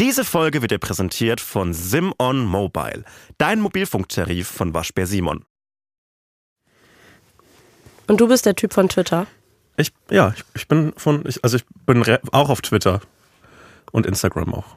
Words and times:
Diese 0.00 0.24
Folge 0.24 0.62
wird 0.62 0.70
dir 0.70 0.78
präsentiert 0.78 1.40
von 1.40 1.72
Simon 1.74 2.44
Mobile, 2.44 3.04
dein 3.36 3.60
Mobilfunktarif 3.60 4.46
von 4.48 4.72
Waschbär 4.74 5.06
Simon. 5.06 5.44
Und 8.06 8.20
du 8.20 8.28
bist 8.28 8.46
der 8.46 8.54
Typ 8.54 8.72
von 8.72 8.88
Twitter? 8.88 9.26
Ich, 9.76 9.92
ja, 10.10 10.32
ich, 10.36 10.44
ich 10.54 10.68
bin 10.68 10.92
von, 10.96 11.24
ich, 11.26 11.42
also 11.44 11.56
ich 11.56 11.64
bin 11.86 12.02
re- 12.02 12.20
auch 12.32 12.48
auf 12.48 12.60
Twitter 12.62 13.00
und 13.92 14.06
Instagram 14.06 14.54
auch. 14.54 14.76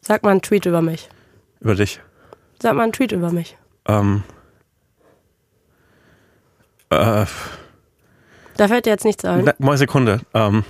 Sag 0.00 0.22
mal 0.22 0.30
einen 0.30 0.42
Tweet 0.42 0.66
über 0.66 0.82
mich. 0.82 1.08
Über 1.60 1.74
dich. 1.74 2.00
Sag 2.60 2.74
mal 2.74 2.84
einen 2.84 2.92
Tweet 2.92 3.12
über 3.12 3.30
mich. 3.32 3.56
Ähm, 3.86 4.22
äh, 6.90 7.26
Da 8.56 8.68
fällt 8.68 8.86
dir 8.86 8.90
jetzt 8.90 9.04
nichts 9.04 9.24
ein. 9.24 9.44
na, 9.44 9.54
mal 9.58 9.76
Sekunde. 9.76 10.20
Ähm, 10.32 10.64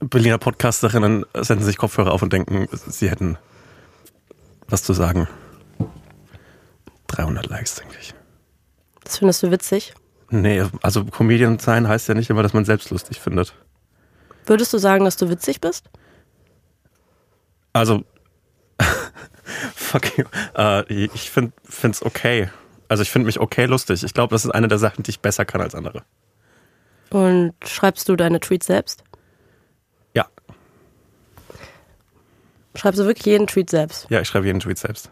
Berliner 0.00 0.38
Podcasterinnen 0.38 1.24
setzen 1.34 1.64
sich 1.64 1.76
Kopfhörer 1.76 2.12
auf 2.12 2.22
und 2.22 2.32
denken, 2.32 2.68
sie 2.72 3.10
hätten 3.10 3.36
was 4.68 4.82
zu 4.82 4.92
sagen. 4.92 5.28
300 7.08 7.46
Likes, 7.46 7.76
denke 7.76 7.96
ich. 8.00 8.14
Das 9.02 9.18
findest 9.18 9.42
du 9.42 9.50
witzig. 9.50 9.94
Nee, 10.30 10.62
also 10.82 11.04
Comedian 11.04 11.58
sein 11.58 11.88
heißt 11.88 12.08
ja 12.08 12.14
nicht 12.14 12.30
immer, 12.30 12.42
dass 12.42 12.52
man 12.52 12.64
selbst 12.64 12.90
lustig 12.90 13.20
findet. 13.20 13.54
Würdest 14.46 14.72
du 14.72 14.78
sagen, 14.78 15.04
dass 15.04 15.16
du 15.16 15.28
witzig 15.30 15.60
bist? 15.60 15.90
Also, 17.72 18.04
fuck 19.74 20.18
you. 20.18 20.24
Äh, 20.56 20.84
ich 20.92 21.30
finde 21.30 21.52
es 21.90 22.02
okay. 22.02 22.50
Also 22.88 23.02
ich 23.02 23.10
finde 23.10 23.26
mich 23.26 23.40
okay 23.40 23.66
lustig. 23.66 24.02
Ich 24.04 24.14
glaube, 24.14 24.34
das 24.34 24.44
ist 24.44 24.50
eine 24.50 24.68
der 24.68 24.78
Sachen, 24.78 25.02
die 25.02 25.10
ich 25.10 25.20
besser 25.20 25.44
kann 25.44 25.60
als 25.60 25.74
andere. 25.74 26.02
Und 27.10 27.54
schreibst 27.64 28.08
du 28.08 28.16
deine 28.16 28.40
Tweets 28.40 28.66
selbst? 28.66 29.04
Schreibst 32.78 33.00
du 33.00 33.04
wirklich 33.04 33.26
jeden 33.26 33.46
Tweet 33.46 33.70
selbst? 33.70 34.06
ja, 34.10 34.20
ich 34.20 34.28
schreibe 34.28 34.46
jeden 34.46 34.60
Tweet 34.60 34.78
selbst. 34.78 35.10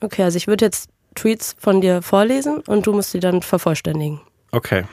Okay, 0.00 0.22
also 0.22 0.36
ich 0.36 0.46
würde 0.46 0.64
jetzt 0.64 0.90
Tweets 1.14 1.56
von 1.58 1.80
dir 1.80 2.02
vorlesen 2.02 2.58
und 2.66 2.86
du 2.86 2.92
musst 2.92 3.10
sie 3.12 3.20
dann 3.20 3.42
vervollständigen. 3.42 4.20
Okay. 4.52 4.84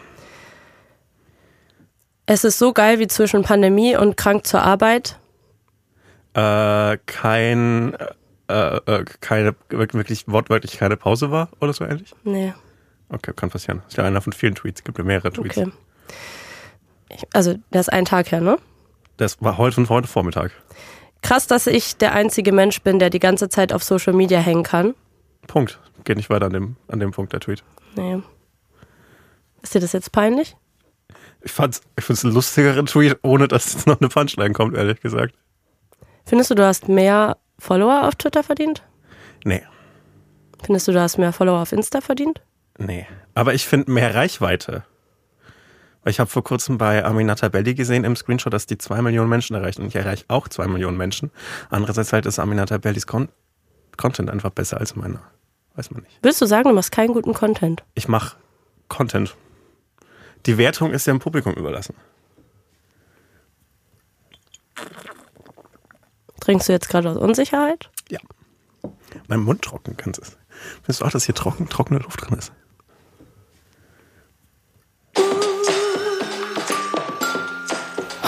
Es 2.25 2.43
ist 2.43 2.57
so 2.57 2.71
geil 2.73 2.99
wie 2.99 3.07
zwischen 3.07 3.43
Pandemie 3.43 3.95
und 3.97 4.15
krank 4.15 4.47
zur 4.47 4.61
Arbeit. 4.61 5.19
Äh, 6.33 6.97
kein, 7.05 7.95
äh, 8.47 8.77
äh, 8.77 9.05
keine, 9.19 9.55
wirklich 9.69 10.27
wortwörtlich 10.27 10.77
keine 10.77 10.95
Pause 10.97 11.31
war 11.31 11.49
oder 11.59 11.73
so 11.73 11.83
ähnlich? 11.83 12.13
Nee, 12.23 12.53
Okay, 13.09 13.31
kann 13.35 13.49
passieren. 13.51 13.83
Ist 13.87 13.97
ja 13.97 14.03
einer 14.05 14.21
von 14.21 14.33
vielen 14.33 14.55
Tweets. 14.55 14.79
Es 14.79 14.83
gibt 14.83 14.97
ja 14.97 15.03
mehrere 15.03 15.31
Tweets. 15.31 15.57
okay. 15.57 15.71
Ich, 17.09 17.27
also, 17.33 17.55
der 17.71 17.81
ist 17.81 17.93
ein 17.93 18.05
Tag 18.05 18.31
her, 18.31 18.41
ne? 18.41 18.57
Das 19.17 19.39
war 19.39 19.57
heute 19.59 19.79
und 19.81 19.89
heute 19.89 20.07
Vormittag. 20.07 20.51
Krass, 21.23 21.47
dass 21.47 21.67
ich 21.67 21.97
der 21.97 22.13
einzige 22.13 22.51
Mensch 22.51 22.81
bin, 22.81 22.99
der 22.99 23.09
die 23.09 23.19
ganze 23.19 23.49
Zeit 23.49 23.73
auf 23.73 23.83
Social 23.83 24.13
Media 24.13 24.39
hängen 24.39 24.63
kann. 24.63 24.93
Punkt. 25.47 25.79
Geht 26.03 26.17
nicht 26.17 26.29
weiter 26.29 26.47
an 26.47 26.53
dem, 26.53 26.75
an 26.89 26.99
dem 26.99 27.11
Punkt 27.11 27.33
der 27.33 27.39
Tweet. 27.39 27.63
Nee. 27.95 28.21
Ist 29.61 29.73
dir 29.73 29.79
das 29.79 29.93
jetzt 29.93 30.11
peinlich? 30.11 30.55
Ich 31.41 31.51
fand's, 31.51 31.81
ich 31.97 32.03
find's 32.03 32.25
einen 32.25 32.33
lustigeren 32.33 32.85
Tweet, 32.85 33.17
ohne 33.23 33.47
dass 33.47 33.73
jetzt 33.73 33.87
noch 33.87 33.99
eine 33.99 34.09
Punchline 34.09 34.53
kommt, 34.53 34.75
ehrlich 34.75 34.99
gesagt. 34.99 35.33
Findest 36.25 36.51
du, 36.51 36.55
du 36.55 36.65
hast 36.65 36.89
mehr 36.89 37.37
Follower 37.57 38.07
auf 38.07 38.15
Twitter 38.15 38.43
verdient? 38.43 38.83
Nee. 39.45 39.63
Findest 40.61 40.87
du, 40.87 40.91
du 40.91 41.01
hast 41.01 41.17
mehr 41.17 41.33
Follower 41.33 41.61
auf 41.61 41.71
Insta 41.71 42.01
verdient? 42.01 42.41
Nee. 42.77 43.07
Aber 43.33 43.53
ich 43.53 43.65
finde 43.65 43.91
mehr 43.91 44.13
Reichweite. 44.13 44.83
Ich 46.05 46.19
habe 46.19 46.29
vor 46.29 46.43
kurzem 46.43 46.77
bei 46.77 47.03
Aminata 47.03 47.47
Belli 47.47 47.75
gesehen 47.75 48.03
im 48.03 48.15
Screenshot, 48.15 48.51
dass 48.51 48.65
die 48.65 48.77
zwei 48.77 49.01
Millionen 49.01 49.29
Menschen 49.29 49.55
erreicht. 49.55 49.79
Und 49.79 49.87
ich 49.87 49.95
erreiche 49.95 50.25
auch 50.27 50.49
zwei 50.49 50.67
Millionen 50.67 50.97
Menschen. 50.97 51.31
Andererseits 51.69 52.11
halt 52.11 52.25
ist 52.25 52.39
Aminata 52.39 52.77
Bellis 52.77 53.07
Con 53.07 53.29
Content 53.95 54.29
einfach 54.29 54.49
besser 54.49 54.79
als 54.79 54.95
meiner. 54.95 55.21
Weiß 55.75 55.91
man 55.91 56.03
nicht. 56.03 56.17
Würdest 56.21 56.41
du 56.41 56.45
sagen, 56.45 56.67
du 56.67 56.75
machst 56.75 56.91
keinen 56.91 57.13
guten 57.13 57.33
Content? 57.33 57.83
Ich 57.95 58.07
mache 58.07 58.37
Content. 58.89 59.35
Die 60.45 60.57
Wertung 60.57 60.91
ist 60.91 61.07
ja 61.07 61.13
dem 61.13 61.19
Publikum 61.19 61.53
überlassen. 61.53 61.95
Trinkst 66.41 66.67
du 66.67 66.73
jetzt 66.73 66.89
gerade 66.89 67.09
aus 67.09 67.17
Unsicherheit? 67.17 67.89
Ja. 68.09 68.19
Mein 69.27 69.39
Mund 69.39 69.61
trocken, 69.61 69.95
kannst 69.95 70.19
du 70.19 70.23
es. 70.23 70.37
Findest 70.81 71.01
du 71.01 71.05
auch, 71.05 71.11
dass 71.11 71.25
hier 71.25 71.35
trocken, 71.35 71.69
trockene 71.69 71.99
Luft 71.99 72.27
drin 72.29 72.37
ist? 72.37 72.51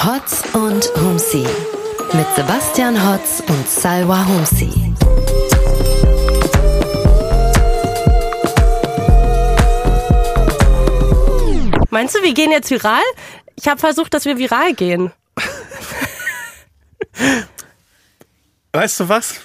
Hotz 0.03 0.43
und 0.53 0.91
Humsi 0.97 1.45
mit 2.13 2.25
Sebastian 2.35 2.95
Hotz 3.07 3.41
und 3.47 3.67
Salwa 3.67 4.25
Humsi. 4.25 4.69
Meinst 11.89 12.15
du, 12.15 12.21
wir 12.21 12.33
gehen 12.33 12.51
jetzt 12.51 12.69
viral? 12.69 13.01
Ich 13.55 13.67
habe 13.67 13.79
versucht, 13.79 14.13
dass 14.13 14.25
wir 14.25 14.37
viral 14.37 14.73
gehen. 14.73 15.11
Weißt 18.73 18.99
du 18.99 19.09
was? 19.09 19.35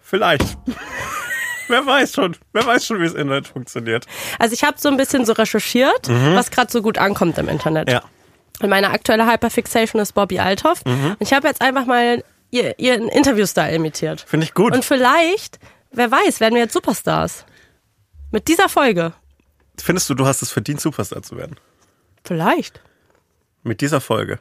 Vielleicht. 0.00 0.56
Wer 1.68 1.84
weiß 1.84 2.12
schon. 2.14 2.36
Wer 2.52 2.64
weiß 2.64 2.86
schon, 2.86 3.00
wie 3.00 3.04
das 3.04 3.14
Internet 3.14 3.48
funktioniert. 3.48 4.06
Also 4.38 4.54
ich 4.54 4.62
habe 4.62 4.78
so 4.78 4.88
ein 4.88 4.96
bisschen 4.96 5.26
so 5.26 5.32
recherchiert, 5.32 6.08
was 6.08 6.50
gerade 6.50 6.70
so 6.70 6.80
gut 6.80 6.96
ankommt 6.96 7.36
im 7.38 7.48
Internet. 7.48 7.88
Mhm. 7.88 7.94
Ja. 7.94 8.02
Und 8.60 8.70
meine 8.70 8.90
aktuelle 8.90 9.30
Hyperfixation 9.30 10.00
ist 10.00 10.12
Bobby 10.12 10.38
Althoff. 10.38 10.84
Mhm. 10.84 11.10
Und 11.10 11.20
ich 11.20 11.32
habe 11.32 11.46
jetzt 11.48 11.60
einfach 11.60 11.86
mal 11.86 12.24
ihr, 12.50 12.78
ihren 12.78 13.08
Interviewstyle 13.08 13.74
imitiert. 13.74 14.24
Finde 14.26 14.44
ich 14.44 14.54
gut. 14.54 14.74
Und 14.74 14.84
vielleicht, 14.84 15.58
wer 15.92 16.10
weiß, 16.10 16.40
werden 16.40 16.54
wir 16.54 16.62
jetzt 16.62 16.72
Superstars. 16.72 17.44
Mit 18.30 18.48
dieser 18.48 18.68
Folge. 18.68 19.12
Findest 19.78 20.08
du, 20.08 20.14
du 20.14 20.26
hast 20.26 20.42
es 20.42 20.50
verdient, 20.50 20.80
Superstar 20.80 21.22
zu 21.22 21.36
werden? 21.36 21.56
Vielleicht. 22.24 22.80
Mit 23.62 23.80
dieser 23.80 24.00
Folge. 24.00 24.38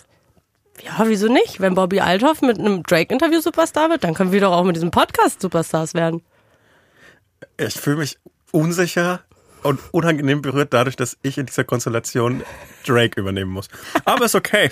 Ja, 0.83 1.07
wieso 1.07 1.27
nicht? 1.27 1.59
Wenn 1.59 1.75
Bobby 1.75 1.99
Althoff 1.99 2.41
mit 2.41 2.59
einem 2.59 2.83
Drake-Interview 2.83 3.39
Superstar 3.39 3.89
wird, 3.89 4.03
dann 4.03 4.13
können 4.13 4.31
wir 4.31 4.41
doch 4.41 4.51
auch 4.51 4.63
mit 4.63 4.75
diesem 4.75 4.91
Podcast 4.91 5.41
Superstars 5.41 5.93
werden. 5.93 6.21
Ich 7.57 7.75
fühle 7.75 7.97
mich 7.97 8.17
unsicher 8.51 9.23
und 9.65 9.79
unangenehm 9.91 10.43
berührt 10.43 10.73
dadurch, 10.73 10.95
dass 10.95 11.17
ich 11.23 11.39
in 11.39 11.47
dieser 11.47 11.63
Konstellation 11.63 12.43
Drake 12.85 13.19
übernehmen 13.19 13.51
muss. 13.51 13.67
Aber 14.05 14.25
ist 14.25 14.35
okay. 14.35 14.69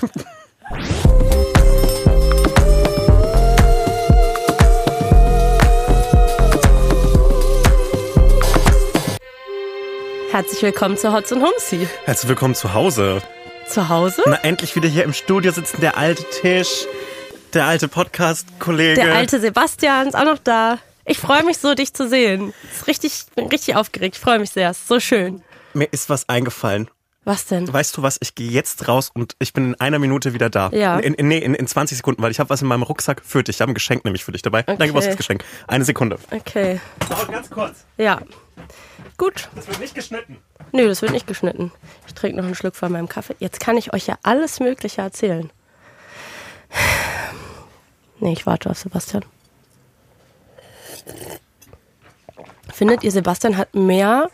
Herzlich 10.29 10.61
willkommen 10.61 10.97
zu 10.97 11.11
Hotz 11.11 11.31
und 11.31 11.41
Humsi. 11.41 11.87
Herzlich 12.05 12.29
willkommen 12.29 12.55
zu 12.55 12.73
Hause. 12.73 13.21
Zu 13.67 13.89
Hause? 13.89 14.21
Na, 14.27 14.35
endlich 14.43 14.75
wieder 14.75 14.89
hier 14.89 15.03
im 15.05 15.13
Studio 15.13 15.51
sitzen 15.51 15.81
der 15.81 15.97
alte 15.97 16.23
Tisch, 16.41 16.85
der 17.53 17.65
alte 17.65 17.87
Podcast-Kollege. 17.87 19.01
Der 19.01 19.15
alte 19.15 19.39
Sebastian 19.39 20.07
ist 20.07 20.15
auch 20.15 20.25
noch 20.25 20.39
da. 20.39 20.77
Ich 21.05 21.17
freue 21.17 21.43
mich 21.43 21.57
so, 21.57 21.73
dich 21.73 21.93
zu 21.93 22.07
sehen. 22.07 22.53
Ist 22.71 22.87
richtig, 22.87 23.13
ich 23.13 23.35
bin 23.35 23.47
richtig 23.47 23.75
aufgeregt. 23.75 24.15
Ich 24.15 24.21
freue 24.21 24.39
mich 24.39 24.51
sehr. 24.51 24.71
Ist 24.71 24.87
so 24.87 24.99
schön. 24.99 25.43
Mir 25.73 25.85
ist 25.91 26.09
was 26.09 26.29
eingefallen. 26.29 26.89
Was 27.25 27.45
denn? 27.45 27.71
Weißt 27.71 27.95
du 27.95 28.01
was? 28.01 28.17
Ich 28.21 28.35
gehe 28.35 28.49
jetzt 28.49 28.87
raus 28.87 29.09
und 29.13 29.35
ich 29.39 29.53
bin 29.53 29.67
in 29.67 29.75
einer 29.79 29.97
Minute 29.97 30.33
wieder 30.33 30.49
da. 30.49 30.69
Ja. 30.73 30.99
In, 30.99 31.13
in, 31.13 31.29
nee, 31.29 31.37
in, 31.37 31.53
in 31.55 31.67
20 31.67 31.97
Sekunden, 31.97 32.21
weil 32.21 32.31
ich 32.31 32.39
habe 32.39 32.49
was 32.49 32.61
in 32.61 32.67
meinem 32.67 32.83
Rucksack 32.83 33.21
für 33.23 33.43
dich. 33.43 33.57
Ich 33.57 33.61
habe 33.61 33.71
ein 33.71 33.75
Geschenk 33.75 34.03
nämlich 34.03 34.25
für 34.25 34.33
dich 34.33 34.41
dabei. 34.41 34.63
Okay. 34.67 34.87
Geburtstagsgeschenk. 34.87 35.43
Eine 35.67 35.85
Sekunde. 35.85 36.17
Okay. 36.31 36.81
Dauert 37.09 37.31
ganz 37.31 37.49
kurz. 37.49 37.85
Ja. 37.97 38.21
Gut. 39.17 39.49
Das 39.55 39.67
wird 39.67 39.79
nicht 39.79 39.95
geschnitten. 39.95 40.37
Nö, 40.73 40.87
das 40.87 41.01
wird 41.01 41.13
nicht 41.13 41.27
geschnitten. 41.27 41.71
Ich 42.07 42.13
trinke 42.13 42.37
noch 42.37 42.45
einen 42.45 42.55
Schluck 42.55 42.75
von 42.75 42.91
meinem 42.91 43.07
Kaffee. 43.07 43.35
Jetzt 43.39 43.59
kann 43.59 43.77
ich 43.77 43.93
euch 43.93 44.07
ja 44.07 44.17
alles 44.23 44.59
Mögliche 44.59 45.01
erzählen. 45.01 45.49
Nee, 48.19 48.33
ich 48.33 48.45
warte 48.45 48.69
auf 48.69 48.77
Sebastian. 48.77 49.23
Findet 52.73 53.03
ihr, 53.03 53.11
Sebastian 53.11 53.57
hat 53.57 53.75
mehr 53.75 54.29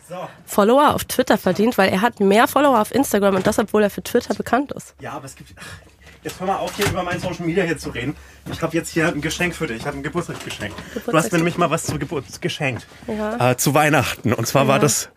Follower 0.46 0.94
auf 0.94 1.04
Twitter 1.04 1.36
verdient, 1.36 1.76
weil 1.76 1.90
er 1.90 2.00
hat 2.00 2.20
mehr 2.20 2.48
Follower 2.48 2.80
auf 2.80 2.94
Instagram 2.94 3.36
und 3.36 3.46
das, 3.46 3.58
obwohl 3.58 3.82
er 3.82 3.90
für 3.90 4.02
Twitter 4.02 4.34
bekannt 4.34 4.72
ist. 4.72 4.94
Ja, 5.00 5.12
aber 5.12 5.26
es 5.26 5.36
gibt. 5.36 5.52
Ach, 5.58 5.90
Jetzt 6.22 6.38
hör 6.38 6.46
mal 6.46 6.56
auf, 6.56 6.76
hier 6.76 6.86
über 6.86 7.02
mein 7.02 7.18
Social 7.18 7.46
Media 7.46 7.64
hier 7.64 7.78
zu 7.78 7.88
reden. 7.90 8.14
Ich 8.52 8.60
habe 8.60 8.76
jetzt 8.76 8.90
hier 8.90 9.08
ein 9.08 9.22
Geschenk 9.22 9.54
für 9.54 9.66
dich. 9.66 9.78
Ich 9.78 9.86
habe 9.86 9.96
ein 9.96 10.02
Geburtstagsgeschenk. 10.02 10.74
Du 11.06 11.12
hast 11.14 11.32
mir 11.32 11.38
nämlich 11.38 11.56
mal 11.56 11.70
was 11.70 11.84
zu 11.84 11.98
Geburt 11.98 12.42
geschenkt. 12.42 12.86
Ja. 13.06 13.52
Äh, 13.52 13.56
zu 13.56 13.72
Weihnachten. 13.72 14.34
Und 14.34 14.46
zwar 14.46 14.68
war 14.68 14.78
das 14.78 15.08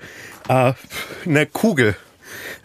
äh, 0.47 0.73
eine 1.25 1.45
Kugel. 1.45 1.97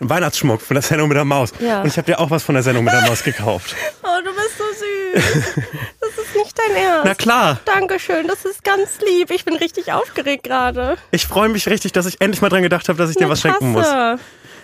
Ein 0.01 0.09
Weihnachtsschmuck 0.09 0.63
von 0.63 0.77
der 0.77 0.83
Sendung 0.83 1.09
mit 1.09 1.17
der 1.17 1.25
Maus. 1.25 1.53
Ja. 1.59 1.83
Und 1.83 1.89
ich 1.89 1.97
habe 1.97 2.07
dir 2.07 2.21
auch 2.21 2.31
was 2.31 2.45
von 2.45 2.55
der 2.55 2.63
Sendung 2.63 2.85
mit 2.85 2.93
der 2.95 3.03
Maus 3.03 3.25
gekauft. 3.25 3.75
Oh, 4.03 4.25
du 4.25 4.35
bist 4.35 4.57
so 4.57 4.65
süß. 4.65 4.88
Das 5.15 6.25
ist 6.25 6.35
nicht 6.37 6.59
dein 6.59 6.77
Ernst. 6.77 7.05
Na 7.05 7.15
klar. 7.15 7.61
Dankeschön, 7.65 8.27
das 8.27 8.45
ist 8.45 8.65
ganz 8.65 8.99
lieb. 9.07 9.31
Ich 9.31 9.45
bin 9.45 9.57
richtig 9.57 9.93
aufgeregt 9.93 10.45
gerade. 10.45 10.97
Ich 11.11 11.27
freue 11.27 11.49
mich 11.49 11.69
richtig, 11.69 11.93
dass 11.93 12.07
ich 12.07 12.21
endlich 12.21 12.41
mal 12.43 12.49
dran 12.49 12.63
gedacht 12.63 12.89
habe, 12.89 12.99
dass 12.99 13.11
ich 13.11 13.17
dir 13.17 13.29
was 13.29 13.41
schenken 13.41 13.73
muss. 13.73 13.87
Tasse. 13.87 14.19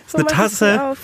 ist 0.07 0.15
eine 0.15 0.25
Tasse. 0.27 0.83
auf? 0.83 0.99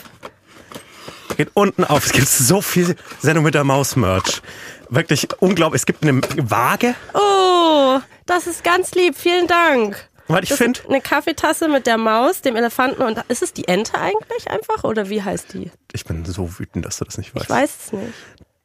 Geht 1.37 1.51
unten 1.55 1.85
auf. 1.85 2.05
Es 2.07 2.13
gibt 2.13 2.29
so 2.29 2.61
viel 2.61 2.97
Sendung 3.21 3.45
mit 3.45 3.55
der 3.55 3.65
Maus 3.65 3.97
Merch. 3.97 4.43
Wirklich 4.89 5.29
unglaublich. 5.41 5.83
Es 5.83 5.87
gibt 5.87 6.03
eine 6.03 6.21
Waage. 6.51 6.95
Oh, 7.15 8.01
das 8.27 8.47
ist 8.47 8.65
ganz 8.65 8.93
lieb. 8.93 9.17
Vielen 9.17 9.47
Dank. 9.47 10.09
Weil 10.27 10.43
ich 10.45 10.51
Das 10.51 10.59
finde, 10.59 10.81
eine 10.89 11.01
Kaffeetasse 11.01 11.69
mit 11.69 11.87
der 11.87 11.97
Maus, 11.99 12.41
dem 12.41 12.55
Elefanten 12.55 13.03
und 13.03 13.19
ist 13.29 13.43
es 13.43 13.53
die 13.53 13.67
Ente 13.67 13.95
eigentlich 13.99 14.49
einfach 14.49 14.85
oder 14.85 15.09
wie 15.09 15.23
heißt 15.23 15.53
die? 15.55 15.71
ich 15.93 16.05
bin 16.05 16.25
so 16.25 16.59
wütend, 16.59 16.85
dass 16.85 16.99
du 16.99 17.05
das 17.05 17.19
nicht 17.19 17.35
weißt. 17.35 17.47
Ich 17.47 17.51
weiß 17.51 17.71
es 17.87 17.93
nicht. 17.93 18.13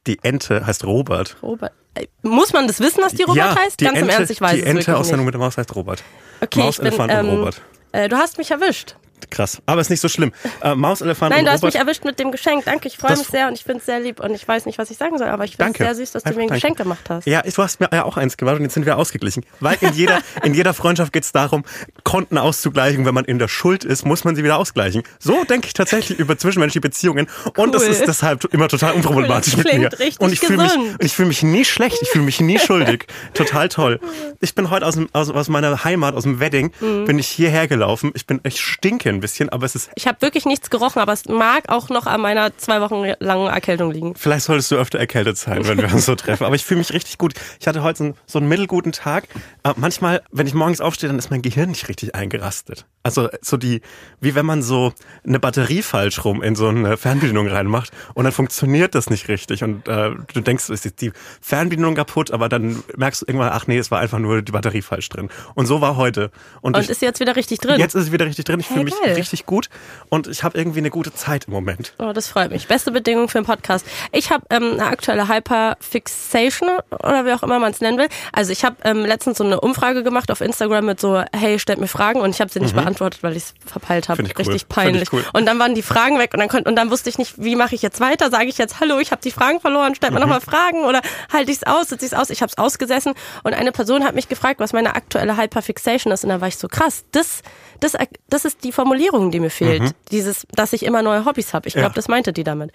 Die 0.06 0.18
Ente 0.22 0.66
heißt 0.66 0.84
Robert. 0.84 1.36
Robert. 1.42 1.72
Äh, 1.94 2.06
Muss 2.22 2.52
man 2.52 2.66
das 2.66 2.80
wissen, 2.80 3.00
dass 3.00 3.14
die 3.14 3.22
Robert 3.22 3.36
ja, 3.36 3.56
heißt? 3.56 3.80
die 3.80 3.84
Ganz 3.84 3.98
Ente, 3.98 4.10
im 4.10 4.16
Ernst, 4.16 4.30
ich 4.30 4.40
weiß 4.40 4.54
die 4.54 4.62
Ente 4.62 4.96
aus 4.96 5.08
Sendung 5.08 5.26
mit 5.26 5.34
der 5.34 5.40
Maus 5.40 5.56
heißt 5.56 5.74
Robert. 5.74 6.02
Okay, 6.40 6.60
Maus, 6.60 6.74
ich 6.74 6.78
bin, 6.78 6.86
Elefant 6.88 7.12
und 7.12 7.18
ähm, 7.18 7.30
Robert. 7.30 7.62
Äh, 7.92 8.08
du 8.08 8.16
hast 8.16 8.38
mich 8.38 8.50
erwischt. 8.50 8.96
Krass. 9.30 9.60
Aber 9.66 9.80
ist 9.80 9.90
nicht 9.90 10.00
so 10.00 10.08
schlimm. 10.08 10.32
Äh, 10.62 10.74
Maus, 10.74 11.00
Elefant 11.00 11.30
Nein, 11.30 11.40
und 11.40 11.46
du 11.46 11.50
hast 11.52 11.62
Robert. 11.62 11.74
mich 11.74 11.80
erwischt 11.82 12.04
mit 12.04 12.18
dem 12.18 12.30
Geschenk. 12.30 12.64
Danke, 12.64 12.88
ich 12.88 12.96
freue 12.96 13.16
mich 13.16 13.26
sehr 13.26 13.48
und 13.48 13.54
ich 13.54 13.64
finde 13.64 13.80
es 13.80 13.86
sehr 13.86 13.98
lieb 14.00 14.20
und 14.20 14.34
ich 14.34 14.46
weiß 14.46 14.66
nicht, 14.66 14.78
was 14.78 14.90
ich 14.90 14.96
sagen 14.98 15.18
soll, 15.18 15.28
aber 15.28 15.44
ich 15.44 15.56
finde 15.56 15.72
es 15.72 15.78
sehr 15.78 15.94
süß, 15.94 16.12
dass 16.12 16.22
du 16.22 16.28
Einfach 16.28 16.36
mir 16.38 16.42
ein 16.44 16.48
danke. 16.48 16.60
Geschenk 16.60 16.76
gemacht 16.78 17.10
hast. 17.10 17.26
Ja, 17.26 17.42
du 17.42 17.62
hast 17.62 17.80
mir 17.80 17.88
ja 17.92 18.04
auch 18.04 18.16
eins 18.16 18.36
gemacht 18.36 18.56
und 18.56 18.62
jetzt 18.62 18.74
sind 18.74 18.86
wir 18.86 18.96
ausgeglichen. 18.96 19.44
Weil 19.60 19.76
in 19.80 19.92
jeder, 19.94 20.20
in 20.42 20.54
jeder 20.54 20.74
Freundschaft 20.74 21.12
geht 21.12 21.24
es 21.24 21.32
darum, 21.32 21.64
Konten 22.04 22.38
auszugleichen. 22.38 23.04
Wenn 23.04 23.14
man 23.14 23.24
in 23.24 23.38
der 23.38 23.48
Schuld 23.48 23.84
ist, 23.84 24.04
muss 24.06 24.24
man 24.24 24.36
sie 24.36 24.44
wieder 24.44 24.58
ausgleichen. 24.58 25.02
So 25.18 25.44
denke 25.44 25.66
ich 25.66 25.72
tatsächlich 25.74 26.18
über 26.18 26.38
zwischenmenschliche 26.38 26.80
Beziehungen. 26.80 27.26
Und 27.56 27.74
das 27.74 27.82
ist 27.84 28.06
deshalb 28.06 28.44
immer 28.52 28.68
total 28.68 28.92
unproblematisch 28.94 29.54
Cool, 29.56 29.64
mit 29.64 29.78
mir. 29.78 29.90
und 30.20 30.32
ich 30.32 30.40
fühle 30.40 30.62
mich, 30.62 30.72
ich 31.00 31.12
fühle 31.14 31.28
mich 31.28 31.42
nie 31.42 31.64
schlecht, 31.64 31.98
ich 32.00 32.08
fühle 32.10 32.24
mich 32.24 32.40
nie 32.40 32.58
schuldig. 32.58 33.06
Total 33.34 33.68
toll. 33.68 34.00
Ich 34.40 34.54
bin 34.54 34.70
heute 34.70 34.86
aus, 34.86 34.94
dem, 34.94 35.08
aus, 35.12 35.30
aus 35.30 35.48
meiner 35.48 35.84
Heimat, 35.84 36.14
aus 36.14 36.22
dem 36.22 36.38
Wedding, 36.40 36.70
Mhm. 36.80 37.04
bin 37.06 37.18
ich 37.18 37.28
hierher 37.28 37.66
gelaufen. 37.68 38.12
Ich 38.14 38.26
bin, 38.26 38.40
ich 38.44 38.60
stinke 39.06 39.16
ein 39.16 39.20
bisschen, 39.20 39.48
aber 39.48 39.66
es 39.66 39.74
ist 39.74 39.90
Ich 39.94 40.06
habe 40.06 40.20
wirklich 40.20 40.44
nichts 40.44 40.70
gerochen, 40.70 41.00
aber 41.00 41.12
es 41.12 41.26
mag 41.26 41.68
auch 41.68 41.88
noch 41.88 42.06
an 42.06 42.20
meiner 42.20 42.56
zwei 42.56 42.80
Wochen 42.80 43.04
langen 43.20 43.48
Erkältung 43.48 43.90
liegen. 43.90 44.14
Vielleicht 44.16 44.46
solltest 44.46 44.70
du 44.70 44.76
öfter 44.76 44.98
erkältet 44.98 45.38
sein, 45.38 45.66
wenn 45.66 45.78
wir 45.78 45.92
uns 45.92 46.06
so 46.06 46.14
treffen. 46.14 46.44
Aber 46.44 46.54
ich 46.54 46.64
fühle 46.64 46.78
mich 46.78 46.92
richtig 46.92 47.18
gut. 47.18 47.34
Ich 47.60 47.66
hatte 47.68 47.82
heute 47.82 47.98
so 47.98 48.04
einen, 48.04 48.14
so 48.26 48.38
einen 48.38 48.48
mittelguten 48.48 48.92
Tag. 48.92 49.24
Äh, 49.62 49.72
manchmal, 49.76 50.22
wenn 50.32 50.46
ich 50.46 50.54
morgens 50.54 50.80
aufstehe, 50.80 51.08
dann 51.08 51.18
ist 51.18 51.30
mein 51.30 51.42
Gehirn 51.42 51.70
nicht 51.70 51.88
richtig 51.88 52.14
eingerastet. 52.14 52.86
Also 53.02 53.28
so 53.40 53.56
die, 53.56 53.82
wie 54.20 54.34
wenn 54.34 54.46
man 54.46 54.62
so 54.62 54.92
eine 55.24 55.38
Batterie 55.38 55.82
falsch 55.82 56.24
rum 56.24 56.42
in 56.42 56.56
so 56.56 56.68
eine 56.68 56.96
Fernbedienung 56.96 57.46
reinmacht 57.46 57.90
und 58.14 58.24
dann 58.24 58.32
funktioniert 58.32 58.94
das 58.94 59.10
nicht 59.10 59.28
richtig. 59.28 59.62
Und 59.62 59.86
äh, 59.86 60.10
du 60.32 60.40
denkst, 60.40 60.68
ist 60.70 60.84
jetzt 60.84 61.00
die 61.00 61.12
Fernbedienung 61.40 61.94
kaputt, 61.94 62.32
aber 62.32 62.48
dann 62.48 62.82
merkst 62.96 63.22
du 63.22 63.26
irgendwann, 63.26 63.50
ach 63.52 63.66
nee, 63.68 63.78
es 63.78 63.90
war 63.90 64.00
einfach 64.00 64.18
nur 64.18 64.42
die 64.42 64.52
Batterie 64.52 64.82
falsch 64.82 65.08
drin. 65.08 65.28
Und 65.54 65.66
so 65.66 65.80
war 65.80 65.96
heute. 65.96 66.30
Und, 66.60 66.76
Und 66.76 66.82
ich, 66.82 66.90
ist 66.90 67.02
jetzt 67.02 67.20
wieder 67.20 67.36
richtig 67.36 67.58
drin? 67.60 67.78
jetzt 67.78 67.94
ist 67.94 68.04
es 68.04 68.12
wieder 68.12 68.26
richtig 68.26 68.44
drin. 68.44 68.58
Ich 68.60 68.68
Hey, 68.68 68.74
fühle 68.74 68.84
mich. 68.86 68.94
Richtig 69.04 69.46
gut 69.46 69.68
und 70.08 70.26
ich 70.26 70.42
habe 70.42 70.56
irgendwie 70.58 70.78
eine 70.78 70.90
gute 70.90 71.12
Zeit 71.12 71.46
im 71.46 71.52
Moment. 71.52 71.94
Oh, 71.98 72.12
das 72.12 72.28
freut 72.28 72.50
mich. 72.50 72.68
Beste 72.68 72.90
Bedingung 72.90 73.28
für 73.28 73.38
einen 73.38 73.46
Podcast. 73.46 73.86
Ich 74.12 74.30
habe 74.30 74.44
ähm, 74.50 74.72
eine 74.72 74.86
aktuelle 74.86 75.28
Hyperfixation 75.28 76.70
oder 76.90 77.24
wie 77.24 77.32
auch 77.32 77.42
immer 77.42 77.58
man 77.58 77.72
es 77.72 77.80
nennen 77.80 77.98
will. 77.98 78.08
Also 78.32 78.52
ich 78.52 78.64
habe 78.64 78.76
ähm, 78.84 79.04
letztens 79.04 79.38
so 79.38 79.44
eine 79.44 79.60
Umfrage 79.60 80.02
gemacht 80.02 80.30
auf 80.30 80.40
Instagram 80.40 80.86
mit 80.86 81.00
so, 81.00 81.22
hey, 81.34 81.58
stellt 81.58 81.80
mir 81.80 81.88
Fragen 81.88 82.20
und 82.20 82.30
ich 82.30 82.40
habe 82.40 82.50
sie 82.50 82.60
nicht 82.60 82.74
beantwortet, 82.74 83.22
weil 83.22 83.36
ich 83.36 83.44
es 83.44 83.54
verpeilt 83.64 84.08
habe. 84.08 84.22
Cool. 84.22 84.32
Richtig 84.38 84.54
ich 84.54 84.68
peinlich. 84.68 85.12
cool. 85.12 85.24
Und 85.32 85.46
dann 85.46 85.58
waren 85.58 85.74
die 85.74 85.82
Fragen 85.82 86.18
weg 86.18 86.32
und 86.34 86.40
dann 86.40 86.48
konnte 86.48 86.68
und 86.68 86.76
dann 86.76 86.90
wusste 86.90 87.10
ich 87.10 87.18
nicht, 87.18 87.42
wie 87.42 87.56
mache 87.56 87.74
ich 87.74 87.82
jetzt 87.82 88.00
weiter? 88.00 88.30
Sage 88.30 88.46
ich 88.46 88.58
jetzt, 88.58 88.80
hallo, 88.80 88.98
ich 88.98 89.10
habe 89.10 89.22
die 89.22 89.30
Fragen 89.30 89.60
verloren, 89.60 89.94
stellt 89.94 90.12
mir 90.12 90.20
nochmal 90.20 90.40
Fragen 90.40 90.84
oder 90.84 91.00
halte 91.32 91.50
ich 91.50 91.58
es 91.58 91.64
aus, 91.64 91.88
sitze 91.88 92.06
ich 92.06 92.12
es 92.12 92.18
aus? 92.18 92.30
Ich 92.30 92.42
habe 92.42 92.50
es 92.50 92.58
ausgesessen 92.58 93.14
und 93.42 93.54
eine 93.54 93.72
Person 93.72 94.04
hat 94.04 94.14
mich 94.14 94.28
gefragt, 94.28 94.60
was 94.60 94.72
meine 94.72 94.94
aktuelle 94.94 95.36
Hyperfixation 95.36 96.12
ist 96.12 96.24
und 96.24 96.30
da 96.30 96.40
war 96.40 96.48
ich 96.48 96.56
so 96.56 96.68
krass. 96.68 97.04
Das 97.12 97.42
das, 97.80 97.96
das 98.28 98.44
ist 98.44 98.64
die 98.64 98.72
Formulierung, 98.86 99.32
die 99.32 99.40
mir 99.40 99.50
fehlt. 99.50 99.94
Dieses, 100.12 100.46
dass 100.52 100.72
ich 100.72 100.84
immer 100.84 101.02
neue 101.02 101.24
Hobbys 101.24 101.52
habe. 101.52 101.66
Ich 101.66 101.74
glaube, 101.74 101.88
Ja. 101.88 101.92
das 101.94 102.06
meinte 102.06 102.32
die 102.32 102.44
damit. 102.44 102.70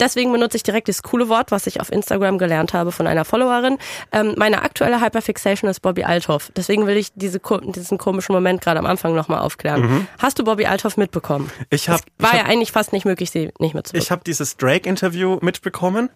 Deswegen 0.00 0.32
benutze 0.32 0.56
ich 0.56 0.62
direkt 0.62 0.88
dieses 0.88 1.02
coole 1.02 1.28
Wort, 1.28 1.50
was 1.50 1.66
ich 1.66 1.80
auf 1.82 1.92
Instagram 1.92 2.38
gelernt 2.38 2.72
habe 2.72 2.92
von 2.92 3.06
einer 3.06 3.26
Followerin. 3.26 3.76
Ähm, 4.10 4.34
meine 4.38 4.62
aktuelle 4.62 5.02
Hyperfixation 5.02 5.68
ist 5.68 5.80
Bobby 5.80 6.04
Althoff. 6.04 6.50
Deswegen 6.56 6.86
will 6.86 6.96
ich 6.96 7.10
diese, 7.14 7.40
diesen 7.74 7.98
komischen 7.98 8.34
Moment 8.34 8.62
gerade 8.62 8.78
am 8.78 8.86
Anfang 8.86 9.14
nochmal 9.14 9.40
aufklären. 9.40 10.08
Hast 10.18 10.38
du 10.38 10.44
Bobby 10.44 10.64
Althoff 10.64 10.96
mitbekommen? 10.96 11.50
Ich 11.68 11.90
hab- 11.90 11.96
es 12.00 12.04
war 12.16 12.30
ich 12.30 12.36
ja 12.38 12.44
hab- 12.44 12.48
eigentlich 12.50 12.72
fast 12.72 12.94
nicht 12.94 13.04
möglich, 13.04 13.30
sie 13.30 13.50
nicht 13.58 13.74
mitzubekommen. 13.74 14.02
Ich 14.02 14.10
habe 14.10 14.22
dieses 14.24 14.56
Drake-Interview 14.56 15.38
mitbekommen, 15.42 16.08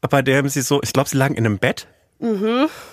bei 0.00 0.22
dem 0.22 0.48
sie 0.48 0.62
so, 0.62 0.82
ich 0.82 0.92
glaube, 0.92 1.08
sie 1.08 1.16
lagen 1.16 1.36
in 1.36 1.46
einem 1.46 1.58
Bett. 1.58 1.86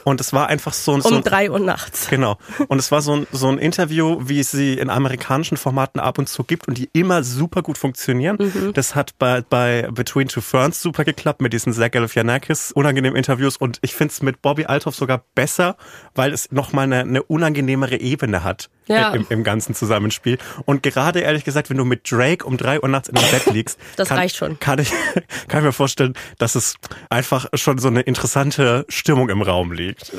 Und 0.06 0.20
es 0.20 0.34
war 0.34 0.48
einfach 0.48 0.74
so, 0.74 0.94
ein- 0.96 1.02
so 1.02 1.10
um 1.10 1.16
ein, 1.18 1.24
drei 1.24 1.52
Uhr 1.52 1.60
nachts. 1.60 2.10
Genau. 2.10 2.38
Und 2.68 2.80
es 2.80 2.92
war 2.92 3.02
so 3.02 3.14
ein, 3.16 3.28
so 3.31 3.48
ein 3.48 3.58
Interview, 3.60 4.18
wie 4.24 4.40
es 4.40 4.52
sie 4.52 4.74
in 4.74 4.90
amerikanischen 4.90 5.56
Formaten 5.58 6.00
ab 6.00 6.18
und 6.18 6.28
zu 6.28 6.44
gibt 6.44 6.68
und 6.68 6.78
die 6.78 6.90
immer 6.94 7.24
super 7.24 7.62
gut 7.62 7.78
funktionieren. 7.78 8.38
Mhm. 8.40 8.74
Das 8.74 8.96
hat 8.96 9.18
bei, 9.20 9.42
bei 9.42 9.88
Between 9.92 10.28
Two 10.28 10.42
Ferns 10.42 10.81
super 10.81 11.04
geklappt 11.06 11.42
mit 11.42 11.54
diesen 11.54 11.74
Zach 11.74 11.92
Galifianakis 11.92 12.72
unangenehmen 12.72 13.16
Interviews 13.16 13.58
und 13.58 13.78
ich 13.81 13.94
finde 13.96 14.12
es 14.14 14.22
mit 14.22 14.42
Bobby 14.42 14.66
Althoff 14.66 14.96
sogar 14.96 15.24
besser, 15.36 15.78
weil 16.16 16.34
es 16.34 16.52
nochmal 16.52 16.86
eine, 16.86 17.02
eine 17.02 17.24
unangenehmere 17.24 18.00
Ebene 18.00 18.44
hat 18.44 18.70
Ja. 18.89 19.13
im, 19.13 19.25
im 19.30 19.44
ganzen 19.44 19.75
Zusammenspiel. 19.75 20.38
Und 20.65 20.83
gerade 20.83 21.19
ehrlich 21.19 21.44
gesagt, 21.44 21.69
wenn 21.69 21.77
du 21.77 21.86
mit 21.86 22.12
Drake 22.12 22.45
um 22.45 22.57
drei 22.57 22.81
Uhr 22.81 22.89
nachts 22.89 23.07
in 23.07 23.15
dem 23.15 23.30
Bett 23.30 23.45
liegst, 23.53 23.80
Das 23.95 24.09
kann, 24.09 24.18
reicht 24.18 24.36
schon. 24.36 24.59
Kann 24.59 24.80
ich, 24.80 24.91
kann 25.47 25.59
ich 25.59 25.65
mir 25.65 25.74
vorstellen, 25.74 26.13
dass 26.38 26.56
es 26.56 26.75
einfach 27.09 27.47
schon 27.53 27.77
so 27.77 27.88
eine 27.88 28.01
interessante 28.01 28.86
Stimmung 28.89 29.30
im 29.30 29.41
Raum 29.41 29.71
liegt. 29.71 30.12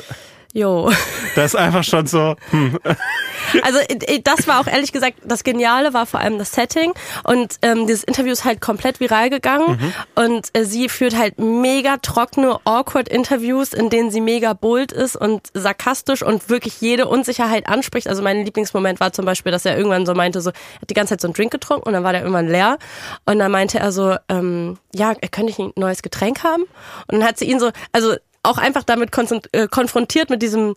Jo. 0.53 0.91
Da 1.35 1.45
ist 1.45 1.55
einfach 1.55 1.83
schon 1.83 2.07
so, 2.07 2.35
hm, 2.49 2.77
Also 3.63 3.79
das 4.23 4.47
war 4.47 4.59
auch 4.59 4.67
ehrlich 4.67 4.91
gesagt, 4.91 5.17
das 5.23 5.43
Geniale 5.43 5.93
war 5.93 6.05
vor 6.05 6.19
allem 6.19 6.37
das 6.37 6.51
Setting 6.51 6.93
und 7.23 7.55
ähm, 7.61 7.87
dieses 7.87 8.03
Interview 8.03 8.31
ist 8.31 8.45
halt 8.45 8.61
komplett 8.61 8.99
viral 8.99 9.29
gegangen 9.29 9.93
und 10.15 10.49
äh, 10.53 10.63
sie 10.63 10.89
führt 10.89 11.17
halt 11.17 11.39
mega 11.39 11.97
trockene, 11.97 12.59
awkward 12.65 13.09
Interviews, 13.09 13.73
in 13.73 13.89
denen 13.89 14.11
sie 14.11 14.21
mega 14.21 14.53
bold 14.53 14.91
ist 14.91 15.15
und 15.15 15.47
sarkastisch 15.53 16.23
und 16.23 16.49
wirklich 16.49 16.81
jede 16.81 17.07
Unsicherheit 17.07 17.67
anspricht. 17.67 18.07
Also 18.07 18.21
mein 18.21 18.45
Lieblingsmoment 18.45 18.99
war 18.99 19.13
zum 19.13 19.25
Beispiel, 19.25 19.51
dass 19.51 19.65
er 19.65 19.77
irgendwann 19.77 20.05
so 20.05 20.13
meinte, 20.13 20.41
so, 20.41 20.51
er 20.51 20.81
hat 20.81 20.89
die 20.89 20.93
ganze 20.93 21.13
Zeit 21.13 21.21
so 21.21 21.27
einen 21.27 21.33
Drink 21.33 21.51
getrunken 21.51 21.87
und 21.87 21.93
dann 21.93 22.03
war 22.03 22.13
der 22.13 22.21
irgendwann 22.21 22.47
leer 22.47 22.77
und 23.25 23.39
dann 23.39 23.51
meinte 23.51 23.79
er 23.79 23.91
so, 23.91 24.15
ähm, 24.29 24.77
ja, 24.93 25.13
könnte 25.31 25.51
ich 25.51 25.59
ein 25.59 25.71
neues 25.75 26.01
Getränk 26.01 26.43
haben? 26.43 26.63
Und 26.63 27.19
dann 27.19 27.23
hat 27.23 27.37
sie 27.37 27.45
ihn 27.45 27.59
so, 27.59 27.71
also 27.91 28.15
auch 28.43 28.57
einfach 28.57 28.83
damit 28.83 29.11
äh, 29.51 29.67
konfrontiert 29.67 30.29
mit 30.29 30.41
diesem 30.41 30.75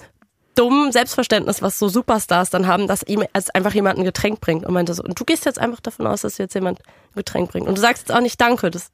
dummen 0.54 0.92
Selbstverständnis, 0.92 1.62
was 1.62 1.80
so 1.80 1.88
Superstars 1.88 2.48
dann 2.50 2.68
haben, 2.68 2.86
dass 2.86 3.02
ihm 3.02 3.24
als 3.32 3.50
einfach 3.50 3.74
jemand 3.74 3.98
ein 3.98 4.04
Getränk 4.04 4.40
bringt 4.40 4.64
und 4.64 4.72
meinte 4.72 4.94
so, 4.94 5.02
und 5.02 5.18
du 5.18 5.24
gehst 5.24 5.44
jetzt 5.46 5.58
einfach 5.58 5.80
davon 5.80 6.06
aus, 6.06 6.20
dass 6.20 6.38
jetzt 6.38 6.54
jemand 6.54 6.78
ein 6.78 7.16
Getränk 7.16 7.50
bringt 7.50 7.66
und 7.66 7.76
du 7.76 7.80
sagst 7.80 8.08
jetzt 8.08 8.16
auch 8.16 8.20
nicht 8.20 8.40
Danke. 8.40 8.70
Das, 8.70 8.92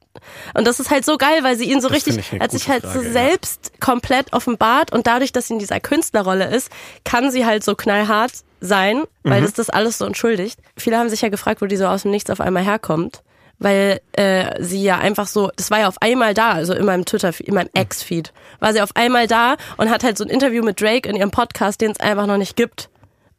und 0.55 0.65
das 0.65 0.79
ist 0.79 0.89
halt 0.89 1.05
so 1.05 1.17
geil, 1.17 1.43
weil 1.43 1.55
sie 1.57 1.65
ihn 1.71 1.79
so 1.79 1.87
Das 1.87 1.97
richtig, 2.07 2.31
hat 2.39 2.49
sich 2.51 2.67
halt 2.67 2.81
so 2.81 2.89
Frage, 2.89 3.05
ja. 3.05 3.11
selbst 3.11 3.79
komplett 3.79 4.33
offenbart 4.33 4.91
und 4.91 5.05
dadurch, 5.05 5.33
dass 5.33 5.47
sie 5.49 5.53
in 5.53 5.59
dieser 5.59 5.79
Künstlerrolle 5.79 6.45
ist, 6.49 6.71
kann 7.03 7.29
sie 7.29 7.45
halt 7.45 7.63
so 7.63 7.75
knallhart 7.75 8.31
sein, 8.59 9.03
weil 9.21 9.41
Mhm. 9.41 9.45
das 9.45 9.53
das 9.53 9.69
alles 9.69 9.99
so 9.99 10.05
entschuldigt. 10.05 10.59
Viele 10.77 10.97
haben 10.97 11.09
sich 11.09 11.21
ja 11.21 11.29
gefragt, 11.29 11.61
wo 11.61 11.67
die 11.67 11.77
so 11.77 11.85
aus 11.85 12.01
dem 12.03 12.11
Nichts 12.11 12.31
auf 12.31 12.41
einmal 12.41 12.63
herkommt. 12.63 13.21
Weil 13.63 14.01
äh, 14.13 14.59
sie 14.63 14.81
ja 14.83 14.97
einfach 14.97 15.27
so, 15.27 15.51
das 15.55 15.69
war 15.69 15.79
ja 15.81 15.87
auf 15.87 16.01
einmal 16.01 16.33
da, 16.33 16.51
also 16.53 16.73
in 16.73 16.83
meinem 16.83 17.05
Twitter, 17.05 17.31
in 17.39 17.53
meinem 17.53 17.69
Ex-Feed, 17.75 18.33
war 18.59 18.73
sie 18.73 18.81
auf 18.81 18.89
einmal 18.95 19.27
da 19.27 19.55
und 19.77 19.91
hat 19.91 20.03
halt 20.03 20.17
so 20.17 20.23
ein 20.23 20.31
Interview 20.31 20.63
mit 20.63 20.81
Drake 20.81 21.07
in 21.07 21.15
ihrem 21.15 21.29
Podcast, 21.29 21.79
den 21.79 21.91
es 21.91 21.99
einfach 21.99 22.25
noch 22.25 22.37
nicht 22.37 22.55
gibt. 22.55 22.89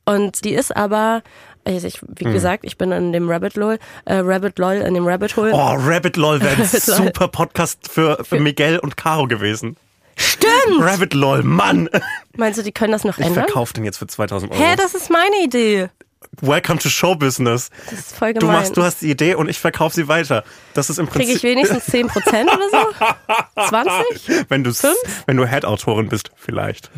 Und 0.04 0.44
die 0.44 0.54
ist 0.54 0.76
aber, 0.76 1.22
also 1.64 1.88
ich, 1.88 2.00
wie 2.06 2.26
Mhm. 2.28 2.32
gesagt, 2.34 2.64
ich 2.64 2.78
bin 2.78 2.92
in 2.92 3.12
dem 3.12 3.28
Rabbit 3.28 3.56
Lol, 3.56 3.78
äh, 4.04 4.14
Rabbit 4.16 4.60
Lol, 4.60 4.74
in 4.74 4.94
dem 4.94 5.06
Rabbit 5.08 5.36
Hole. 5.36 5.50
oh, 5.52 5.74
Rabbit 5.76 6.16
LOL 6.16 6.40
wäre 6.40 6.54
ein 6.56 6.64
super 6.68 7.26
Podcast 7.26 7.88
für, 7.90 8.24
für 8.24 8.38
Miguel 8.38 8.78
und 8.78 8.96
Caro 8.96 9.26
gewesen. 9.26 9.76
Stimmt! 10.16 10.52
Rabbit 10.80 11.14
LOL, 11.14 11.42
Mann! 11.42 11.88
Meinst 12.36 12.58
du, 12.58 12.62
die 12.62 12.70
können 12.72 12.92
das 12.92 13.02
noch 13.02 13.18
Ich 13.18 13.26
ändern? 13.26 13.44
verkaufe 13.44 13.74
den 13.74 13.84
jetzt 13.84 13.96
für 13.98 14.06
2000 14.06 14.52
Euro. 14.52 14.62
Hä, 14.62 14.76
das 14.76 14.94
ist 14.94 15.10
meine 15.10 15.42
Idee. 15.42 15.88
Welcome 16.40 16.78
to 16.80 16.88
Show 16.88 17.14
Business. 17.14 17.70
Das 17.90 17.98
ist 17.98 18.16
voll 18.16 18.32
Du 18.32 18.40
gemein. 18.40 18.56
machst, 18.56 18.76
du 18.76 18.82
hast 18.82 19.02
die 19.02 19.10
Idee 19.10 19.34
und 19.34 19.48
ich 19.48 19.58
verkaufe 19.60 19.94
sie 19.94 20.08
weiter. 20.08 20.44
Das 20.74 20.88
ist 20.88 20.98
im 20.98 21.06
Kriege 21.08 21.26
Prinzip. 21.26 21.36
ich 21.36 21.42
wenigstens 21.42 21.84
10% 21.88 22.44
oder 22.44 22.68
so? 22.70 23.68
20? 23.68 24.46
wenn 24.50 24.64
du 24.64 24.72
wenn 25.26 25.36
du 25.36 25.46
Head-Autorin 25.46 26.08
bist, 26.08 26.30
vielleicht. 26.36 26.90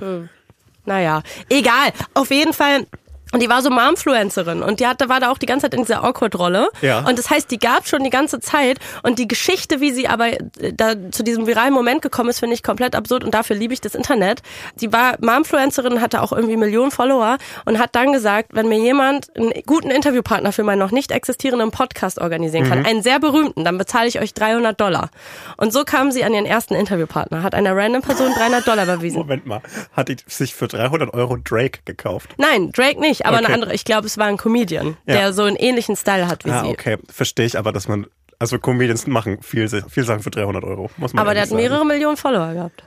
Naja, 0.86 1.22
egal. 1.48 1.92
Auf 2.14 2.30
jeden 2.30 2.52
Fall. 2.52 2.86
Und 3.34 3.42
die 3.42 3.48
war 3.48 3.62
so 3.62 3.70
Momfluencerin 3.70 4.62
und 4.62 4.78
die 4.78 4.86
hatte, 4.86 5.08
war 5.08 5.18
da 5.18 5.32
auch 5.32 5.38
die 5.38 5.46
ganze 5.46 5.64
Zeit 5.64 5.74
in 5.74 5.80
dieser 5.80 6.04
Awkward-Rolle. 6.04 6.68
Ja. 6.82 7.00
Und 7.00 7.18
das 7.18 7.30
heißt, 7.30 7.50
die 7.50 7.58
gab 7.58 7.88
schon 7.88 8.04
die 8.04 8.10
ganze 8.10 8.38
Zeit. 8.38 8.78
Und 9.02 9.18
die 9.18 9.26
Geschichte, 9.26 9.80
wie 9.80 9.90
sie 9.90 10.06
aber 10.06 10.28
äh, 10.28 10.72
da 10.72 10.94
zu 11.10 11.24
diesem 11.24 11.48
viralen 11.48 11.74
Moment 11.74 12.00
gekommen 12.00 12.30
ist, 12.30 12.38
finde 12.38 12.54
ich 12.54 12.62
komplett 12.62 12.94
absurd 12.94 13.24
und 13.24 13.34
dafür 13.34 13.56
liebe 13.56 13.74
ich 13.74 13.80
das 13.80 13.96
Internet. 13.96 14.42
Die 14.76 14.92
war 14.92 15.16
Momfluencerin, 15.20 16.00
hatte 16.00 16.22
auch 16.22 16.30
irgendwie 16.30 16.56
Millionen 16.56 16.92
Follower 16.92 17.38
und 17.64 17.80
hat 17.80 17.96
dann 17.96 18.12
gesagt, 18.12 18.50
wenn 18.52 18.68
mir 18.68 18.78
jemand 18.78 19.36
einen 19.36 19.52
guten 19.66 19.90
Interviewpartner 19.90 20.52
für 20.52 20.62
meinen 20.62 20.78
noch 20.78 20.92
nicht 20.92 21.10
existierenden 21.10 21.72
Podcast 21.72 22.20
organisieren 22.20 22.68
kann, 22.68 22.86
einen 22.86 23.02
sehr 23.02 23.18
berühmten, 23.18 23.64
dann 23.64 23.78
bezahle 23.78 24.06
ich 24.06 24.20
euch 24.20 24.32
300 24.32 24.80
Dollar. 24.80 25.10
Und 25.56 25.72
so 25.72 25.82
kam 25.82 26.12
sie 26.12 26.22
an 26.22 26.32
ihren 26.34 26.46
ersten 26.46 26.74
Interviewpartner, 26.74 27.42
hat 27.42 27.56
einer 27.56 27.76
random 27.76 28.02
Person 28.02 28.32
300 28.32 28.68
Dollar 28.68 28.84
überwiesen. 28.84 29.18
Moment 29.18 29.44
mal. 29.44 29.60
Hat 29.92 30.08
die 30.08 30.18
sich 30.28 30.54
für 30.54 30.68
300 30.68 31.12
Euro 31.14 31.36
Drake 31.36 31.80
gekauft? 31.84 32.30
Nein, 32.36 32.70
Drake 32.70 33.00
nicht, 33.00 33.23
aber 33.24 33.36
Okay. 33.38 33.46
eine 33.46 33.54
andere. 33.54 33.74
Ich 33.74 33.84
glaube, 33.84 34.06
es 34.06 34.18
war 34.18 34.26
ein 34.26 34.36
Comedian, 34.36 34.96
Ja. 35.06 35.14
der 35.16 35.32
so 35.32 35.42
einen 35.44 35.56
ähnlichen 35.56 35.96
Style 35.96 36.28
hat 36.28 36.44
wie 36.44 36.50
Ah, 36.50 36.62
sie. 36.64 36.68
okay. 36.70 36.98
Verstehe 37.10 37.46
ich 37.46 37.58
aber, 37.58 37.72
dass 37.72 37.88
man. 37.88 38.06
Also 38.38 38.58
Comedians 38.58 39.06
machen 39.06 39.40
viel, 39.42 39.68
viel 39.68 40.04
Sachen 40.04 40.22
für 40.22 40.30
300 40.30 40.64
Euro. 40.64 40.90
Muss 40.96 41.12
man 41.14 41.22
Aber 41.22 41.34
der 41.34 41.44
hat 41.44 41.50
mehrere 41.52 41.76
sagen. 41.78 41.88
Millionen 41.88 42.16
Follower 42.16 42.52
gehabt. 42.52 42.82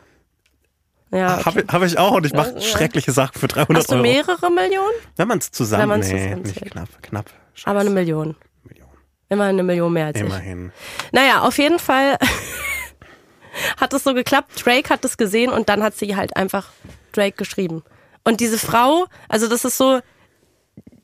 Ja, 1.10 1.36
okay. 1.36 1.44
Habe 1.46 1.64
hab 1.70 1.82
ich 1.84 1.98
auch 1.98 2.12
und 2.12 2.26
ich 2.26 2.34
mache 2.34 2.52
Ja. 2.56 2.62
schreckliche 2.62 3.14
Sachen 3.14 3.40
für 3.40 3.48
300 3.48 3.78
Hast 3.84 3.90
du 3.90 3.94
Euro. 3.96 4.02
mehrere 4.04 4.52
Millionen? 4.52 4.92
Wenn 5.16 5.28
man 5.30 5.38
es 5.38 5.52
zusammen, 5.52 5.84
Wenn 5.84 5.90
man's 5.90 6.12
nee, 6.12 6.36
nicht 6.36 6.62
knapp, 6.72 6.90
knapp. 7.02 7.30
Scheiße. 7.54 7.68
Aber 7.70 7.80
eine 7.80 7.90
Million. 7.92 8.36
Million. 8.66 8.90
Immer 9.30 9.46
eine 9.46 9.64
Million 9.64 9.94
mehr 9.94 10.08
als 10.08 10.18
ich. 10.20 10.26
Immerhin. 10.26 10.72
Naja, 11.14 11.42
auf 11.42 11.58
jeden 11.58 11.80
Fall 11.80 12.18
hat 13.78 13.94
es 13.94 14.04
so 14.04 14.14
geklappt. 14.14 14.66
Drake 14.66 14.90
hat 14.90 15.04
es 15.06 15.18
gesehen 15.18 15.52
und 15.52 15.70
dann 15.70 15.82
hat 15.82 15.96
sie 15.96 16.16
halt 16.16 16.36
einfach 16.36 16.68
Drake 17.14 17.38
geschrieben. 17.38 17.84
Und 18.24 18.42
diese 18.42 18.58
Frau, 18.60 19.06
also 19.30 19.48
das 19.48 19.64
ist 19.66 19.78
so, 19.78 20.02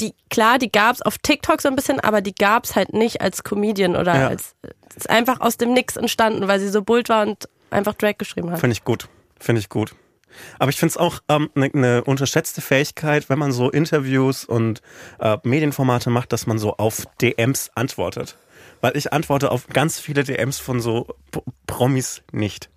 die, 0.04 0.14
klar, 0.30 0.60
die 0.60 0.72
gab's 0.72 1.02
auf 1.02 1.18
TikTok 1.18 1.62
so 1.62 1.70
ein 1.70 1.76
bisschen, 1.76 2.00
aber 2.00 2.22
die 2.22 2.36
gab's 2.36 2.76
halt 2.76 2.94
nicht 2.94 3.22
als 3.22 3.44
Comedian 3.44 3.96
oder 3.96 4.16
Ja. 4.16 4.28
als, 4.28 4.56
ist 4.96 5.10
einfach 5.10 5.40
aus 5.40 5.58
dem 5.58 5.74
Nix 5.74 5.96
entstanden, 5.96 6.48
weil 6.48 6.60
sie 6.60 6.70
so 6.70 6.82
bull 6.82 7.04
war 7.08 7.26
und 7.26 7.48
einfach 7.72 7.94
Drake 7.94 8.18
geschrieben 8.18 8.52
hat. 8.52 8.60
Finde 8.60 8.74
ich 8.74 8.84
gut. 8.84 9.08
Finde 9.40 9.60
ich 9.60 9.70
gut. 9.70 9.96
Aber 10.60 10.70
ich 10.70 10.78
finde 10.78 10.92
es 10.92 10.98
auch 10.98 11.20
eine 11.28 11.46
ähm, 11.46 11.50
ne 11.54 11.70
ne 11.74 12.04
unterschätzte 12.04 12.62
Fähigkeit, 12.62 13.30
wenn 13.30 13.40
man 13.40 13.52
so 13.52 13.70
Interviews 13.70 14.46
und 14.46 14.82
äh, 15.20 15.38
Medienformate 15.44 16.10
macht, 16.10 16.34
dass 16.34 16.48
man 16.48 16.58
so 16.58 16.76
auf 16.78 17.06
DMs 17.22 17.72
antwortet. 17.76 18.38
Weil 18.82 18.98
ich 18.98 19.14
antworte 19.14 19.52
auf 19.52 19.68
ganz 19.68 20.00
viele 20.00 20.24
DMs 20.24 20.60
von 20.60 20.82
so 20.82 21.08
P 21.32 21.42
Promis 21.68 22.22
nicht. 22.32 22.70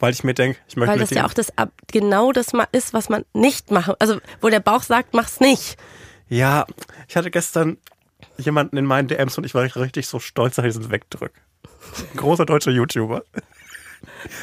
Weil 0.00 0.12
ich 0.12 0.24
mir 0.24 0.34
denke, 0.34 0.58
ich 0.66 0.76
möchte 0.76 0.92
Weil 0.92 0.98
das 0.98 1.10
ja 1.10 1.24
auch 1.24 1.32
das 1.32 1.52
genau 1.92 2.32
das 2.32 2.48
ist, 2.72 2.92
was 2.92 3.08
man 3.08 3.24
nicht 3.32 3.70
machen. 3.70 3.94
Also 4.00 4.18
wo 4.40 4.48
der 4.48 4.60
Bauch 4.60 4.82
sagt, 4.82 5.14
mach's 5.14 5.38
nicht. 5.38 5.76
Ja, 6.32 6.64
ich 7.08 7.16
hatte 7.16 7.30
gestern 7.30 7.76
jemanden 8.38 8.78
in 8.78 8.86
meinen 8.86 9.06
DMs 9.06 9.36
und 9.36 9.44
ich 9.44 9.54
war 9.54 9.62
richtig 9.76 10.06
so 10.08 10.18
stolz, 10.18 10.56
dass 10.56 10.64
ich 10.64 10.74
es 10.74 10.90
wegdrück. 10.90 11.32
Ein 12.12 12.16
großer 12.16 12.46
deutscher 12.46 12.70
YouTuber. 12.70 13.22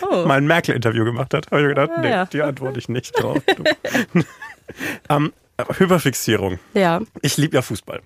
Oh. 0.07 0.25
Mal 0.27 0.37
ein 0.37 0.45
Merkel-Interview 0.45 1.03
gemacht 1.03 1.33
hat, 1.33 1.49
habe 1.49 1.61
ich 1.63 1.67
gedacht, 1.69 1.89
Ah, 1.95 2.01
nee, 2.01 2.09
ja. 2.11 2.25
die 2.25 2.43
antworte 2.43 2.77
ich 2.79 2.89
nicht 2.89 3.11
drauf. 3.19 3.39
Ähm, 5.09 5.33
Hyperfixierung. 5.79 6.59
Ja, 6.75 7.01
Ich 7.23 7.37
liebe 7.37 7.55
ja 7.55 7.63
Fußball. 7.63 8.01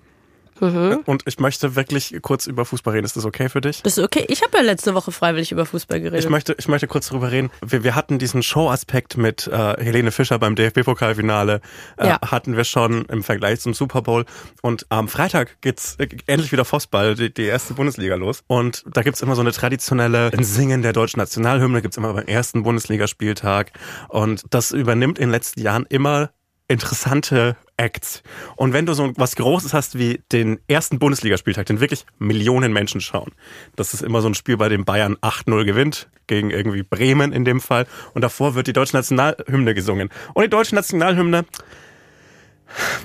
Mhm. 0.60 1.00
Und 1.06 1.22
ich 1.26 1.38
möchte 1.38 1.76
wirklich 1.76 2.16
kurz 2.22 2.46
über 2.46 2.64
Fußball 2.64 2.94
reden. 2.94 3.04
Ist 3.04 3.16
das 3.16 3.24
okay 3.24 3.48
für 3.48 3.60
dich? 3.60 3.82
das 3.82 3.98
ist 3.98 4.04
okay. 4.04 4.24
Ich 4.28 4.42
habe 4.42 4.56
ja 4.56 4.62
letzte 4.62 4.94
Woche 4.94 5.12
freiwillig 5.12 5.52
über 5.52 5.66
Fußball 5.66 6.00
geredet. 6.00 6.20
Ich 6.24 6.30
möchte, 6.30 6.54
ich 6.58 6.68
möchte 6.68 6.86
kurz 6.86 7.08
darüber 7.08 7.30
reden. 7.32 7.50
Wir, 7.64 7.84
wir 7.84 7.94
hatten 7.94 8.18
diesen 8.18 8.42
Show-Aspekt 8.42 9.16
mit 9.16 9.46
äh, 9.46 9.82
Helene 9.82 10.10
Fischer 10.12 10.38
beim 10.38 10.54
DFB-Pokalfinale. 10.54 11.60
Äh, 11.96 12.06
Ja. 12.08 12.18
Hatten 12.30 12.56
wir 12.56 12.64
schon 12.64 13.04
im 13.06 13.22
Vergleich 13.22 13.60
zum 13.60 13.74
Super 13.74 14.02
Bowl. 14.02 14.24
Und 14.62 14.86
am 14.90 15.08
Freitag 15.08 15.60
geht's 15.60 15.96
äh, 15.98 16.08
endlich 16.26 16.52
wieder 16.52 16.64
Fußball, 16.64 17.14
die, 17.14 17.32
die 17.32 17.44
erste 17.44 17.74
Bundesliga 17.74 18.14
los. 18.14 18.42
Und 18.46 18.84
da 18.90 19.02
gibt's 19.02 19.20
immer 19.22 19.34
so 19.34 19.40
eine 19.40 19.52
traditionelle 19.52 20.30
Singen 20.40 20.82
der 20.82 20.92
deutschen 20.92 21.18
Nationalhymne. 21.20 21.82
Gibt's 21.82 21.96
immer 21.96 22.12
beim 22.12 22.26
ersten 22.26 22.62
Bundesligaspieltag. 22.62 23.72
Und 24.08 24.42
das 24.50 24.70
übernimmt 24.72 25.18
in 25.18 25.24
den 25.26 25.30
letzten 25.30 25.60
Jahren 25.62 25.86
immer 25.88 26.30
interessante 26.68 27.56
Acts. 27.76 28.22
Und 28.56 28.72
wenn 28.72 28.86
du 28.86 28.94
so 28.94 29.12
was 29.16 29.36
Großes 29.36 29.74
hast 29.74 29.98
wie 29.98 30.20
den 30.32 30.60
ersten 30.68 30.98
Bundesligaspieltag, 30.98 31.66
den 31.66 31.80
wirklich 31.80 32.06
Millionen 32.18 32.72
Menschen 32.72 33.00
schauen, 33.00 33.32
das 33.76 33.94
ist 33.94 34.02
immer 34.02 34.20
so 34.20 34.28
ein 34.28 34.34
Spiel, 34.34 34.56
bei 34.56 34.68
dem 34.68 34.84
Bayern 34.84 35.16
8-0 35.16 35.64
gewinnt, 35.64 36.08
gegen 36.26 36.50
irgendwie 36.50 36.82
Bremen 36.82 37.32
in 37.32 37.44
dem 37.44 37.60
Fall. 37.60 37.86
Und 38.14 38.22
davor 38.22 38.54
wird 38.54 38.66
die 38.66 38.72
deutsche 38.72 38.96
Nationalhymne 38.96 39.74
gesungen. 39.74 40.10
Und 40.34 40.44
die 40.44 40.50
deutsche 40.50 40.74
Nationalhymne, 40.74 41.44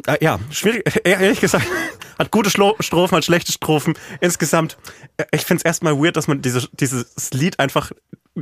äh, 0.08 0.24
ja, 0.24 0.40
schwierig, 0.52 0.84
ehrlich 1.04 1.42
gesagt, 1.42 1.66
hat 2.20 2.32
gute 2.32 2.50
Schlo 2.50 2.76
Strophen, 2.80 3.18
hat 3.18 3.26
schlechte 3.26 3.52
Strophen. 3.52 3.96
Insgesamt, 4.22 4.78
äh, 5.18 5.26
ich 5.32 5.42
finde 5.42 5.62
es 5.62 5.66
erstmal 5.66 5.98
weird, 5.98 6.16
dass 6.16 6.28
man 6.28 6.42
diese, 6.42 6.68
dieses 6.74 7.32
Lied 7.34 7.60
einfach 7.60 7.92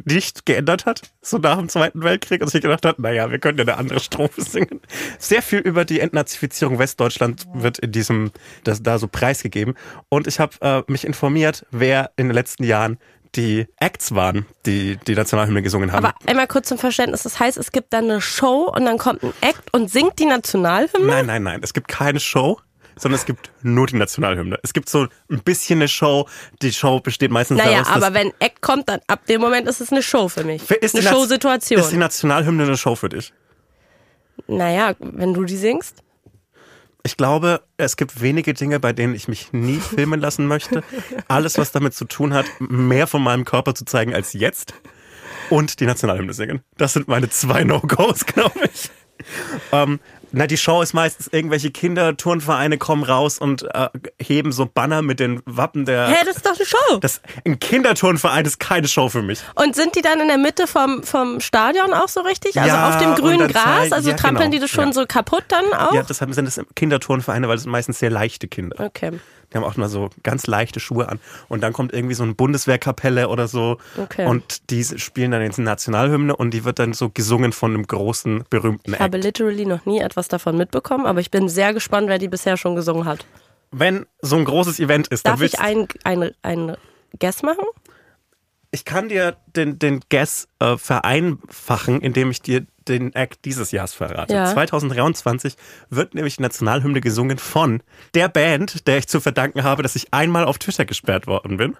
nicht 0.05 0.45
geändert 0.45 0.85
hat, 0.85 1.01
so 1.21 1.37
nach 1.37 1.57
dem 1.57 1.69
Zweiten 1.69 2.03
Weltkrieg, 2.03 2.41
und 2.41 2.49
sich 2.49 2.61
gedacht 2.61 2.85
hat, 2.85 2.99
naja, 2.99 3.31
wir 3.31 3.39
können 3.39 3.57
ja 3.57 3.63
eine 3.63 3.77
andere 3.77 3.99
Strophe 3.99 4.41
singen. 4.41 4.81
Sehr 5.19 5.41
viel 5.41 5.59
über 5.59 5.85
die 5.85 5.99
Entnazifizierung 5.99 6.79
Westdeutschland 6.79 7.45
wird 7.53 7.79
in 7.79 7.91
diesem, 7.91 8.31
das 8.63 8.83
da 8.83 8.99
so 8.99 9.07
preisgegeben. 9.07 9.75
Und 10.09 10.27
ich 10.27 10.39
habe 10.39 10.55
äh, 10.61 10.83
mich 10.91 11.05
informiert, 11.05 11.65
wer 11.71 12.11
in 12.17 12.27
den 12.27 12.33
letzten 12.33 12.63
Jahren 12.63 12.97
die 13.35 13.67
Acts 13.79 14.15
waren, 14.15 14.45
die 14.65 14.97
die 15.07 15.15
Nationalhymne 15.15 15.61
gesungen 15.61 15.91
haben. 15.91 16.05
Aber 16.05 16.15
einmal 16.25 16.47
kurz 16.47 16.69
zum 16.69 16.77
Verständnis. 16.77 17.23
Das 17.23 17.39
heißt, 17.39 17.57
es 17.57 17.71
gibt 17.71 17.93
dann 17.93 18.05
eine 18.05 18.21
Show 18.21 18.71
und 18.73 18.85
dann 18.85 18.97
kommt 18.97 19.23
ein 19.23 19.33
Act 19.41 19.73
und 19.73 19.91
singt 19.91 20.19
die 20.19 20.25
Nationalhymne? 20.25 21.07
Nein, 21.07 21.25
nein, 21.25 21.43
nein. 21.43 21.59
Es 21.63 21.73
gibt 21.73 21.87
keine 21.87 22.19
Show, 22.19 22.59
sondern 22.97 23.19
es 23.19 23.25
gibt 23.25 23.51
nur 23.61 23.87
die 23.87 23.95
Nationalhymne. 23.95 24.59
Es 24.63 24.73
gibt 24.73 24.89
so 24.89 25.07
ein 25.29 25.39
bisschen 25.43 25.79
eine 25.79 25.87
Show. 25.87 26.27
Die 26.61 26.71
Show 26.71 26.99
besteht 26.99 27.31
meistens 27.31 27.57
Naja, 27.57 27.83
daraus, 27.83 27.87
dass 27.87 28.03
aber 28.03 28.13
wenn 28.13 28.31
Act 28.39 28.61
kommt, 28.61 28.89
dann 28.89 28.99
ab 29.07 29.25
dem 29.27 29.41
Moment 29.41 29.67
ist 29.67 29.81
es 29.81 29.91
eine 29.91 30.01
Show 30.03 30.27
für 30.29 30.43
mich. 30.43 30.69
ist 30.69 30.95
eine 30.95 31.07
Showsituation. 31.07 31.79
Ist 31.79 31.91
die 31.91 31.97
Nationalhymne 31.97 32.63
eine 32.63 32.77
Show 32.77 32.95
für 32.95 33.09
dich? 33.09 33.33
Naja, 34.47 34.95
wenn 34.99 35.33
du 35.33 35.43
die 35.43 35.57
singst. 35.57 36.03
Ich 37.03 37.15
glaube, 37.15 37.61
es 37.77 37.95
gibt 37.95 38.21
wenige 38.21 38.53
Dinge, 38.53 38.79
bei 38.79 38.91
denen 38.91 39.15
ich 39.15 39.27
mich 39.27 39.53
nie 39.53 39.79
filmen 39.79 40.19
lassen 40.19 40.45
möchte. 40.45 40.83
Alles, 41.27 41.57
was 41.57 41.71
damit 41.71 41.93
zu 41.93 42.05
tun 42.05 42.33
hat, 42.33 42.45
mehr 42.59 43.07
von 43.07 43.23
meinem 43.23 43.45
Körper 43.45 43.73
zu 43.75 43.85
zeigen 43.85 44.13
als 44.13 44.33
jetzt. 44.33 44.73
Und 45.49 45.79
die 45.79 45.85
Nationalhymne 45.85 46.33
singen. 46.33 46.61
Das 46.77 46.93
sind 46.93 47.07
meine 47.07 47.29
zwei 47.29 47.63
No-Gos, 47.63 48.25
glaube 48.25 48.59
ich. 48.65 48.89
Ähm, 49.71 49.99
na, 50.31 50.45
die 50.45 50.57
Show 50.57 50.81
ist 50.81 50.93
meistens 50.93 51.27
irgendwelche 51.31 51.71
Kinderturnvereine 51.71 52.77
kommen 52.77 53.03
raus 53.03 53.39
und 53.39 53.63
äh, 53.73 53.89
heben 54.21 54.51
so 54.51 54.65
Banner 54.65 55.01
mit 55.01 55.19
den 55.19 55.41
Wappen 55.45 55.85
der. 55.85 56.07
Hä, 56.07 56.15
das 56.25 56.37
ist 56.37 56.45
doch 56.45 56.55
eine 56.55 56.65
Show. 56.65 56.97
Das, 56.99 57.21
ein 57.45 57.59
Kinderturnverein 57.59 58.45
ist 58.45 58.59
keine 58.59 58.87
Show 58.87 59.07
für 59.09 59.21
mich. 59.21 59.39
Und 59.55 59.75
sind 59.75 59.95
die 59.95 60.01
dann 60.01 60.19
in 60.19 60.27
der 60.27 60.37
Mitte 60.37 60.67
vom, 60.67 61.03
vom 61.03 61.39
Stadion 61.39 61.93
auch 61.93 62.09
so 62.09 62.21
richtig? 62.21 62.57
Also 62.59 62.67
Ja, 62.67 62.89
auf 62.89 62.97
dem 62.97 63.15
grünen 63.15 63.47
Gras? 63.47 63.91
Also 63.91 64.09
ja, 64.09 64.15
trampeln 64.15 64.51
genau. 64.51 64.51
die 64.51 64.59
das 64.59 64.69
schon 64.69 64.87
Ja. 64.87 64.93
so 64.93 65.05
kaputt 65.05 65.45
dann 65.47 65.65
auch? 65.73 65.93
Ja, 65.93 66.03
deshalb 66.03 66.33
sind 66.33 66.45
es 66.45 66.59
Kinderturnvereine, 66.75 67.47
weil 67.47 67.55
es 67.55 67.63
sind 67.63 67.71
meistens 67.71 67.99
sehr 67.99 68.09
leichte 68.09 68.47
Kinder. 68.47 68.83
Okay. 68.85 69.19
Die 69.51 69.57
haben 69.57 69.63
auch 69.63 69.77
nur 69.77 69.87
so 69.87 70.09
ganz 70.23 70.45
leichte 70.47 70.79
Schuhe 70.79 71.07
an. 71.09 71.19
Und 71.47 71.61
dann 71.61 71.71
kommt 71.73 71.93
irgendwie 71.93 72.15
so 72.15 72.23
eine 72.23 72.33
Bundeswehrkapelle 72.33 73.29
oder 73.29 73.47
so. 73.47 73.77
Okay. 73.97 74.25
Und 74.27 74.69
die 74.69 74.83
spielen 74.83 75.31
dann 75.31 75.41
jetzt 75.41 75.57
eine 75.57 75.65
Nationalhymne 75.65 76.35
und 76.35 76.51
die 76.53 76.65
wird 76.65 76.79
dann 76.79 76.93
so 76.93 77.09
gesungen 77.09 77.53
von 77.53 77.73
einem 77.73 77.87
großen, 77.87 78.43
berühmten 78.49 78.93
Ich 78.93 78.99
habe 78.99 79.17
Act. 79.17 79.23
literally 79.25 79.65
noch 79.65 79.85
nie 79.85 79.99
etwas 79.99 80.27
davon 80.27 80.57
mitbekommen, 80.57 81.05
aber 81.05 81.19
ich 81.21 81.31
bin 81.31 81.47
sehr 81.49 81.73
gespannt, 81.73 82.09
wer 82.09 82.17
die 82.19 82.27
bisher 82.27 82.57
schon 82.57 82.75
gesungen 82.75 83.05
hat. 83.05 83.25
Wenn 83.71 84.05
so 84.21 84.35
ein 84.37 84.45
großes 84.45 84.79
Event 84.79 85.07
ist, 85.07 85.25
dann 85.25 85.33
Darf 85.33 85.39
willst 85.41 85.55
ich 85.55 85.59
einen 85.61 85.87
ein, 86.03 86.31
ein 86.41 86.75
Guess 87.19 87.41
machen? 87.43 87.65
ich 88.71 88.83
kann 88.83 89.07
dir 89.09 89.37
den, 89.55 89.79
den 89.79 90.01
Guess 90.09 90.47
äh, 90.59 90.77
vereinfachen, 90.77 92.01
indem 92.01 92.31
ich 92.31 92.41
dir 92.41 92.65
den 92.87 93.13
Act 93.13 93.45
dieses 93.45 93.71
Jahres 93.71 93.93
verrate. 93.93 94.33
Ja. 94.33 94.45
2023 94.45 95.55
wird 95.89 96.15
nämlich 96.15 96.37
die 96.37 96.41
Nationalhymne 96.41 97.01
gesungen 97.01 97.37
von 97.37 97.81
der 98.13 98.29
Band, 98.29 98.87
der 98.87 98.97
ich 98.97 99.07
zu 99.07 99.19
verdanken 99.19 99.63
habe, 99.63 99.83
dass 99.83 99.95
ich 99.95 100.13
einmal 100.13 100.45
auf 100.45 100.57
Twitter 100.57 100.85
gesperrt 100.85 101.27
worden 101.27 101.57
bin. 101.57 101.77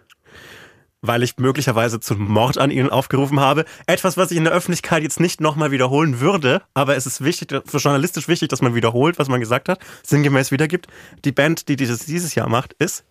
Weil 1.02 1.22
ich 1.22 1.38
möglicherweise 1.38 2.00
zum 2.00 2.20
Mord 2.20 2.58
an 2.58 2.72
ihnen 2.72 2.90
aufgerufen 2.90 3.40
habe. 3.40 3.66
Etwas, 3.86 4.18
was 4.18 4.32
ich 4.32 4.38
in 4.38 4.46
der 4.46 4.54
Öffentlichkeit 4.54 5.04
jetzt 5.04 5.20
nicht 5.20 5.40
nochmal 5.42 5.72
wiederholen 5.72 6.20
würde, 6.20 6.64
aber 6.74 6.96
es 6.96 7.06
ist 7.06 7.24
wichtig, 7.24 7.50
für 7.66 7.78
journalistisch 7.78 8.28
wichtig, 8.28 8.50
dass 8.50 8.62
man 8.62 8.74
wiederholt, 8.74 9.20
was 9.20 9.28
man 9.28 9.40
gesagt 9.40 9.70
hat, 9.70 9.80
sinngemäß 10.04 10.52
wiedergibt. 10.52 10.88
Die 11.24 11.32
Band, 11.32 11.68
die 11.68 11.76
dieses 11.76 12.06
dieses 12.06 12.34
Jahr 12.34 12.50
macht, 12.50 12.74
ist 12.74 13.06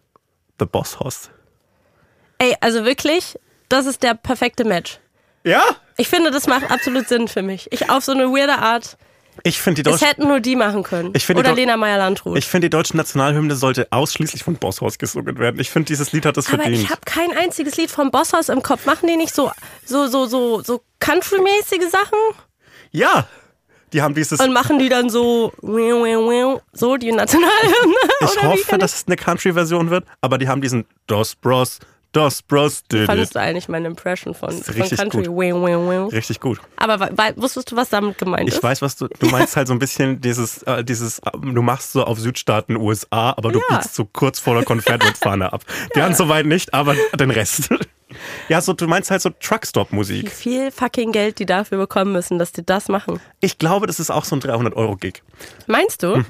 The 0.59 0.67
Boss 0.67 0.99
Hoss. 0.99 1.31
Ey, 2.39 2.55
also 2.61 2.85
wirklich, 2.85 3.39
das 3.69 3.87
ist 3.87 4.03
der 4.03 4.15
perfekte 4.15 4.65
Match. 4.65 4.99
Ja? 5.45 5.63
Ich 5.97 6.09
finde, 6.09 6.31
das 6.31 6.47
macht 6.47 6.71
absolut 6.71 7.09
Sinn 7.09 7.29
für 7.29 7.43
mich. 7.43 7.69
Ich 7.73 7.91
auf 7.91 8.05
so 8.05 8.13
eine 8.13 8.25
weirde 8.29 8.59
Art. 8.59 8.97
Ich 9.43 9.61
finde 9.61 9.83
die 9.83 9.91
Es 9.91 9.99
Deutsche. 10.01 10.11
hätten 10.11 10.29
nur 10.29 10.41
die 10.41 10.57
machen 10.57 10.83
können. 10.83 11.13
Ich 11.15 11.29
Oder 11.29 11.55
Lena 11.55 11.77
Meyer-Landrut. 11.77 12.39
Ich 12.39 12.47
finde, 12.47 12.67
die 12.67 12.71
deutsche 12.71 12.97
Nationalhymne 12.97 13.55
sollte 13.55 13.87
ausschließlich 13.91 14.43
von 14.45 14.57
Bosshaus 14.57 14.97
gesungen 14.99 15.39
werden. 15.39 15.61
Ich 15.61 15.71
finde, 15.71 15.87
dieses 15.89 16.13
Lied 16.13 16.25
hat 16.25 16.37
das 16.39 16.49
Aber 16.49 16.63
verdient. 16.63 16.83
ich 16.85 16.91
habe 16.91 17.03
kein 17.05 17.37
einziges 17.37 17.77
Lied 17.77 17.91
vom 17.91 18.11
Bosshaus 18.11 18.49
im 18.49 18.63
Kopf. 18.63 18.87
Machen 18.87 19.09
die 19.09 19.17
nicht 19.17 19.35
so 19.35 19.51
so 19.85 20.07
so 20.07 20.27
so 20.27 20.63
so 20.63 20.83
Country-mäßige 21.01 21.91
Sachen 21.91 22.19
ja, 22.93 23.27
die 23.93 24.01
haben 24.03 24.15
dieses. 24.15 24.41
und 24.41 24.53
machen 24.53 24.79
die 24.79 24.89
dann 24.89 25.11
so 25.11 25.53
so 26.73 26.97
die 26.97 27.13
Nationalhymne? 27.13 27.97
ich 28.23 28.43
hoffe, 28.43 28.79
dass 28.79 28.95
es 28.95 29.07
eine 29.07 29.17
Country-Version 29.17 29.91
wird, 29.91 30.05
aber 30.21 30.39
die 30.39 30.49
haben 30.49 30.61
diesen 30.63 30.87
Dos 31.07 31.35
Bros, 31.35 31.79
Dos 32.17 32.41
Bros. 32.43 32.83
Fandest 33.05 33.35
du 33.35 33.41
eigentlich 33.41 33.69
meine 33.69 33.87
Impression 33.89 34.35
von, 34.35 34.51
von 34.51 34.75
richtig 34.75 34.99
Country? 34.99 35.25
gut. 35.25 35.37
Wing, 35.39 35.63
wing, 35.63 35.89
wing. 35.89 36.09
Richtig 36.09 36.41
gut. 36.41 36.59
Aber 36.77 37.11
wusstest 37.37 37.71
du, 37.73 37.77
was 37.77 37.91
damit 37.91 38.17
gemeint 38.17 38.49
Ich 38.49 38.55
ist? 38.55 38.63
weiß, 38.63 38.81
was 38.81 38.97
du. 38.97 39.07
Du 39.19 39.27
meinst 39.29 39.55
halt 39.57 39.69
so 39.69 39.75
ein 39.75 39.79
bisschen 39.79 40.21
dieses, 40.23 40.63
äh, 40.63 40.83
dieses, 40.83 41.19
äh, 41.19 41.31
du 41.35 41.61
machst 41.63 41.93
so 41.93 42.05
auf 42.05 42.19
Südstaaten 42.19 42.77
USA, 42.77 43.35
aber 43.37 43.53
du 43.53 43.59
Ja. 43.69 43.77
biegst 43.77 43.95
so 43.95 44.07
kurz 44.07 44.39
vor 44.39 44.55
der 44.55 44.65
Confederate-Fahne 44.65 45.53
ab. 45.53 45.65
Deren 45.95 46.15
soweit 46.15 46.47
nicht, 46.47 46.73
aber 46.73 46.95
den 47.19 47.31
Rest. 47.31 47.69
ja, 48.49 48.61
so, 48.63 48.73
du 48.73 48.87
meinst 48.87 49.11
halt 49.11 49.21
so 49.21 49.29
Wie 49.31 49.35
Truckstop-Musik. 49.41 50.31
viel 50.31 50.71
fucking 50.71 51.13
Geld 51.13 51.39
die 51.39 51.45
dafür 51.47 51.77
bekommen 51.77 52.13
müssen, 52.13 52.39
dass 52.39 52.51
die 52.53 52.65
das 52.65 52.89
machen. 52.89 53.21
Ich 53.41 53.59
glaube, 53.59 53.87
das 53.87 54.01
ist 54.01 54.11
auch 54.11 54.25
so 54.25 54.37
ein 54.37 54.41
300-Euro-Gig. 54.41 55.23
Meinst 55.67 56.03
du? 56.03 56.23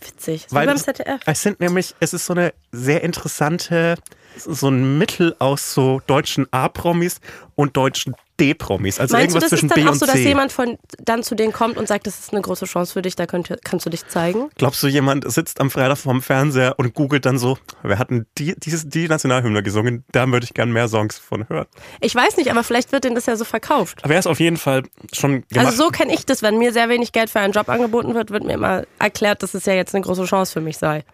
Witzig. 0.00 0.46
Wie 0.50 0.54
beim 0.54 0.68
es, 0.70 0.84
ZDF. 0.84 1.20
es 1.26 1.42
sind 1.42 1.60
nämlich, 1.60 1.94
es 2.00 2.12
ist 2.12 2.26
so 2.26 2.32
eine 2.32 2.54
sehr 2.70 3.02
interessante, 3.02 3.96
so 4.36 4.68
ein 4.68 4.98
Mittel 4.98 5.34
aus 5.38 5.74
so 5.74 6.00
deutschen 6.06 6.46
A-Promis 6.52 7.20
und 7.56 7.76
deutschen 7.76 8.14
D-Promis. 8.40 9.00
Also 9.00 9.14
Meinst 9.16 9.34
du, 9.34 9.38
irgendwas 9.38 9.40
das 9.42 9.50
zwischen 9.50 9.66
ist 9.68 9.76
dann 9.76 9.84
B 9.84 9.90
auch 9.90 9.94
so, 9.94 10.06
dass 10.06 10.16
jemand 10.18 10.52
von 10.52 10.78
dann 11.04 11.22
zu 11.22 11.34
denen 11.34 11.52
kommt 11.52 11.76
und 11.76 11.88
sagt, 11.88 12.06
das 12.06 12.18
ist 12.18 12.32
eine 12.32 12.40
große 12.42 12.66
Chance 12.66 12.92
für 12.92 13.02
dich, 13.02 13.16
da 13.16 13.26
könnt, 13.26 13.52
kannst 13.64 13.84
du 13.86 13.90
dich 13.90 14.06
zeigen? 14.06 14.48
Glaubst 14.56 14.82
du, 14.82 14.86
jemand 14.86 15.30
sitzt 15.30 15.60
am 15.60 15.70
Freitag 15.70 15.98
vorm 15.98 16.22
Fernseher 16.22 16.74
und 16.78 16.94
googelt 16.94 17.26
dann 17.26 17.38
so, 17.38 17.58
wir 17.82 17.98
hatten 17.98 18.26
die, 18.38 18.54
dieses, 18.58 18.88
die 18.88 19.08
Nationalhymne 19.08 19.62
gesungen, 19.62 20.04
da 20.12 20.26
würde 20.30 20.44
ich 20.44 20.54
gern 20.54 20.70
mehr 20.72 20.88
Songs 20.88 21.18
von 21.18 21.48
hören. 21.48 21.66
Ich 22.00 22.14
weiß 22.14 22.36
nicht, 22.36 22.50
aber 22.50 22.62
vielleicht 22.64 22.92
wird 22.92 23.04
denen 23.04 23.14
das 23.14 23.26
ja 23.26 23.36
so 23.36 23.44
verkauft. 23.44 24.00
Aber 24.04 24.14
er 24.14 24.20
ist 24.20 24.26
auf 24.26 24.40
jeden 24.40 24.56
Fall 24.56 24.84
schon 25.12 25.44
gemacht. 25.48 25.66
Also 25.66 25.84
so 25.84 25.88
kenne 25.90 26.14
ich 26.14 26.24
das, 26.26 26.42
wenn 26.42 26.58
mir 26.58 26.72
sehr 26.72 26.88
wenig 26.88 27.12
Geld 27.12 27.30
für 27.30 27.40
einen 27.40 27.52
Job 27.52 27.68
angeboten 27.68 28.14
wird, 28.14 28.30
wird 28.30 28.44
mir 28.44 28.54
immer 28.54 28.84
erklärt, 28.98 29.42
dass 29.42 29.54
es 29.54 29.66
ja 29.66 29.74
jetzt 29.74 29.94
eine 29.94 30.04
große 30.04 30.24
Chance 30.24 30.52
für 30.52 30.60
mich 30.60 30.78
sei. 30.78 31.04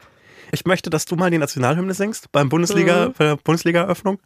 Ich 0.52 0.66
möchte, 0.66 0.88
dass 0.88 1.04
du 1.04 1.16
mal 1.16 1.30
die 1.32 1.38
Nationalhymne 1.38 1.94
singst 1.94 2.30
beim 2.30 2.48
Bundesliga, 2.48 3.08
Mhm. 3.08 3.12
bei 3.18 3.24
der 3.24 3.36
Bundesliga-Eröffnung. 3.36 4.20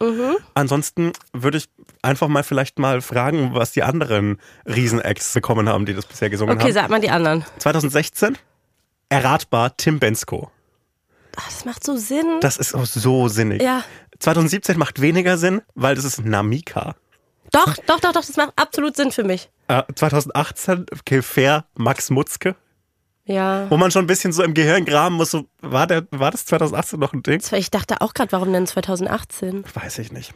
Ansonsten 0.55 1.13
würde 1.33 1.59
ich 1.59 1.69
einfach 2.03 2.29
mal 2.29 2.43
vielleicht 2.43 2.79
mal 2.79 3.01
fragen, 3.01 3.55
was 3.55 3.73
die 3.73 3.83
anderen 3.83 4.39
Riesenacts 4.67 5.33
bekommen 5.35 5.69
haben, 5.69 5.87
die 5.87 5.95
das 5.95 6.07
bisher 6.07 6.31
gesungen 6.31 6.55
Okay, 6.57 6.65
haben. 6.69 6.73
sag 6.73 6.91
mal 6.91 7.01
die 7.01 7.11
anderen. 7.11 7.45
2016 7.59 8.37
erratbar 9.09 9.77
Tim 9.77 9.99
Bensko. 9.99 10.51
Ach, 11.37 11.47
das 11.47 11.65
macht 11.65 11.85
so 11.85 11.97
Sinn. 11.97 12.39
Das 12.41 12.57
ist 12.57 12.75
auch 12.75 12.87
so 12.87 13.29
sinnig. 13.29 13.63
ja. 13.63 13.85
2017 14.19 14.77
macht 14.77 15.01
weniger 15.01 15.39
Sinn, 15.39 15.63
weil 15.77 15.95
das 15.95 16.05
ist 16.05 16.25
Namika. 16.25 16.97
Doch, 17.53 17.77
doch, 17.87 18.01
doch, 18.01 18.13
doch, 18.13 18.25
das 18.25 18.37
macht 18.37 18.53
absolut 18.57 18.97
Sinn 18.97 19.13
für 19.13 19.23
mich. 19.23 19.49
Äh, 19.69 19.85
2018 19.95 20.87
okay, 20.99 21.23
fair 21.23 21.65
Max 21.77 22.11
Mutzke, 22.11 22.57
Ja. 23.29 23.67
wo 23.71 23.77
man 23.77 23.91
schon 23.91 24.05
ein 24.05 24.07
bisschen 24.07 24.33
so 24.33 24.43
im 24.43 24.55
Gehirn 24.55 24.87
graben 24.87 25.15
muss. 25.17 25.31
So, 25.31 25.45
war, 25.61 25.87
der, 25.87 26.07
war 26.11 26.31
das 26.31 26.47
2018 26.47 26.99
noch 26.99 27.13
ein 27.13 27.23
Ding? 27.23 27.43
Ich 27.53 27.71
dachte 27.71 28.01
auch 28.01 28.15
gerade, 28.15 28.33
warum 28.33 28.53
denn 28.53 28.67
2018? 28.67 29.65
Weiß 29.75 29.99
ich 29.99 30.13
nicht. 30.13 30.33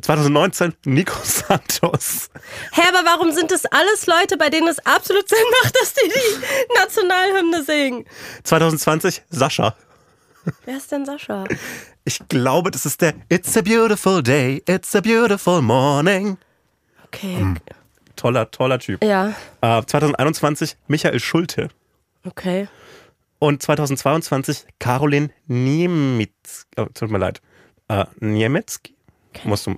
2019 0.00 0.74
Nico 0.84 1.16
Santos. 1.22 2.28
Hä, 2.72 2.82
aber 2.88 3.04
warum 3.08 3.32
sind 3.32 3.50
das 3.50 3.64
alles 3.64 4.06
Leute, 4.06 4.36
bei 4.36 4.50
denen 4.50 4.68
es 4.68 4.78
absolut 4.86 5.26
Sinn 5.28 5.38
macht, 5.62 5.74
dass 5.80 5.94
die 5.94 6.08
die 6.08 6.74
Nationalhymne 6.78 7.64
singen? 7.64 8.04
2020 8.44 9.22
Sascha. 9.30 9.74
Wer 10.66 10.76
ist 10.76 10.92
denn 10.92 11.06
Sascha? 11.06 11.44
Ich 12.04 12.20
glaube, 12.28 12.70
das 12.70 12.84
ist 12.84 13.00
der 13.00 13.14
It's 13.30 13.56
a 13.56 13.62
beautiful 13.62 14.22
day, 14.22 14.62
it's 14.68 14.94
a 14.94 15.00
beautiful 15.00 15.62
morning. 15.62 16.36
Okay. 17.06 17.36
Hm. 17.38 17.56
Toller, 18.16 18.50
toller 18.50 18.78
Typ. 18.78 19.02
Ja, 19.02 19.32
Äh, 19.62 19.82
2021 19.86 20.76
Michael 20.88 21.18
Schulte. 21.20 21.68
Okay. 22.26 22.68
Und 23.38 23.62
2022 23.62 24.64
Caroline 24.78 25.30
Niemitz. 25.46 26.66
Oh, 26.76 26.86
tut 26.94 27.10
mir 27.10 27.18
leid. 27.18 27.40
Äh, 27.88 28.04
Niemetzki? 28.20 28.94
Musst 29.44 29.66
du, 29.66 29.74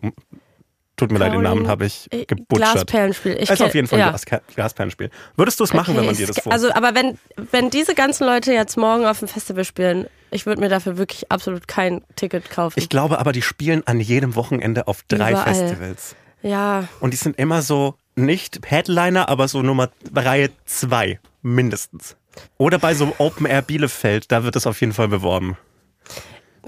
tut 0.97 1.11
mir 1.11 1.19
leid, 1.19 1.33
den 1.33 1.43
Namen 1.43 1.65
Caroline- 1.65 1.69
habe 1.69 1.87
ich 1.87 2.07
Äh, 2.13 2.27
gebutschert. 2.27 2.73
Glasperlenspiel. 2.75 3.37
Ich 3.41 3.51
ist 3.51 3.63
auf 3.63 3.75
jeden 3.75 3.89
Fall 3.89 3.99
ja. 3.99 4.11
Glas, 4.11 4.25
Glasperlenspiel. 4.55 5.11
Würdest 5.37 5.59
du 5.59 5.65
es 5.65 5.73
machen, 5.73 5.91
Okay, 5.93 5.99
wenn 6.01 6.07
man 6.07 6.15
dir 6.17 6.27
das 6.27 6.39
vor? 6.41 6.53
Also, 6.53 6.71
aber 6.73 6.95
wenn, 6.95 7.19
wenn 7.51 7.71
diese 7.71 7.95
ganzen 7.95 8.27
Leute 8.27 8.53
jetzt 8.53 8.77
morgen 8.77 9.05
auf 9.07 9.19
dem 9.19 9.29
Festival 9.29 9.65
spielen, 9.65 10.07
ich 10.31 10.47
würde 10.47 10.61
mir 10.61 10.69
dafür 10.69 10.99
wirklich 10.99 11.31
absolut 11.33 11.67
kein 11.67 12.05
Ticket 12.17 12.51
kaufen. 12.51 12.79
ich 12.79 12.89
glaube 12.89 13.19
aber, 13.19 13.33
die 13.33 13.43
spielen 13.43 13.83
an 13.87 13.99
jedem 14.01 14.35
Wochenende 14.37 14.87
auf 14.87 15.03
drei 15.09 15.31
Überall. 15.33 15.55
Festivals. 15.55 16.15
ja, 16.43 16.87
Und 17.01 17.13
die 17.13 17.17
sind 17.17 17.39
immer 17.39 17.63
so, 17.63 17.95
nicht 18.15 18.61
Headliner, 18.67 19.29
aber 19.29 19.49
so 19.49 19.63
Nummer 19.63 19.91
Reihe 20.15 20.51
zwei 20.67 21.19
mindestens. 21.43 22.17
Oder 22.59 22.79
bei 22.79 22.95
so 22.95 23.15
Open 23.19 23.47
Air 23.47 23.63
Bielefeld, 23.63 24.31
da 24.33 24.45
wird 24.45 24.57
es 24.57 24.67
auf 24.67 24.81
jeden 24.81 24.93
Fall 24.93 25.09
beworben. 25.09 25.57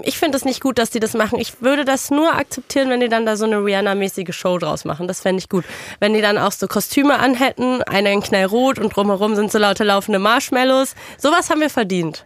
ich 0.01 0.17
finde 0.17 0.37
es 0.37 0.45
nicht 0.45 0.61
gut, 0.61 0.77
dass 0.77 0.89
die 0.89 0.99
das 0.99 1.13
machen. 1.13 1.39
Ich 1.39 1.61
würde 1.61 1.83
das 1.85 2.09
nur 2.09 2.33
akzeptieren, 2.33 2.89
wenn 2.89 2.99
die 3.01 3.09
dann 3.09 3.25
da 3.25 3.35
so 3.35 3.45
eine 3.45 3.57
Rihanna-mäßige 3.57 4.33
Show 4.33 4.57
draus 4.57 4.85
machen. 4.85 5.07
Das 5.07 5.21
fände 5.21 5.39
ich 5.39 5.49
gut. 5.49 5.65
Wenn 5.99 6.13
die 6.13 6.21
dann 6.21 6.37
auch 6.37 6.51
so 6.51 6.67
Kostüme 6.67 7.19
anhätten, 7.19 7.83
einer 7.83 8.11
in 8.11 8.21
knallrot 8.21 8.79
und 8.79 8.95
drumherum 8.95 9.35
sind 9.35 9.51
so 9.51 9.57
laute 9.57 9.83
laufende 9.83 10.19
Marshmallows. 10.19 10.95
Sowas 11.17 11.49
haben 11.49 11.61
wir 11.61 11.69
verdient. 11.69 12.25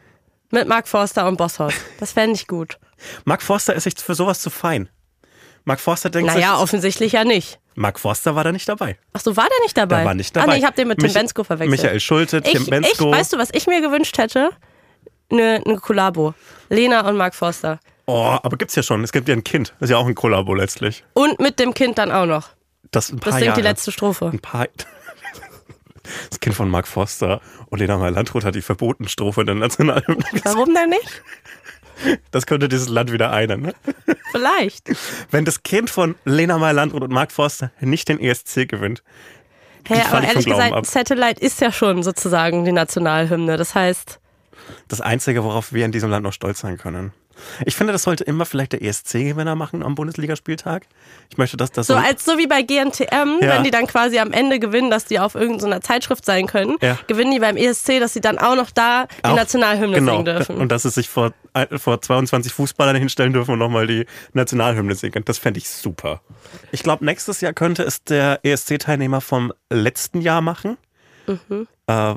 Mit 0.52 0.68
Mark 0.68 0.88
Forster 0.88 1.28
und 1.28 1.38
Bosshaus. 1.38 1.74
Das 2.00 2.12
fände 2.12 2.36
ich 2.36 2.48
gut. 2.48 2.78
Mark 3.26 3.42
Forster 3.42 3.74
ist 3.74 3.86
sich 3.86 3.96
für 3.98 4.14
sowas 4.14 4.40
zu 4.40 4.52
fein. 4.52 4.88
Mark 5.66 5.80
Forster 5.80 6.10
denkt 6.10 6.32
Naja, 6.32 6.54
sich, 6.54 6.62
offensichtlich 6.62 7.14
ja 7.14 7.24
nicht. 7.24 7.60
Mark 7.76 8.00
Forster 8.00 8.36
war 8.36 8.44
da 8.44 8.52
nicht 8.52 8.68
dabei. 8.70 8.98
Ach 9.14 9.22
so, 9.22 9.36
war 9.36 9.48
der 9.50 9.60
nicht 9.64 9.78
dabei? 9.78 9.98
Der 9.98 10.06
war 10.06 10.14
nicht 10.14 10.36
dabei. 10.36 10.46
Ah, 10.48 10.52
nee, 10.54 10.60
ich 10.60 10.66
habe 10.66 10.76
den 10.76 10.88
mit 10.88 11.00
Tim 11.00 11.08
Mich- 11.08 11.14
Bensko 11.14 11.44
verwechselt. 11.44 11.82
Michael 11.82 12.00
Schulte, 12.00 12.42
Tim 12.42 12.62
ich, 12.64 12.70
Bensko. 12.70 13.12
Ich, 13.12 13.18
weißt 13.20 13.34
du, 13.34 13.38
was 13.38 13.50
ich 13.54 13.68
mir 13.68 13.82
gewünscht 13.82 14.18
hätte? 14.18 14.50
Eine, 15.32 15.62
eine 15.66 15.78
Kollabo. 15.78 16.34
Lena 16.70 17.08
und 17.08 17.18
Mark 17.18 17.34
Forster. 17.36 17.80
Oh, 18.06 18.38
aber 18.44 18.58
gibt's 18.58 18.76
ja 18.76 18.84
schon. 18.84 19.04
Es 19.04 19.12
gibt 19.12 19.28
ja 19.30 19.34
ein 19.36 19.44
Kind. 19.44 19.70
Das 19.80 19.88
ist 19.88 19.92
ja 19.92 19.98
auch 19.98 20.06
ein 20.08 20.14
Kollabo 20.16 20.54
letztlich. 20.54 21.04
Und 21.14 21.40
mit 21.40 21.60
dem 21.60 21.74
Kind 21.74 21.98
dann 21.98 22.12
auch 22.12 22.26
noch. 22.26 22.50
Das 22.92 23.12
ein 23.12 23.20
paar 23.20 23.32
Das 23.32 23.36
singt 23.36 23.46
Jahre. 23.48 23.62
die 23.62 23.68
letzte 23.68 23.92
Strophe. 23.92 24.30
Ein 24.32 24.40
paar. 24.40 24.68
Das 26.30 26.42
Kind 26.42 26.54
von 26.54 26.70
Mark 26.70 26.86
Forster 26.86 27.40
und 27.70 27.80
Lena 27.80 27.98
Meyer-Landrut 27.98 28.44
hat 28.44 28.56
die 28.56 28.62
verbotene 28.62 29.08
Strophe 29.08 29.40
in 29.42 29.48
der 29.48 29.56
Nationalhymne. 29.56 30.24
Warum 30.44 30.74
denn 30.74 30.90
nicht? 30.90 31.22
Das 32.32 32.46
könnte 32.46 32.68
dieses 32.68 32.90
Land 32.90 33.12
wieder 33.12 33.32
einen. 33.32 33.62
Ne? 33.62 33.74
Vielleicht. 34.32 34.92
Wenn 35.32 35.46
das 35.46 35.64
Kind 35.64 35.90
von 35.90 36.16
Lena 36.26 36.58
Meyer-Landrut 36.58 37.04
und 37.04 37.12
Mark 37.12 37.32
Forster 37.32 37.72
nicht 37.80 38.10
den 38.10 38.20
ESC 38.20 38.68
gewinnt, 38.68 39.04
Hey, 39.86 40.02
aber 40.02 40.24
ehrlich 40.24 40.46
gesagt, 40.46 40.74
ab. 40.74 40.86
Satellite 40.86 41.42
ist 41.42 41.60
ja 41.60 41.72
schon 41.72 42.04
sozusagen 42.04 42.64
die 42.64 42.72
Nationalhymne. 42.72 43.58
Das 43.58 43.76
heißt, 43.76 44.20
das 44.88 45.02
Einzige, 45.02 45.44
worauf 45.44 45.74
wir 45.74 45.86
in 45.86 45.92
diesem 45.92 46.10
Land 46.10 46.24
noch 46.24 46.34
stolz 46.34 46.60
sein 46.60 46.78
können. 46.78 47.12
Ich 47.66 47.76
finde, 47.76 47.94
das 47.94 48.04
sollte 48.04 48.24
immer 48.24 48.46
vielleicht 48.46 48.74
der 48.74 48.82
ESC-Gewinner 48.82 49.56
machen 49.56 49.84
am 49.84 49.96
Bundesligaspieltag. 49.96 50.84
Ich 51.30 51.38
möchte, 51.38 51.58
dass 51.58 51.72
das 51.72 51.88
so 51.88 51.96
als 51.96 52.26
so 52.26 52.38
wie 52.38 52.48
bei 52.48 52.62
GNTM, 52.62 53.40
Ja. 53.42 53.56
wenn 53.56 53.64
die 53.64 53.72
dann 53.72 53.88
quasi 53.88 54.20
am 54.20 54.32
Ende 54.32 54.60
gewinnen, 54.60 54.90
dass 54.92 55.06
die 55.06 55.20
auf 55.20 55.36
irgendeiner 55.36 55.82
Zeitschrift 55.82 56.26
sein 56.26 56.48
können, 56.48 56.78
Ja. 56.82 56.98
gewinnen 57.08 57.32
die 57.32 57.40
beim 57.40 57.58
ESC, 57.58 58.00
dass 58.00 58.14
sie 58.14 58.22
dann 58.22 58.38
auch 58.38 58.56
noch 58.56 58.72
da 58.72 59.08
die 59.08 59.26
Auch- 59.30 59.36
Nationalhymne 59.36 59.96
genau. 59.98 60.12
singen 60.14 60.26
dürfen. 60.26 60.58
Und 60.58 60.72
dass 60.72 60.84
sie 60.84 60.90
sich 60.90 61.10
vor, 61.10 61.34
äh, 61.54 61.78
vor 61.78 62.02
22 62.02 62.54
Fußballern 62.54 62.96
hinstellen 62.96 63.34
dürfen 63.34 63.52
und 63.52 63.60
nochmal 63.60 63.88
die 63.88 64.06
Nationalhymne 64.34 64.96
singen. 64.96 65.24
Das 65.26 65.38
fände 65.38 65.58
ich 65.60 65.70
super. 65.70 66.22
Ich 66.72 66.84
glaube, 66.84 67.04
nächstes 67.06 67.42
Jahr 67.42 67.54
könnte 67.54 67.84
es 67.84 68.04
der 68.04 68.40
ESC-Teilnehmer 68.44 69.22
vom 69.22 69.52
letzten 69.70 70.22
Jahr 70.22 70.42
machen. 70.42 70.78
Mhm. 71.28 71.68
Äh, 71.88 72.16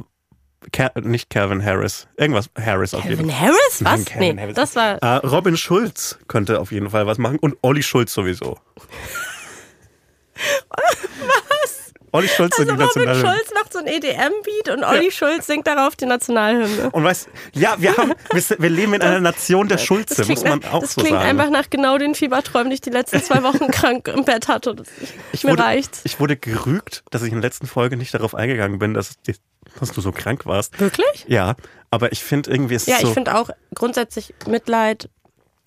Ker 0.72 0.90
nicht 1.00 1.30
Calvin 1.30 1.64
Harris. 1.64 2.08
Irgendwas 2.16 2.50
Harris 2.58 2.92
auf 2.94 3.04
jeden 3.04 3.16
Kevin 3.18 3.30
Fall. 3.30 3.40
Harris? 3.40 3.80
Nein, 3.80 3.98
Was? 4.00 4.04
Calvin 4.06 4.34
nee, 4.36 4.42
Harris. 4.42 4.54
das 4.56 4.76
war. 4.76 5.02
Äh, 5.02 5.16
Robin 5.26 5.56
Schulz 5.56 6.18
könnte 6.28 6.60
auf 6.60 6.72
jeden 6.72 6.90
Fall 6.90 7.06
was 7.06 7.18
machen 7.18 7.38
und 7.38 7.56
Olli 7.62 7.82
Schulz 7.82 8.12
sowieso. 8.12 8.58
was? 10.38 11.92
Olli 12.12 12.28
Schulz 12.28 12.58
Also 12.58 12.70
Robin 12.72 12.86
Nationalhymne. 12.86 13.28
Schulz 13.28 13.50
macht 13.54 13.72
so 13.72 13.78
ein 13.78 13.86
EDM-Beat 13.86 14.74
und 14.74 14.84
Olli 14.84 15.10
Schulz 15.10 15.46
singt 15.46 15.66
darauf 15.66 15.96
die 15.96 16.06
Nationalhymne. 16.06 16.90
Und 16.90 17.04
weißt, 17.04 17.28
ja, 17.52 17.74
wir 17.78 17.96
haben, 17.96 18.12
wir, 18.32 18.70
leben 18.70 18.94
in 18.94 19.02
einer 19.02 19.20
Nation 19.20 19.68
der 19.68 19.76
Schulze, 19.78 20.14
Das 20.14 20.28
muss 20.28 20.40
klingt, 20.42 20.44
man 20.48 20.58
nach, 20.60 20.72
auch 20.72 20.80
das 20.80 20.94
so 20.94 21.00
klingt 21.02 21.16
sagen. 21.18 21.28
einfach 21.28 21.50
nach 21.50 21.68
genau 21.68 21.98
den 21.98 22.14
Fieberträumen, 22.14 22.70
die 22.70 22.74
ich 22.74 22.80
die 22.80 22.90
letzten 22.90 23.22
zwei 23.22 23.42
Wochen 23.42 23.66
krank 23.70 24.08
im 24.08 24.24
Bett 24.24 24.48
hatte. 24.48 24.74
Das, 24.74 24.86
Ich 25.32 25.44
mir 25.44 25.50
wurde, 25.52 25.64
reicht's. 25.64 26.00
ich 26.04 26.18
wurde 26.18 26.36
gerügt, 26.36 27.02
dass 27.10 27.22
ich 27.22 27.28
in 27.32 27.34
der 27.40 27.42
letzten 27.42 27.66
Folge 27.66 27.96
nicht 27.96 28.14
darauf 28.14 28.34
eingegangen 28.34 28.78
bin, 28.78 28.94
dass, 28.94 29.14
dass 29.80 29.92
du 29.92 30.00
so 30.00 30.12
krank 30.12 30.46
warst. 30.46 30.78
Wirklich? 30.80 31.24
Ja, 31.28 31.54
aber 31.90 32.12
ich 32.12 32.22
finde 32.22 32.50
irgendwie, 32.50 32.74
es 32.74 32.82
ist 32.82 32.88
Ja, 32.88 33.00
so. 33.00 33.08
ich 33.08 33.14
finde 33.14 33.36
auch 33.36 33.50
grundsätzlich 33.74 34.34
Mitleid 34.46 35.08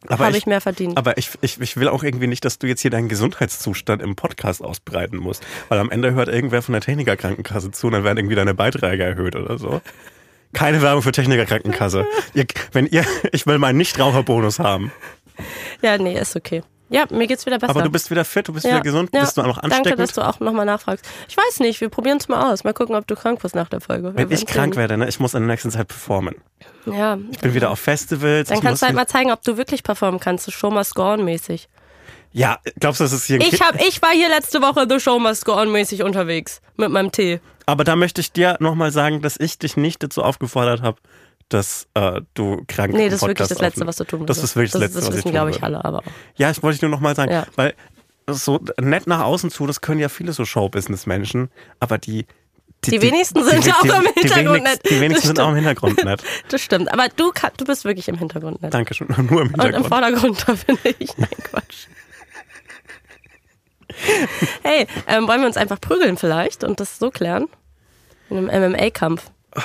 habe 0.08 0.38
ich 0.38 0.45
mehr 0.45 0.62
verdient. 0.62 0.98
Aber 0.98 1.17
ich, 1.17 1.32
ich, 1.41 1.60
ich 1.60 1.76
will 1.76 1.89
auch 1.89 2.04
irgendwie 2.04 2.28
nicht, 2.28 2.45
dass 2.45 2.58
du 2.58 2.67
jetzt 2.67 2.82
hier 2.82 2.91
deinen 2.91 3.10
Gesundheitszustand 3.10 4.02
im 4.02 4.15
Podcast 4.15 4.63
ausbreiten 4.63 5.17
musst. 5.17 5.43
Weil 5.67 5.80
am 5.80 5.91
Ende 5.91 6.13
hört 6.13 6.30
irgendwer 6.30 6.62
von 6.62 6.72
der 6.72 6.82
Technikerkrankenkasse 6.82 7.72
zu 7.72 7.88
und 7.88 7.93
dann 7.93 8.04
werden 8.06 8.17
irgendwie 8.17 8.36
deine 8.36 8.54
Beiträge 8.54 9.04
erhöht 9.04 9.36
oder 9.36 9.58
so. 9.58 9.82
Keine 10.54 10.82
Werbung 10.82 11.02
für 11.02 11.12
Technikerkrankenkasse. 11.12 12.06
ihr, 12.34 12.45
wenn 12.72 12.86
ihr, 12.88 13.04
ich 13.34 13.45
will 13.45 13.58
meinen 13.58 13.78
Nichtraucherbonus 13.78 14.60
haben. 14.60 14.91
Ja, 15.82 15.98
nee, 15.98 16.17
ist 16.17 16.36
okay. 16.36 16.63
Ja, 16.89 17.06
mir 17.12 17.28
geht's 17.28 17.45
wieder 17.45 17.60
besser. 17.60 17.69
Aber 17.69 17.84
du 17.84 17.91
bist 17.91 18.10
wieder 18.10 18.25
fit, 18.25 18.47
du 18.47 18.54
bist 18.54 18.65
ja. 18.65 18.71
wieder 18.71 18.82
gesund, 18.82 19.12
ja. 19.13 19.21
bist 19.21 19.38
du 19.38 19.41
auch 19.41 19.47
noch 19.47 19.58
ansteckend. 19.60 19.86
Danke, 19.86 20.02
dass 20.02 20.13
du 20.13 20.21
auch 20.21 20.39
nochmal 20.39 20.65
nachfragst. 20.65 21.06
Ich 21.28 21.38
weiß 21.38 21.60
nicht, 21.60 21.80
wir 21.82 21.89
probieren 21.89 22.17
es 22.17 22.28
mal 22.28 22.52
aus. 22.52 22.63
Mal 22.63 22.73
gucken, 22.73 22.95
ob 22.95 23.06
du 23.06 23.15
krank 23.15 23.43
wirst 23.43 23.56
nach 23.56 23.69
der 23.69 23.80
Folge. 23.80 24.12
Wenn 24.15 24.32
ich 24.32 24.45
krank 24.47 24.75
werde, 24.75 24.97
ne, 24.97 25.08
ich 25.08 25.19
muss 25.19 25.36
in 25.36 25.41
der 25.41 25.47
nächsten 25.47 25.69
Zeit 25.69 25.88
performen. 25.88 26.36
Ja, 26.86 27.17
Ich 27.32 27.39
bin 27.39 27.54
wieder 27.54 27.69
auf 27.69 27.80
Festivals. 27.80 28.49
dann 28.49 28.58
ich 28.58 28.63
kannst 28.63 28.82
du 28.82 28.88
halt 28.88 28.95
mal 28.95 29.08
zeigen, 29.08 29.32
ob 29.32 29.43
du 29.43 29.58
wirklich 29.58 29.84
performen 29.84 30.19
kannst. 30.19 30.45
So 30.45 30.52
Show 30.52 30.71
must 30.71 30.95
go 30.95 31.15
mäßig. 31.15 31.69
Ja, 32.32 32.60
glaubst 32.80 32.99
du, 32.99 33.06
das 33.06 33.13
ist 33.13 33.25
hier 33.25 33.39
Ich, 33.39 33.60
hab, 33.62 33.82
ich 33.82 34.02
war 34.02 34.12
hier 34.12 34.30
letzte 34.30 34.62
Woche 34.62 34.86
The 34.88 34.99
Show 34.99 35.19
must 35.19 35.45
go 35.45 35.54
on 35.54 35.71
mäßig 35.71 36.04
unterwegs. 36.04 36.62
Mit 36.75 36.89
meinem 36.89 37.12
Tee. 37.12 37.39
Aber 37.65 37.84
da 37.84 37.95
möchte 37.95 38.21
ich 38.21 38.32
dir 38.32 38.58
nochmal 38.60 38.91
sagen, 38.91 39.21
dass 39.21 39.39
ich 39.39 39.60
dich 39.60 39.78
nicht 39.78 40.02
dazu 40.02 40.23
aufgefordert 40.23 40.82
habe, 40.82 40.97
dass 41.50 41.88
äh, 41.96 42.22
du 42.36 42.64
krank 42.68 42.94
Nee, 42.94 43.06
im 43.06 43.12
das 43.12 43.22
ist 43.22 43.28
wirklich 43.28 43.48
das 43.50 43.60
Letzte, 43.60 43.86
was 43.88 43.96
du 43.98 44.04
tun 44.06 44.26
Das 44.26 44.38
würdest. 44.38 44.44
ist 44.44 44.56
wirklich 44.56 44.72
das, 44.72 44.82
das, 44.82 44.82
Letzte, 44.82 45.00
das 45.00 45.08
was 45.10 45.16
wissen, 45.18 45.28
ich 45.28 45.34
glaube 45.34 45.50
ich, 45.52 45.64
alle. 45.64 45.84
Aber 45.84 46.04
Ja, 46.36 46.50
ich 46.52 46.62
wollte 46.64 46.76
ich 46.76 46.82
nur 46.82 46.92
nochmal 46.92 47.16
sagen, 47.16 47.32
Ja. 47.32 47.46
weil 47.56 47.74
so 48.28 48.60
nett 48.80 49.08
nach 49.08 49.22
außen 49.22 49.50
zu, 49.50 49.66
das 49.66 49.82
können 49.82 50.00
ja 50.00 50.08
viele 50.10 50.32
so 50.34 50.46
Showbusiness-Menschen, 50.46 51.50
aber 51.80 51.98
die 51.98 52.28
Die 52.86 53.02
wenigsten 53.02 53.44
sind 53.44 53.68
auch 53.74 53.84
im 53.84 54.06
Hintergrund 54.14 54.58
die 54.58 54.62
nett. 54.62 54.82
Die 54.90 55.02
wenigsten 55.02 55.14
Das 55.16 55.24
sind 55.24 55.40
auch 55.40 55.50
im 55.50 55.56
Hintergrund 55.56 56.04
nett. 56.06 56.22
das 56.50 56.62
stimmt. 56.62 56.94
Aber 56.94 57.08
du, 57.10 57.32
kann, 57.32 57.50
du 57.58 57.66
bist 57.66 57.84
wirklich 57.86 58.08
im 58.08 58.18
Hintergrund 58.20 58.62
nett. 58.62 58.72
Dankeschön. 58.74 59.08
Nur 59.18 59.18
im 59.20 59.28
Und 59.30 59.40
im 59.40 59.48
Hintergrund. 59.62 59.88
Vordergrund, 59.88 60.44
da 60.48 60.56
finde 60.56 60.96
ich. 61.00 61.18
Nein, 61.18 61.30
Quatsch. 61.44 61.88
Hey, 64.62 64.86
ähm, 65.08 65.28
wollen 65.28 65.42
wir 65.42 65.48
uns 65.48 65.58
einfach 65.58 65.82
prügeln 65.82 66.16
vielleicht 66.18 66.64
und 66.64 66.80
das 66.80 67.00
so 67.00 67.10
klären? 67.10 67.48
In 68.30 68.48
einem 68.50 68.72
MMA-Kampf. 68.74 69.24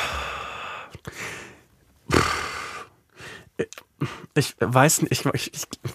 Ich 4.34 4.56
weiß 4.58 5.02
nicht, 5.02 5.12
ich, 5.12 5.24
ich, 5.32 5.50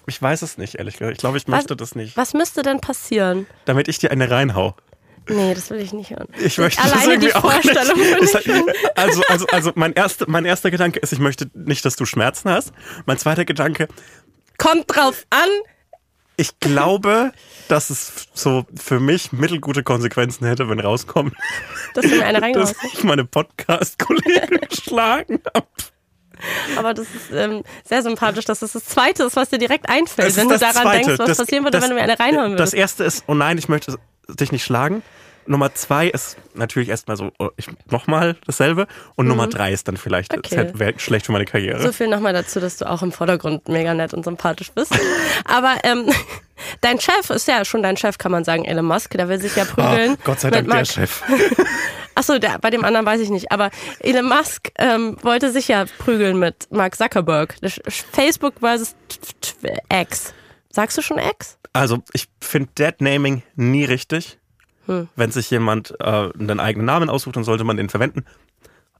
ich, 0.06 0.22
weiß 0.22 0.42
es 0.42 0.56
nicht, 0.56 0.76
ehrlich 0.76 0.96
gesagt. 0.96 1.12
Ich 1.12 1.18
glaube, 1.20 1.36
ich 1.36 1.46
möchte 1.46 1.76
das 1.76 1.94
nicht. 1.94 2.16
Was 2.16 2.32
müsste 2.32 2.62
denn 2.62 2.80
passieren? 2.80 3.46
Damit 3.66 3.86
ich 3.88 3.98
dir 3.98 4.10
eine 4.10 4.30
reinhau. 4.30 4.74
Nee, 5.28 5.52
das 5.54 5.68
will 5.70 5.78
ich 5.80 5.92
nicht 5.92 6.10
hören. 6.10 6.26
Ich 6.40 6.56
möchte 6.58 6.82
das 6.82 6.92
Alleine 6.92 7.18
die 7.18 7.26
irgendwie 7.26 7.34
auch 7.34 7.52
Vorstellung 7.52 7.98
nicht. 7.98 8.34
hat- 8.34 8.96
Also, 8.96 9.22
also, 9.28 9.46
also 9.48 9.72
mein, 9.74 9.92
erster, 9.92 10.24
mein 10.28 10.46
erster 10.46 10.70
Gedanke 10.70 10.98
ist, 11.00 11.12
ich 11.12 11.18
möchte 11.18 11.50
nicht, 11.54 11.84
dass 11.84 11.96
du 11.96 12.06
Schmerzen 12.06 12.50
hast. 12.50 12.72
Mein 13.04 13.18
zweiter 13.18 13.44
Gedanke, 13.44 13.86
Kommt 14.56 14.84
drauf 14.88 15.26
an. 15.30 15.48
ich 16.36 16.58
glaube, 16.60 17.32
dass 17.68 17.90
es 17.90 18.28
so 18.32 18.64
für 18.74 18.98
mich 18.98 19.30
mittelgute 19.32 19.82
Konsequenzen 19.82 20.46
hätte, 20.46 20.68
wenn 20.70 20.80
rauskommt, 20.80 21.34
dass 21.94 22.06
du 22.06 22.16
mir 22.16 22.24
eine 22.26 22.40
dass 22.54 22.74
ich 22.92 23.04
meine 23.04 23.24
Podcast-Kollegen 23.26 24.60
geschlagen 24.68 25.40
habe. 25.54 25.66
Aber 26.78 26.94
das 26.94 27.06
ist 27.06 27.30
ähm, 27.32 27.62
sehr 27.84 28.02
sympathisch, 28.02 28.44
dass 28.44 28.60
das 28.60 28.72
das 28.72 28.84
Zweite 28.84 29.24
ist, 29.24 29.36
was 29.36 29.48
dir 29.50 29.58
direkt 29.58 29.88
einfällt, 29.88 30.28
Das 30.28 30.36
wenn 30.36 30.48
du 30.48 30.58
das 30.58 30.60
daran 30.60 30.82
Zweite. 30.82 31.04
denkst, 31.06 31.18
was 31.18 31.28
Das- 31.28 31.38
passieren 31.38 31.64
würde, 31.64 31.78
das- 31.78 31.82
wenn 31.84 31.90
du 31.90 31.96
mir 31.96 32.02
eine 32.02 32.18
reinhauen 32.18 32.52
Das 32.52 32.72
würdest. 32.72 32.74
erste 32.74 33.04
ist, 33.04 33.24
oh 33.26 33.34
nein, 33.34 33.58
ich 33.58 33.68
möchte 33.68 33.96
dich 34.28 34.52
nicht 34.52 34.64
schlagen. 34.64 35.02
Nummer 35.46 35.74
zwei 35.74 36.06
ist 36.06 36.36
natürlich 36.54 36.90
erstmal 36.90 37.16
so, 37.16 37.32
oh, 37.38 37.48
ich 37.56 37.66
nochmal 37.90 38.36
dasselbe. 38.46 38.86
Und 39.16 39.26
Nummer 39.26 39.48
drei 39.48 39.72
ist 39.72 39.88
dann 39.88 39.96
vielleicht, 39.96 40.32
Mhm. 40.32 40.38
Okay. 40.38 40.70
wäre 40.74 40.94
schlecht 40.98 41.26
für 41.26 41.32
meine 41.32 41.46
Karriere. 41.46 41.80
So 41.82 41.90
viel 41.92 42.06
nochmal 42.08 42.32
dazu, 42.34 42.60
dass 42.60 42.76
du 42.76 42.88
auch 42.88 43.02
im 43.02 43.10
Vordergrund 43.10 43.66
mega 43.68 43.92
nett 43.94 44.14
und 44.14 44.22
sympathisch 44.24 44.70
bist. 44.72 44.92
Aber 45.46 45.76
ähm, 45.82 46.04
dein 46.82 47.00
Chef 47.00 47.30
ist 47.30 47.48
ja 47.48 47.64
schon 47.64 47.82
dein 47.82 47.96
Chef, 47.96 48.18
kann 48.18 48.30
man 48.30 48.44
sagen, 48.44 48.64
Elon 48.64 48.84
Musk. 48.84 49.10
Der 49.12 49.28
will 49.28 49.40
sich 49.40 49.56
ja 49.56 49.64
prügeln. 49.64 50.12
Ah, 50.12 50.22
Gott 50.24 50.40
sei 50.40 50.50
Dank 50.50 50.70
der 50.70 50.84
Chef. 50.84 51.22
Achso, 52.20 52.38
der, 52.38 52.58
bei 52.58 52.68
dem 52.68 52.84
anderen 52.84 53.06
weiß 53.06 53.18
ich 53.22 53.30
nicht. 53.30 53.50
Aber 53.50 53.70
Elon 54.00 54.28
Musk 54.28 54.68
ähm, 54.78 55.16
wollte 55.22 55.50
sich 55.50 55.68
ja 55.68 55.86
prügeln 55.98 56.38
mit 56.38 56.68
Mark 56.70 56.94
Zuckerberg. 56.94 57.56
Facebook 58.12 58.56
versus 58.60 58.94
X. 59.90 60.34
Sagst 60.68 60.98
du 60.98 61.02
schon 61.02 61.16
X? 61.16 61.56
Also 61.72 62.02
ich 62.12 62.28
finde 62.42 62.68
Dead-Naming 62.76 63.42
nie 63.56 63.86
richtig. 63.86 64.38
Hm. 64.84 65.08
Wenn 65.16 65.30
sich 65.30 65.50
jemand 65.50 65.94
äh, 65.98 66.04
einen 66.38 66.60
eigenen 66.60 66.84
Namen 66.84 67.08
aussucht, 67.08 67.36
dann 67.36 67.44
sollte 67.44 67.64
man 67.64 67.78
den 67.78 67.88
verwenden. 67.88 68.26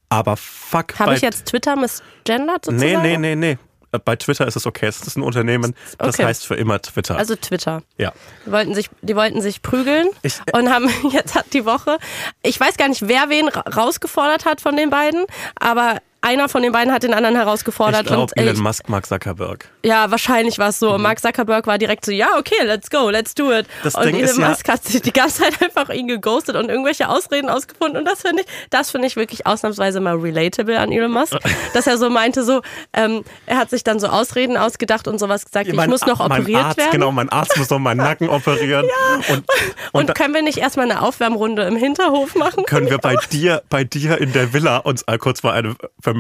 Aber 0.09 0.39
fuck. 0.39 0.99
Habe 0.99 1.15
ich 1.15 1.21
jetzt 1.21 1.45
Twitter 1.47 1.77
misgendert 1.77 2.69
Nee, 2.69 2.95
sozusagen? 2.95 3.03
nee, 3.03 3.19
nee, 3.19 3.37
nee. 3.37 3.53
Äh, 3.53 3.57
Bei 4.05 4.17
Twitter 4.17 4.47
ist 4.47 4.57
es 4.57 4.67
okay. 4.67 4.87
Es 4.87 5.01
ist 5.03 5.17
ein 5.17 5.23
Unternehmen, 5.23 5.75
das 5.99 6.15
Okay. 6.15 6.25
heißt 6.27 6.47
für 6.47 6.55
immer 6.55 6.81
Twitter. 6.81 7.17
Also 7.17 7.35
Twitter. 7.37 7.83
ja. 7.99 8.13
Die 8.47 8.53
wollten 8.53 8.75
sich, 8.75 8.89
die 9.03 9.17
wollten 9.17 9.41
sich 9.41 9.63
prügeln 9.63 10.09
Ich- 10.23 10.39
und 10.53 10.71
haben 10.71 10.89
jetzt 11.11 11.35
hat 11.35 11.47
die 11.53 11.65
Woche, 11.65 11.99
ich 12.43 12.59
weiß 12.61 12.77
gar 12.77 12.89
nicht, 12.89 13.09
wer 13.09 13.29
wen 13.31 13.49
ra 13.49 13.61
rausgefordert 13.63 14.45
hat 14.45 14.61
von 14.61 14.77
den 14.77 14.91
beiden, 14.91 15.25
aber 15.59 15.99
einer 16.23 16.49
von 16.49 16.63
den 16.63 16.73
beiden 16.73 16.93
hat 16.93 17.03
den 17.03 17.15
anderen 17.15 17.37
herausgefordert 17.37 18.03
Ich 18.03 18.07
glaube, 18.09 18.23
und 18.23 18.37
äh, 18.37 18.43
Elon 18.43 18.55
ich, 18.57 18.61
Musk, 18.61 18.89
Mark 18.89 19.07
Zuckerberg. 19.07 19.69
ja, 19.85 20.11
wahrscheinlich 20.11 20.59
war 20.59 20.69
es 20.69 20.79
so. 20.79 20.95
Und 20.95 21.03
Mark 21.03 21.21
Zuckerberg 21.21 21.67
war 21.67 21.79
direkt 21.79 22.05
so, 22.05 22.13
ja, 22.13 22.29
okay, 22.39 22.63
let's 22.65 22.91
go, 22.91 23.09
let's 23.11 23.35
do 23.35 23.51
it. 23.53 23.67
Das 23.83 23.95
und 23.95 24.05
Ding 24.05 24.17
Elon 24.17 24.29
ist 24.29 24.39
ja- 24.39 24.49
Musk 24.51 24.69
hat 24.69 24.85
sich 24.85 25.01
die 25.01 25.13
ganze 25.13 25.43
Zeit 25.43 25.63
einfach 25.63 25.89
ihn 25.91 26.09
geghostet 26.09 26.57
und 26.57 26.69
irgendwelche 26.69 27.09
Ausreden 27.09 27.49
ausgefunden. 27.49 27.97
Und 27.99 28.05
das 28.05 28.21
finde 28.23 28.43
ich, 28.43 28.49
das 28.71 28.91
finde 28.91 29.07
ich 29.07 29.17
wirklich 29.17 29.47
ausnahmsweise 29.47 30.01
mal 30.01 30.17
relatable 30.17 30.79
an 30.79 30.93
Elon 30.93 31.11
Musk, 31.11 31.37
dass 31.75 31.87
er 31.87 31.97
so 31.97 32.11
meinte, 32.11 32.45
so, 32.45 32.61
ähm, 32.93 33.25
er 33.47 33.57
hat 33.57 33.71
sich 33.71 33.83
dann 33.85 33.99
so 33.99 34.09
Ausreden 34.09 34.57
ausgedacht 34.57 35.09
und 35.09 35.19
sowas 35.19 35.45
gesagt, 35.47 35.69
ich 35.69 35.75
Mein 35.75 35.89
muss 35.89 36.05
noch 36.07 36.19
mein 36.19 36.41
operiert 36.43 36.65
Arzt, 36.65 36.79
werden. 36.79 36.91
Genau, 36.93 37.13
mein 37.13 37.29
Arzt 37.31 37.57
muss 37.57 37.71
noch 37.71 37.79
meinen 37.79 37.97
Nacken 38.11 38.29
operieren. 38.29 38.87
Und, 39.29 39.37
und, 39.39 39.45
Und 39.93 40.09
da 40.11 40.13
können 40.13 40.35
wir 40.35 40.43
nicht 40.43 40.59
erstmal 40.59 40.91
eine 40.91 41.01
Aufwärmrunde 41.03 41.63
im 41.63 41.77
Hinterhof 41.77 42.35
machen? 42.35 42.65
können 42.67 42.91
wir 42.91 42.99
bei 42.99 43.17
dir, 43.33 43.63
bei 43.71 43.85
dir 43.85 44.19
in 44.21 44.33
der 44.33 44.53
Villa 44.53 44.77
uns 44.79 45.05
kurz 45.19 45.43
mal 45.43 45.53
eine, 45.53 45.75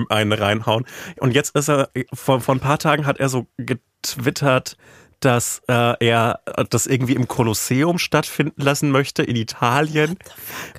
eine 0.08 0.40
reinhauen. 0.40 0.84
Und 1.18 1.34
jetzt 1.34 1.54
ist 1.56 1.68
er, 1.68 1.90
vor, 2.12 2.40
vor 2.40 2.54
ein 2.54 2.60
paar 2.60 2.78
Tagen 2.78 3.06
hat 3.06 3.18
er 3.18 3.28
so 3.28 3.46
getwittert, 3.56 4.76
dass 5.20 5.62
äh, 5.68 6.06
er 6.06 6.40
das 6.70 6.86
irgendwie 6.86 7.14
im 7.14 7.28
Kolosseum 7.28 7.98
stattfinden 7.98 8.60
lassen 8.60 8.90
möchte 8.90 9.22
in 9.22 9.36
Italien 9.36 10.16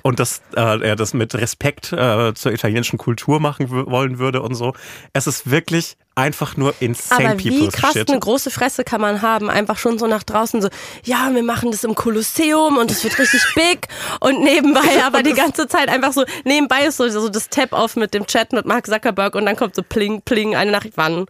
und 0.02 0.20
dass 0.20 0.42
äh, 0.56 0.80
er 0.80 0.96
das 0.96 1.14
mit 1.14 1.34
Respekt 1.34 1.92
äh, 1.92 2.34
zur 2.34 2.52
italienischen 2.52 2.98
Kultur 2.98 3.40
machen 3.40 3.70
wollen 3.70 4.18
würde 4.18 4.42
und 4.42 4.54
so. 4.54 4.74
Es 5.12 5.26
ist 5.26 5.50
wirklich 5.50 5.96
einfach 6.14 6.56
nur 6.56 6.74
insane 6.80 7.30
Aber 7.30 7.38
wie 7.38 7.50
people's 7.50 7.74
krass 7.74 7.92
shit. 7.92 8.10
eine 8.10 8.20
große 8.20 8.50
Fresse 8.50 8.84
kann 8.84 9.00
man 9.00 9.22
haben, 9.22 9.48
einfach 9.48 9.78
schon 9.78 9.98
so 9.98 10.06
nach 10.06 10.22
draußen 10.22 10.60
so, 10.60 10.68
ja, 11.04 11.30
wir 11.32 11.42
machen 11.42 11.70
das 11.70 11.84
im 11.84 11.94
Kolosseum 11.94 12.76
und 12.76 12.90
es 12.90 13.02
wird 13.02 13.18
richtig 13.18 13.42
big 13.54 13.88
und 14.20 14.42
nebenbei 14.42 15.04
aber 15.04 15.22
die 15.22 15.32
ganze 15.32 15.68
Zeit 15.68 15.88
einfach 15.88 16.12
so, 16.12 16.24
nebenbei 16.44 16.84
ist 16.86 16.98
so, 16.98 17.08
so 17.08 17.28
das 17.28 17.48
Tab 17.48 17.72
auf 17.72 17.96
mit 17.96 18.12
dem 18.12 18.26
Chat 18.26 18.52
mit 18.52 18.66
Mark 18.66 18.86
Zuckerberg 18.86 19.34
und 19.34 19.46
dann 19.46 19.56
kommt 19.56 19.74
so 19.74 19.82
pling, 19.82 20.20
pling, 20.22 20.54
eine 20.54 20.70
Nachricht, 20.70 20.96
wann? 20.96 21.26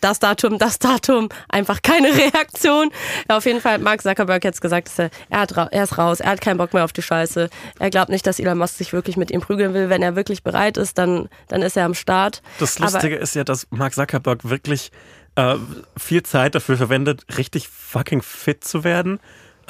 Das 0.00 0.20
Datum, 0.20 0.58
das 0.58 0.78
Datum, 0.78 1.28
einfach 1.48 1.82
keine 1.82 2.08
Reaktion. 2.16 2.90
Ja, 3.28 3.36
auf 3.38 3.44
jeden 3.44 3.60
Fall 3.60 3.72
hat 3.74 3.80
Mark 3.80 4.02
Zuckerberg 4.02 4.44
jetzt 4.44 4.60
gesagt, 4.60 4.86
dass 4.86 4.98
er, 5.00 5.10
er, 5.30 5.40
hat, 5.40 5.52
er 5.72 5.82
ist 5.82 5.98
raus, 5.98 6.20
er 6.20 6.30
hat 6.30 6.40
keinen 6.40 6.58
Bock 6.58 6.72
mehr 6.72 6.84
auf 6.84 6.92
die 6.92 7.02
Scheiße. 7.02 7.50
Er 7.80 7.90
glaubt 7.90 8.08
nicht, 8.08 8.24
dass 8.24 8.38
Elon 8.38 8.56
Musk 8.58 8.76
sich 8.76 8.92
wirklich 8.92 9.16
mit 9.16 9.32
ihm 9.32 9.40
prügeln 9.40 9.74
will. 9.74 9.88
Wenn 9.88 10.02
er 10.02 10.14
wirklich 10.14 10.44
bereit 10.44 10.76
ist, 10.76 10.96
dann, 10.96 11.28
dann 11.48 11.62
ist 11.62 11.76
er 11.76 11.86
am 11.86 11.94
Start. 11.94 12.40
Das 12.60 12.76
Aber- 12.80 12.92
Lustige 12.92 13.16
ist 13.16 13.34
ja, 13.34 13.42
dass 13.42 13.66
Mark 13.70 13.94
Zuckerberg 13.94 14.48
wirklich 14.48 14.92
äh, 15.34 15.56
viel 15.96 16.22
Zeit 16.22 16.54
dafür 16.54 16.76
verwendet, 16.76 17.24
richtig 17.36 17.68
fucking 17.68 18.22
fit 18.22 18.62
zu 18.62 18.84
werden. 18.84 19.18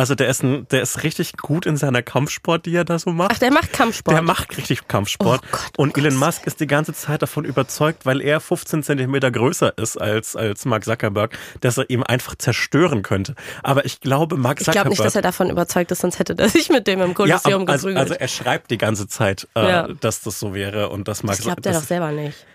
Also 0.01 0.15
der 0.15 0.29
ist, 0.29 0.43
ein, 0.43 0.67
der 0.69 0.81
ist 0.81 1.03
richtig 1.03 1.37
gut 1.37 1.67
in 1.67 1.77
seiner 1.77 2.01
Kampfsport, 2.01 2.65
die 2.65 2.75
er 2.75 2.87
da 2.87 2.99
so 2.99 3.11
macht. 3.11 3.33
Ach, 3.35 3.39
der 3.39 3.53
macht 3.53 3.71
Kampfsport. 3.75 4.15
Der 4.17 4.23
macht 4.23 4.57
richtig 4.57 4.89
Kampfsport. 4.89 5.43
Oh 5.45 5.49
Gott, 5.53 5.71
oh 5.77 5.83
und 5.83 5.99
Elon 5.99 6.13
Gott. 6.19 6.21
Musk 6.27 6.47
ist 6.47 6.59
die 6.61 6.67
ganze 6.67 6.95
Zeit 6.95 7.21
davon 7.21 7.45
überzeugt, 7.45 8.07
weil 8.07 8.23
er 8.23 8.41
15 8.41 8.83
Zentimeter 8.83 9.31
größer 9.31 9.77
ist 9.77 10.01
als, 10.01 10.37
als 10.37 10.65
Mark 10.65 10.87
Zuckerberg, 10.87 11.37
dass 11.61 11.77
er 11.77 11.91
ihm 11.91 12.03
einfach 12.03 12.35
zerstören 12.37 13.03
könnte. 13.03 13.35
Aber 13.63 13.85
ich 13.85 14.01
glaube, 14.01 14.39
Mark 14.39 14.61
Ich 14.61 14.65
Zuckerberg... 14.65 14.85
glaube 14.85 14.89
nicht, 14.89 15.05
dass 15.05 15.17
er 15.17 15.21
davon 15.23 15.51
überzeugt 15.51 15.91
ist, 15.91 16.01
sonst 16.01 16.19
hätte 16.19 16.35
er 16.39 16.49
sich 16.49 16.71
mit 16.71 16.87
dem 16.87 17.03
im 17.03 17.09
ja, 17.09 17.15
Kolosseum 17.15 17.63
aber- 17.65 17.73
also, 17.73 17.89
geprügelt. 17.89 18.11
also 18.13 18.15
er 18.19 18.29
schreibt 18.29 18.71
die 18.71 18.79
ganze 18.79 19.07
Zeit, 19.07 19.49
äh, 19.55 19.69
Ja. 19.69 19.89
dass 19.89 20.23
das 20.23 20.41
so 20.41 20.55
wäre 20.55 20.89
und 20.89 21.09
dass 21.09 21.23
Mark 21.23 21.37
das 21.37 21.45
glaubt 21.45 21.67
er 21.67 21.75
doch 21.75 21.83
selber 21.83 22.11
nicht. 22.11 22.47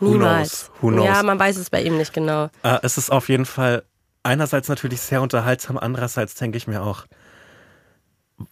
Who 0.00 0.08
Niemals. 0.10 0.48
knows? 0.50 0.70
Who 0.82 0.88
knows? 0.88 1.06
Ja, 1.06 1.22
man 1.22 1.38
weiß 1.38 1.58
es 1.58 1.70
bei 1.70 1.80
ihm 1.82 1.96
nicht 1.96 2.12
genau. 2.12 2.50
Äh, 2.64 2.78
es 2.82 2.98
ist 2.98 3.10
auf 3.12 3.28
jeden 3.28 3.46
Fall 3.46 3.84
einerseits 4.26 4.68
natürlich 4.68 5.00
sehr 5.00 5.22
unterhaltsam, 5.22 5.78
andererseits 5.78 6.34
denke 6.34 6.58
ich 6.58 6.66
mir 6.66 6.82
auch, 6.82 7.06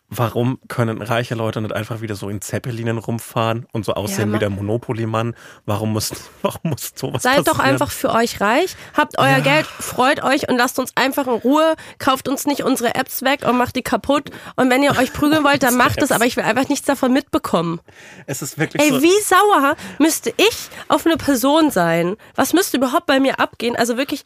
warum 0.08 0.58
können 0.68 1.02
reiche 1.02 1.34
Leute 1.34 1.60
nicht 1.60 1.74
einfach 1.74 2.00
wieder 2.00 2.14
so 2.14 2.30
in 2.30 2.40
Zeppelinen 2.40 2.96
rumfahren 2.96 3.66
und 3.72 3.84
so 3.84 3.92
aussehen 3.94 4.30
ma- 4.30 4.36
wie 4.36 4.38
der 4.38 4.48
Monopoly-Mann? 4.48 5.34
Warum 5.66 5.92
muss, 5.92 6.10
warum 6.42 6.70
muss 6.70 6.92
sowas 6.94 7.22
Seid 7.22 7.36
passieren? 7.38 7.44
doch 7.44 7.58
einfach 7.58 7.90
für 7.90 8.10
euch 8.12 8.40
reich, 8.40 8.76
habt 8.96 9.18
euer 9.18 9.40
Geld, 9.42 9.66
freut 9.66 10.22
euch 10.24 10.48
und 10.48 10.56
lasst 10.56 10.78
uns 10.78 10.92
einfach 10.94 11.26
in 11.26 11.34
Ruhe, 11.34 11.74
kauft 11.98 12.28
uns 12.28 12.46
nicht 12.46 12.62
unsere 12.62 12.94
Apps 12.94 13.20
weg 13.22 13.44
und 13.46 13.58
macht 13.58 13.76
die 13.76 13.82
kaputt. 13.82 14.30
Und 14.56 14.70
wenn 14.70 14.82
ihr 14.82 14.92
euch 14.96 15.12
prügeln 15.12 15.44
wollt, 15.44 15.62
dann 15.62 15.76
macht 15.84 16.00
es, 16.00 16.12
aber 16.12 16.24
ich 16.24 16.36
will 16.38 16.44
einfach 16.44 16.68
nichts 16.70 16.86
davon 16.86 17.12
mitbekommen. 17.12 17.80
Es 18.26 18.40
ist 18.40 18.56
wirklich 18.56 18.82
Ey, 18.82 18.90
so. 18.90 19.02
wie 19.02 19.20
sauer 19.22 19.74
müsste 19.98 20.30
ich 20.38 20.70
auf 20.88 21.04
eine 21.04 21.18
Person 21.18 21.70
sein? 21.70 22.16
Was 22.36 22.54
müsste 22.54 22.78
überhaupt 22.78 23.04
bei 23.04 23.20
mir 23.20 23.38
abgehen? 23.38 23.76
Also 23.76 23.98
wirklich, 23.98 24.24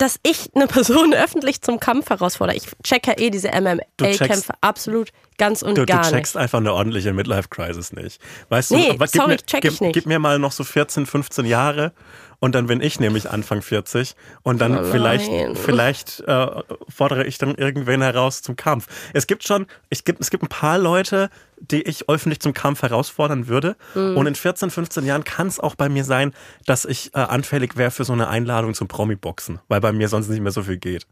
dass 0.00 0.18
ich 0.22 0.50
eine 0.54 0.66
Person 0.66 1.12
öffentlich 1.14 1.60
zum 1.62 1.78
Kampf 1.78 2.10
herausfordere. 2.10 2.56
Ich 2.56 2.64
check 2.82 3.06
ja 3.06 3.14
eh 3.18 3.30
diese 3.30 3.48
MMA-Kämpfe 3.48 4.54
absolut 4.60 5.10
ganz 5.38 5.62
und 5.62 5.76
Du, 5.76 5.82
du 5.84 5.92
gar 5.92 6.00
nicht. 6.00 6.10
checkst 6.10 6.36
einfach 6.36 6.58
eine 6.58 6.72
ordentliche 6.72 7.12
Midlife-Crisis 7.12 7.92
nicht. 7.92 8.20
Weißt 8.48 8.70
Nee, 8.72 8.88
du, 8.88 8.92
aber 8.94 9.06
sorry, 9.06 9.28
mir, 9.32 9.36
check 9.38 9.62
gib, 9.62 9.72
ich 9.72 9.80
nicht. 9.80 9.92
gib 9.94 10.06
mir 10.06 10.18
mal 10.18 10.38
noch 10.38 10.52
so 10.52 10.64
14, 10.64 11.06
15 11.06 11.44
Jahre 11.46 11.92
und 12.40 12.54
dann 12.54 12.66
bin 12.66 12.80
ich 12.80 12.98
nämlich 13.00 13.30
Anfang 13.30 13.62
40 13.62 14.16
und 14.42 14.60
dann 14.60 14.76
Oh 14.78 14.84
vielleicht, 14.84 15.30
vielleicht 15.58 16.20
äh, 16.26 16.46
fordere 16.88 17.24
ich 17.26 17.38
dann 17.38 17.54
irgendwen 17.54 18.02
heraus 18.02 18.42
zum 18.42 18.56
Kampf. 18.56 18.86
Es 19.14 19.26
gibt 19.26 19.44
schon, 19.46 19.66
ich 19.90 20.04
gibt, 20.04 20.20
es 20.20 20.30
gibt 20.30 20.42
ein 20.42 20.48
paar 20.48 20.78
Leute, 20.78 21.30
die 21.60 21.82
ich 21.82 22.08
öffentlich 22.08 22.40
zum 22.40 22.54
Kampf 22.54 22.82
herausfordern 22.82 23.46
würde 23.46 23.76
Mhm. 23.94 24.16
und 24.16 24.26
in 24.26 24.34
14, 24.34 24.70
15 24.70 25.04
Jahren 25.06 25.24
kann 25.24 25.46
es 25.46 25.60
auch 25.60 25.74
bei 25.74 25.88
mir 25.88 26.04
sein, 26.04 26.32
dass 26.66 26.84
ich 26.84 27.14
äh, 27.14 27.18
anfällig 27.20 27.76
wäre 27.76 27.90
für 27.90 28.04
so 28.04 28.12
eine 28.14 28.28
Einladung 28.28 28.74
zum 28.74 28.88
Promi-Boxen, 28.88 29.60
weil 29.68 29.80
bei 29.80 29.92
mir 29.92 30.08
sonst 30.08 30.28
nicht 30.28 30.40
mehr 30.40 30.52
so 30.52 30.62
viel 30.62 30.78
geht. 30.78 31.06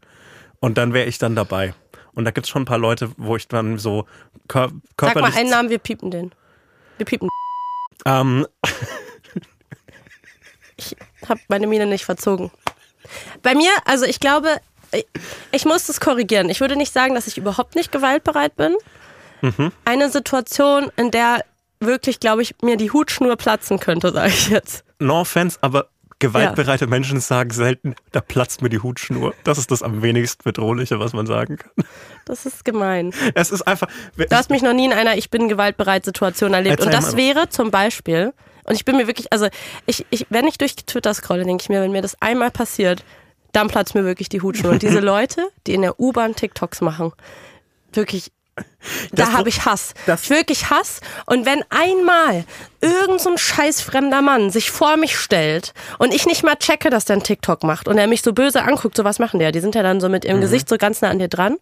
Und 0.59 0.77
dann 0.77 0.93
wäre 0.93 1.07
ich 1.07 1.17
dann 1.19 1.35
dabei. 1.35 1.73
Und 2.13 2.25
da 2.25 2.31
gibt 2.31 2.45
es 2.47 2.49
schon 2.49 2.63
ein 2.63 2.65
paar 2.65 2.79
Leute, 2.79 3.11
wo 3.17 3.35
ich 3.37 3.47
dann 3.47 3.77
so 3.77 4.05
kör 4.47 4.63
Sag 4.63 4.71
mal 4.73 4.81
körperlich... 5.13 5.37
einen 5.37 5.49
Namen, 5.51 5.69
wir 5.69 5.77
piepen 5.79 6.11
den. 6.11 6.31
Wir 6.97 7.05
piepen. 7.05 7.29
ähm, 8.05 8.45
Ich 10.75 10.95
habe 11.29 11.39
meine 11.47 11.67
Miene 11.67 11.85
nicht 11.85 12.05
verzogen. 12.05 12.51
Bei 13.41 13.55
mir, 13.55 13.71
also 13.85 14.05
ich 14.05 14.19
glaube, 14.19 14.57
ich, 15.51 15.65
muss 15.65 15.85
das 15.85 15.99
korrigieren. 15.99 16.49
Ich 16.49 16.61
würde 16.61 16.75
nicht 16.75 16.93
sagen, 16.93 17.15
dass 17.15 17.27
ich 17.27 17.37
überhaupt 17.37 17.75
nicht 17.75 17.91
gewaltbereit 17.91 18.55
bin. 18.55 18.75
Mhm. 19.41 19.71
Eine 19.85 20.09
Situation, 20.09 20.91
in 20.97 21.11
der 21.11 21.43
wirklich, 21.79 22.19
glaube 22.19 22.41
ich, 22.41 22.55
mir 22.61 22.77
die 22.77 22.91
Hutschnur 22.91 23.35
platzen 23.37 23.79
könnte, 23.79 24.11
sage 24.11 24.29
ich 24.29 24.49
jetzt. 24.49 24.83
no 24.99 25.21
offense, 25.21 25.57
aber 25.61 25.87
gewaltbereite 26.19 26.87
Menschen 26.87 27.21
sagen 27.21 27.51
selten, 27.51 27.95
da 28.11 28.19
platzt 28.19 28.61
mir 28.61 28.69
die 28.69 28.79
Hutschnur. 28.79 29.33
Das 29.45 29.57
ist 29.57 29.71
das 29.71 29.81
am 29.81 30.01
wenigsten 30.01 30.43
bedrohliche, 30.43 30.99
was 30.99 31.13
man 31.13 31.25
sagen 31.25 31.57
kann. 31.57 31.71
Das 32.25 32.45
ist 32.45 32.65
gemein. 32.65 33.13
Es 33.33 33.51
ist 33.51 33.61
einfach. 33.63 33.87
Du 34.17 34.29
hast 34.29 34.49
mich 34.49 34.61
noch 34.61 34.73
nie 34.73 34.85
in 34.85 34.93
einer 34.93 35.15
Ich 35.15 35.29
bin 35.29 35.47
gewaltbereit 35.47 36.03
Situation 36.05 36.53
erlebt. 36.53 36.79
Erzähl 36.79 36.87
und 36.87 36.93
das 36.93 37.13
mal. 37.13 37.17
wäre 37.17 37.49
zum 37.49 37.71
Beispiel, 37.71 38.33
und 38.63 38.75
ich 38.75 38.85
bin 38.85 38.97
mir 38.97 39.07
wirklich, 39.07 39.31
also 39.31 39.47
ich, 39.85 40.05
ich, 40.09 40.25
wenn 40.29 40.47
ich 40.47 40.57
durch 40.57 40.75
Twitter 40.75 41.13
scrolle, 41.13 41.45
denke 41.45 41.61
ich 41.63 41.69
mir, 41.69 41.81
wenn 41.81 41.91
mir 41.91 42.01
das 42.01 42.21
einmal 42.21 42.51
passiert, 42.51 43.03
dann 43.51 43.67
platzt 43.67 43.95
mir 43.95 44.05
wirklich 44.05 44.29
die 44.29 44.41
Hutschnur. 44.41 44.73
Und 44.73 44.81
diese 44.83 44.99
Leute, 45.01 45.47
die 45.67 45.73
in 45.73 45.81
der 45.81 45.99
U-Bahn 45.99 46.35
TikToks 46.35 46.81
machen, 46.81 47.13
wirklich, 47.93 48.31
Das- 48.55 49.29
da 49.29 49.33
habe 49.33 49.49
ich 49.49 49.65
Hass. 49.65 49.93
das- 50.05 50.29
wirklich 50.29 50.69
Hass. 50.69 51.01
Und 51.25 51.45
wenn 51.45 51.63
einmal 51.69 52.45
irgend 52.81 53.21
so 53.21 53.29
ein 53.29 53.37
scheiß 53.37 53.81
fremder 53.81 54.21
Mann 54.21 54.49
sich 54.49 54.71
vor 54.71 54.97
mich 54.97 55.17
stellt 55.17 55.73
und 55.97 56.13
ich 56.13 56.25
nicht 56.25 56.43
mal 56.43 56.55
checke, 56.55 56.89
dass 56.89 57.05
der 57.05 57.15
einen 57.15 57.23
TikTok 57.23 57.63
macht 57.63 57.87
und 57.87 57.97
er 57.97 58.07
mich 58.07 58.21
so 58.21 58.33
böse 58.33 58.63
anguckt, 58.63 58.97
so 58.97 59.03
was 59.03 59.19
machen 59.19 59.39
die 59.39 59.45
ja? 59.45 59.51
Die 59.51 59.59
sind 59.59 59.75
ja 59.75 59.83
dann 59.83 59.99
so 60.01 60.09
mit 60.09 60.25
ihrem 60.25 60.37
Mhm. 60.37 60.41
Gesicht 60.41 60.69
so 60.69 60.77
ganz 60.77 61.01
nah 61.01 61.09
an 61.09 61.19
dir 61.19 61.27
dran 61.27 61.57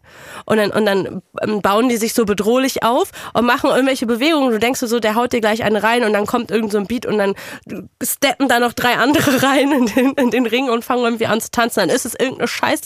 und 0.45 0.58
dann, 0.58 0.71
und 0.71 0.86
dann 0.86 1.21
ähm, 1.41 1.62
bauen 1.62 1.89
die 1.89 1.97
sich 1.97 2.13
so 2.13 2.25
bedrohlich 2.25 2.84
auf 2.84 3.12
und 3.34 3.45
machen 3.45 3.69
irgendwelche 3.69 4.06
Bewegungen. 4.06 4.51
Du 4.51 4.60
denkst 4.60 4.80
so, 4.80 4.99
der 4.99 5.15
haut 5.15 5.34
dir 5.34 5.41
gleich 5.41 5.63
eine 5.63 5.84
rein 5.84 6.03
und 6.03 6.13
dann 6.13 6.25
kommt 6.25 6.51
irgend 6.51 6.71
so 6.71 6.77
ein 6.77 6.88
Beat 6.88 7.06
und 7.06 7.17
dann 7.17 7.34
steppen 8.03 8.47
da 8.47 8.60
noch 8.60 8.73
drei 8.73 8.95
andere 8.95 9.43
rein 9.43 9.71
in 9.71 9.86
den, 9.88 10.12
in 10.13 10.32
den 10.32 10.45
Ring 10.45 10.69
und 10.69 10.86
fangen 10.86 11.03
irgendwie 11.03 11.27
an 11.27 11.41
zu 11.41 11.51
tanzen. 11.51 11.80
Dann 11.82 11.89
ist 11.89 12.06
es 12.06 12.13
irgendeine 12.13 12.47
scheiß 12.47 12.82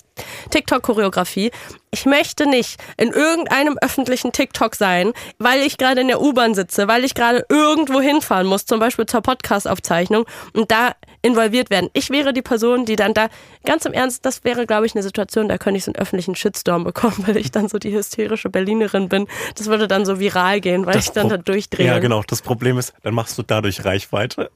TikTok-Choreografie. 0.51 1.51
Ich 1.93 2.05
möchte 2.05 2.45
nicht 2.45 2.79
in 2.97 3.11
irgendeinem 3.11 3.77
öffentlichen 3.81 4.31
TikTok 4.31 4.75
sein, 4.75 5.11
weil 5.39 5.61
ich 5.61 5.77
gerade 5.77 6.01
in 6.01 6.07
der 6.07 6.21
U-Bahn 6.21 6.55
sitze, 6.55 6.87
weil 6.87 7.03
ich 7.03 7.15
gerade 7.15 7.45
irgendwo 7.49 7.99
hinfahren 8.21 8.47
muss, 8.47 8.65
zum 8.65 8.79
Beispiel 8.79 9.05
zur 9.05 9.21
Podcast-Aufzeichnung 9.21 10.25
und 10.53 10.71
da 10.71 10.93
involviert 11.21 11.69
werden. 11.69 11.89
Ich 11.93 12.09
wäre 12.09 12.33
die 12.33 12.41
Person, 12.41 12.85
die 12.85 12.95
dann 12.95 13.13
da, 13.13 13.27
ganz 13.65 13.85
im 13.85 13.93
Ernst, 13.93 14.25
das 14.25 14.43
wäre, 14.43 14.65
glaube 14.65 14.85
ich, 14.85 14.95
eine 14.95 15.03
Situation, 15.03 15.49
da 15.49 15.57
könnte 15.57 15.77
ich 15.77 15.83
so 15.83 15.91
einen 15.91 16.01
öffentlichen 16.01 16.35
Shitstorm 16.35 16.83
bekommen, 16.83 17.15
weil 17.27 17.37
ich 17.37 17.51
dann 17.51 17.67
so 17.67 17.77
die 17.77 17.91
hysterische 17.93 18.49
Berlinerin 18.49 19.09
bin. 19.09 19.27
Das 19.55 19.67
würde 19.67 19.87
dann 19.87 20.05
so 20.05 20.19
viral 20.19 20.61
gehen, 20.61 20.85
weil 20.85 20.97
ich 20.97 21.09
dann 21.11 21.27
Pro- 21.29 21.37
da 21.37 21.43
durchdrehe. 21.43 21.87
Ja, 21.87 21.99
genau. 21.99 22.23
Das 22.27 22.41
Problem 22.41 22.77
ist, 22.77 22.93
dann 23.03 23.13
machst 23.13 23.37
du 23.37 23.43
dadurch 23.43 23.83
Reichweite. 23.85 24.49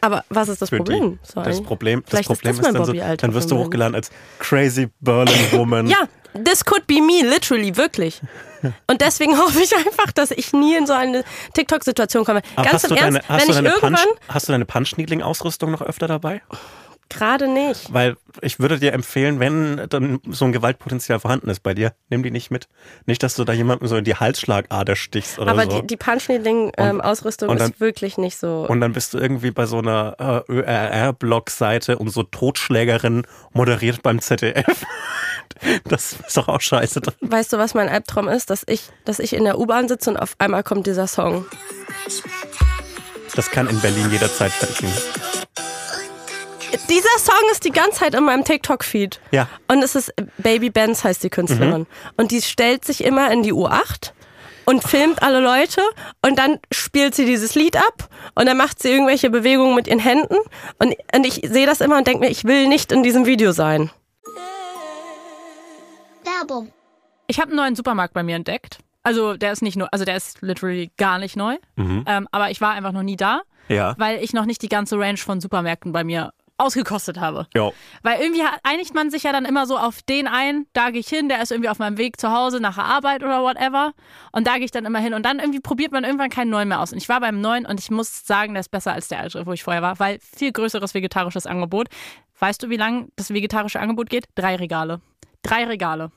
Aber 0.00 0.24
was 0.28 0.48
ist 0.48 0.62
das 0.62 0.70
Problem? 0.70 1.18
die. 1.22 1.42
Das? 1.42 1.62
Problem, 1.62 2.02
das 2.08 2.22
Problem 2.24 2.52
ist, 2.52 2.58
ist, 2.58 2.66
das 2.66 2.72
mein 2.72 2.74
dann 2.74 2.84
so, 2.84 3.16
dann 3.16 3.34
wirst 3.34 3.50
du 3.50 3.58
hochgeladen 3.58 3.94
als 3.94 4.10
Crazy 4.38 4.88
Berlin 5.00 5.34
Woman. 5.52 5.86
Ja, 5.96 6.08
this 6.44 6.64
could 6.64 6.86
be 6.86 7.00
me, 7.00 7.22
literally, 7.22 7.76
wirklich. 7.76 8.20
Und 8.86 9.00
deswegen 9.00 9.38
hoffe 9.38 9.60
ich 9.60 9.74
einfach, 9.76 10.12
dass 10.12 10.30
ich 10.30 10.52
nie 10.52 10.76
in 10.76 10.86
so 10.86 10.92
eine 10.92 11.24
TikTok-Situation 11.54 12.24
komme. 12.24 12.42
Aber 12.56 12.68
Ganz 12.68 12.82
hast 12.82 12.90
im 12.90 12.96
du 12.96 13.02
Ernst, 13.02 13.20
deine, 13.28 13.42
wenn 13.42 13.50
ich 13.50 13.56
irgendwann, 13.56 13.94
Punch, 13.94 14.06
hast 14.28 14.48
du 14.48 14.52
deine 14.52 14.64
Punch-Needling-Ausrüstung 14.64 15.70
noch 15.70 15.82
öfter 15.82 16.08
dabei? 16.08 16.42
Gerade 17.08 17.48
nicht. 17.48 17.92
Weil 17.92 18.16
ich 18.40 18.58
würde 18.58 18.78
dir 18.78 18.92
empfehlen, 18.92 19.40
wenn 19.40 19.86
dann 19.88 20.20
so 20.28 20.44
ein 20.44 20.52
Gewaltpotenzial 20.52 21.20
vorhanden 21.20 21.48
ist 21.48 21.60
bei 21.62 21.74
dir, 21.74 21.92
nimm 22.10 22.22
die 22.22 22.30
nicht 22.30 22.50
mit. 22.50 22.68
Nicht, 23.06 23.22
dass 23.22 23.34
du 23.34 23.44
da 23.44 23.52
jemandem 23.52 23.88
so 23.88 23.96
in 23.96 24.04
die 24.04 24.14
Halsschlagader 24.16 24.96
stichst 24.96 25.38
oder 25.38 25.50
Aber 25.52 25.64
so. 25.70 25.80
die, 25.80 25.86
die 25.86 25.96
Punch-Needling-Ausrüstung 25.96 27.48
dann- 27.56 27.70
ist 27.72 27.80
wirklich 27.80 28.18
nicht 28.18 28.36
so. 28.38 28.66
und 28.68 28.80
dann 28.80 28.92
bist 28.92 29.14
du 29.14 29.18
irgendwie 29.18 29.50
bei 29.50 29.66
so 29.66 29.78
einer 29.78 30.44
äh, 30.48 30.52
ÖRR-Blog-Seite 30.52 31.98
und 31.98 32.08
so 32.10 32.22
Totschlägerin 32.22 33.26
moderiert 33.52 34.02
beim 34.02 34.20
ZDF. 34.20 34.84
Das 35.84 36.12
ist 36.26 36.36
doch 36.36 36.48
auch 36.48 36.60
scheiße. 36.60 37.00
drin. 37.00 37.14
Weißt 37.22 37.50
du, 37.50 37.56
was 37.56 37.72
mein 37.72 37.88
Albtraum 37.88 38.28
ist? 38.28 38.50
Dass 38.50 38.62
ich, 38.66 38.90
dass 39.06 39.18
ich 39.18 39.32
in 39.32 39.44
der 39.44 39.58
U-Bahn 39.58 39.88
sitze 39.88 40.10
und 40.10 40.18
auf 40.18 40.34
einmal 40.38 40.62
kommt 40.62 40.86
dieser 40.86 41.06
Song. 41.06 41.46
Das 43.34 43.50
kann 43.50 43.66
in 43.68 43.80
Berlin 43.80 44.10
jederzeit 44.10 44.52
passieren. 44.58 44.92
Dieser 46.88 47.18
Song 47.18 47.50
ist 47.52 47.64
die 47.64 47.70
ganze 47.72 48.00
Zeit 48.00 48.14
in 48.14 48.24
meinem 48.24 48.44
TikTok-Feed. 48.44 49.20
Ja. 49.32 49.48
Und 49.68 49.82
es 49.82 49.94
ist 49.94 50.12
Baby 50.38 50.70
Benz 50.70 51.04
heißt 51.04 51.22
die 51.22 51.30
Künstlerin. 51.30 51.80
Mhm. 51.82 51.86
Und 52.16 52.30
die 52.30 52.42
stellt 52.42 52.84
sich 52.84 53.02
immer 53.04 53.30
in 53.32 53.42
die 53.42 53.52
U8 53.52 54.12
und 54.66 54.82
filmt 54.82 55.22
alle 55.22 55.40
Leute 55.40 55.80
und 56.24 56.38
dann 56.38 56.58
spielt 56.72 57.14
sie 57.14 57.24
dieses 57.24 57.54
Lied 57.54 57.76
ab 57.76 58.08
und 58.34 58.46
dann 58.46 58.56
macht 58.56 58.82
sie 58.82 58.90
irgendwelche 58.90 59.30
Bewegungen 59.30 59.74
mit 59.76 59.86
ihren 59.86 60.00
Händen 60.00 60.36
und, 60.80 60.94
und 61.14 61.24
ich 61.26 61.40
sehe 61.48 61.66
das 61.66 61.80
immer 61.80 61.96
und 61.98 62.06
denke 62.06 62.20
mir, 62.24 62.30
ich 62.30 62.44
will 62.44 62.66
nicht 62.66 62.90
in 62.90 63.02
diesem 63.04 63.26
Video 63.26 63.52
sein. 63.52 63.90
Werbung. 66.24 66.72
Ich 67.28 67.38
habe 67.38 67.48
einen 67.50 67.56
neuen 67.56 67.76
Supermarkt 67.76 68.12
bei 68.14 68.22
mir 68.22 68.36
entdeckt. 68.36 68.78
Also 69.02 69.36
der 69.36 69.52
ist 69.52 69.62
nicht 69.62 69.76
nur, 69.76 69.88
also 69.92 70.04
der 70.04 70.16
ist 70.16 70.42
literally 70.42 70.90
gar 70.96 71.18
nicht 71.18 71.36
neu. 71.36 71.56
Ähm, 71.78 72.26
aber 72.32 72.50
ich 72.50 72.60
war 72.60 72.72
einfach 72.72 72.90
noch 72.92 73.02
nie 73.04 73.16
da, 73.16 73.42
Ja. 73.68 73.94
weil 73.98 74.22
ich 74.22 74.32
noch 74.32 74.46
nicht 74.46 74.62
die 74.62 74.68
ganze 74.68 74.98
Range 74.98 75.16
von 75.16 75.40
Supermärkten 75.40 75.92
bei 75.92 76.02
mir 76.02 76.32
ausgekostet 76.58 77.20
habe. 77.20 77.46
Ja. 77.54 77.70
Weil 78.02 78.20
irgendwie 78.20 78.42
einigt 78.62 78.94
man 78.94 79.10
sich 79.10 79.24
ja 79.24 79.32
dann 79.32 79.44
immer 79.44 79.66
so 79.66 79.76
auf 79.76 80.02
den 80.02 80.26
ein, 80.26 80.66
da 80.72 80.90
gehe 80.90 81.00
ich 81.00 81.08
hin, 81.08 81.28
der 81.28 81.42
ist 81.42 81.50
irgendwie 81.50 81.68
auf 81.68 81.78
meinem 81.78 81.98
Weg 81.98 82.20
zu 82.20 82.30
Hause 82.30 82.60
nach 82.60 82.76
der 82.76 82.84
Arbeit 82.84 83.22
oder 83.22 83.42
whatever. 83.42 83.92
Und 84.32 84.46
da 84.46 84.56
gehe 84.56 84.64
ich 84.64 84.70
dann 84.70 84.84
immer 84.84 84.98
hin. 84.98 85.14
Und 85.14 85.24
dann 85.24 85.38
irgendwie 85.38 85.60
probiert 85.60 85.92
man 85.92 86.04
irgendwann 86.04 86.30
keinen 86.30 86.50
neuen 86.50 86.68
mehr 86.68 86.80
aus. 86.80 86.92
Und 86.92 86.98
ich 86.98 87.08
war 87.08 87.20
beim 87.20 87.40
neuen 87.40 87.66
und 87.66 87.80
ich 87.80 87.90
muss 87.90 88.26
sagen, 88.26 88.54
der 88.54 88.60
ist 88.60 88.70
besser 88.70 88.92
als 88.92 89.08
der 89.08 89.20
alte, 89.20 89.44
wo 89.46 89.52
ich 89.52 89.62
vorher 89.62 89.82
war, 89.82 89.98
weil 89.98 90.18
viel 90.20 90.52
größeres 90.52 90.94
vegetarisches 90.94 91.46
Angebot. 91.46 91.88
Weißt 92.38 92.62
du, 92.62 92.70
wie 92.70 92.76
lang 92.76 93.10
das 93.16 93.30
vegetarische 93.30 93.80
Angebot 93.80 94.10
geht? 94.10 94.26
Drei 94.34 94.56
Regale. 94.56 95.00
Drei 95.42 95.64
Regale. 95.64 96.10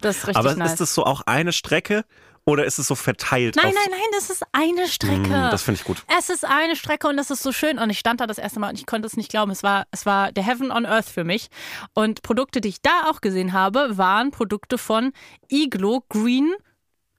Das 0.00 0.18
ist 0.18 0.26
richtig 0.28 0.36
Aber 0.36 0.54
nice. 0.54 0.72
ist 0.72 0.80
das 0.80 0.94
so 0.94 1.04
auch 1.04 1.22
eine 1.22 1.52
Strecke 1.52 2.04
oder 2.46 2.64
ist 2.64 2.78
es 2.78 2.86
so 2.86 2.94
verteilt? 2.94 3.56
Nein, 3.56 3.72
nein, 3.74 3.90
nein, 3.90 4.00
das 4.12 4.28
ist 4.28 4.44
eine 4.52 4.86
Strecke. 4.86 5.28
Mm, 5.28 5.50
das 5.50 5.62
finde 5.62 5.80
ich 5.80 5.86
gut. 5.86 6.04
Es 6.18 6.28
ist 6.28 6.44
eine 6.44 6.76
Strecke 6.76 7.08
und 7.08 7.16
das 7.16 7.30
ist 7.30 7.42
so 7.42 7.52
schön. 7.52 7.78
Und 7.78 7.88
ich 7.90 7.98
stand 7.98 8.20
da 8.20 8.26
das 8.26 8.38
erste 8.38 8.60
Mal 8.60 8.70
und 8.70 8.78
ich 8.78 8.86
konnte 8.86 9.06
es 9.06 9.16
nicht 9.16 9.30
glauben. 9.30 9.50
Es 9.50 9.62
war, 9.62 9.86
es 9.92 10.04
war 10.04 10.30
der 10.30 10.44
Heaven 10.44 10.70
on 10.70 10.84
Earth 10.84 11.08
für 11.08 11.24
mich. 11.24 11.48
Und 11.94 12.22
Produkte, 12.22 12.60
die 12.60 12.68
ich 12.68 12.82
da 12.82 13.08
auch 13.08 13.22
gesehen 13.22 13.52
habe, 13.52 13.96
waren 13.96 14.30
Produkte 14.30 14.76
von 14.76 15.12
Iglo 15.50 16.04
Green. 16.10 16.52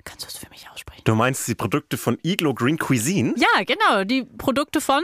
Kannst 0.03 0.25
du 0.25 0.27
es 0.27 0.38
für 0.38 0.49
mich 0.49 0.69
aussprechen? 0.69 1.01
Du 1.05 1.15
meinst 1.15 1.47
die 1.47 1.55
Produkte 1.55 1.97
von 1.97 2.19
Iglo 2.21 2.53
Green 2.53 2.77
Cuisine? 2.77 3.33
Ja, 3.38 3.63
genau. 3.63 4.03
Die 4.03 4.23
Produkte 4.23 4.79
von. 4.79 5.03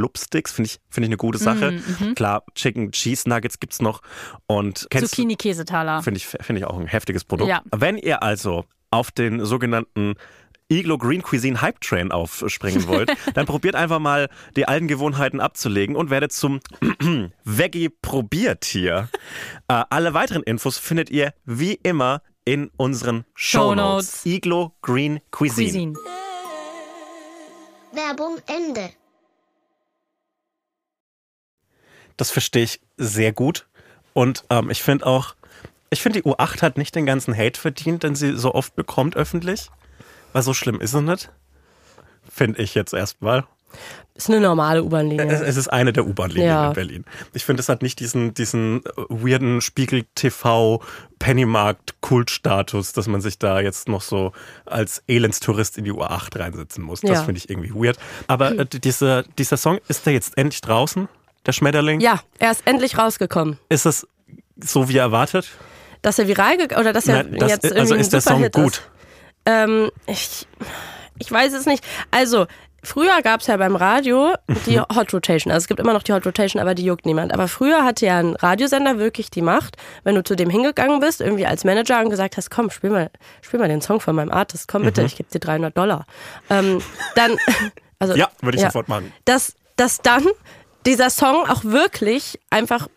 Blubsticks, 0.01 0.51
finde 0.51 0.69
ich, 0.71 0.79
finde 0.89 1.05
ich 1.05 1.09
eine 1.09 1.17
gute 1.17 1.37
Sache. 1.37 1.79
Klar, 2.15 2.43
Chicken 2.55 2.91
Cheese 2.91 3.29
Nuggets 3.29 3.59
gibt's 3.59 3.81
noch. 3.83 4.01
Und 4.47 4.87
Zucchini-Käsetaler. 4.91 6.01
finde 6.01 6.17
ich, 6.17 6.25
finde 6.25 6.57
ich 6.57 6.65
auch 6.65 6.79
ein 6.79 6.87
heftiges 6.87 7.23
Produkt. 7.23 7.49
Ja. 7.49 7.61
Wenn 7.71 7.97
ihr 7.97 8.23
also 8.23 8.65
auf 8.89 9.11
den 9.11 9.45
sogenannten 9.45 10.15
Iglo 10.69 10.97
Green 10.97 11.21
Cuisine 11.21 11.61
Hype 11.61 11.81
Train 11.81 12.11
aufspringen 12.11 12.87
wollt, 12.87 13.11
dann 13.35 13.45
probiert 13.45 13.75
einfach 13.75 13.99
mal 13.99 14.27
die 14.55 14.67
alten 14.67 14.87
Gewohnheiten 14.87 15.39
abzulegen 15.39 15.95
und 15.95 16.09
werdet 16.09 16.31
zum 16.31 16.61
Veggie-Probiertier. 17.43 19.07
Äh, 19.67 19.83
alle 19.89 20.15
weiteren 20.15 20.41
Infos 20.41 20.79
findet 20.79 21.11
ihr 21.11 21.33
wie 21.45 21.75
immer 21.83 22.23
in 22.43 22.71
unseren 22.75 23.25
Shownotes. 23.35 24.23
Shownotes. 24.23 24.25
Iglo 24.25 24.73
Green 24.81 25.19
Cuisine. 25.29 25.93
Cuisine. 25.93 25.93
Werbung 27.93 28.37
Ende. 28.47 28.89
Das 32.21 32.29
verstehe 32.29 32.61
ich 32.65 32.79
sehr 32.97 33.31
gut. 33.33 33.65
Und 34.13 34.43
ähm, 34.51 34.69
ich 34.69 34.83
finde 34.83 35.07
auch, 35.07 35.33
ich 35.89 36.03
finde, 36.03 36.21
die 36.21 36.29
U8 36.29 36.61
hat 36.61 36.77
nicht 36.77 36.93
den 36.93 37.07
ganzen 37.07 37.35
Hate 37.35 37.59
verdient, 37.59 38.03
den 38.03 38.13
sie 38.13 38.37
so 38.37 38.53
oft 38.53 38.75
bekommt 38.75 39.15
öffentlich. 39.15 39.71
Weil 40.31 40.43
so 40.43 40.53
schlimm 40.53 40.79
ist 40.81 40.93
es 40.93 41.01
nicht. 41.01 41.31
Finde 42.31 42.61
ich 42.61 42.75
jetzt 42.75 42.93
erstmal. 42.93 43.43
Ist 44.13 44.29
eine 44.29 44.39
normale 44.39 44.83
U-Bahn-Linie. 44.83 45.25
Es, 45.31 45.41
es 45.41 45.57
ist 45.57 45.69
eine 45.69 45.93
der 45.93 46.05
U-Bahn-Linien 46.05 46.47
Ja. 46.47 46.67
in 46.67 46.73
Berlin. 46.73 47.05
Ich 47.33 47.43
finde, 47.43 47.61
es 47.61 47.69
hat 47.69 47.81
nicht 47.81 47.99
diesen, 47.99 48.35
diesen 48.35 48.85
äh, 48.85 48.89
weirden 49.09 49.59
Spiegel-TV 49.59 50.79
Pennymarkt-Kultstatus, 51.17 52.93
dass 52.93 53.07
man 53.07 53.21
sich 53.21 53.39
da 53.39 53.61
jetzt 53.61 53.87
noch 53.87 54.01
so 54.03 54.31
als 54.67 55.01
Elendstourist 55.07 55.75
in 55.79 55.85
die 55.85 55.91
U8 55.91 56.37
reinsetzen 56.37 56.83
muss. 56.83 57.01
Das 57.01 57.09
Ja. 57.09 57.23
finde 57.23 57.39
ich 57.39 57.49
irgendwie 57.49 57.73
weird. 57.73 57.97
Aber 58.27 58.51
äh, 58.59 58.65
dieser, 58.67 59.23
dieser 59.23 59.57
Song, 59.57 59.79
ist 59.87 60.05
der 60.05 60.13
jetzt 60.13 60.37
endlich 60.37 60.61
draußen? 60.61 61.09
Der 61.45 61.51
Schmetterling? 61.53 61.99
Ja, 62.01 62.21
er 62.39 62.51
ist 62.51 62.61
endlich 62.67 62.97
rausgekommen. 62.97 63.57
Ist 63.69 63.85
es 63.85 64.07
so 64.63 64.89
wie 64.89 64.97
erwartet? 64.97 65.49
Dass 66.01 66.19
er 66.19 66.27
viral 66.27 66.57
oder 66.79 66.93
dass 66.93 67.07
er 67.07 67.23
Nein, 67.23 67.37
das, 67.39 67.49
jetzt 67.51 67.63
irgendwie 67.65 67.79
also 67.81 67.95
ist 67.95 68.13
der 68.13 68.21
Song 68.21 68.49
gut? 68.51 68.73
Ist. 68.73 68.81
Ähm, 69.45 69.91
ich, 70.07 70.47
ich 71.19 71.31
weiß 71.31 71.53
es 71.53 71.65
nicht. 71.65 71.83
Also, 72.11 72.45
früher 72.83 73.21
gab 73.23 73.41
es 73.41 73.47
ja 73.47 73.57
beim 73.57 73.75
Radio 73.75 74.33
die 74.67 74.77
Mhm. 74.77 74.85
Hot 74.95 75.13
Rotation. 75.13 75.51
Also 75.51 75.63
es 75.63 75.67
gibt 75.67 75.79
immer 75.79 75.93
noch 75.93 76.03
die 76.03 76.13
Hot 76.13 76.25
Rotation, 76.25 76.61
aber 76.61 76.75
die 76.75 76.85
juckt 76.85 77.05
niemand. 77.07 77.33
Aber 77.33 77.47
früher 77.47 77.83
hatte 77.83 78.05
ja 78.05 78.19
ein 78.19 78.35
Radiosender 78.35 78.97
wirklich 78.99 79.29
die 79.31 79.41
Macht, 79.41 79.77
wenn 80.03 80.13
du 80.15 80.23
zu 80.23 80.35
dem 80.35 80.49
hingegangen 80.51 80.99
bist, 80.99 81.21
irgendwie 81.21 81.45
als 81.47 81.63
Manager 81.63 82.01
und 82.01 82.09
gesagt 82.11 82.37
hast, 82.37 82.49
komm, 82.51 82.69
spiel 82.69 82.89
mal, 82.91 83.09
spiel 83.41 83.59
mal 83.59 83.67
den 83.67 83.81
Song 83.81 83.99
von 83.99 84.15
meinem 84.15 84.31
Artist, 84.31 84.67
komm 84.67 84.81
Mhm. 84.83 84.85
bitte, 84.85 85.03
ich 85.03 85.15
gebe 85.15 85.29
dir 85.29 85.39
300 85.39 85.75
Dollar. 85.75 86.05
Ähm, 86.51 86.81
dann, 87.15 87.37
also 87.99 88.15
Ja, 88.15 88.29
würde 88.41 88.57
ich 88.57 88.63
sofort 88.63 88.87
machen. 88.89 89.11
dass, 89.25 89.55
dass 89.75 89.99
dann 89.99 90.25
dieser 90.85 91.09
Song 91.09 91.47
auch 91.47 91.63
wirklich 91.63 92.39
einfach 92.49 92.87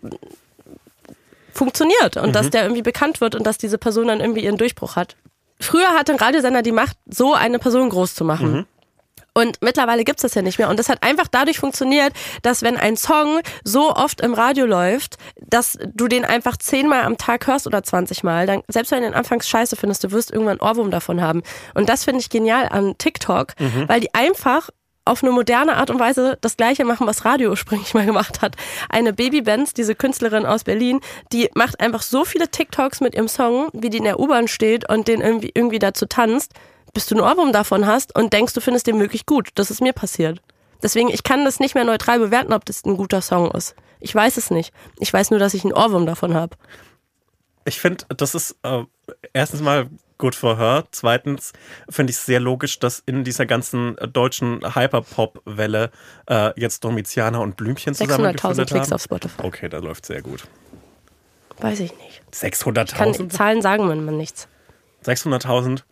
funktioniert 1.52 2.16
und 2.16 2.28
Mhm. 2.28 2.32
dass 2.32 2.50
der 2.50 2.62
irgendwie 2.62 2.82
bekannt 2.82 3.20
wird 3.20 3.34
und 3.34 3.46
dass 3.46 3.58
diese 3.58 3.78
Person 3.78 4.08
dann 4.08 4.20
irgendwie 4.20 4.44
ihren 4.44 4.56
Durchbruch 4.58 4.96
hat. 4.96 5.16
Früher 5.60 5.90
hatte 5.90 6.12
ein 6.12 6.18
Radiosender 6.18 6.62
die 6.62 6.72
Macht, 6.72 6.96
so 7.08 7.32
eine 7.34 7.58
Person 7.58 7.88
groß 7.88 8.14
zu 8.14 8.24
machen. 8.24 8.52
Mhm. 8.52 8.66
Und 9.36 9.62
mittlerweile 9.62 10.04
gibt's 10.04 10.22
das 10.22 10.34
ja 10.34 10.42
nicht 10.42 10.58
mehr. 10.58 10.68
Und 10.68 10.78
das 10.78 10.88
hat 10.88 11.02
einfach 11.02 11.26
dadurch 11.28 11.58
funktioniert, 11.58 12.12
dass 12.42 12.62
wenn 12.62 12.76
ein 12.76 12.96
Song 12.96 13.40
so 13.64 13.92
oft 13.92 14.20
im 14.20 14.32
Radio 14.32 14.64
läuft, 14.64 15.16
dass 15.40 15.76
du 15.92 16.06
den 16.06 16.24
einfach 16.24 16.56
zehnmal 16.56 17.02
am 17.02 17.18
Tag 17.18 17.48
hörst 17.48 17.66
oder 17.66 17.82
20 17.82 18.22
Mal, 18.22 18.46
dann, 18.46 18.62
selbst 18.68 18.92
wenn 18.92 19.00
du 19.02 19.08
den 19.08 19.14
anfangs 19.14 19.48
scheiße 19.48 19.74
findest, 19.74 20.04
du 20.04 20.12
wirst 20.12 20.30
irgendwann 20.30 20.60
Ohrwurm 20.60 20.92
davon 20.92 21.20
haben. 21.20 21.42
Und 21.74 21.88
das 21.88 22.04
finde 22.04 22.20
ich 22.20 22.30
genial 22.30 22.68
an 22.68 22.96
TikTok, 22.96 23.54
weil 23.88 24.00
die 24.00 24.14
einfach 24.14 24.70
auf 25.04 25.22
eine 25.22 25.32
moderne 25.32 25.76
Art 25.76 25.90
und 25.90 25.98
Weise 25.98 26.38
das 26.40 26.56
Gleiche 26.56 26.84
machen, 26.84 27.06
was 27.06 27.24
Radio 27.24 27.50
ursprünglich 27.50 27.94
mal 27.94 28.06
gemacht 28.06 28.40
hat. 28.40 28.56
Eine 28.88 29.12
Baby 29.12 29.42
Benz, 29.42 29.74
diese 29.74 29.94
Künstlerin 29.94 30.46
aus 30.46 30.64
Berlin, 30.64 31.00
die 31.32 31.50
macht 31.54 31.80
einfach 31.80 32.02
so 32.02 32.24
viele 32.24 32.48
TikToks 32.48 33.00
mit 33.00 33.14
ihrem 33.14 33.28
Song, 33.28 33.68
wie 33.72 33.90
die 33.90 33.98
in 33.98 34.04
der 34.04 34.18
U-Bahn 34.18 34.48
steht 34.48 34.88
und 34.88 35.08
den 35.08 35.20
irgendwie, 35.20 35.50
irgendwie 35.54 35.78
dazu 35.78 36.06
tanzt, 36.06 36.52
bis 36.94 37.06
du 37.06 37.16
einen 37.16 37.24
Ohrwurm 37.24 37.52
davon 37.52 37.86
hast 37.86 38.16
und 38.16 38.32
denkst, 38.32 38.54
du 38.54 38.60
findest 38.60 38.86
den 38.86 38.98
wirklich 38.98 39.26
gut. 39.26 39.50
Das 39.56 39.70
ist 39.70 39.80
mir 39.80 39.92
passiert. 39.92 40.40
Deswegen, 40.82 41.08
ich 41.08 41.22
kann 41.22 41.44
das 41.44 41.60
nicht 41.60 41.74
mehr 41.74 41.84
neutral 41.84 42.18
bewerten, 42.18 42.52
ob 42.52 42.64
das 42.64 42.84
ein 42.84 42.96
guter 42.96 43.20
Song 43.20 43.50
ist. 43.50 43.74
Ich 44.00 44.14
weiß 44.14 44.36
es 44.36 44.50
nicht. 44.50 44.72
Ich 44.98 45.12
weiß 45.12 45.30
nur, 45.30 45.40
dass 45.40 45.54
ich 45.54 45.64
einen 45.64 45.72
Ohrwurm 45.72 46.06
davon 46.06 46.34
habe. 46.34 46.56
Ich 47.64 47.80
finde, 47.80 48.04
das 48.14 48.34
ist 48.34 48.56
äh, 48.62 48.84
erstens 49.32 49.60
mal 49.60 49.88
gut 50.18 50.34
for 50.34 50.58
her. 50.58 50.84
Zweitens 50.90 51.52
finde 51.88 52.10
ich 52.10 52.16
es 52.16 52.26
sehr 52.26 52.40
logisch, 52.40 52.78
dass 52.78 53.02
in 53.06 53.24
dieser 53.24 53.46
ganzen 53.46 53.98
äh, 53.98 54.08
deutschen 54.08 54.60
Hyperpop-Welle 54.74 55.90
äh, 56.28 56.60
jetzt 56.60 56.84
Domiziana 56.84 57.38
und 57.38 57.56
Blümchen 57.56 57.94
600.000 57.94 58.06
zusammengefunden 58.06 58.66
Klicks 58.66 58.86
haben. 58.86 58.92
auf 58.92 59.02
Spotify. 59.02 59.42
Okay, 59.42 59.68
da 59.68 59.78
läuft 59.78 60.06
sehr 60.06 60.22
gut. 60.22 60.44
Weiß 61.58 61.80
ich 61.80 61.92
nicht. 61.96 62.22
Kann, 62.92 63.12
600.000? 63.12 63.28
Zahlen 63.30 63.62
sagen 63.62 63.86
mir 63.86 63.96
man 63.96 64.16
nichts. 64.16 64.48
600.000? 65.04 65.82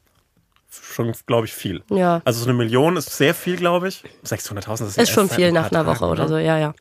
Schon, 0.70 1.12
glaube 1.26 1.46
ich, 1.46 1.52
viel. 1.52 1.82
Ja. 1.90 2.22
Also 2.24 2.40
so 2.40 2.46
eine 2.46 2.54
Million 2.54 2.96
ist 2.96 3.14
sehr 3.14 3.34
viel, 3.34 3.56
glaube 3.56 3.88
ich. 3.88 4.04
600.000 4.24 4.86
ist, 4.86 4.96
ja 4.96 5.02
Ist 5.02 5.10
schon 5.10 5.28
viel 5.28 5.52
nach 5.52 5.70
einer 5.70 5.84
Woche 5.84 6.06
oder 6.06 6.28
so, 6.28 6.38
ja, 6.38 6.58
ja. 6.58 6.74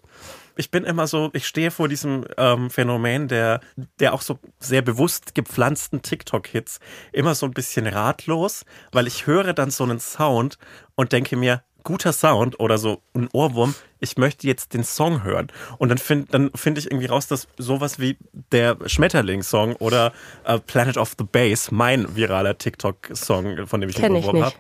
Ich 0.56 0.72
bin 0.72 0.84
immer 0.84 1.08
so, 1.08 1.30
ich 1.34 1.48
stehe 1.48 1.72
vor 1.72 1.88
diesem 1.88 2.26
ähm, 2.38 2.70
Phänomen 2.70 3.28
der, 3.28 3.62
der 4.00 4.14
auch 4.14 4.22
so 4.22 4.40
sehr 4.60 4.82
bewusst 4.82 5.36
gepflanzten 5.36 6.02
TikTok-Hits 6.02 6.80
immer 7.12 7.36
so 7.36 7.46
ein 7.46 7.54
bisschen 7.54 7.88
ratlos, 7.88 8.66
weil 8.92 9.08
ich 9.08 9.28
höre 9.28 9.54
dann 9.54 9.72
so 9.72 9.84
einen 9.84 10.00
Sound 10.00 10.58
und 10.96 11.12
denke 11.12 11.36
mir, 11.36 11.64
guter 11.84 12.14
Sound 12.14 12.60
oder 12.60 12.78
so 12.78 13.02
ein 13.14 13.28
Ohrwurm, 13.34 13.74
ich 14.00 14.18
möchte 14.18 14.48
jetzt 14.48 14.74
den 14.74 14.84
Song 14.84 15.24
hören. 15.24 15.48
Und 15.78 15.90
dann 15.90 15.98
finde 15.98 16.28
dann 16.32 16.52
find 16.56 16.78
ich 16.78 16.86
irgendwie 16.86 17.08
raus, 17.08 17.28
dass 17.28 17.48
sowas 17.58 18.00
wie 18.00 18.18
der 18.52 18.78
Schmetterling-Song 18.86 19.76
oder 19.78 20.14
äh, 20.44 20.60
Planet 20.60 20.98
of 20.98 21.16
the 21.18 21.26
Bass, 21.26 21.72
mein 21.72 22.16
viraler 22.16 22.58
TikTok-Song, 22.58 23.68
von 23.68 23.82
dem 23.82 23.90
ich 23.90 23.96
Kenn 23.96 24.14
beworben 24.14 24.40
nicht. 24.40 24.46
habe, 24.46 24.56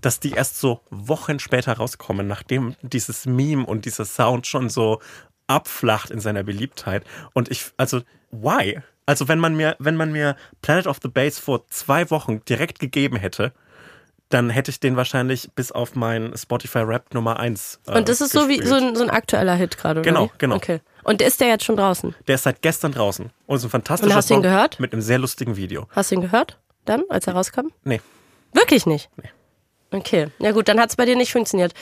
dass 0.00 0.20
die 0.20 0.32
erst 0.32 0.58
so 0.58 0.80
Wochen 0.90 1.38
später 1.38 1.74
rauskommen, 1.74 2.26
nachdem 2.26 2.76
dieses 2.82 3.26
Meme 3.26 3.64
und 3.64 3.84
dieser 3.84 4.04
Sound 4.04 4.46
schon 4.46 4.68
so 4.68 5.00
abflacht 5.46 6.10
in 6.10 6.20
seiner 6.20 6.42
Beliebtheit. 6.42 7.04
Und 7.32 7.50
ich, 7.50 7.66
also, 7.76 8.00
why? 8.30 8.80
Also, 9.06 9.28
wenn 9.28 9.38
man 9.38 9.54
mir, 9.54 9.76
wenn 9.78 9.96
man 9.96 10.12
mir 10.12 10.36
Planet 10.62 10.86
of 10.86 10.98
the 11.02 11.08
Bass 11.08 11.38
vor 11.38 11.66
zwei 11.68 12.10
Wochen 12.10 12.42
direkt 12.44 12.78
gegeben 12.78 13.16
hätte, 13.16 13.52
dann 14.30 14.50
hätte 14.50 14.70
ich 14.70 14.80
den 14.80 14.96
wahrscheinlich 14.96 15.50
bis 15.54 15.70
auf 15.70 15.94
mein 15.94 16.34
Spotify 16.36 16.78
Rap 16.78 17.12
Nummer 17.14 17.38
1. 17.38 17.80
Äh, 17.86 17.98
Und 17.98 18.08
das 18.08 18.20
ist 18.20 18.32
so 18.32 18.48
wie 18.48 18.56
gespielt. 18.56 18.68
so 18.68 18.74
ein, 18.86 18.96
so 18.96 19.02
ein 19.04 19.10
aktueller 19.10 19.54
Hit 19.54 19.76
gerade, 19.76 20.00
oder? 20.00 20.10
Genau, 20.10 20.30
genau. 20.38 20.56
Okay. 20.56 20.80
Und 21.04 21.20
ist 21.20 21.40
der 21.40 21.48
jetzt 21.48 21.64
schon 21.64 21.76
draußen? 21.76 22.14
Der 22.26 22.36
ist 22.36 22.44
seit 22.44 22.62
gestern 22.62 22.92
draußen. 22.92 23.30
Und 23.46 23.56
ist 23.56 23.64
ein 23.64 23.70
fantastischer 23.70 24.10
Und 24.10 24.16
hast 24.16 24.30
du 24.30 24.34
ihn 24.34 24.36
Song 24.36 24.42
gehört? 24.42 24.80
Mit 24.80 24.92
einem 24.92 25.02
sehr 25.02 25.18
lustigen 25.18 25.56
Video. 25.56 25.86
Hast 25.90 26.10
du 26.10 26.14
ihn 26.16 26.22
gehört? 26.22 26.58
Dann, 26.86 27.02
als 27.10 27.26
er 27.26 27.34
rauskam? 27.34 27.68
Nee. 27.84 28.00
Wirklich 28.54 28.86
nicht? 28.86 29.10
Nee. 29.22 29.28
Okay. 29.90 30.28
Ja 30.38 30.52
gut, 30.52 30.68
dann 30.68 30.80
hat 30.80 30.90
es 30.90 30.96
bei 30.96 31.04
dir 31.04 31.16
nicht 31.16 31.30
funktioniert. 31.32 31.74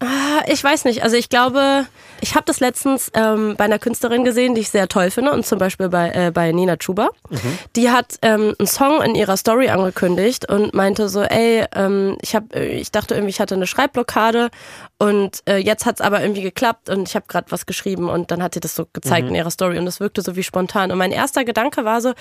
Ah, 0.00 0.42
Ich 0.46 0.62
weiß 0.62 0.84
nicht. 0.84 1.02
Also 1.02 1.16
ich 1.16 1.28
glaube, 1.28 1.86
ich 2.20 2.34
habe 2.36 2.44
das 2.46 2.60
letztens 2.60 3.10
ähm, 3.14 3.56
bei 3.58 3.64
einer 3.64 3.80
Künstlerin 3.80 4.24
gesehen, 4.24 4.54
die 4.54 4.60
ich 4.60 4.70
sehr 4.70 4.86
toll 4.88 5.10
finde, 5.10 5.32
und 5.32 5.44
zum 5.44 5.58
Beispiel 5.58 5.88
bei, 5.88 6.10
äh, 6.10 6.30
bei 6.32 6.52
Nina 6.52 6.76
Chuba. 6.76 7.08
Die 7.74 7.90
hat 7.90 8.14
ähm, 8.22 8.54
einen 8.58 8.68
Song 8.68 9.02
in 9.02 9.16
ihrer 9.16 9.36
Story 9.36 9.68
angekündigt 9.68 10.48
und 10.48 10.72
meinte 10.72 11.08
so, 11.08 11.22
ey, 11.22 11.64
ähm, 11.74 12.16
ich 12.22 12.36
hab, 12.36 12.54
äh, 12.54 12.66
ich 12.68 12.92
dachte 12.92 13.14
irgendwie, 13.14 13.30
ich 13.30 13.40
hatte 13.40 13.56
eine 13.56 13.66
Schreibblockade 13.66 14.50
und 14.98 15.42
äh, 15.48 15.56
jetzt 15.56 15.84
hat's 15.84 16.00
aber 16.00 16.20
irgendwie 16.22 16.42
geklappt 16.42 16.88
und 16.90 17.08
ich 17.08 17.16
habe 17.16 17.26
gerade 17.28 17.50
was 17.50 17.66
geschrieben 17.66 18.08
und 18.08 18.30
dann 18.30 18.40
hat 18.42 18.54
sie 18.54 18.60
das 18.60 18.76
so 18.76 18.86
gezeigt 18.92 19.28
in 19.28 19.34
ihrer 19.34 19.50
Story 19.50 19.78
und 19.78 19.84
das 19.86 19.98
wirkte 19.98 20.22
so 20.22 20.36
wie 20.36 20.44
spontan. 20.44 20.92
Und 20.92 20.98
mein 20.98 21.12
erster 21.12 21.44
Gedanke 21.44 21.84
war 21.84 22.00
so, 22.00 22.12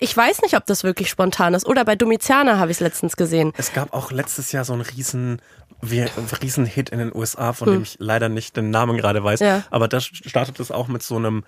ich 0.00 0.16
weiß 0.16 0.42
nicht, 0.42 0.56
ob 0.56 0.66
das 0.66 0.82
wirklich 0.82 1.08
spontan 1.08 1.54
ist. 1.54 1.66
Oder 1.66 1.84
bei 1.84 1.94
Domiziana 1.94 2.58
habe 2.58 2.70
ich 2.70 2.78
es 2.78 2.80
letztens 2.80 3.16
gesehen. 3.16 3.52
Es 3.56 3.72
gab 3.72 3.92
auch 3.92 4.10
letztes 4.10 4.50
Jahr 4.50 4.64
so 4.64 4.72
einen 4.72 4.82
riesen, 4.82 5.40
riesen 5.82 6.66
Hit 6.66 6.90
in 6.90 6.98
den 6.98 7.14
USA, 7.14 7.52
von 7.52 7.70
dem 7.70 7.82
ich 7.82 7.96
leider 8.00 8.28
nicht 8.28 8.56
den 8.56 8.70
Namen 8.70 8.96
gerade 8.96 9.22
weiß. 9.22 9.40
Hm. 9.40 9.46
Ja. 9.46 9.62
Aber 9.70 9.86
da 9.86 10.00
startet 10.00 10.58
es 10.58 10.72
auch 10.72 10.88
mit 10.88 11.02
so 11.04 11.16
einem, 11.16 11.44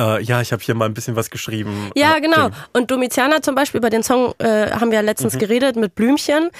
äh, 0.00 0.22
ja, 0.22 0.40
ich 0.40 0.52
habe 0.52 0.62
hier 0.62 0.74
mal 0.74 0.86
ein 0.86 0.94
bisschen 0.94 1.14
was 1.14 1.28
geschrieben. 1.28 1.90
Ja, 1.94 2.16
äh, 2.16 2.20
genau. 2.22 2.48
Ding. 2.48 2.58
Und 2.72 2.90
Domiziana 2.90 3.42
zum 3.42 3.54
Beispiel, 3.54 3.78
über 3.78 3.90
den 3.90 4.02
Song 4.02 4.34
äh, 4.38 4.70
haben 4.70 4.90
wir 4.90 4.96
ja 4.96 5.02
letztens 5.02 5.38
geredet 5.38 5.76
mit 5.76 5.94
Blümchen. 5.94 6.50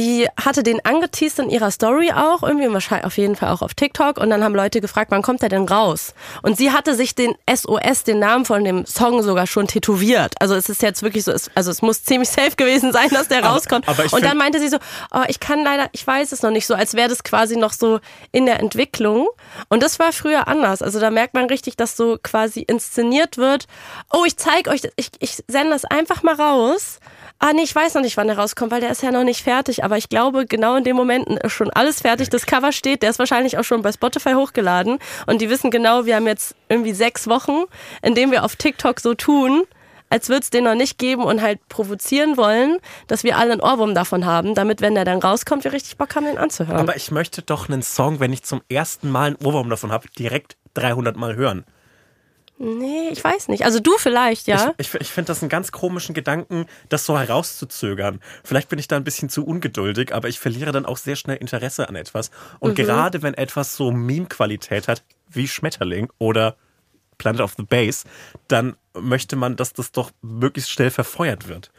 Die 0.00 0.26
hatte 0.42 0.62
den 0.62 0.82
angeteased 0.82 1.40
in 1.40 1.50
ihrer 1.50 1.70
Story 1.70 2.10
auch, 2.10 2.42
irgendwie 2.42 2.72
wahrscheinlich 2.72 3.04
auf 3.04 3.18
jeden 3.18 3.36
Fall 3.36 3.50
auch 3.50 3.60
auf 3.60 3.74
TikTok. 3.74 4.16
Und 4.16 4.30
dann 4.30 4.42
haben 4.42 4.54
Leute 4.54 4.80
gefragt, 4.80 5.10
wann 5.10 5.20
kommt 5.20 5.42
der 5.42 5.50
denn 5.50 5.68
raus? 5.68 6.14
Und 6.40 6.56
sie 6.56 6.72
hatte 6.72 6.94
sich 6.94 7.14
den 7.14 7.34
SOS, 7.46 8.04
den 8.04 8.18
Namen 8.18 8.46
von 8.46 8.64
dem 8.64 8.86
Song 8.86 9.22
sogar 9.22 9.46
schon 9.46 9.66
tätowiert. 9.66 10.36
Also 10.40 10.54
es 10.54 10.70
ist 10.70 10.80
jetzt 10.80 11.02
wirklich 11.02 11.24
so, 11.24 11.32
es, 11.32 11.50
also 11.54 11.70
es 11.70 11.82
muss 11.82 12.02
ziemlich 12.02 12.30
safe 12.30 12.56
gewesen 12.56 12.92
sein, 12.92 13.10
dass 13.10 13.28
der 13.28 13.44
rauskommt. 13.44 13.86
aber 13.88 14.10
und 14.10 14.24
dann 14.24 14.38
meinte 14.38 14.58
sie 14.58 14.68
so, 14.68 14.78
oh, 15.12 15.24
ich 15.28 15.38
kann 15.38 15.62
leider, 15.64 15.90
ich 15.92 16.06
weiß 16.06 16.32
es 16.32 16.40
noch 16.40 16.50
nicht 16.50 16.66
so, 16.66 16.72
als 16.72 16.94
wäre 16.94 17.10
das 17.10 17.22
quasi 17.22 17.56
noch 17.56 17.74
so 17.74 18.00
in 18.32 18.46
der 18.46 18.58
Entwicklung. 18.58 19.28
Und 19.68 19.82
das 19.82 19.98
war 19.98 20.14
früher 20.14 20.48
anders. 20.48 20.80
Also 20.80 20.98
da 20.98 21.10
merkt 21.10 21.34
man 21.34 21.44
richtig, 21.44 21.76
dass 21.76 21.98
so 21.98 22.16
quasi 22.22 22.60
inszeniert 22.60 23.36
wird. 23.36 23.66
Oh, 24.10 24.24
ich 24.24 24.38
zeige 24.38 24.70
euch, 24.70 24.80
ich, 24.96 25.10
ich 25.18 25.44
sende 25.46 25.72
das 25.72 25.84
einfach 25.84 26.22
mal 26.22 26.36
raus. 26.36 27.00
Ah, 27.42 27.54
nee, 27.54 27.62
ich 27.62 27.74
weiß 27.74 27.94
noch 27.94 28.02
nicht, 28.02 28.18
wann 28.18 28.26
der 28.26 28.36
rauskommt, 28.36 28.70
weil 28.70 28.82
der 28.82 28.90
ist 28.90 29.02
ja 29.02 29.10
noch 29.10 29.24
nicht 29.24 29.42
fertig. 29.42 29.82
Aber 29.82 29.96
ich 29.96 30.10
glaube, 30.10 30.44
genau 30.44 30.76
in 30.76 30.84
dem 30.84 30.94
Moment 30.94 31.26
ist 31.42 31.52
schon 31.52 31.70
alles 31.70 32.02
fertig. 32.02 32.28
Das 32.28 32.44
Cover 32.44 32.70
steht, 32.70 33.02
der 33.02 33.08
ist 33.08 33.18
wahrscheinlich 33.18 33.56
auch 33.56 33.64
schon 33.64 33.80
bei 33.80 33.90
Spotify 33.90 34.34
hochgeladen. 34.34 34.98
Und 35.26 35.40
die 35.40 35.48
wissen 35.48 35.70
genau, 35.70 36.04
wir 36.04 36.16
haben 36.16 36.26
jetzt 36.26 36.54
irgendwie 36.68 36.92
sechs 36.92 37.26
Wochen, 37.28 37.64
in 38.02 38.14
denen 38.14 38.30
wir 38.30 38.44
auf 38.44 38.56
TikTok 38.56 39.00
so 39.00 39.14
tun, 39.14 39.62
als 40.10 40.28
würde 40.28 40.42
es 40.42 40.50
den 40.50 40.64
noch 40.64 40.74
nicht 40.74 40.98
geben 40.98 41.22
und 41.22 41.40
halt 41.40 41.66
provozieren 41.70 42.36
wollen, 42.36 42.76
dass 43.06 43.24
wir 43.24 43.38
alle 43.38 43.52
einen 43.52 43.62
Ohrwurm 43.62 43.94
davon 43.94 44.26
haben, 44.26 44.54
damit, 44.54 44.82
wenn 44.82 44.94
der 44.94 45.06
dann 45.06 45.20
rauskommt, 45.20 45.64
wir 45.64 45.72
richtig 45.72 45.96
Bock 45.96 46.14
haben, 46.16 46.26
den 46.26 46.36
anzuhören. 46.36 46.80
Aber 46.80 46.96
ich 46.96 47.10
möchte 47.10 47.40
doch 47.40 47.70
einen 47.70 47.82
Song, 47.82 48.20
wenn 48.20 48.34
ich 48.34 48.42
zum 48.42 48.60
ersten 48.68 49.08
Mal 49.10 49.28
einen 49.28 49.36
Ohrwurm 49.36 49.70
davon 49.70 49.92
habe, 49.92 50.08
direkt 50.18 50.56
300 50.74 51.16
Mal 51.16 51.36
hören. 51.36 51.64
Nee, 52.60 53.08
ich 53.10 53.22
weiß 53.22 53.48
nicht. 53.48 53.64
Also 53.64 53.80
du 53.80 53.96
vielleicht, 53.98 54.46
ja. 54.46 54.74
Ich, 54.78 54.94
ich, 54.94 55.00
ich 55.00 55.08
finde 55.08 55.28
das 55.28 55.42
einen 55.42 55.48
ganz 55.48 55.72
komischen 55.72 56.14
Gedanken, 56.14 56.66
das 56.88 57.06
so 57.06 57.18
herauszuzögern. 57.18 58.20
Vielleicht 58.44 58.68
bin 58.68 58.78
ich 58.78 58.86
da 58.86 58.96
ein 58.96 59.04
bisschen 59.04 59.28
zu 59.28 59.44
ungeduldig, 59.44 60.14
aber 60.14 60.28
ich 60.28 60.38
verliere 60.38 60.70
dann 60.70 60.86
auch 60.86 60.98
sehr 60.98 61.16
schnell 61.16 61.36
Interesse 61.36 61.88
an 61.88 61.96
etwas. 61.96 62.30
Und 62.58 62.74
gerade 62.74 63.22
wenn 63.22 63.34
etwas 63.34 63.76
so 63.76 63.90
Meme-Qualität 63.90 64.88
hat, 64.88 65.02
wie 65.28 65.48
Schmetterling 65.48 66.10
oder 66.18 66.56
Planet 67.18 67.40
of 67.40 67.54
the 67.56 67.64
Bass, 67.64 68.04
dann 68.48 68.76
möchte 68.94 69.36
man, 69.36 69.56
dass 69.56 69.72
das 69.72 69.92
doch 69.92 70.10
möglichst 70.22 70.70
schnell 70.70 70.90
verfeuert 70.90 71.48
wird. 71.48 71.70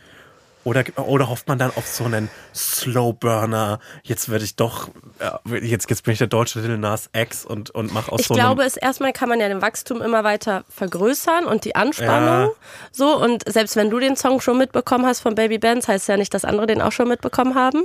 Oder, 0.64 0.84
oder 0.98 1.28
hofft 1.28 1.48
man 1.48 1.58
dann 1.58 1.72
auf 1.76 1.88
so 1.88 2.04
einen 2.04 2.30
Slowburner, 2.54 3.80
jetzt 4.04 4.30
werde 4.30 4.46
ich 4.46 4.56
doch, 4.56 4.90
äh, 5.20 5.58
jetzt, 5.58 5.90
jetzt 5.90 6.04
bin 6.04 6.12
ich 6.12 6.20
der 6.20 6.28
deutsche 6.28 6.60
Lil 6.60 6.78
Nas 6.78 7.10
X 7.14 7.46
und, 7.46 7.72
und 7.72 7.92
mach 7.94 8.10
aus 8.10 8.20
Ich 8.20 8.28
so 8.28 8.36
glaube, 8.36 8.62
einem... 8.62 8.68
es 8.68 8.78
erstmal 8.78 9.12
kann 9.12 9.28
man 9.28 9.40
ja 9.40 9.48
den 9.48 9.62
Wachstum 9.62 10.02
immer 10.02 10.24
weiter 10.24 10.64
vergrößern 10.70 11.46
und 11.46 11.66
die 11.66 11.76
Anspannung 11.76 12.50
Ja. 12.50 12.50
so. 12.92 13.18
Und 13.18 13.44
selbst 13.52 13.76
wenn 13.76 13.90
du 13.90 14.00
den 14.00 14.16
Song 14.16 14.40
schon 14.40 14.60
mitbekommen 14.60 15.06
hast 15.06 15.22
von 15.22 15.34
Baby 15.34 15.58
Benz, 15.58 15.88
heißt 15.88 16.08
ja 16.08 16.18
nicht, 16.18 16.34
dass 16.34 16.46
andere 16.46 16.68
den 16.68 16.82
auch 16.82 16.92
schon 16.92 17.08
mitbekommen 17.08 17.56
haben. 17.56 17.84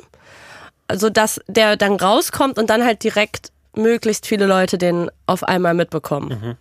Also, 0.89 1.09
dass 1.09 1.41
der 1.49 1.77
dann 1.77 1.95
rauskommt 1.95 2.59
und 2.59 2.69
dann 2.69 2.85
halt 2.85 3.03
direkt 3.03 3.53
möglichst 3.75 4.27
viele 4.27 4.47
Leute 4.47 4.79
den 4.79 5.11
auf 5.27 5.45
einmal 5.45 5.75
mitbekommen. 5.75 6.57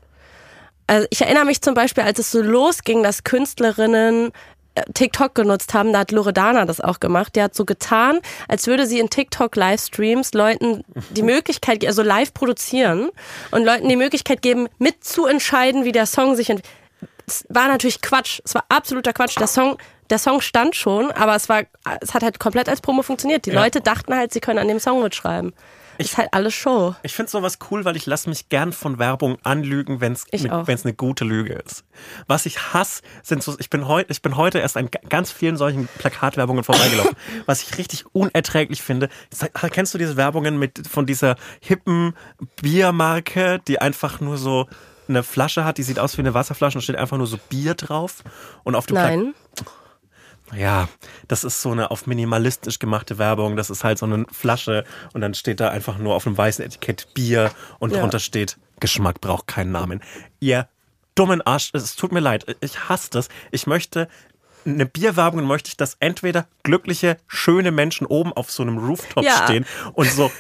Also 0.88 1.08
ich 1.10 1.22
erinnere 1.22 1.46
mich 1.46 1.62
zum 1.62 1.74
Beispiel, 1.74 2.04
als 2.04 2.20
es 2.20 2.32
so 2.32 2.42
losging, 2.42 3.02
dass 3.02 3.24
Künstlerinnen 3.24 4.32
TikTok 4.94 5.36
genutzt 5.36 5.74
haben, 5.74 5.94
da 5.94 6.00
hat 6.00 6.12
Loredana 6.12 6.66
das 6.66 6.82
auch 6.82 7.00
gemacht. 7.00 7.36
Die 7.36 7.42
hat 7.42 7.56
so 7.56 7.66
getan, 7.66 8.20
als 8.48 8.68
würde 8.68 8.86
sie 8.86 9.00
in 9.00 9.10
TikTok-Livestreams 9.10 10.34
Leuten 10.34 10.84
die 11.12 11.24
Möglichkeit, 11.34 11.86
also 11.86 12.02
live 12.02 12.34
produzieren 12.34 13.10
und 13.52 13.64
Leuten 13.64 13.88
die 13.90 13.96
Möglichkeit 13.96 14.42
geben, 14.42 14.68
mitzuentscheiden, 14.78 15.86
wie 15.86 15.92
der 15.92 16.06
Song 16.06 16.36
sich 16.36 16.50
entwickelt. 16.50 16.74
Es 17.28 17.44
war 17.50 17.68
natürlich 17.68 18.02
Quatsch. 18.02 18.40
Es 18.46 18.54
war 18.54 18.66
absoluter 18.70 19.12
Quatsch. 19.12 19.40
Der 19.40 19.48
Song, 19.48 19.78
der 20.12 20.20
Song 20.20 20.42
stand 20.42 20.76
schon, 20.76 21.12
aber 21.12 21.36
es 21.36 21.50
war, 21.50 21.64
es 22.02 22.14
hat 22.14 22.22
halt 22.22 22.40
komplett 22.40 22.70
als 22.70 22.82
Promo 22.82 23.02
funktioniert. 23.02 23.48
Die 23.48 23.52
Ja. 23.52 23.64
Leute 23.64 23.82
dachten 23.82 24.16
halt, 24.16 24.32
sie 24.32 24.42
können 24.42 24.60
an 24.60 24.68
dem 24.68 24.80
Song 24.80 25.02
mitschreiben. 25.02 25.54
Ist 25.98 26.18
halt 26.18 26.30
alles 26.32 26.54
Show. 26.54 26.96
Ich 27.04 27.14
finde 27.14 27.32
sowas 27.32 27.60
cool, 27.70 27.86
weil 27.86 27.96
ich 27.96 28.06
lasse 28.06 28.30
mich 28.30 28.50
gern 28.50 28.74
von 28.74 29.00
Werbung 29.00 29.38
anlügen, 29.44 30.02
wenn 30.02 30.14
es 30.14 30.26
Ich 30.32 30.50
eine 30.50 30.94
gute 30.94 31.26
Lüge 31.26 31.54
ist. 31.54 31.84
Was 32.28 32.46
ich 32.46 32.74
hasse, 32.74 33.02
sind 33.24 33.44
so, 33.44 33.56
ich 33.60 33.70
bin 33.70 33.88
heute, 33.88 34.12
ich 34.12 34.22
bin 34.22 34.36
heute 34.36 34.60
erst 34.60 34.78
an 34.78 34.90
ganz 35.10 35.32
vielen 35.32 35.58
solchen 35.58 35.88
Plakatwerbungen 35.98 36.64
vorbeigelaufen. 36.64 37.16
Was 37.46 37.64
ich 37.64 37.78
richtig 37.78 38.06
unerträglich 38.14 38.82
finde, 38.82 39.10
ist, 39.32 39.46
kennst 39.72 39.94
du 39.94 39.98
diese 39.98 40.18
Werbungen 40.18 40.58
mit 40.58 40.88
von 40.88 41.06
dieser 41.06 41.36
hippen 41.60 42.14
Biermarke, 42.62 43.62
die 43.68 43.80
einfach 43.80 44.20
nur 44.20 44.38
so 44.38 44.68
eine 45.08 45.24
Flasche 45.24 45.66
hat, 45.66 45.78
die 45.78 45.84
sieht 45.84 46.00
aus 46.00 46.18
wie 46.18 46.22
eine 46.22 46.34
Wasserflasche 46.34 46.78
und 46.78 46.82
steht 46.82 46.96
einfach 46.96 47.18
nur 47.18 47.28
so 47.28 47.38
Bier 47.50 47.76
drauf 47.76 48.24
und 48.64 48.76
auf 48.76 48.86
dem 48.88 48.96
Nein. 48.96 49.34
Ja, 50.54 50.88
das 51.28 51.44
ist 51.44 51.62
so 51.62 51.72
eine 51.72 51.92
auf 51.92 52.08
minimalistisch 52.08 52.80
gemachte 52.80 53.18
Werbung. 53.18 53.56
Das 53.56 53.70
ist 53.70 53.84
halt 53.84 53.98
so 53.98 54.06
eine 54.06 54.26
Flasche 54.32 54.84
und 55.14 55.22
dann 55.22 55.34
steht 55.34 55.60
da 55.60 55.70
einfach 55.70 55.98
nur 55.98 56.16
auf 56.16 56.28
einem 56.28 56.38
weißen 56.38 56.64
Etikett 56.64 57.14
Bier 57.14 57.52
und 57.80 57.92
Ja. 57.94 58.00
drunter 58.02 58.20
steht 58.20 58.58
Geschmack 58.80 59.22
braucht 59.22 59.48
keinen 59.48 59.72
Namen. 59.72 60.02
Ihr 60.40 60.68
dummen 61.16 61.42
Arsch, 61.42 61.72
es 61.74 61.96
tut 61.96 62.12
mir 62.12 62.20
leid, 62.20 62.46
ich 62.62 62.90
hasse 62.90 63.10
das. 63.10 63.30
Ich 63.52 63.68
möchte 63.68 64.08
eine 64.66 64.86
Bierwerbung 64.86 65.46
möchte 65.46 65.70
ich, 65.70 65.78
dass 65.78 65.98
entweder 66.00 66.48
glückliche, 66.64 67.18
schöne 67.28 67.72
Menschen 67.72 68.08
oben 68.08 68.34
auf 68.34 68.52
so 68.52 68.64
einem 68.64 68.78
Rooftop 68.78 69.24
Ja. 69.24 69.44
stehen 69.44 69.66
und 69.94 70.10
so 70.12 70.32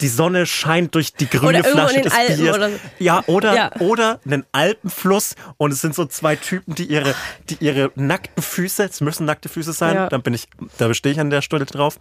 die 0.00 0.08
Sonne 0.08 0.46
scheint 0.46 0.94
durch 0.94 1.12
die 1.14 1.28
grüne 1.28 1.60
Oder 1.60 1.64
Flasche 1.70 2.00
des 2.00 2.12
Alpen 2.14 2.36
Biers. 2.38 2.56
oder 2.56 2.70
so. 2.70 2.76
Ja, 2.98 3.22
oder, 3.26 3.54
Ja. 3.54 3.70
oder 3.80 4.20
einen 4.24 4.44
Alpenfluss 4.52 5.34
und 5.58 5.72
es 5.72 5.80
sind 5.82 5.94
so 5.94 6.06
zwei 6.06 6.36
Typen, 6.36 6.74
die 6.74 6.84
ihre, 6.84 7.14
die 7.50 7.56
ihre 7.60 7.90
nackten 7.94 8.42
Füße, 8.42 8.84
es 8.84 9.00
müssen 9.02 9.26
nackte 9.26 9.48
Füße 9.48 9.72
sein, 9.74 9.94
Ja. 9.94 10.08
dann 10.08 10.22
bin 10.22 10.32
ich, 10.34 10.48
da 10.78 10.88
bestehe 10.88 11.12
ich 11.12 11.20
an 11.20 11.28
der 11.30 11.42
Stelle 11.42 11.66
drauf, 11.66 11.98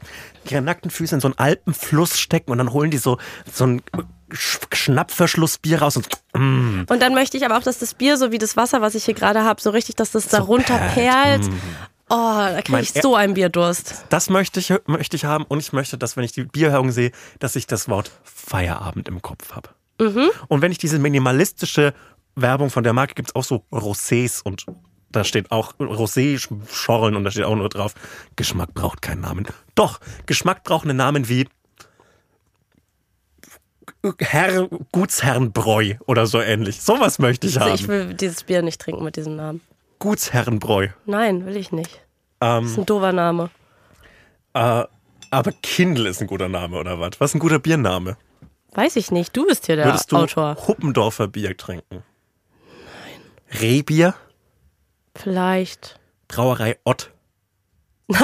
ihre 0.50 0.62
nackten 0.62 0.92
Füße 0.92 1.16
in 1.16 1.22
so 1.22 1.28
einen 1.28 1.38
Alpenfluss 1.38 2.18
stecken 2.20 2.52
und 2.52 2.58
dann 2.60 2.72
holen 2.72 2.90
die 2.92 2.98
so, 2.98 3.18
so 3.52 3.66
ein 3.66 3.82
Sch- 4.34 4.60
Schnappverschlussbier 4.76 5.82
raus 5.82 5.98
und 5.98 6.08
mm, 6.34 6.86
Und 6.90 7.02
dann 7.02 7.14
möchte 7.14 7.38
ich 7.38 7.46
aber 7.46 7.58
auch, 7.58 7.64
dass 7.64 7.80
das 7.80 7.94
Bier, 7.94 8.18
so 8.18 8.32
wie 8.32 8.38
das 8.38 8.58
Wasser, 8.58 8.82
was 8.82 8.96
ich 8.96 9.06
hier 9.06 9.14
gerade 9.14 9.44
habe, 9.44 9.62
so 9.62 9.70
richtig, 9.70 9.96
dass 9.96 10.12
das 10.12 10.28
da 10.28 10.40
runter 10.42 10.78
perlt. 10.94 11.46
Oh, 12.10 12.16
da 12.38 12.62
kriege 12.62 12.80
ich 12.82 12.92
so 12.94 13.16
einen 13.16 13.34
Bierdurst. 13.34 14.06
das 14.10 14.30
möchte 14.30 14.60
ich, 14.60 14.74
möchte 14.88 15.16
ich 15.16 15.26
haben 15.26 15.46
und 15.46 15.60
ich 15.60 15.72
möchte, 15.74 15.98
dass 15.98 16.18
wenn 16.18 16.24
ich 16.24 16.32
die 16.34 16.44
Bierwerbung 16.44 16.92
sehe, 16.92 17.12
dass 17.40 17.56
ich 17.56 17.66
das 17.66 17.88
Wort 17.90 18.12
Feierabend 18.24 19.08
im 19.08 19.22
Kopf 19.22 19.54
habe. 19.54 19.70
Und 20.50 20.62
wenn 20.62 20.72
ich 20.72 20.78
diese 20.80 21.00
minimalistische 21.00 21.94
Werbung 22.36 22.70
von 22.70 22.84
der 22.84 22.94
Marke 22.94 23.14
gibt 23.14 23.30
es 23.30 23.36
auch 23.36 23.44
so 23.44 23.64
Rosés 23.72 24.42
und 24.44 24.66
da 25.12 25.24
steht 25.24 25.52
auch 25.52 25.74
Rosé-Schorlen 25.80 27.16
und 27.16 27.24
da 27.24 27.32
steht 27.32 27.46
auch 27.46 27.56
nur 27.56 27.70
drauf, 27.70 27.94
Geschmack 28.36 28.74
braucht 28.74 29.02
keinen 29.02 29.22
Namen. 29.22 29.48
Doch, 29.76 30.00
Geschmack 30.26 30.64
braucht 30.64 30.86
einen 30.86 30.98
Namen 30.98 31.30
wie 31.30 31.48
Herr 34.20 34.68
Gutsherrenbräu 34.91 35.95
oder 36.06 36.26
so 36.28 36.39
ähnlich. 36.41 36.82
Sowas 36.82 37.20
möchte 37.20 37.47
ich 37.47 37.60
Also 37.62 37.74
ich 37.74 37.82
haben. 37.84 37.88
will 37.89 38.14
dieses 38.14 38.43
Bier 38.43 38.62
nicht 38.62 38.82
trinken 38.82 39.04
mit 39.04 39.16
diesem 39.16 39.36
Namen. 39.36 39.62
Gutsherrenbräu. 39.99 40.89
Nein, 41.06 41.45
will 41.45 41.56
ich 41.56 41.72
nicht. 41.72 42.01
Ähm, 42.41 42.64
Das 42.64 42.72
ist 42.72 42.78
ein 42.80 42.86
doofer 42.86 43.14
Name. 43.14 43.49
äh, 44.54 44.84
aber 45.32 45.51
Kindle 45.64 46.10
ist 46.10 46.22
ein 46.22 46.28
guter 46.28 46.49
Name 46.49 46.78
oder 46.78 46.99
was? 46.99 47.12
Was 47.20 47.32
ist 47.32 47.36
ein 47.36 47.39
guter 47.39 47.60
Biername? 47.60 48.18
Weiß 48.74 48.95
ich 48.97 49.12
nicht. 49.12 49.36
Du 49.38 49.45
bist 49.45 49.66
hier 49.68 49.78
der 49.78 49.86
Würdest 49.86 50.12
du 50.12 50.18
Autor. 50.18 50.58
Huppendorfer 50.68 51.28
Bier 51.28 51.56
trinken? 51.56 52.04
Nein. 53.51 53.62
Rehbier? 53.62 54.16
Vielleicht. 55.16 55.99
Brauerei 56.28 56.78
Ott. 56.84 57.12
Nein. 58.08 58.22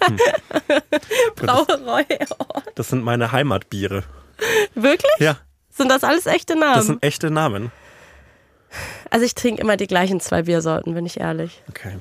Hm. 0.00 0.16
Brauerei. 1.36 2.06
Oh. 2.38 2.44
Das 2.74 2.88
sind 2.88 3.04
meine 3.04 3.32
Heimatbiere. 3.32 4.04
Wirklich? 4.74 5.12
Ja, 5.18 5.36
Sind 5.70 5.90
das 5.90 6.04
alles 6.04 6.26
echte 6.26 6.54
Namen? 6.56 6.74
das 6.74 6.86
sind 6.86 7.02
echte 7.02 7.30
Namen. 7.30 7.70
also 9.10 9.24
ich 9.24 9.34
trinke 9.34 9.60
immer 9.62 9.76
die 9.76 9.86
gleichen 9.86 10.20
zwei 10.20 10.42
Biersorten, 10.42 10.94
bin 10.94 11.06
ich 11.06 11.20
ehrlich. 11.20 11.62
Okay. 11.68 11.98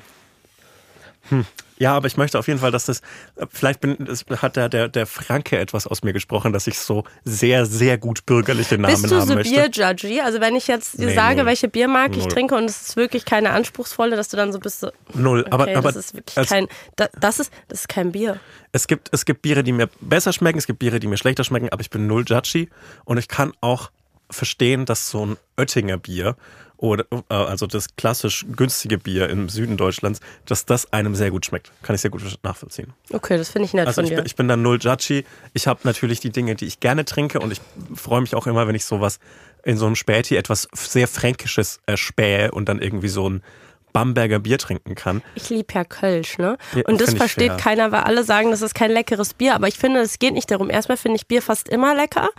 Hm. 1.30 1.46
Ja, 1.80 1.96
aber 1.96 2.08
ich 2.08 2.18
möchte 2.18 2.40
auf 2.40 2.48
jeden 2.48 2.60
Fall, 2.60 2.72
dass 2.72 2.86
das, 2.86 3.02
vielleicht 3.50 3.82
bin, 3.82 4.08
es 4.08 4.26
hat 4.42 4.56
der, 4.56 4.70
der, 4.70 4.88
der 4.90 5.06
Franke 5.06 5.58
etwas 5.60 5.86
aus 5.88 6.04
mir 6.04 6.14
gesprochen, 6.14 6.54
dass 6.54 6.68
ich 6.68 6.80
so 6.80 7.04
sehr, 7.24 7.66
sehr 7.66 7.98
gut 7.98 8.26
bürgerliche 8.26 8.78
Namen 8.78 8.94
Bist 9.02 9.12
du 9.12 9.16
haben 9.20 9.28
so 9.28 9.36
möchte. 9.36 9.54
Bierjudgy? 9.54 10.22
Also 10.22 10.40
wenn 10.42 10.56
ich 10.56 10.68
jetzt 10.68 10.98
dir 11.00 11.08
Nee, 11.08 11.14
sage, 11.16 11.38
null. 11.38 11.46
welche 11.46 11.68
Biermarke 11.68 12.18
ich 12.18 12.28
trinke 12.28 12.56
und 12.56 12.66
es 12.66 12.82
ist 12.90 12.96
wirklich 12.96 13.26
keine 13.26 13.52
anspruchsvolle, 13.52 14.16
dass 14.16 14.30
du 14.30 14.38
dann 14.38 14.52
so 14.52 14.60
bist 14.60 14.80
so, 14.80 14.92
Null. 15.14 15.42
okay, 15.42 15.52
aber, 15.52 15.68
aber 15.78 15.92
das 15.92 15.98
ist 15.98 16.14
wirklich 16.16 16.38
als- 16.38 16.50
kein, 16.50 16.68
da, 16.96 17.08
das 17.20 17.40
ist, 17.40 17.52
das 17.68 17.82
ist 17.82 17.90
kein 17.90 18.12
Bier. 18.12 18.40
es 18.72 18.88
gibt, 18.88 19.10
es 19.12 19.26
gibt 19.26 19.42
Biere, 19.42 19.64
die 19.64 19.72
mir 19.72 19.88
besser 20.02 20.34
schmecken, 20.34 20.58
es 20.58 20.68
gibt 20.68 20.80
Biere, 20.80 21.00
die 21.00 21.08
mir 21.08 21.18
schlechter 21.18 21.44
schmecken, 21.44 21.70
aber 21.70 21.82
ich 21.82 21.90
bin 21.90 22.08
null 22.08 22.24
judgy 22.28 22.70
und 23.06 23.18
ich 23.18 23.28
kann 23.28 23.54
auch 23.62 23.92
verstehen, 24.30 24.86
dass 24.86 25.10
so 25.10 25.26
ein 25.26 25.38
Oettinger 25.58 25.98
Bier 25.98 26.36
oder 26.78 27.06
äh, 27.12 27.34
also 27.34 27.66
das 27.66 27.96
klassisch 27.96 28.46
günstige 28.56 28.98
Bier 28.98 29.30
im 29.30 29.50
Süden 29.50 29.78
Deutschlands, 29.78 30.20
dass 30.46 30.66
das 30.66 30.94
einem 30.94 31.16
sehr 31.16 31.32
gut 31.32 31.46
schmeckt. 31.46 31.72
Kann 31.82 31.96
ich 31.96 32.02
sehr 32.02 32.12
gut 32.12 32.22
nachvollziehen. 32.44 32.94
Okay, 33.12 33.38
das 33.38 33.50
finde 33.50 33.66
ich 33.66 33.74
nett 33.74 33.88
Also 33.88 34.02
von 34.02 34.06
ich 34.06 34.12
dir. 34.12 34.18
bin, 34.18 34.26
ich 34.26 34.36
bin 34.36 34.48
dann 34.48 34.62
null 34.62 34.78
judgy. 34.80 35.26
Ich 35.54 35.68
habe 35.68 35.80
natürlich 35.84 36.20
die 36.20 36.30
Dinge, 36.30 36.56
die 36.56 36.66
ich 36.66 36.80
gerne 36.80 37.04
trinke 37.04 37.40
und 37.40 37.52
ich 37.52 37.62
freue 37.96 38.22
mich 38.22 38.36
auch 38.36 38.48
immer, 38.48 38.68
wenn 38.68 38.76
ich 38.76 38.86
sowas 38.86 39.20
in 39.64 39.78
so 39.78 39.86
einem 39.86 39.96
Späti 39.96 40.36
etwas 40.36 40.68
sehr 40.74 41.08
Fränkisches 41.08 41.80
äh, 41.88 41.98
spähe 41.98 42.52
und 42.52 42.70
dann 42.70 42.80
irgendwie 42.80 43.10
so 43.10 43.28
ein 43.30 43.42
Bamberger 43.98 44.40
Bier 44.40 44.60
trinken 44.60 44.94
kann. 44.94 45.24
Ich 45.34 45.50
liebe 45.50 45.74
ja 45.74 45.84
Kölsch, 45.84 46.38
ne? 46.38 46.58
Und 46.86 47.02
das 47.02 47.10
find 47.10 47.14
ich 47.14 47.18
versteht 47.18 47.48
fair. 47.48 47.58
keiner, 47.58 47.92
weil 47.92 48.02
alle 48.02 48.24
sagen, 48.24 48.52
das 48.52 48.62
ist 48.62 48.76
kein 48.76 48.92
leckeres 48.92 49.34
Bier. 49.34 49.56
Aber 49.56 49.68
ich 49.68 49.78
finde, 49.78 50.02
es 50.02 50.20
geht 50.20 50.34
nicht 50.34 50.52
darum. 50.52 50.70
Erstmal 50.70 50.98
finde 50.98 51.16
ich 51.16 51.28
Bier 51.28 51.42
fast 51.42 51.68
immer 51.68 51.96
lecker. 51.96 52.30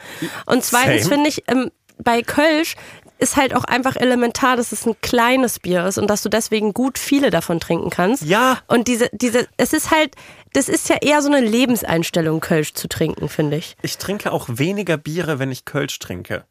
Und 0.46 0.64
zweitens 0.64 1.08
finde 1.08 1.28
ich, 1.28 1.42
ähm, 1.48 1.70
bei 1.98 2.22
Kölsch 2.22 2.76
ist 3.18 3.36
halt 3.36 3.54
auch 3.54 3.64
einfach 3.64 3.96
elementar, 3.96 4.56
dass 4.56 4.70
es 4.70 4.86
ein 4.86 4.94
kleines 5.02 5.58
Bier 5.58 5.84
ist 5.86 5.98
und 5.98 6.08
dass 6.08 6.22
du 6.22 6.28
deswegen 6.28 6.72
gut 6.72 6.98
viele 6.98 7.30
davon 7.30 7.58
trinken 7.58 7.90
kannst. 7.90 8.22
Ja. 8.22 8.58
Und 8.68 8.86
diese, 8.86 9.08
diese, 9.12 9.48
es 9.56 9.72
ist 9.72 9.90
halt, 9.90 10.14
das 10.52 10.68
ist 10.68 10.88
ja 10.88 10.96
eher 11.00 11.20
so 11.22 11.28
eine 11.28 11.40
Lebenseinstellung, 11.40 12.40
Kölsch 12.40 12.74
zu 12.74 12.88
trinken, 12.88 13.28
finde 13.28 13.56
ich. 13.56 13.76
Ich 13.82 13.98
trinke 13.98 14.32
auch 14.32 14.46
weniger 14.48 14.96
Biere, 14.96 15.38
wenn 15.38 15.50
ich 15.50 15.64
Kölsch 15.64 15.98
trinke. 15.98 16.44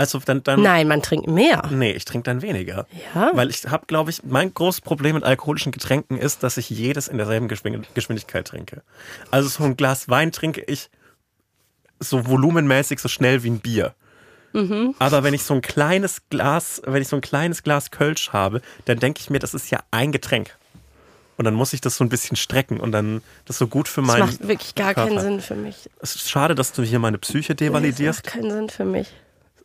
Also 0.00 0.18
dann, 0.18 0.42
dann 0.42 0.62
Nein, 0.62 0.88
man 0.88 1.02
trinkt 1.02 1.26
mehr. 1.26 1.62
Nee, 1.70 1.92
ich 1.92 2.06
trinke 2.06 2.24
dann 2.24 2.40
weniger. 2.40 2.86
Ja? 3.14 3.32
Weil 3.34 3.50
ich 3.50 3.66
habe, 3.68 3.84
glaube 3.86 4.08
ich, 4.08 4.22
mein 4.24 4.54
großes 4.54 4.80
Problem 4.80 5.14
mit 5.16 5.24
alkoholischen 5.24 5.72
Getränken 5.72 6.16
ist, 6.16 6.42
dass 6.42 6.56
ich 6.56 6.70
jedes 6.70 7.06
in 7.06 7.18
derselben 7.18 7.48
Geschwindigkeit 7.48 8.46
trinke. 8.46 8.80
Also 9.30 9.50
so 9.50 9.62
ein 9.62 9.76
Glas 9.76 10.08
Wein 10.08 10.32
trinke 10.32 10.62
ich 10.62 10.88
so 11.98 12.26
volumenmäßig 12.26 12.98
so 12.98 13.08
schnell 13.10 13.42
wie 13.42 13.50
ein 13.50 13.60
Bier. 13.60 13.94
Mhm. 14.54 14.94
Aber 14.98 15.22
wenn 15.22 15.34
ich 15.34 15.42
so 15.42 15.52
ein 15.52 15.60
kleines 15.60 16.22
Glas, 16.30 16.80
wenn 16.86 17.02
ich 17.02 17.08
so 17.08 17.16
ein 17.16 17.20
kleines 17.20 17.62
Glas 17.62 17.90
Kölsch 17.90 18.30
habe, 18.32 18.62
dann 18.86 19.00
denke 19.00 19.20
ich 19.20 19.28
mir, 19.28 19.38
das 19.38 19.52
ist 19.52 19.70
ja 19.70 19.80
ein 19.90 20.12
Getränk. 20.12 20.56
Und 21.36 21.44
dann 21.44 21.52
muss 21.52 21.74
ich 21.74 21.82
das 21.82 21.98
so 21.98 22.04
ein 22.04 22.08
bisschen 22.08 22.38
strecken 22.38 22.80
und 22.80 22.92
dann 22.92 23.20
das 23.44 23.58
so 23.58 23.66
gut 23.66 23.86
für 23.86 24.00
Das 24.00 24.08
meinen. 24.08 24.20
macht 24.20 24.48
wirklich 24.48 24.74
gar 24.74 24.94
Körper. 24.94 25.10
keinen 25.10 25.20
Sinn 25.20 25.40
für 25.42 25.56
mich. 25.56 25.90
Es 26.00 26.14
ist 26.14 26.30
schade, 26.30 26.54
dass 26.54 26.72
du 26.72 26.82
hier 26.82 26.98
meine 27.00 27.18
Psyche 27.18 27.54
Das 27.54 27.58
devalidierst 27.66 28.24
macht 28.24 28.34
keinen 28.34 28.50
Sinn 28.50 28.70
für 28.70 28.86
mich. 28.86 29.08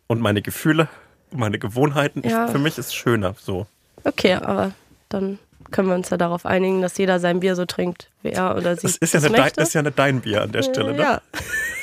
Und 0.07 0.21
meine 0.21 0.41
Gefühle, 0.41 0.87
meine 1.31 1.59
Gewohnheiten. 1.59 2.21
Ja. 2.27 2.45
Ich, 2.45 2.51
für 2.51 2.59
mich 2.59 2.77
ist 2.77 2.87
es 2.87 2.93
schöner 2.95 3.35
so. 3.39 3.67
Okay, 4.03 4.33
aber 4.33 4.71
dann 5.09 5.39
können 5.71 5.87
wir 5.89 5.95
uns 5.95 6.09
ja 6.09 6.17
darauf 6.17 6.45
einigen, 6.45 6.81
dass 6.81 6.97
jeder 6.97 7.19
sein 7.19 7.39
Bier 7.39 7.55
so 7.55 7.65
trinkt, 7.65 8.09
wie 8.21 8.29
er 8.29 8.55
oder 8.55 8.75
sie 8.75 8.83
Das 8.83 8.97
ist 8.97 9.13
ja, 9.13 9.19
es 9.19 9.23
dein, 9.23 9.31
möchte. 9.41 9.61
ist 9.61 9.73
ja 9.73 9.81
nicht 9.81 9.97
dein 9.97 10.21
Bier 10.21 10.43
an 10.43 10.51
der 10.51 10.63
Stelle, 10.63 10.93
ne? 10.93 11.01
Ja, 11.01 11.21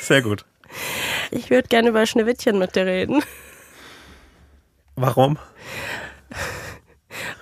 Sehr 0.01 0.21
gut. 0.21 0.45
ich 1.31 1.49
würde 1.49 1.67
gerne 1.67 1.89
über 1.89 2.05
Schneewittchen 2.05 2.57
mit 2.59 2.75
dir 2.75 2.85
reden, 2.85 3.21
Warum? 4.95 5.37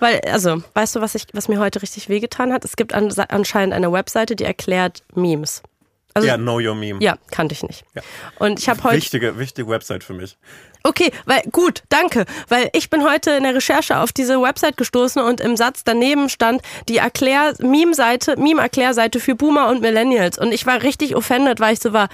Weil, 0.00 0.20
also, 0.22 0.62
weißt 0.74 0.96
du, 0.96 1.00
was, 1.00 1.14
ich, 1.14 1.26
was 1.32 1.48
mir 1.48 1.58
heute 1.60 1.82
richtig 1.82 2.08
wehgetan 2.08 2.52
hat? 2.52 2.64
Es 2.64 2.76
gibt 2.76 2.94
an, 2.94 3.12
anscheinend 3.28 3.74
eine 3.74 3.92
Webseite, 3.92 4.36
die 4.36 4.44
erklärt 4.44 5.02
Memes. 5.14 5.62
Also, 6.14 6.28
ja, 6.28 6.36
Know 6.36 6.58
Your 6.60 6.74
Meme. 6.74 7.00
ja, 7.02 7.16
kannte 7.30 7.52
ich 7.54 7.62
nicht. 7.62 7.84
Ja. 7.94 8.02
Und 8.38 8.58
ich 8.58 8.68
habe 8.68 8.82
heute. 8.84 8.96
Wichtige, 8.96 9.38
wichtige 9.38 9.68
Website 9.68 10.04
für 10.04 10.12
mich. 10.12 10.36
Okay, 10.84 11.12
weil 11.26 11.42
gut, 11.52 11.82
danke, 11.88 12.24
weil 12.48 12.68
ich 12.72 12.90
bin 12.90 13.04
heute 13.04 13.30
in 13.32 13.44
der 13.44 13.54
Recherche 13.54 13.98
auf 13.98 14.12
diese 14.12 14.40
Website 14.42 14.76
gestoßen 14.76 15.22
und 15.22 15.40
im 15.40 15.56
Satz 15.56 15.84
daneben 15.84 16.28
stand 16.28 16.60
die 16.88 16.96
Erklär 16.96 17.54
Meme 17.60 17.94
Seite, 17.94 18.36
Meme 18.36 18.60
Erklärseite 18.60 19.20
für 19.20 19.36
Boomer 19.36 19.68
und 19.68 19.80
Millennials. 19.80 20.38
Und 20.38 20.52
ich 20.52 20.66
war 20.66 20.82
richtig 20.82 21.14
offended, 21.14 21.60
weil 21.60 21.74
ich 21.74 21.80
so 21.80 21.92
war 21.92 22.08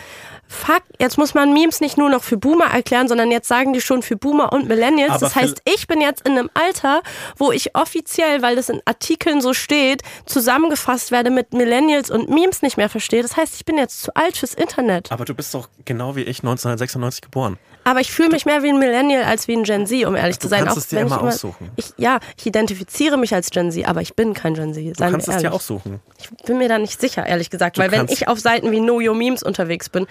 Fuck, 0.48 0.82
jetzt 0.98 1.18
muss 1.18 1.34
man 1.34 1.52
Memes 1.52 1.80
nicht 1.80 1.98
nur 1.98 2.08
noch 2.08 2.22
für 2.22 2.38
Boomer 2.38 2.66
erklären, 2.66 3.06
sondern 3.06 3.30
jetzt 3.30 3.48
sagen 3.48 3.72
die 3.74 3.80
schon 3.80 4.02
für 4.02 4.16
Boomer 4.16 4.52
und 4.52 4.66
Millennials. 4.66 5.10
Aber 5.10 5.20
das 5.20 5.36
heißt, 5.36 5.62
ich 5.74 5.86
bin 5.86 6.00
jetzt 6.00 6.26
in 6.26 6.38
einem 6.38 6.50
Alter, 6.54 7.02
wo 7.36 7.52
ich 7.52 7.74
offiziell, 7.76 8.40
weil 8.40 8.56
das 8.56 8.68
in 8.70 8.80
Artikeln 8.86 9.40
so 9.40 9.52
steht, 9.52 10.02
zusammengefasst 10.26 11.10
werde 11.10 11.30
mit 11.30 11.52
Millennials 11.52 12.10
und 12.10 12.30
Memes 12.30 12.62
nicht 12.62 12.76
mehr 12.76 12.88
verstehe. 12.88 13.22
Das 13.22 13.36
heißt, 13.36 13.56
ich 13.56 13.64
bin 13.64 13.76
jetzt 13.76 14.02
zu 14.02 14.14
alt 14.16 14.38
fürs 14.38 14.54
Internet. 14.54 15.12
Aber 15.12 15.24
du 15.24 15.34
bist 15.34 15.52
doch 15.54 15.68
genau 15.84 16.16
wie 16.16 16.22
ich 16.22 16.38
1996 16.38 17.20
geboren. 17.20 17.58
Aber 17.84 18.00
ich 18.00 18.12
fühle 18.12 18.28
mich 18.28 18.44
mehr 18.44 18.62
wie 18.62 18.68
ein 18.68 18.78
Millennial 18.78 19.24
als 19.24 19.48
wie 19.48 19.54
ein 19.56 19.64
Gen 19.64 19.86
Z, 19.86 20.04
um 20.04 20.14
ehrlich 20.14 20.38
zu 20.38 20.46
sein. 20.46 20.64
kannst 20.64 20.76
es 20.76 20.88
dir 20.88 21.00
immer 21.00 21.22
aussuchen. 21.22 21.70
Ich, 21.76 21.86
ja, 21.96 22.18
ich 22.36 22.44
identifiziere 22.44 23.16
mich 23.16 23.32
als 23.34 23.48
Gen 23.48 23.72
Z, 23.72 23.88
aber 23.88 24.02
ich 24.02 24.14
bin 24.14 24.34
kein 24.34 24.52
Gen 24.52 24.74
Z. 24.74 24.84
Du 24.84 25.10
kannst 25.10 25.26
es 25.26 25.38
dir 25.38 25.54
aussuchen. 25.54 26.00
Ich 26.18 26.28
bin 26.44 26.58
mir 26.58 26.68
da 26.68 26.78
nicht 26.78 27.00
sicher, 27.00 27.24
ehrlich 27.24 27.48
gesagt, 27.48 27.78
Du 27.78 27.80
weil 27.80 27.90
wenn 27.90 28.06
ich 28.08 28.28
auf 28.28 28.40
Seiten 28.40 28.72
wie 28.72 28.80
Know 28.80 29.00
Your 29.00 29.14
Memes 29.14 29.42
unterwegs 29.42 29.88
bin, 29.88 30.06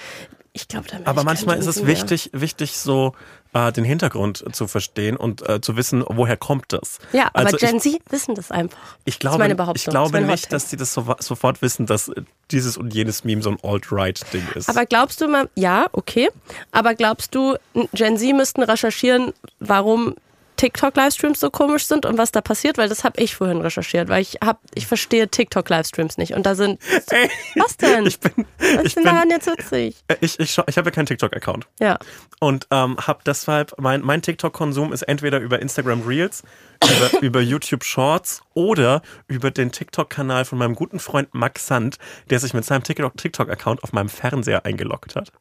ich 0.57 0.67
glaube, 0.67 0.87
Aber 1.05 1.23
manchmal 1.23 1.57
ist 1.59 1.67
es 1.67 1.77
mehr. 1.77 1.87
wichtig, 1.87 2.31
wichtig 2.33 2.77
so 2.79 3.13
äh, 3.53 3.71
den 3.71 3.83
Hintergrund 3.83 4.43
zu 4.53 4.67
verstehen 4.67 5.15
und 5.15 5.47
äh, 5.47 5.61
zu 5.61 5.77
wissen, 5.77 6.03
woher 6.07 6.35
kommt 6.35 6.73
das. 6.73 6.97
Ja, 7.13 7.29
aber 7.33 7.45
also 7.45 7.57
Gen 7.57 7.75
ich, 7.75 7.83
Z 7.83 8.01
wissen 8.09 8.33
das 8.33 8.49
einfach. 8.49 8.97
ich 9.05 9.15
das 9.15 9.19
glaube, 9.19 9.35
ist 9.35 9.39
meine 9.39 9.55
Behauptung. 9.55 9.75
ich 9.75 9.83
das 9.85 9.91
glaube 9.91 10.11
mein 10.19 10.25
nicht, 10.25 10.51
dass 10.51 10.69
sie 10.71 10.77
das 10.77 10.93
so, 10.93 11.15
sofort 11.19 11.61
wissen, 11.61 11.85
dass 11.85 12.07
äh, 12.09 12.23
dieses 12.49 12.75
und 12.75 12.91
jenes 12.93 13.23
Meme 13.23 13.43
so 13.43 13.51
ein 13.51 13.57
Alt-Right-Ding 13.61 14.47
ist. 14.55 14.67
Aber 14.67 14.85
glaubst 14.87 15.21
du 15.21 15.27
mal, 15.27 15.47
ja, 15.53 15.87
okay, 15.91 16.29
aber 16.71 16.95
glaubst 16.95 17.35
du, 17.35 17.55
Gen 17.93 18.17
Z 18.17 18.35
müssten 18.35 18.63
recherchieren, 18.63 19.33
warum 19.59 20.15
TikTok-Livestreams 20.57 21.39
so 21.39 21.49
komisch 21.49 21.85
sind 21.87 22.05
und 22.05 22.17
was 22.17 22.31
da 22.31 22.41
passiert? 22.41 22.77
Weil 22.77 22.89
das 22.89 23.03
habe 23.03 23.21
ich 23.21 23.35
vorhin 23.35 23.61
recherchiert, 23.61 24.09
weil 24.09 24.21
ich 24.21 24.39
hab, 24.43 24.59
ich 24.75 24.87
verstehe 24.87 25.27
TikTok-Livestreams 25.29 26.17
nicht. 26.17 26.33
Und 26.33 26.45
da 26.45 26.55
sind, 26.55 26.81
Ey, 27.09 27.29
was 27.55 27.77
denn? 27.77 28.05
ich 28.05 28.19
bin, 28.19 28.45
was 28.57 28.83
ich 28.85 28.95
bin, 28.95 29.03
daran 29.05 29.29
jetzt 29.29 29.47
witzig? 29.47 29.95
äh, 30.07 30.15
ich, 30.21 30.39
ich, 30.39 30.57
ich 30.67 30.77
habe 30.77 30.89
ja 30.89 30.91
keinen 30.91 31.05
TikTok-Account. 31.05 31.67
Ja. 31.79 31.97
und 32.39 32.67
ähm, 32.71 32.97
habe 32.97 33.19
deshalb 33.25 33.73
mein, 33.79 34.01
mein 34.01 34.21
TikTok-Konsum 34.21 34.91
ist 34.91 35.03
entweder 35.03 35.39
über 35.39 35.59
Instagram 35.61 36.01
Reels, 36.05 36.43
über, 36.83 37.21
über 37.21 37.41
YouTube 37.41 37.83
Shorts 37.83 38.41
oder 38.53 39.01
über 39.27 39.51
den 39.51 39.71
TikTok-Kanal 39.71 40.45
von 40.45 40.57
meinem 40.57 40.75
guten 40.75 40.99
Freund 40.99 41.33
Max 41.33 41.67
Sand, 41.67 41.97
der 42.29 42.39
sich 42.39 42.53
mit 42.53 42.65
seinem 42.65 42.81
TikTok- 42.83 43.15
TikTok-Account 43.17 43.83
auf 43.83 43.93
meinem 43.93 44.09
Fernseher 44.09 44.65
eingeloggt 44.65 45.15
hat. 45.15 45.31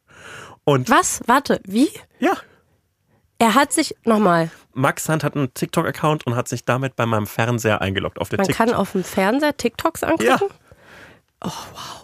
Und 0.64 0.90
Was? 0.90 1.20
Warte, 1.26 1.60
wie? 1.64 1.88
ja, 2.18 2.36
Er 3.38 3.54
hat 3.54 3.72
sich, 3.72 3.94
nochmal, 4.04 4.50
Max 4.72 5.04
Sand 5.04 5.22
hat 5.24 5.36
einen 5.36 5.52
TikTok-Account 5.52 6.26
und 6.26 6.36
hat 6.36 6.48
sich 6.48 6.64
damit 6.64 6.96
bei 6.96 7.04
meinem 7.06 7.26
Fernseher 7.26 7.80
eingeloggt 7.82 8.18
auf 8.18 8.28
der 8.30 8.38
man 8.38 8.46
TikTok. 8.46 8.66
kann 8.66 8.74
auf 8.74 8.92
dem 8.92 9.04
Fernseher 9.04 9.56
TikToks 9.56 10.02
angucken? 10.02 10.24
Ja. 10.24 10.38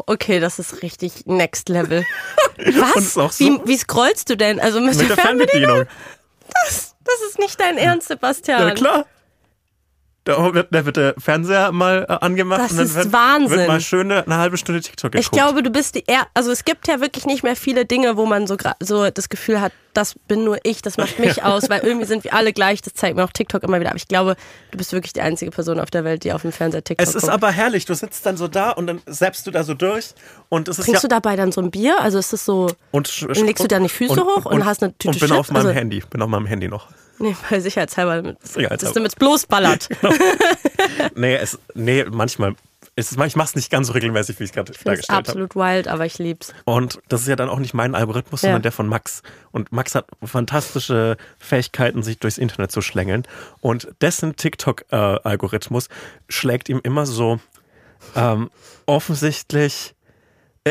Okay, 0.06 0.40
das 0.40 0.58
ist 0.58 0.82
richtig 0.82 1.24
next 1.26 1.68
level. 1.68 2.04
Was? 2.58 3.14
so- 3.14 3.30
wie, 3.38 3.58
wie 3.64 3.76
scrollst 3.78 4.28
du 4.28 4.36
denn? 4.36 4.60
Also 4.60 4.80
mit, 4.80 4.94
mit 4.96 5.08
der 5.08 5.16
Fernbedienung. 5.16 5.86
Das, 6.64 6.94
das 7.02 7.14
ist 7.28 7.38
nicht 7.38 7.58
dein 7.58 7.78
Ernst, 7.78 8.08
Sebastian. 8.08 8.68
Ja, 8.68 8.74
klar. 8.74 9.06
Da 10.24 10.54
wird, 10.54 10.68
da 10.70 10.84
wird 10.86 10.96
der 10.96 11.14
Fernseher 11.18 11.72
mal 11.72 12.06
äh, 12.08 12.12
angemacht 12.24 12.60
Das 12.60 12.70
und 12.70 12.76
dann 12.78 12.86
ist 12.86 12.94
wird, 12.94 13.12
Wahnsinn. 13.12 13.58
wird 13.58 13.66
mal 13.68 13.80
schöne 13.80 14.24
eine 14.24 14.36
halbe 14.38 14.56
Stunde 14.56 14.80
TikTok 14.80 15.10
geguckt. 15.10 15.24
Ich 15.26 15.30
glaube, 15.32 15.64
du 15.64 15.70
bist 15.70 15.96
die 15.96 16.04
er 16.06 16.28
also 16.32 16.52
es 16.52 16.64
gibt 16.64 16.86
ja 16.86 17.00
wirklich 17.00 17.26
nicht 17.26 17.42
mehr 17.42 17.56
viele 17.56 17.86
Dinge, 17.86 18.16
wo 18.16 18.24
man 18.24 18.46
so 18.46 18.56
so 18.78 19.10
das 19.10 19.28
Gefühl 19.28 19.60
hat, 19.60 19.72
das 19.94 20.14
bin 20.28 20.44
nur 20.44 20.58
ich, 20.62 20.80
das 20.80 20.96
macht 20.96 21.18
mich 21.18 21.42
aus, 21.44 21.68
weil 21.68 21.80
irgendwie 21.80 22.06
sind 22.06 22.22
wir 22.22 22.34
alle 22.34 22.52
gleich, 22.52 22.80
das 22.82 22.94
zeigt 22.94 23.16
mir 23.16 23.24
auch 23.24 23.32
TikTok 23.32 23.64
immer 23.64 23.80
wieder, 23.80 23.90
aber 23.90 23.96
ich 23.96 24.06
glaube, 24.06 24.36
du 24.70 24.78
bist 24.78 24.92
wirklich 24.92 25.12
die 25.12 25.22
einzige 25.22 25.50
Person 25.50 25.80
auf 25.80 25.90
der 25.90 26.04
Welt, 26.04 26.22
die 26.22 26.32
auf 26.32 26.42
dem 26.42 26.52
Fernseher 26.52 26.84
TikTok 26.84 27.04
Es 27.04 27.16
ist 27.16 27.22
guckt. 27.22 27.32
aber 27.34 27.50
herrlich. 27.50 27.84
Du 27.86 27.94
sitzt 27.94 28.24
dann 28.24 28.36
so 28.36 28.46
da 28.46 28.70
und 28.70 28.86
dann 28.86 29.00
zappst 29.10 29.44
du 29.48 29.50
da 29.50 29.64
so 29.64 29.74
durch 29.74 30.14
und 30.48 30.68
es 30.68 30.78
ist 30.78 30.84
Trinkst 30.84 31.02
ja 31.02 31.08
du 31.08 31.14
dabei 31.16 31.34
dann 31.34 31.50
so 31.50 31.60
ein 31.60 31.72
Bier? 31.72 32.00
Also 32.00 32.20
ist 32.20 32.32
das 32.32 32.44
so 32.44 32.68
und 32.92 33.22
Und 33.28 33.36
legst 33.44 33.64
du 33.64 33.66
da 33.68 33.80
nicht 33.80 33.92
Füße 33.92 34.22
hoch 34.22 34.44
und 34.44 34.64
hast 34.64 34.84
eine 34.84 34.92
Tüte 34.92 35.08
und 35.08 35.18
bin 35.18 35.28
Chips? 35.30 35.38
auf 35.40 35.50
meinem 35.50 35.66
Also- 35.66 35.70
Handy, 35.70 36.00
bin 36.08 36.22
auf 36.22 36.28
meinem 36.28 36.46
Handy 36.46 36.68
noch. 36.68 36.86
Nee, 37.18 37.36
weil 37.50 37.60
sicherheitshalber, 37.60 38.16
damit, 38.16 38.46
Sicherheitshalber. 38.46 38.94
damit 38.94 39.16
bloß 39.18 39.46
ballert. 39.46 39.88
Nee, 41.14 41.36
es, 41.36 41.58
nee, 41.74 42.04
manchmal. 42.10 42.54
Es, 42.94 43.12
ich 43.12 43.36
mach's 43.36 43.54
nicht 43.54 43.70
ganz 43.70 43.86
so 43.86 43.92
regelmäßig, 43.94 44.38
wie 44.38 44.44
ich 44.44 44.50
es 44.50 44.54
gerade 44.54 44.72
ist 44.72 44.84
dargestellt 44.86 45.08
habe. 45.16 45.28
absolut 45.28 45.56
wild, 45.56 45.88
aber 45.88 46.04
ich 46.04 46.18
lieb's. 46.18 46.52
Und 46.64 47.00
das 47.08 47.22
ist 47.22 47.28
ja 47.28 47.36
dann 47.36 47.48
auch 47.48 47.58
nicht 47.58 47.72
mein 47.72 47.94
Algorithmus, 47.94 48.42
Ja. 48.42 48.48
sondern 48.48 48.62
der 48.62 48.72
von 48.72 48.86
Max. 48.86 49.22
Und 49.50 49.72
Max 49.72 49.94
hat 49.94 50.06
fantastische 50.22 51.16
Fähigkeiten, 51.38 52.02
sich 52.02 52.18
durchs 52.18 52.36
Internet 52.36 52.70
zu 52.72 52.82
schlängeln. 52.82 53.22
Und 53.60 53.88
dessen 54.02 54.36
TikTok-Algorithmus 54.36 55.88
schlägt 56.28 56.68
ihm 56.68 56.80
immer 56.82 57.06
so 57.06 57.40
ähm, 58.14 58.50
offensichtlich 58.84 59.94
äh, 59.94 60.01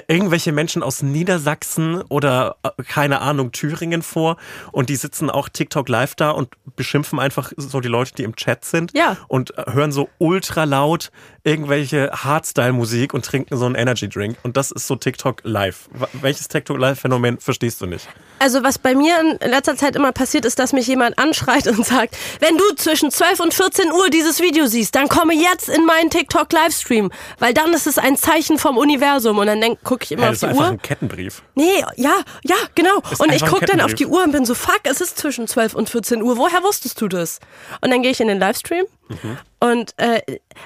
irgendwelche 0.08 0.54
Menschen 0.54 0.84
aus 0.84 1.02
Niedersachsen 1.02 2.02
oder 2.04 2.56
äh, 2.64 2.70
keine 2.84 3.20
Ahnung 3.20 3.52
Thüringen 3.52 4.02
vor 4.02 4.38
und 4.72 4.90
die 4.90 4.96
sitzen 4.96 5.30
auch 5.30 5.50
TikTok 5.50 5.90
live 5.90 6.16
da 6.16 6.32
und 6.32 6.50
beschimpfen 6.78 7.20
einfach 7.20 7.52
so 7.58 7.82
die 7.82 7.90
Leute, 7.90 8.14
die 8.16 8.24
im 8.24 8.36
Chat 8.36 8.64
sind 8.64 8.94
Ja. 8.96 9.18
und 9.28 9.58
äh, 9.58 9.74
hören 9.74 9.92
so 9.92 10.10
ultra 10.18 10.64
laut 10.64 11.12
irgendwelche 11.44 12.12
Hardstyle-Musik 12.14 13.14
und 13.14 13.26
trinken 13.26 13.58
so 13.58 13.66
einen 13.66 13.76
Energy 13.76 14.08
Drink 14.08 14.38
und 14.44 14.58
das 14.58 14.72
ist 14.72 14.88
so 14.88 14.96
TikTok 14.96 15.42
live. 15.44 15.90
Welches 16.14 16.48
TikTok 16.48 16.78
live 16.78 17.00
Phänomen 17.00 17.40
verstehst 17.40 17.82
du 17.82 17.86
nicht? 17.88 18.08
Also 18.40 18.64
was 18.64 18.80
bei 18.80 18.96
mir 18.96 19.20
in 19.40 19.50
letzter 19.50 19.76
Zeit 19.76 19.96
immer 19.96 20.12
passiert, 20.12 20.46
ist, 20.46 20.58
dass 20.60 20.74
mich 20.74 20.88
jemand 20.88 21.18
anschreit 21.20 21.68
und 21.68 21.86
sagt, 21.86 22.18
wenn 22.40 22.58
du 22.58 22.64
zwischen 22.76 23.12
12 23.12 23.40
und 23.40 23.54
14 23.54 23.92
Uhr 23.92 24.10
dieses 24.10 24.40
Video 24.40 24.66
siehst, 24.66 24.96
dann 24.96 25.08
komme 25.10 25.34
jetzt 25.36 25.70
in 25.70 25.86
meinen 25.86 26.10
TikTok-Livestream, 26.10 27.12
weil 27.40 27.54
dann 27.54 27.74
ist 27.74 27.86
es 27.88 27.98
ein 27.98 28.18
Zeichen 28.18 28.58
vom 28.58 28.78
Universum. 28.78 29.38
Und 29.38 29.48
dann 29.48 29.62
gucke 29.84 30.04
ich 30.06 30.12
immer 30.12 30.24
Ja, 30.24 30.30
auf 30.30 30.34
das 30.34 30.40
die 30.40 30.46
ist 30.48 30.52
einfach 30.54 30.66
Uhr. 30.66 30.72
ein 30.72 30.82
Kettenbrief. 30.82 31.44
Nee, 31.56 31.84
ja, 31.98 32.16
ja, 32.44 32.56
genau. 32.74 33.02
Ist 33.12 33.20
Und 33.22 33.32
ich 33.32 33.46
gucke 33.46 33.66
dann 33.66 33.82
auf 33.82 33.94
die 33.94 34.08
Uhr 34.08 34.24
und 34.24 34.32
bin 34.32 34.46
so, 34.46 34.56
fuck, 34.56 34.82
es 34.84 35.02
ist 35.02 35.18
zwischen 35.20 35.48
12 35.48 35.76
und 35.76 35.90
14 35.90 36.22
Uhr. 36.24 36.38
Woher 36.38 36.64
wusstest 36.64 37.00
du 37.02 37.08
das? 37.08 37.40
Und 37.82 37.92
dann 37.92 38.02
gehe 38.02 38.12
ich 38.12 38.22
in 38.22 38.28
den 38.28 38.40
Livestream 38.40 38.86
Mhm. 39.12 39.38
und 39.60 39.94
äh, 39.98 40.22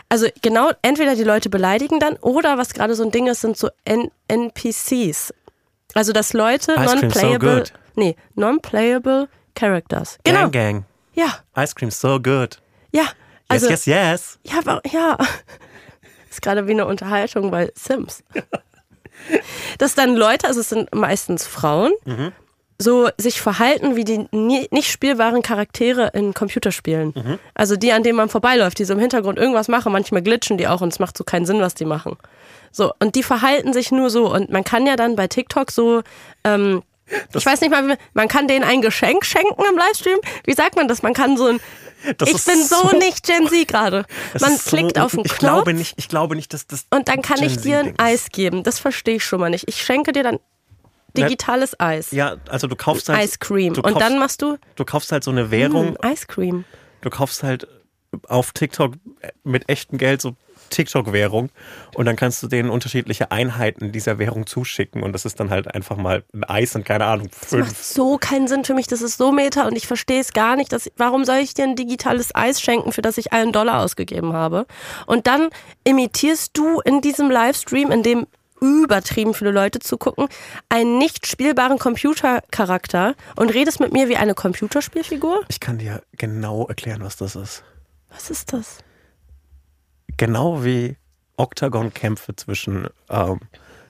also 0.10 0.28
genau, 0.41 0.72
entweder 0.82 1.16
die 1.16 1.24
Leute 1.24 1.50
beleidigen 1.50 2.00
dann 2.00 2.18
oder 2.18 2.58
was 2.58 2.74
gerade 2.74 2.96
so 2.96 3.04
ein 3.04 3.12
Ding 3.12 3.28
ist, 3.28 3.41
sind 3.41 3.58
so 3.58 3.70
N 3.86 4.12
NPCs. 4.28 5.34
Also 5.93 6.12
dass 6.14 6.34
Leute 6.34 6.74
so 6.76 6.82
non-playable, 6.96 7.58
good. 7.58 7.74
nee, 7.96 8.16
non-playable 8.36 9.28
Characters. 9.56 10.18
Genau. 10.24 10.50
Gang, 10.50 10.52
gang. 10.52 10.86
Ja, 11.14 11.39
Ice 11.64 11.74
cream 11.76 11.91
so 11.91 12.20
good. 12.20 12.62
ja. 12.91 13.04
Yes, 13.52 13.64
Also, 13.64 13.70
yes, 13.70 13.86
yes. 13.86 14.39
ja, 14.43 14.58
aber, 14.60 14.82
ja. 14.91 15.18
Ist 16.32 16.41
gerade 16.41 16.68
wie 16.68 16.72
eine 16.72 16.86
Unterhaltung 16.88 17.52
bei 17.52 17.72
Sims. 17.76 18.24
Dass 19.78 19.96
dann 19.96 20.16
Leute, 20.16 20.48
also 20.48 20.60
es 20.62 20.70
sind 20.70 20.93
meistens 20.93 21.46
Frauen, 21.48 21.93
Mhm. 22.06 22.32
So 22.78 23.10
sich 23.18 23.40
verhalten 23.42 23.96
wie 23.96 24.04
die 24.04 24.28
nie, 24.32 24.68
nicht 24.72 24.92
spielbaren 24.92 25.42
Charaktere 25.42 26.12
in 26.14 26.34
Computerspielen. 26.34 27.14
Mhm. 27.16 27.40
Also 27.54 27.78
die, 27.78 27.92
an 27.94 28.04
denen 28.04 28.18
man 28.18 28.30
vorbeiläuft, 28.30 28.80
die 28.80 28.86
so 28.86 28.94
im 28.94 29.00
Hintergrund 29.00 29.38
irgendwas 29.40 29.68
machen, 29.70 29.92
manchmal 29.94 30.22
glitschen 30.22 30.58
die 30.58 30.68
auch 30.68 30.82
und 30.82 30.90
es 30.92 31.00
macht 31.00 31.18
so 31.18 31.24
keinen 31.24 31.46
Sinn, 31.46 31.62
was 31.62 31.74
die 31.76 31.86
machen. 31.86 32.18
So, 32.72 32.92
und 33.00 33.16
die 33.16 33.24
verhalten 33.24 33.72
sich 33.72 33.92
nur 33.92 34.10
so. 34.10 34.30
Und 34.34 34.50
man 34.52 34.66
kann 34.66 34.86
ja 34.86 34.98
dann 34.98 35.16
bei 35.16 35.28
TikTok 35.28 35.72
so, 35.72 36.02
ähm, 36.44 36.84
ich 37.34 37.46
weiß 37.46 37.62
nicht 37.62 37.70
mal, 37.72 37.98
man 38.14 38.28
kann 38.28 38.48
denen 38.50 38.66
ein 38.66 38.82
Geschenk 38.82 39.24
schenken 39.26 39.64
im 39.70 39.78
Livestream. 39.78 40.18
Wie 40.44 40.54
sagt 40.54 40.76
man 40.76 40.88
das? 40.90 41.02
Man 41.02 41.14
kann 41.14 41.38
so 41.38 41.46
ein, 41.46 41.60
Das 42.18 42.28
ich 42.30 42.44
bin 42.44 42.62
so, 42.62 42.90
so- 42.90 42.98
nicht 42.98 43.24
Gen 43.26 43.48
Z 43.48 43.68
gerade. 43.70 44.04
Man 44.42 44.54
ist 44.56 44.66
so 44.66 44.76
klickt 44.76 45.00
auf 45.00 45.12
den 45.12 45.22
ich 45.22 45.28
Knopf 45.32 45.40
Glaube 45.40 45.74
nicht, 45.74 45.94
ich 45.98 46.10
glaube 46.10 46.36
nicht, 46.36 46.52
dass 46.54 46.68
das. 46.68 46.86
und 46.90 47.08
dann 47.08 47.22
kann 47.22 47.42
ich 47.42 47.54
Gen 47.56 47.64
dir 47.64 47.80
ein. 47.80 47.94
Eis 48.00 48.30
geben. 48.32 48.64
Das 48.64 48.80
verstehe 48.80 49.16
ich 49.16 49.24
schon 49.24 49.40
mal 49.40 49.50
nicht. 49.50 49.70
Ich 49.70 49.82
schenke 49.82 50.12
dir 50.12 50.24
dann 50.24 50.40
digitales 51.16 51.80
Eis. 51.80 52.11
Ja, 52.11 52.36
also 52.49 52.68
du 52.68 52.76
kaufst 52.76 53.09
halt. 53.09 53.24
Ice 53.24 53.38
Cream. 53.39 53.74
Du 53.74 53.82
Und 53.82 53.93
kaufst, 53.93 54.01
dann 54.09 54.20
machst 54.20 54.41
du 54.41 54.57
du 54.76 54.86
kaufst 54.86 55.11
halt 55.11 55.24
so 55.24 55.32
eine 55.32 55.51
Währung. 55.51 55.93
mm, 56.01 56.05
Ice 56.07 56.26
Cream. 56.28 56.66
Du 57.01 57.09
kaufst 57.09 57.43
halt 57.43 57.68
auf 58.28 58.51
TikTok 58.53 58.93
mit 59.43 59.68
echtem 59.70 59.97
Geld 59.97 60.22
so 60.22 60.36
TikTok-Währung 60.72 61.49
und 61.93 62.05
dann 62.05 62.16
kannst 62.16 62.41
du 62.41 62.47
denen 62.47 62.70
unterschiedliche 62.70 63.32
Einheiten 63.32 63.91
dieser 63.91 64.18
Währung 64.18 64.47
zuschicken 64.47 65.03
und 65.03 65.13
das 65.13 65.24
ist 65.26 65.39
dann 65.39 65.49
halt 65.51 65.74
einfach 65.74 65.95
mal 65.95 66.24
ein 66.34 66.43
Eis 66.43 66.76
und 66.76 66.84
keine 66.86 67.05
Ahnung, 67.05 67.30
Das 67.41 67.51
macht 67.51 67.68
fünf. 67.68 67.84
so 67.84 68.18
keinen 68.18 68.47
Sinn 68.47 68.66
für 68.66 68.74
mich. 68.74 68.88
Das 68.88 69.01
ist 69.01 69.18
so 69.18 69.32
meta 69.32 69.68
und 69.68 69.76
ich 69.78 69.86
verstehe 69.86 70.20
es 70.20 70.34
gar 70.34 70.55
nicht. 70.55 70.72
Dass, 70.72 70.89
warum 70.97 71.24
soll 71.24 71.38
ich 71.38 71.53
dir 71.53 71.63
ein 71.66 71.76
digitales 71.76 72.34
Eis 72.34 72.61
schenken, 72.61 72.91
für 72.91 73.01
das 73.03 73.18
ich 73.18 73.32
einen 73.32 73.51
Dollar 73.51 73.82
ausgegeben 73.82 74.34
habe? 74.34 74.66
Und 75.05 75.28
dann 75.28 75.49
imitierst 75.84 76.51
du 76.57 76.80
in 76.82 77.01
diesem 77.01 77.30
Livestream, 77.30 77.91
in 77.91 78.01
dem 78.03 78.28
übertrieben 78.84 79.34
viele 79.34 79.51
Leute 79.51 79.80
zugucken, 79.80 80.28
einen 80.70 80.97
nicht 80.97 81.28
spielbaren 81.28 81.80
Computercharakter 81.80 83.16
und 83.36 83.49
redest 83.53 83.80
mit 83.80 83.93
mir 83.93 84.09
wie 84.09 84.18
eine 84.18 84.34
Computerspielfigur? 84.34 85.43
Ich 85.49 85.59
kann 85.59 85.78
dir 85.78 86.01
genau 86.18 86.68
erklären, 86.68 87.03
was 87.03 87.18
das 87.18 87.36
ist. 87.36 87.63
Was 88.09 88.30
ist 88.30 88.53
das? 88.53 88.80
Genau 90.18 90.63
wie 90.63 90.97
Octagon-Kämpfe 91.38 92.36
zwischen 92.36 92.88
ähm, 93.09 93.39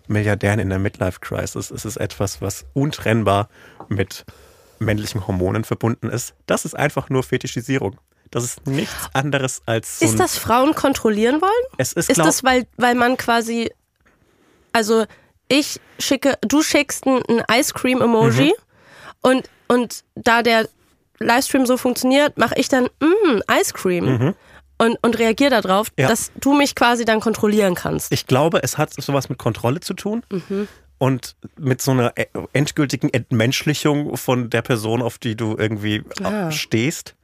Milliardären 0.08 0.60
in 0.60 0.70
der 0.70 0.80
Midlife-Crisis 0.80 1.72
ist 1.72 1.86
es 1.86 1.98
etwas, 1.98 2.42
was 2.42 2.66
untrennbar 2.74 3.50
mit 3.90 4.26
männlichen 4.80 5.28
Hormonen 5.28 5.64
verbunden 5.64 6.10
ist. 6.10 6.34
Das 6.46 6.66
ist 6.66 6.76
einfach 6.76 7.10
nur 7.10 7.24
Fetischisierung. 7.24 7.98
Das 8.32 8.44
ist 8.44 8.68
nichts 8.68 9.10
anderes 9.14 9.62
als 9.66 10.00
so 10.00 10.06
Ist 10.06 10.20
das 10.20 10.38
Frauen 10.38 10.74
kontrollieren 10.76 11.42
wollen? 11.42 11.52
Es 11.78 11.94
ist, 11.94 12.10
Ist 12.10 12.20
das, 12.20 12.44
weil, 12.44 12.68
weil 12.78 12.96
man 12.96 13.18
quasi, 13.18 13.72
also 14.76 15.06
ich 15.48 15.80
schicke, 16.00 16.38
du 16.42 16.62
schickst 16.62 17.06
ein, 17.06 17.22
ein 17.30 17.44
Ice 17.60 17.74
Cream 17.74 18.02
Emoji 18.02 18.48
Mhm. 18.48 18.54
und, 19.22 19.50
und 19.68 20.04
da 20.16 20.42
der 20.42 20.68
Livestream 21.20 21.66
so 21.66 21.78
funktioniert, 21.78 22.38
mache 22.38 22.56
ich 22.58 22.68
dann 22.68 22.86
mm, 23.00 23.40
Ice 23.62 23.74
Cream 23.74 24.34
und, 24.78 24.98
und 25.02 25.18
reagiere 25.20 25.62
darauf, 25.62 25.88
Mhm. 25.96 26.02
Ja. 26.04 26.08
dass 26.10 26.32
du 26.36 26.54
mich 26.54 26.76
quasi 26.76 27.06
dann 27.06 27.20
kontrollieren 27.22 27.76
kannst. 27.76 28.12
Ich 28.12 28.28
glaube, 28.28 28.62
es 28.64 28.78
hat 28.78 28.94
sowas 28.94 29.30
mit 29.30 29.38
Kontrolle 29.38 29.80
zu 29.80 29.94
tun 29.94 30.24
Mhm. 30.30 30.68
und 30.98 31.36
mit 31.58 31.82
so 31.82 31.92
einer 31.92 32.12
äh, 32.18 32.26
endgültigen 32.54 33.14
Entmenschlichung 33.14 34.18
von 34.18 34.50
der 34.50 34.62
Person, 34.62 35.02
auf 35.02 35.18
die 35.20 35.36
du 35.38 35.56
irgendwie 35.58 36.04
Ah. 36.24 36.52
stehst. 36.52 37.16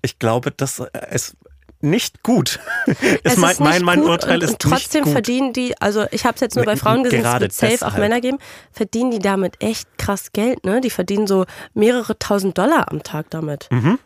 Ich 0.00 0.18
glaube, 0.18 0.50
dass 0.52 0.80
es 1.10 1.36
nicht 1.80 2.22
gut. 2.22 2.60
Es 3.22 3.36
mein, 3.36 3.52
ist 3.52 3.60
mein, 3.60 3.70
nicht 3.72 3.84
mein 3.84 4.00
gut 4.00 4.08
Urteil 4.10 4.36
und, 4.36 4.42
ist 4.44 4.50
und 4.52 4.58
trotzdem 4.60 5.02
nicht 5.02 5.04
gut. 5.04 5.12
verdienen 5.12 5.52
die, 5.52 5.80
also 5.80 6.06
ich 6.10 6.24
habe 6.24 6.34
es 6.34 6.40
jetzt 6.40 6.56
nur 6.56 6.64
bei 6.64 6.76
Frauen 6.76 7.04
gesehen, 7.04 7.20
es 7.20 7.24
gerade 7.24 7.42
wird 7.44 7.52
safe 7.52 7.86
auch. 7.86 7.96
Männer 7.98 8.20
geben, 8.20 8.38
verdienen 8.72 9.10
die 9.10 9.18
damit 9.18 9.62
echt 9.62 9.86
krass 9.98 10.32
Geld, 10.32 10.64
ne? 10.64 10.80
Die 10.80 10.90
verdienen 10.90 11.26
so 11.26 11.44
mehrere 11.74 12.18
tausend 12.18 12.56
Dollar 12.58 12.90
am 12.90 13.02
Tag 13.02 13.26
damit. 13.30 13.68
Mhm. 13.70 13.98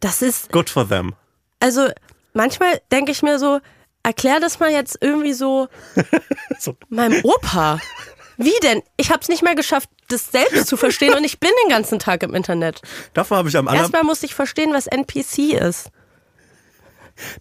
Das 0.00 0.22
ist, 0.22 0.50
Good 0.52 0.70
for 0.70 0.88
them. 0.88 1.14
also 1.60 1.88
manchmal 2.32 2.80
denke 2.90 3.12
ich 3.12 3.22
mir 3.22 3.38
so, 3.38 3.60
erklär 4.02 4.40
das 4.40 4.58
mal 4.60 4.70
jetzt 4.70 4.98
irgendwie 5.00 5.32
so 5.32 5.68
So. 6.58 6.76
meinem 6.88 7.22
Opa. 7.24 7.78
Wie 8.38 8.52
denn? 8.62 8.82
Ich 8.96 9.10
habe 9.10 9.20
es 9.20 9.28
nicht 9.28 9.42
mehr 9.42 9.54
geschafft, 9.54 9.88
das 10.08 10.30
selbst 10.32 10.66
zu 10.66 10.76
verstehen 10.76 11.14
und 11.14 11.24
ich 11.24 11.38
bin 11.38 11.50
den 11.64 11.70
ganzen 11.70 11.98
Tag 11.98 12.22
im 12.22 12.34
Internet. 12.34 12.80
Davor 13.14 13.36
habe 13.38 13.48
ich 13.48 13.56
am 13.56 13.68
aller, 13.68 13.80
Erstmal 13.80 14.02
musste 14.04 14.26
ich 14.26 14.34
verstehen, 14.34 14.72
was 14.72 14.86
NPC 14.86 15.52
ist. 15.54 15.90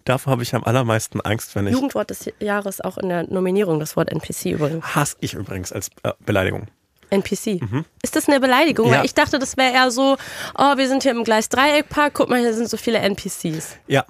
Davor 0.05 0.32
habe 0.32 0.43
ich 0.43 0.53
am 0.55 0.63
allermeisten 0.63 1.21
Angst, 1.21 1.55
wenn 1.55 1.67
ich 1.67 1.73
Jugendwort 1.73 2.09
des 2.09 2.32
Jahres 2.39 2.82
auch 2.82 2.97
in 2.97 3.09
der 3.09 3.23
Nominierung, 3.23 3.79
das 3.79 3.95
Wort 3.95 4.11
NPC 4.11 4.51
übrigens. 4.51 4.95
hasse 4.95 5.17
ich 5.19 5.34
übrigens 5.34 5.71
als 5.71 5.89
äh, 6.03 6.11
Beleidigung. 6.25 6.67
NPC. 7.11 7.61
Ist 8.01 8.15
das 8.15 8.27
eine 8.27 8.39
Beleidigung? 8.39 8.88
Ja. 8.89 8.99
Weil 8.99 9.05
ich 9.05 9.13
dachte, 9.13 9.38
das 9.38 9.57
wäre 9.57 9.73
eher 9.73 9.91
so, 9.91 10.17
oh, 10.57 10.77
wir 10.77 10.88
sind 10.88 11.03
hier 11.03 11.11
im 11.11 11.23
Gleis-Dreieck-Park, 11.23 12.13
guck 12.13 12.29
mal, 12.29 12.39
hier 12.39 12.53
sind 12.53 12.69
so 12.69 12.77
viele 12.77 12.99
NPCs. 12.99 13.75
Ja. 13.88 14.05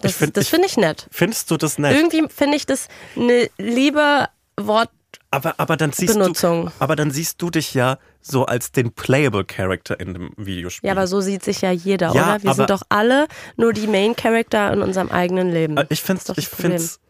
Das, 0.00 0.12
ich 0.12 0.16
find, 0.16 0.36
ich, 0.36 0.48
finde 0.48 0.66
ich 0.66 0.76
nett. 0.76 1.06
findest 1.10 1.50
du 1.50 1.56
das 1.56 1.78
nett? 1.78 1.94
Irgendwie 1.94 2.26
finde 2.28 2.56
ich 2.56 2.66
das 2.66 2.88
eine 3.16 3.48
liebe 3.58 4.28
Wort. 4.58 4.90
Aber, 5.30 5.54
aber, 5.58 5.76
dann 5.76 5.92
siehst 5.92 6.14
Benutzung. 6.14 6.66
du, 6.66 6.72
aber 6.78 6.96
dann 6.96 7.10
siehst 7.10 7.40
du 7.40 7.50
dich 7.50 7.74
ja 7.74 7.98
so 8.22 8.46
als 8.46 8.72
den 8.72 8.92
playable 8.92 9.44
Character 9.44 9.98
in 10.00 10.14
dem 10.14 10.30
Videospiel. 10.36 10.86
Ja, 10.88 10.92
aber 10.94 11.06
so 11.06 11.20
sieht 11.20 11.44
sich 11.44 11.60
ja 11.60 11.70
jeder, 11.72 12.14
Ja, 12.14 12.34
oder? 12.36 12.42
Wir 12.42 12.54
sind 12.54 12.70
doch 12.70 12.82
alle 12.88 13.26
nur 13.56 13.72
die 13.72 13.86
Main 13.86 14.14
Character 14.16 14.72
in 14.72 14.80
unserem 14.80 15.10
eigenen 15.10 15.50
Leben. 15.50 15.76
Äh, 15.76 15.86
Ich 15.90 16.02
finde 16.02 16.22
ich 16.36 16.48
find's, 16.48 17.00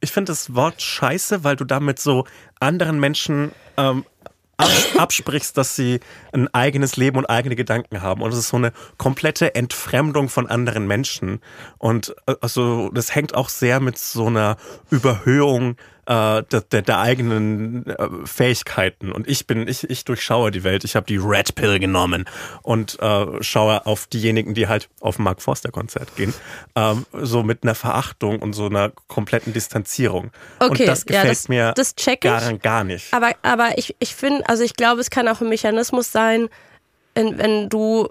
ich 0.00 0.12
find 0.12 0.28
das 0.28 0.54
Wort 0.54 0.80
scheiße, 0.80 1.44
weil 1.44 1.56
du 1.56 1.64
damit 1.64 1.98
so 1.98 2.24
anderen 2.60 2.98
Menschen 3.00 3.52
ähm, 3.76 4.04
abs- 4.56 4.96
absprichst, 4.98 5.56
dass 5.56 5.76
sie 5.76 6.00
ein 6.32 6.52
eigenes 6.54 6.96
Leben 6.96 7.18
und 7.18 7.26
eigene 7.26 7.56
Gedanken 7.56 8.02
haben. 8.02 8.22
Und 8.22 8.32
es 8.32 8.38
ist 8.38 8.48
so 8.48 8.56
eine 8.56 8.72
komplette 8.98 9.54
Entfremdung 9.54 10.28
von 10.28 10.46
anderen 10.48 10.86
Menschen. 10.86 11.40
Und 11.78 12.14
äh, 12.26 12.34
also 12.40 12.90
das 12.90 13.14
hängt 13.14 13.34
auch 13.34 13.48
sehr 13.48 13.80
mit 13.80 13.98
so 13.98 14.26
einer 14.26 14.56
Überhöhung 14.90 15.76
äh, 16.06 16.42
der, 16.42 16.60
der, 16.60 16.82
der 16.82 16.98
eigenen 16.98 17.86
äh, 17.86 18.08
Fähigkeiten. 18.24 19.12
Und 19.12 19.28
ich 19.28 19.46
bin, 19.46 19.68
ich, 19.68 19.88
ich 19.88 20.04
durchschaue 20.04 20.50
die 20.50 20.64
Welt. 20.64 20.84
Ich 20.84 20.96
habe 20.96 21.06
die 21.06 21.16
Red 21.16 21.54
Pill 21.54 21.78
genommen 21.78 22.24
und 22.62 22.98
äh, 23.00 23.42
schaue 23.42 23.86
auf 23.86 24.06
diejenigen, 24.08 24.54
die 24.54 24.66
halt 24.68 24.88
auf 25.00 25.18
ein 25.18 25.22
Mark 25.22 25.40
Forster 25.42 25.70
Konzert 25.70 26.16
gehen, 26.16 26.34
ähm, 26.74 27.06
so 27.12 27.42
mit 27.42 27.62
einer 27.62 27.74
Verachtung 27.74 28.40
und 28.40 28.52
so 28.52 28.66
einer 28.66 28.90
kompletten 29.06 29.52
Distanzierung. 29.52 30.32
Okay, 30.58 30.70
und 30.82 30.88
das 30.88 31.00
ja, 31.08 31.18
gefällt 31.18 31.30
das- 31.30 31.48
mir 31.48 31.72
das 31.76 31.94
check 31.94 32.24
ich. 32.24 32.30
gar, 32.30 32.52
gar 32.58 32.84
nicht. 32.84 33.12
Aber, 33.14 33.30
aber 33.42 33.78
ich, 33.78 33.94
ich 34.00 34.14
finde, 34.14 34.48
also 34.48 34.64
ich 34.64 34.74
glaube, 34.74 35.00
es 35.00 35.10
kann 35.10 35.28
auch 35.28 35.40
ein 35.40 35.48
Mechanismus 35.48 36.10
sein, 36.10 36.48
in, 37.14 37.38
wenn 37.38 37.68
du 37.68 38.08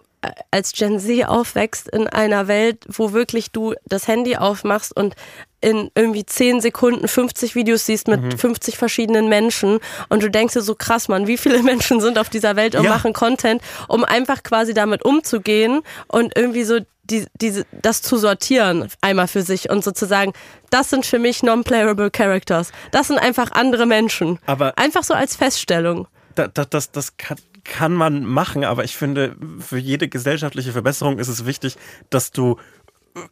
als 0.52 0.74
Gen 0.74 1.00
Z 1.00 1.28
aufwächst 1.28 1.88
in 1.90 2.08
einer 2.08 2.48
Welt, 2.48 2.86
wo 2.90 3.12
wirklich 3.12 3.52
du 3.52 3.74
das 3.86 4.08
Handy 4.08 4.36
aufmachst 4.38 4.96
und 4.96 5.16
in 5.62 5.90
irgendwie 5.96 6.26
10 6.26 6.60
Sekunden 6.62 7.08
50 7.08 7.56
Videos 7.56 7.86
siehst 7.86 8.08
mit 8.08 8.22
Mhm. 8.22 8.38
50 8.38 8.78
verschiedenen 8.78 9.30
Menschen 9.30 9.80
und 10.10 10.24
du 10.24 10.30
denkst 10.30 10.54
dir 10.54 10.62
so 10.62 10.76
krass, 10.76 11.08
Mann, 11.08 11.28
wie 11.28 11.38
viele 11.38 11.62
Menschen 11.64 12.02
sind 12.02 12.18
auf 12.18 12.30
dieser 12.30 12.56
Welt 12.56 12.76
und 12.76 12.84
Ja. 12.84 12.92
machen 12.92 13.14
Content, 13.14 13.62
um 13.88 14.04
einfach 14.04 14.44
quasi 14.44 14.74
damit 14.74 15.04
umzugehen 15.06 15.82
und 16.08 16.36
irgendwie 16.36 16.64
so 16.64 16.80
die, 17.04 17.26
diese, 17.42 17.66
das 17.72 18.02
zu 18.02 18.18
sortieren 18.18 18.88
einmal 19.02 19.28
für 19.28 19.42
sich 19.42 19.70
und 19.70 19.84
sozusagen, 19.84 20.34
das 20.70 20.90
sind 20.92 21.06
für 21.06 21.20
mich 21.20 21.44
non-playable 21.44 22.10
Characters. 22.12 22.72
Das 22.92 23.08
sind 23.08 23.18
einfach 23.20 23.52
andere 23.52 23.86
Menschen. 23.86 24.40
Aber- 24.46 24.78
einfach 24.78 25.04
so 25.04 25.14
als 25.14 25.36
Feststellung. 25.36 26.08
da, 26.36 26.48
da, 26.48 26.64
das, 26.64 26.92
das 26.92 27.18
kann, 27.18 27.38
kann 27.64 27.94
man 27.94 28.26
machen, 28.26 28.64
aber 28.64 28.84
ich 28.84 28.96
finde, 28.96 29.36
für 29.60 29.78
jede 29.78 30.08
gesellschaftliche 30.08 30.72
Verbesserung 30.72 31.20
ist 31.20 31.28
es 31.28 31.46
wichtig, 31.46 31.78
dass 32.10 32.32
du 32.32 32.58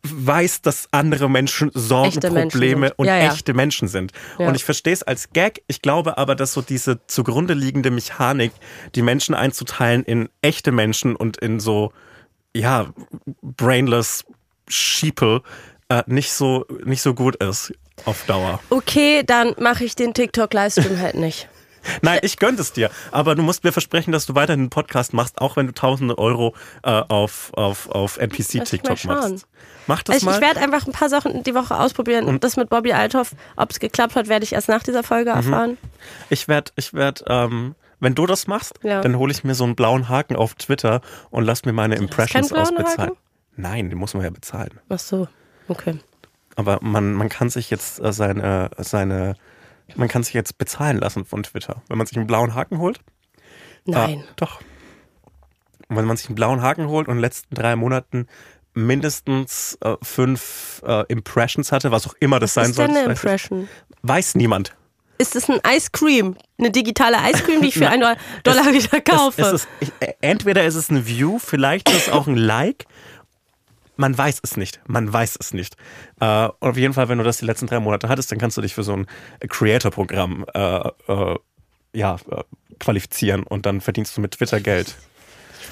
weißt, 0.04 0.66
dass 0.66 0.88
andere 0.92 1.30
Menschen 1.30 1.72
Sorgen, 1.74 2.10
Echte 2.10 2.32
Menschen 2.32 2.92
und 2.98 3.06
Ja, 3.06 3.18
ja. 3.18 3.32
echte 3.32 3.54
Menschen 3.54 3.88
sind. 3.88 4.12
Ja. 4.38 4.48
Und 4.48 4.56
ich 4.56 4.66
verstehe 4.66 4.94
es 4.94 5.04
als 5.04 5.32
Gag. 5.32 5.62
Ich 5.68 5.82
glaube 5.82 6.18
aber, 6.18 6.36
dass 6.36 6.54
so 6.54 6.62
diese 6.62 7.06
zugrunde 7.08 7.54
liegende 7.54 7.92
Mechanik, 7.92 8.52
die 8.96 9.02
Menschen 9.02 9.36
einzuteilen 9.36 10.04
in 10.04 10.30
echte 10.42 10.72
Menschen 10.72 11.16
und 11.16 11.38
in 11.38 11.60
so, 11.60 11.94
ja, 12.54 12.88
brainless 13.42 14.26
Sheeple, 14.68 15.42
äh, 15.90 16.04
nicht 16.08 16.32
so, 16.32 16.66
nicht 16.84 17.02
so 17.02 17.14
gut 17.14 17.38
ist 17.38 17.74
auf 18.06 18.26
Dauer. 18.26 18.60
Okay, 18.70 19.24
dann 19.26 19.56
mache 19.60 19.84
ich 19.84 19.96
den 19.96 20.14
TikTok-Livestream 20.14 21.00
halt 21.00 21.16
nicht. 21.16 21.48
Nein, 22.02 22.20
ich 22.22 22.38
gönne 22.38 22.60
es 22.60 22.74
dir. 22.74 22.90
Aber 23.12 23.36
du 23.36 23.42
musst 23.44 23.64
mir 23.64 23.72
versprechen, 23.72 24.12
dass 24.12 24.26
du 24.26 24.36
weiterhin 24.36 24.62
einen 24.62 24.70
Podcast 24.70 25.14
machst, 25.14 25.40
auch 25.42 25.56
wenn 25.58 25.68
du 25.68 25.74
tausende 25.74 26.18
Euro 26.18 26.56
äh, 26.84 26.90
auf, 26.90 27.52
auf, 27.54 27.90
auf 27.90 28.18
NPC-TikTok 28.18 29.06
machst. 29.06 29.48
Mach 29.88 30.04
das 30.04 30.16
Also 30.16 30.30
ich 30.30 30.36
mal. 30.36 30.42
werde 30.42 30.60
einfach 30.60 30.86
ein 30.86 30.92
paar 30.94 31.10
Sachen 31.10 31.44
die 31.44 31.56
Woche 31.56 31.80
ausprobieren. 31.80 32.26
Und 32.26 32.44
das 32.44 32.58
mit 32.58 32.70
Bobby 32.70 32.94
Althoff, 32.94 33.32
ob 33.56 33.72
es 33.72 33.80
geklappt 33.80 34.16
hat, 34.16 34.28
werde 34.28 34.44
ich 34.44 34.54
erst 34.54 34.68
nach 34.70 34.84
dieser 34.84 35.00
Mhm. 35.00 35.06
Folge 35.06 35.30
erfahren. 35.32 35.78
Ich 36.30 36.48
werde, 36.48 36.72
ich 36.76 36.94
werd, 36.94 37.24
ähm, 37.28 37.76
wenn 38.00 38.16
du 38.16 38.26
das 38.26 38.48
machst, 38.48 38.80
Ja. 38.84 39.02
dann 39.02 39.18
hole 39.18 39.32
ich 39.32 39.44
mir 39.44 39.56
so 39.56 39.64
einen 39.64 39.76
blauen 39.76 40.08
Haken 40.10 40.36
auf 40.36 40.54
Twitter 40.56 41.02
und 41.32 41.44
lass 41.44 41.66
mir 41.66 41.74
meine 41.74 41.96
Impressions 41.96 42.54
ausbezahlen. 42.54 43.12
Haken? 43.12 43.18
Nein, 43.58 43.90
den 43.90 43.98
muss 44.00 44.14
man 44.14 44.24
ja 44.24 44.30
bezahlen. 44.30 44.80
Ach 44.90 45.00
so, 45.00 45.28
okay. 45.68 46.00
Aber 46.56 46.80
man, 46.82 47.14
man 47.14 47.30
kann 47.30 47.50
sich 47.50 47.70
jetzt 47.70 48.00
äh, 48.00 48.14
seine, 48.14 48.70
seine, 48.78 49.36
man 49.96 50.08
kann 50.08 50.24
sich 50.24 50.34
jetzt 50.34 50.58
bezahlen 50.58 50.98
lassen 50.98 51.26
von 51.26 51.44
Twitter. 51.44 51.82
Wenn 51.88 51.98
man 51.98 52.08
sich 52.08 52.18
einen 52.18 52.28
blauen 52.28 52.56
Haken 52.56 52.80
holt. 52.80 53.00
Nein. 53.86 54.24
Ah, 54.26 54.34
doch. 54.36 54.62
Und 55.88 55.96
wenn 55.96 56.06
man 56.06 56.18
sich 56.18 56.28
einen 56.28 56.36
blauen 56.36 56.62
Haken 56.62 56.88
holt 56.88 57.08
und 57.08 57.14
in 57.14 57.18
den 57.18 57.22
letzten 57.22 57.56
drei 57.56 57.76
Monaten 57.76 58.28
mindestens 58.74 59.78
äh, 59.82 59.96
fünf 60.02 60.82
äh, 60.86 61.04
Impressions 61.08 61.72
hatte, 61.72 61.92
was 61.92 62.08
auch 62.08 62.14
immer 62.20 62.40
das 62.40 62.56
Was 62.56 62.64
sein 62.64 62.70
ist 62.72 62.76
soll, 62.76 62.86
denn 62.88 62.96
das 62.96 63.04
eine 63.04 63.10
weiß, 63.14 63.18
ich. 63.18 63.24
Impression? 63.24 63.70
weiß 64.04 64.36
niemand. 64.36 64.76
Ist 65.18 65.36
es 65.36 65.50
ein 65.50 65.60
Ice 65.68 65.90
Cream? 65.92 66.38
Eine 66.58 66.72
digitale 66.72 67.18
Ice 67.30 67.44
Cream, 67.44 67.62
die 67.62 67.68
ich 67.70 67.74
für 67.74 67.90
einen 67.90 68.16
Dollar 68.44 68.72
wieder 68.72 69.02
kaufe? 69.02 69.42
Es, 69.42 69.48
es 69.48 69.54
ist, 69.54 69.68
ich, 69.82 69.92
entweder 70.22 70.64
ist 70.66 70.76
es 70.76 70.90
ein 70.90 71.06
View, 71.06 71.40
vielleicht 71.40 71.90
ist 71.90 72.08
es 72.08 72.14
auch 72.14 72.28
ein 72.28 72.38
Like. 72.38 72.86
Man 74.00 74.18
weiß 74.18 74.40
es 74.44 74.56
nicht. 74.56 74.80
Man 74.88 75.12
weiß 75.12 75.36
es 75.42 75.54
nicht. 75.54 75.76
Äh, 76.22 76.46
und 76.60 76.70
auf 76.70 76.78
jeden 76.78 76.94
Fall, 76.94 77.10
wenn 77.10 77.18
du 77.18 77.26
das 77.26 77.40
die 77.40 77.46
letzten 77.46 77.68
drei 77.68 77.82
Monate 77.82 78.08
hattest, 78.08 78.32
dann 78.32 78.40
kannst 78.40 78.56
du 78.56 78.62
dich 78.62 78.74
für 78.74 78.84
so 78.84 78.94
ein 78.94 79.08
Creator-Programm 79.46 80.46
äh, 80.54 80.88
äh, 81.10 81.36
ja, 81.92 82.16
äh, 82.32 82.44
qualifizieren 82.80 83.44
und 83.44 83.66
dann 83.66 83.82
verdienst 83.82 84.16
du 84.16 84.22
mit 84.22 84.32
Twitter 84.32 84.62
Geld. 84.62 84.96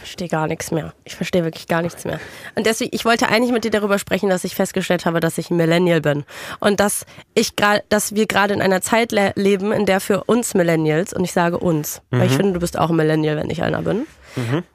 Ich 0.04 0.10
verstehe 0.10 0.28
gar 0.28 0.48
nichts 0.48 0.72
mehr. 0.72 0.94
Ich 1.04 1.16
verstehe 1.16 1.44
wirklich 1.44 1.68
gar 1.68 1.82
nichts 1.82 2.06
mehr. 2.06 2.20
Und 2.56 2.66
deswegen, 2.66 2.96
ich 2.96 3.06
wollte 3.06 3.30
eigentlich 3.30 3.52
mit 3.52 3.64
dir 3.64 3.72
darüber 3.72 4.00
sprechen, 4.00 4.30
dass 4.30 4.44
ich 4.44 4.56
festgestellt 4.56 5.06
habe, 5.06 5.20
dass 5.20 5.38
ich 5.38 5.50
ein 5.50 5.58
Millennial 5.58 6.02
bin. 6.02 6.24
Und 6.60 6.80
dass 6.80 7.06
ich 7.34 7.56
gerade, 7.56 7.84
dass 7.90 8.16
wir 8.16 8.28
gerade 8.28 8.54
in 8.54 8.62
einer 8.62 8.82
Zeit 8.82 9.12
le 9.12 9.32
leben, 9.36 9.72
in 9.72 9.86
der 9.86 10.00
für 10.00 10.24
uns 10.26 10.54
Millennials, 10.54 11.14
und 11.14 11.24
ich 11.24 11.34
sage 11.34 11.58
uns, 11.58 12.02
weil 12.12 12.28
ich 12.28 12.34
finde, 12.34 12.54
du 12.54 12.60
bist 12.60 12.78
auch 12.78 12.90
ein 12.90 12.96
Millennial, 12.96 13.38
wenn 13.38 13.50
ich 13.50 13.64
einer 13.64 13.82
bin, 13.82 14.06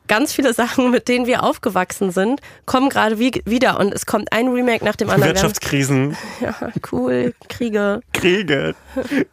ganz 0.08 0.32
viele 0.32 0.52
Sachen, 0.54 0.90
mit 0.90 1.08
denen 1.08 1.26
wir 1.26 1.42
aufgewachsen 1.42 2.10
sind, 2.10 2.40
kommen 2.66 2.88
gerade 2.88 3.18
wie, 3.18 3.42
wieder. 3.44 3.78
Und 3.78 3.94
es 3.94 4.06
kommt 4.06 4.32
ein 4.32 4.48
Remake 4.48 4.84
nach 4.84 4.96
dem 4.96 5.10
anderen. 5.10 5.30
Wirtschaftskrisen, 5.30 6.16
Ja, 6.40 6.54
cool, 6.90 7.34
Kriege. 7.48 8.00
Kriege, 8.12 8.74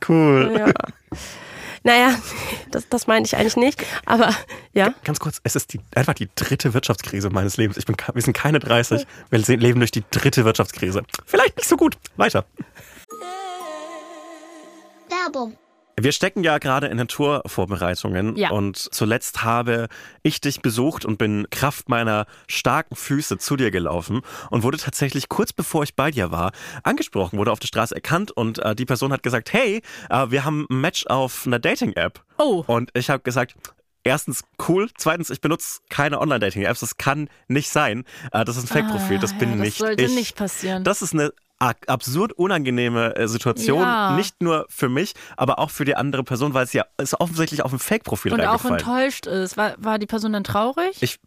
cool. 0.07 0.55
Ja. 0.57 0.71
Naja, 1.83 2.15
das, 2.71 2.87
das 2.89 3.07
meine 3.07 3.25
ich 3.25 3.35
eigentlich 3.35 3.57
nicht. 3.57 3.85
Aber 4.05 4.35
ja. 4.73 4.93
Ganz 5.03 5.19
kurz, 5.19 5.39
es 5.43 5.55
ist 5.55 5.73
die, 5.73 5.79
einfach 5.95 6.13
die 6.13 6.29
dritte 6.35 6.73
Wirtschaftskrise 6.73 7.29
meines 7.29 7.57
Lebens. 7.57 7.77
Ich 7.77 7.85
bin, 7.85 7.95
wir 8.13 8.21
sind 8.21 8.33
keine 8.33 8.59
30, 8.59 9.05
wir 9.29 9.39
leben 9.57 9.79
durch 9.79 9.91
die 9.91 10.03
dritte 10.11 10.45
Wirtschaftskrise. 10.45 11.03
Vielleicht 11.25 11.57
nicht 11.57 11.69
so 11.69 11.77
gut. 11.77 11.97
Weiter. 12.17 12.45
Werbung. 15.09 15.57
Wir 16.01 16.11
stecken 16.11 16.43
ja 16.43 16.57
gerade 16.57 16.87
in 16.87 16.97
den 16.97 17.07
Tourvorbereitungen 17.07 18.35
Ja. 18.35 18.51
und 18.51 18.77
zuletzt 18.77 19.43
habe 19.43 19.87
ich 20.23 20.39
dich 20.41 20.61
besucht 20.61 21.05
und 21.05 21.17
bin 21.17 21.47
Kraft 21.49 21.89
meiner 21.89 22.25
starken 22.47 22.95
Füße 22.95 23.37
zu 23.37 23.55
dir 23.55 23.71
gelaufen 23.71 24.21
und 24.49 24.63
wurde 24.63 24.77
tatsächlich 24.77 25.29
kurz 25.29 25.51
bevor 25.53 25.83
ich 25.83 25.95
bei 25.95 26.11
dir 26.11 26.31
war 26.31 26.51
angesprochen, 26.83 27.37
wurde 27.37 27.51
auf 27.51 27.59
der 27.59 27.67
Straße 27.67 27.95
erkannt 27.95 28.31
und 28.31 28.59
äh, 28.59 28.75
die 28.75 28.85
Person 28.85 29.11
hat 29.11 29.23
gesagt, 29.23 29.51
hey, 29.53 29.81
äh, 30.09 30.27
wir 30.29 30.45
haben 30.45 30.65
ein 30.69 30.81
Match 30.81 31.05
auf 31.07 31.45
einer 31.45 31.59
Dating-App. 31.59 32.23
Oh. 32.37 32.63
Und 32.67 32.91
ich 32.93 33.09
habe 33.09 33.21
gesagt, 33.23 33.55
Erstens 34.05 34.45
cool, 34.69 34.89
zweitens 34.97 35.29
ich 35.29 35.41
benutze 35.41 35.81
keine 35.89 36.21
Online-Dating-Apps, 36.21 36.79
das 36.79 36.95
kann 36.97 37.29
nicht 37.49 37.69
sein. 37.69 38.05
Äh, 38.31 38.45
Das 38.45 38.55
ist 38.55 38.63
ein 38.63 38.67
Fake-Profil, 38.67 39.19
das 39.19 39.33
Ah, 39.33 39.35
bin 39.39 39.49
ja, 39.49 39.55
das 39.57 39.65
nicht 39.65 39.77
sollte 39.77 40.03
ich. 40.05 40.15
nicht 40.15 40.35
passieren. 40.37 40.85
Das 40.85 41.01
ist 41.01 41.13
eine 41.13 41.33
absurd 41.59 42.33
unangenehme 42.33 43.15
äh, 43.15 43.27
Situation, 43.27 43.81
Ja. 43.81 44.15
nicht 44.15 44.41
nur 44.41 44.65
für 44.69 44.89
mich, 44.89 45.13
aber 45.37 45.59
auch 45.59 45.69
für 45.69 45.85
die 45.85 45.95
andere 45.95 46.23
Person, 46.23 46.53
weil 46.53 46.63
es 46.63 46.73
ja 46.73 46.85
ist 47.01 47.19
offensichtlich 47.19 47.63
auf 47.63 47.73
ein 47.73 47.79
Fake-Profil 47.79 48.33
und 48.33 48.41
auch 48.45 48.63
enttäuscht 48.65 49.25
ist. 49.27 49.57
War, 49.57 49.75
war 49.77 49.99
die 49.99 50.05
Person 50.07 50.33
dann 50.33 50.43
traurig? 50.43 50.97
Ich 51.01 51.19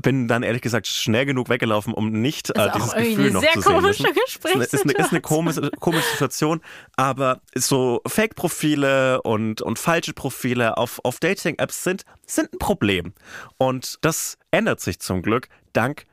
bin 0.00 0.26
dann 0.26 0.42
ehrlich 0.42 0.62
gesagt 0.62 0.86
schnell 0.86 1.26
genug 1.26 1.50
weggelaufen, 1.50 1.92
um 1.92 2.10
nicht 2.12 2.48
äh, 2.50 2.54
Das 2.54 2.72
dieses 2.74 2.92
Gefühl 2.94 3.24
eine 3.24 3.30
noch 3.32 3.40
sehr 3.42 3.52
zu 3.52 3.60
sehen. 3.60 3.72
komische 3.74 4.02
müssen. 4.04 4.16
Ist 4.24 4.46
eine, 4.54 4.64
ist 4.64 4.82
eine, 4.84 4.92
ist 4.94 5.10
eine 5.10 5.20
komische, 5.20 5.70
komische 5.80 6.08
Situation, 6.12 6.60
aber 6.96 7.40
so 7.54 8.00
Fake-Profile 8.06 9.20
und, 9.22 9.60
und 9.62 9.78
falsche 9.78 10.14
Profile 10.14 10.76
auf, 10.78 11.00
auf 11.04 11.18
Dating-Apps 11.20 11.84
sind, 11.84 12.04
sind 12.26 12.52
ein 12.54 12.58
Problem. 12.58 13.12
Und 13.58 13.98
das 14.00 14.38
ändert 14.50 14.80
sich 14.80 14.98
zum 15.00 15.20
Glück 15.22 15.48
dank 15.74 16.04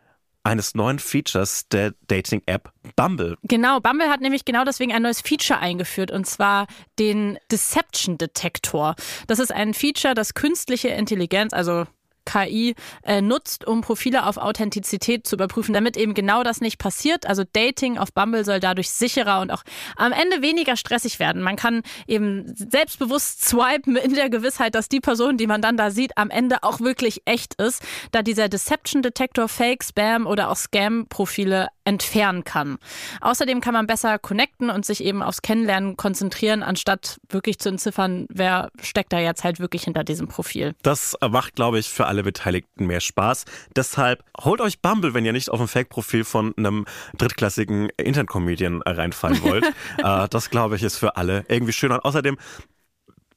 eines 0.44 0.76
neuen 0.76 1.00
Features 1.00 1.68
der 1.70 1.94
Dating-App 2.08 2.72
Bumble. 2.96 3.38
Genau, 3.44 3.80
Bumble 3.80 4.10
hat 4.10 4.22
nämlich 4.22 4.46
genau 4.46 4.64
deswegen 4.64 4.94
ein 4.94 5.02
neues 5.02 5.22
Feature 5.22 5.60
eingeführt 5.60 6.12
und 6.12 6.26
zwar 6.26 6.68
den 6.98 7.38
Deception 7.52 8.18
Detector. 8.18 8.96
Das 9.28 9.40
ist 9.40 9.52
ein 9.52 9.74
Feature, 9.74 10.14
das 10.14 10.34
künstliche 10.34 10.90
Intelligenz, 10.90 11.54
also 11.54 11.86
KI 12.30 12.76
äh, 13.04 13.22
nutzt, 13.22 13.66
um 13.66 13.82
Profile 13.82 14.26
auf 14.26 14.38
Authentizität 14.38 15.26
zu 15.26 15.36
überprüfen, 15.36 15.74
damit 15.74 15.98
eben 15.98 16.14
genau 16.14 16.44
das 16.44 16.62
nicht 16.62 16.78
passiert. 16.78 17.26
Also 17.26 17.44
Dating 17.52 17.98
auf 17.98 18.14
Bumble 18.14 18.46
soll 18.46 18.60
dadurch 18.60 18.92
sicherer 18.92 19.42
und 19.42 19.52
auch 19.52 19.64
am 19.96 20.12
Ende 20.12 20.42
weniger 20.42 20.76
stressig 20.76 21.20
werden. 21.20 21.42
Man 21.42 21.56
kann 21.56 21.82
eben 22.08 22.46
selbstbewusst 22.56 23.46
swipen 23.46 23.96
in 23.96 24.14
der 24.14 24.30
Gewissheit, 24.30 24.76
dass 24.76 24.90
die 24.90 25.00
Person, 25.00 25.38
die 25.38 25.48
man 25.48 25.62
dann 25.62 25.78
da 25.78 25.90
sieht, 25.90 26.18
am 26.18 26.30
Ende 26.30 26.64
auch 26.64 26.80
wirklich 26.80 27.24
echt 27.26 27.56
ist, 27.56 27.82
da 28.12 28.22
dieser 28.22 28.48
Deception 28.48 29.02
Detector 29.02 29.48
Fake, 29.48 29.84
Spam 29.84 30.28
oder 30.28 30.50
auch 30.52 30.58
Scam-Profile 30.58 31.68
entfernen 31.90 32.44
kann. 32.44 32.78
Außerdem 33.20 33.62
kann 33.62 33.74
man 33.74 33.88
besser 33.88 34.20
connecten 34.20 34.70
und 34.70 34.86
sich 34.86 35.04
eben 35.04 35.24
aufs 35.24 35.42
Kennenlernen 35.42 35.98
konzentrieren, 35.98 36.62
anstatt 36.62 37.20
wirklich 37.30 37.58
zu 37.58 37.70
entziffern, 37.70 38.28
wer 38.30 38.70
steckt 38.82 39.12
da 39.12 39.20
jetzt 39.20 39.44
halt 39.44 39.60
wirklich 39.60 39.84
hinter 39.84 40.04
diesem 40.04 40.28
Profil. 40.28 40.76
Das 40.84 41.18
macht, 41.28 41.56
glaube 41.56 41.80
ich, 41.80 41.90
für 41.90 42.06
alle 42.06 42.22
Beteiligten 42.22 42.86
mehr 42.86 43.00
Spaß. 43.02 43.46
Deshalb 43.76 44.24
holt 44.40 44.62
euch 44.62 44.82
Bumble, 44.82 45.16
wenn 45.16 45.26
ihr 45.26 45.34
nicht 45.34 45.50
auf 45.50 45.60
ein 45.60 45.68
Fake-Profil 45.68 46.24
von 46.24 46.54
einem 46.58 46.86
drittklassigen 47.18 47.90
Internet-Comedian 47.98 48.84
reinfallen 48.84 49.42
wollt. 49.42 49.66
äh, 49.98 50.30
das, 50.30 50.52
glaube 50.52 50.76
ich, 50.76 50.84
ist 50.84 50.98
für 50.98 51.18
alle 51.18 51.44
irgendwie 51.48 51.74
schön 51.74 51.92
und 51.92 52.06
außerdem 52.06 52.38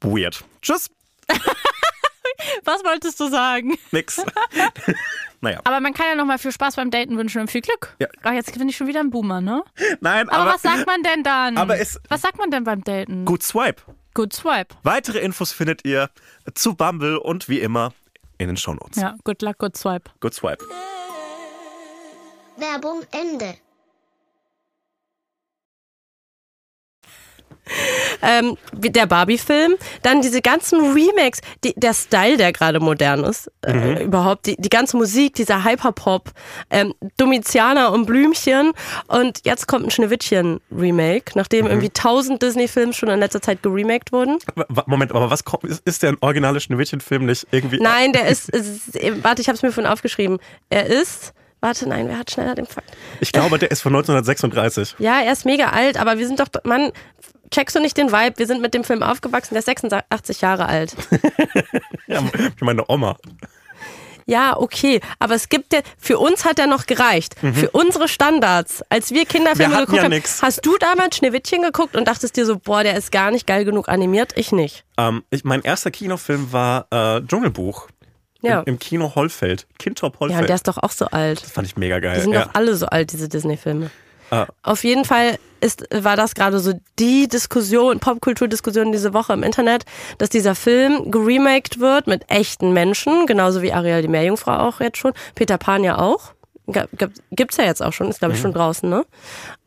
weird. 0.03 0.45
Tschüss, 0.61 0.91
Was 2.65 2.83
wolltest 2.85 3.19
du 3.21 3.29
sagen? 3.29 3.77
nix. 3.91 4.21
naja, 5.41 5.61
Aber 5.65 5.81
man 5.81 5.93
kann 5.95 6.07
ja 6.07 6.15
nochmal 6.15 6.39
viel 6.39 6.53
Spaß 6.53 6.77
beim 6.77 6.91
Daten 6.91 7.17
wünschen 7.17 7.41
und 7.41 7.51
viel 7.51 7.61
Glück. 7.63 7.95
Ja. 7.99 8.09
Ach, 8.23 8.33
jetzt 8.33 8.57
bin 8.57 8.69
ich 8.69 8.77
schon 8.77 8.87
wieder 8.87 9.01
ein 9.01 9.11
Boomer, 9.11 9.41
ne? 9.41 9.63
nein, 10.01 10.29
Aber, 10.29 10.39
aber, 10.43 10.55
was 10.55 10.63
sagt 10.63 10.87
man 10.87 11.03
denn 11.03 11.23
dann? 11.23 11.57
aber 11.59 11.79
es- 11.79 12.01
was 12.09 12.21
sagt 12.23 12.39
man 12.39 12.51
denn 12.51 12.65
beim 12.65 12.83
Daten? 12.85 13.25
gut 13.25 13.43
Swipe. 13.43 13.83
Good 14.15 14.33
Swipe. 14.35 14.75
Weitere 14.83 15.19
Infos 15.21 15.53
findet 15.53 15.85
ihr 15.87 16.11
zu 16.55 16.75
Bumble 16.75 17.19
und 17.19 17.49
wie 17.49 17.61
immer 17.61 17.93
in 18.39 18.49
den 18.49 18.57
Shownotes. 18.57 19.01
Ja, 19.01 19.17
good 19.25 19.41
luck, 19.43 19.59
good 19.59 19.77
swipe. 19.77 20.11
Good 20.21 20.35
Swipe. 20.35 20.65
Werbung 22.59 23.03
Ende. 23.13 23.55
Ähm, 28.23 28.57
der 28.73 29.07
Barbie-Film, 29.07 29.75
dann 30.03 30.23
diese 30.23 30.43
ganzen 30.43 30.81
Remakes, 30.93 31.41
die, 31.65 31.75
der 31.77 31.95
Style, 31.95 32.37
der 32.37 32.53
gerade 32.53 32.81
modern 32.81 33.25
ist, 33.25 33.51
äh, 33.67 34.05
überhaupt, 34.05 34.47
die, 34.47 34.57
die 34.57 34.69
ganze 34.69 34.97
Musik, 34.97 35.35
dieser 35.35 35.65
Hyperpop, 35.65 36.31
ähm, 36.71 36.95
Domitianer 37.17 37.93
und 37.93 38.07
Blümchen 38.07 38.73
und 39.09 39.41
jetzt 39.45 39.67
kommt 39.69 39.87
ein 39.87 39.91
Schneewittchen-Remake, 39.91 41.33
nachdem 41.35 41.67
irgendwie 41.67 41.91
tausend 41.91 42.43
Disney-Filme 42.43 42.93
schon 42.93 43.09
in 43.09 43.21
letzter 43.21 43.41
Zeit 43.43 43.63
geremaked 43.63 44.13
wurden. 44.13 44.39
Moment, 44.87 45.13
aber 45.13 45.31
was 45.31 45.45
kommt, 45.45 45.65
ist, 45.65 45.87
ist 45.87 46.03
der 46.03 46.17
originale 46.21 46.61
Schneewittchen-Film 46.61 47.27
nicht 47.27 47.47
irgendwie... 47.51 47.79
Nein, 47.79 48.13
der 48.13 48.27
ist, 48.29 48.51
ist 48.51 48.97
äh, 48.97 49.13
warte, 49.23 49.43
ich 49.43 49.49
habe 49.49 49.57
es 49.57 49.63
mir 49.63 49.73
vorhin 49.73 49.91
aufgeschrieben, 49.91 50.39
er 50.69 50.87
ist, 50.87 51.33
warte, 51.61 51.89
nein, 51.89 52.09
wer 52.09 52.19
hat 52.19 52.31
schneller 52.31 52.55
den 52.55 52.67
Fakt? 52.67 52.91
Ich 53.21 53.33
glaube, 53.33 53.59
der 53.59 53.71
ist 53.71 53.83
von 53.83 53.95
1936. 53.95 54.97
Ja, 54.99 55.21
er 55.21 55.33
ist 55.33 55.45
mega 55.45 55.71
alt, 55.71 55.97
aber 55.99 56.19
wir 56.19 56.27
sind 56.27 56.41
doch, 56.41 56.49
Mann, 56.65 56.93
checkst 57.53 57.77
du 57.77 57.81
nicht 57.81 57.97
den 57.97 58.11
Vibe? 58.11 58.39
Wir 58.39 58.47
sind 58.49 58.61
mit 58.61 58.75
dem 58.75 58.83
Film 58.83 59.03
aufgewachsen, 59.03 59.55
der 59.55 59.61
ist 59.61 59.67
86 59.67 60.41
Jahre 60.41 60.67
alt. 60.67 60.95
Ja, 62.09 62.21
ich 62.57 62.61
meine 62.63 62.85
Oma. 62.91 63.17
Ja, 64.27 64.57
okay, 64.57 65.01
aber 65.19 65.35
es 65.35 65.49
gibt 65.49 65.73
ja, 65.73 65.81
für 65.99 66.19
uns 66.19 66.45
hat 66.45 66.59
er 66.59 66.67
noch 66.69 66.87
gereicht. 66.87 67.35
Für 67.41 67.71
unsere 67.71 68.07
Standards, 68.07 68.83
als 68.89 69.11
wir 69.11 69.25
Kinderfilme 69.25 69.73
Wir 69.73 69.81
geguckt 69.81 69.97
ja 69.97 70.03
haben, 70.05 70.11
nix. 70.11 70.43
hast 70.43 70.65
du 70.65 70.77
damals 70.79 71.17
Schneewittchen 71.17 71.63
geguckt 71.63 71.97
und 71.97 72.07
dachtest 72.07 72.37
dir 72.37 72.47
so, 72.47 72.57
boah, 72.59 72.83
der 72.85 72.97
ist 72.97 73.11
gar 73.11 73.31
nicht 73.33 73.47
geil 73.47 73.65
genug 73.65 73.89
animiert? 73.89 74.33
Ich 74.37 74.53
nicht. 74.53 74.85
Ähm, 74.97 75.25
ich, 75.31 75.43
mein 75.45 75.63
erster 75.63 75.91
Kinofilm 75.91 76.53
war 76.53 76.87
äh, 76.91 77.21
Dschungelbuch. 77.27 77.89
Ja. 78.43 78.61
Im, 78.61 78.75
Im 78.75 78.79
Kino 78.79 79.13
Hollfeld. 79.15 79.67
Kindtop 79.79 80.15
Ja, 80.15 80.21
Hollfeld. 80.21 80.41
und 80.43 80.49
der 80.49 80.57
ist 80.57 80.69
doch 80.69 80.79
auch 80.79 80.91
so 80.93 81.07
alt. 81.07 81.41
Fand 81.41 81.67
ich 81.67 81.77
mega 81.77 81.97
Die 81.97 82.03
geil. 82.03 82.21
sind 82.21 82.33
Ja. 82.33 82.45
doch 82.45 82.55
alle 82.55 82.77
so 82.77 82.87
alt, 82.87 83.13
diese 83.13 83.29
Disney-Filme. 83.29 83.91
Ah. 84.33 84.47
Auf 84.63 84.83
jeden 84.83 85.05
Fall 85.05 85.39
ist, 85.61 85.87
war 85.93 86.17
das 86.17 86.35
gerade 86.35 86.59
so 86.59 86.73
die 86.99 87.29
Diskussion, 87.29 88.01
Popkulturdiskussion 88.01 88.91
diese 88.91 89.13
Woche 89.13 89.35
im 89.35 89.43
Internet, 89.43 89.85
dass 90.17 90.31
dieser 90.31 90.55
Film 90.55 91.11
geremaked 91.11 91.81
wird 91.81 92.07
mit 92.07 92.25
echten 92.31 92.73
Menschen, 92.73 93.27
genauso 93.27 93.61
wie 93.61 93.75
Ariel 93.75 94.01
die 94.01 94.09
Meerjungfrau 94.09 94.57
auch 94.57 94.81
jetzt 94.81 94.97
schon, 94.97 95.13
Peter 95.35 95.59
Pan 95.59 95.85
ja 95.85 95.99
auch. 95.99 96.33
G- 96.69 96.85
g- 96.97 97.07
Gibt's 97.33 97.57
ja 97.57 97.65
jetzt 97.65 97.83
auch 97.83 97.93
schon, 97.93 98.09
ist 98.09 98.21
glaube 98.21 98.35
ich 98.35 98.41
schon 98.41 98.53
draußen, 98.53 98.89
ne? 98.89 99.05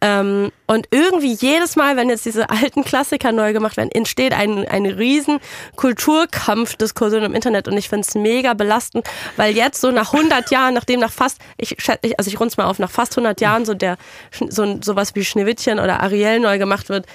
Ähm, 0.02 0.52
und 0.66 0.88
irgendwie 0.91 1.34
jedes 1.34 1.76
Mal, 1.76 1.98
wenn 1.98 2.10
jetzt 2.10 2.26
diese 2.26 2.50
alten 2.50 2.84
Klassiker 2.86 3.32
neu 3.34 3.52
gemacht 3.54 3.76
werden, 3.76 3.91
entsteht 3.91 4.34
ein, 4.34 4.66
ein 4.68 4.86
riesen 4.86 5.39
Kulturkampfdiskussion 5.76 7.24
im 7.24 7.34
Internet 7.34 7.68
und 7.68 7.78
ich 7.78 7.89
finde 7.89 8.06
es 8.08 8.16
mega 8.16 8.54
belastend, 8.54 9.06
weil 9.36 9.56
jetzt 9.56 9.82
so 9.82 9.91
nach 9.91 10.14
100 10.14 10.52
Jahren, 10.52 10.74
nachdem 10.74 11.00
nach 11.02 11.12
fast, 11.12 11.39
ich 11.58 11.76
also 11.89 12.28
ich 12.30 12.39
rund's 12.39 12.58
mal 12.58 12.66
auf, 12.66 12.80
nach 12.80 12.91
fast 12.91 13.14
100 13.18 13.41
Jahren 13.41 13.66
so 13.66 13.74
der, 13.74 13.98
so 14.32 14.80
sowas 14.82 15.16
wie 15.16 15.26
Schneewittchen 15.26 15.80
oder 15.80 16.02
Ariel 16.02 16.39
neu 16.39 16.58
gemacht 16.58 16.89
wird, 16.89 17.06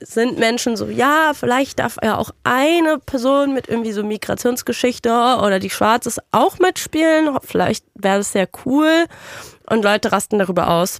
sind 0.00 0.38
Menschen 0.38 0.76
so, 0.76 0.86
ja, 0.86 1.32
vielleicht 1.34 1.78
darf 1.78 1.96
ja 2.02 2.16
auch 2.16 2.30
eine 2.44 2.98
Person 2.98 3.54
mit 3.54 3.68
irgendwie 3.68 3.92
so 3.92 4.02
Migrationsgeschichte 4.04 5.10
oder 5.10 5.58
die 5.58 5.70
Schwarzes 5.70 6.18
auch 6.32 6.58
mitspielen. 6.58 7.36
Vielleicht 7.42 7.84
wäre 7.94 8.18
das 8.18 8.32
sehr 8.32 8.48
cool. 8.64 9.06
Und 9.68 9.82
Leute 9.84 10.12
rasten 10.12 10.38
darüber 10.38 10.70
aus. 10.70 10.98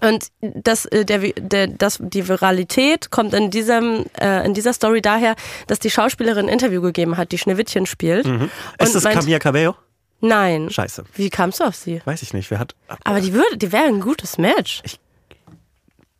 Und 0.00 0.26
das, 0.40 0.86
äh, 0.86 1.04
der, 1.04 1.18
der, 1.20 1.68
das, 1.68 1.98
die 2.00 2.26
Viralität 2.28 3.10
kommt 3.10 3.32
in, 3.32 3.50
diesem, 3.50 4.04
äh, 4.20 4.44
in 4.44 4.52
dieser 4.52 4.72
Story 4.72 5.00
daher, 5.00 5.36
dass 5.68 5.78
die 5.78 5.90
Schauspielerin 5.90 6.46
ein 6.46 6.52
Interview 6.52 6.82
gegeben 6.82 7.16
hat, 7.16 7.30
die 7.32 7.38
Schneewittchen 7.38 7.86
spielt. 7.86 8.26
Mhm. 8.26 8.50
Ist 8.80 8.94
das 8.94 9.04
meint- 9.04 9.16
Camilla 9.20 9.38
Cabello? 9.38 9.76
Nein. 10.20 10.70
Scheiße. 10.70 11.04
Wie 11.14 11.30
kamst 11.30 11.60
du 11.60 11.64
auf 11.64 11.76
sie? 11.76 12.00
Weiß 12.04 12.22
ich 12.22 12.32
nicht. 12.34 12.50
Wer 12.50 12.58
hat. 12.58 12.74
Aber 13.04 13.20
die 13.20 13.32
würde, 13.34 13.56
die 13.56 13.70
wäre 13.72 13.84
ein 13.84 14.00
gutes 14.00 14.38
Match. 14.38 14.82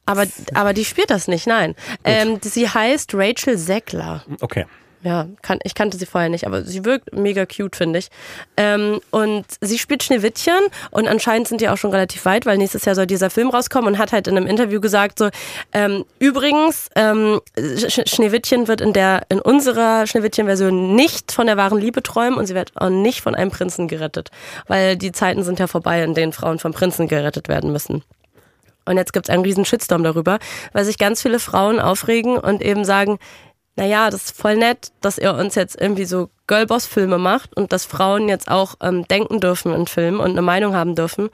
Aber, 0.06 0.26
aber 0.54 0.72
die 0.72 0.84
spielt 0.84 1.10
das 1.10 1.28
nicht, 1.28 1.46
nein. 1.46 1.74
Ähm, 2.04 2.38
sie 2.42 2.68
heißt 2.68 3.14
Rachel 3.14 3.58
Zegler. 3.58 4.24
Okay. 4.40 4.66
Ja, 5.04 5.28
kann, 5.42 5.58
ich 5.64 5.74
kannte 5.74 5.98
sie 5.98 6.06
vorher 6.06 6.30
nicht, 6.30 6.46
aber 6.46 6.62
sie 6.62 6.86
wirkt 6.86 7.14
mega 7.14 7.44
cute, 7.44 7.76
finde 7.76 7.98
ich. 7.98 8.08
Ähm, 8.56 9.00
und 9.10 9.44
sie 9.60 9.78
spielt 9.78 10.02
Schneewittchen 10.02 10.58
und 10.92 11.06
anscheinend 11.08 11.46
sind 11.46 11.60
die 11.60 11.68
auch 11.68 11.76
schon 11.76 11.90
relativ 11.90 12.24
weit, 12.24 12.46
weil 12.46 12.56
nächstes 12.56 12.86
Jahr 12.86 12.94
soll 12.94 13.06
dieser 13.06 13.28
Film 13.28 13.50
rauskommen 13.50 13.92
und 13.92 13.98
hat 13.98 14.12
halt 14.12 14.28
in 14.28 14.36
einem 14.38 14.46
Interview 14.46 14.80
gesagt 14.80 15.18
so, 15.18 15.28
ähm, 15.74 16.06
übrigens, 16.18 16.88
ähm, 16.96 17.42
Sch 17.54 18.00
Schneewittchen 18.06 18.66
wird 18.66 18.80
in 18.80 18.94
der, 18.94 19.26
in 19.28 19.40
unserer 19.40 20.06
Schneewittchen-Version 20.06 20.96
nicht 20.96 21.32
von 21.32 21.46
der 21.46 21.58
wahren 21.58 21.78
Liebe 21.78 22.02
träumen 22.02 22.38
und 22.38 22.46
sie 22.46 22.54
wird 22.54 22.72
auch 22.74 22.88
nicht 22.88 23.20
von 23.20 23.34
einem 23.34 23.50
Prinzen 23.50 23.88
gerettet, 23.88 24.30
weil 24.68 24.96
die 24.96 25.12
Zeiten 25.12 25.42
sind 25.42 25.58
ja 25.58 25.66
vorbei, 25.66 26.02
in 26.02 26.14
denen 26.14 26.32
Frauen 26.32 26.58
von 26.58 26.72
Prinzen 26.72 27.08
gerettet 27.08 27.48
werden 27.48 27.72
müssen. 27.72 28.02
Und 28.84 28.96
jetzt 28.96 29.12
gibt's 29.12 29.30
einen 29.30 29.44
riesen 29.44 29.64
Shitstorm 29.64 30.02
darüber, 30.02 30.38
weil 30.72 30.84
sich 30.84 30.98
ganz 30.98 31.22
viele 31.22 31.38
Frauen 31.38 31.80
aufregen 31.80 32.36
und 32.36 32.62
eben 32.62 32.84
sagen, 32.84 33.18
naja, 33.76 34.08
das 34.10 34.26
ist 34.26 34.36
voll 34.36 34.56
nett, 34.56 34.92
dass 35.00 35.18
ihr 35.18 35.34
uns 35.34 35.56
jetzt 35.56 35.80
irgendwie 35.80 36.04
so 36.04 36.30
Girlboss-Filme 36.46 37.18
macht 37.18 37.56
und 37.56 37.72
dass 37.72 37.84
Frauen 37.84 38.28
jetzt 38.28 38.48
auch 38.48 38.76
ähm, 38.80 39.06
denken 39.08 39.40
dürfen 39.40 39.74
in 39.74 39.86
Filmen 39.86 40.20
und 40.20 40.30
eine 40.30 40.42
Meinung 40.42 40.76
haben 40.76 40.94
dürfen. 40.94 41.28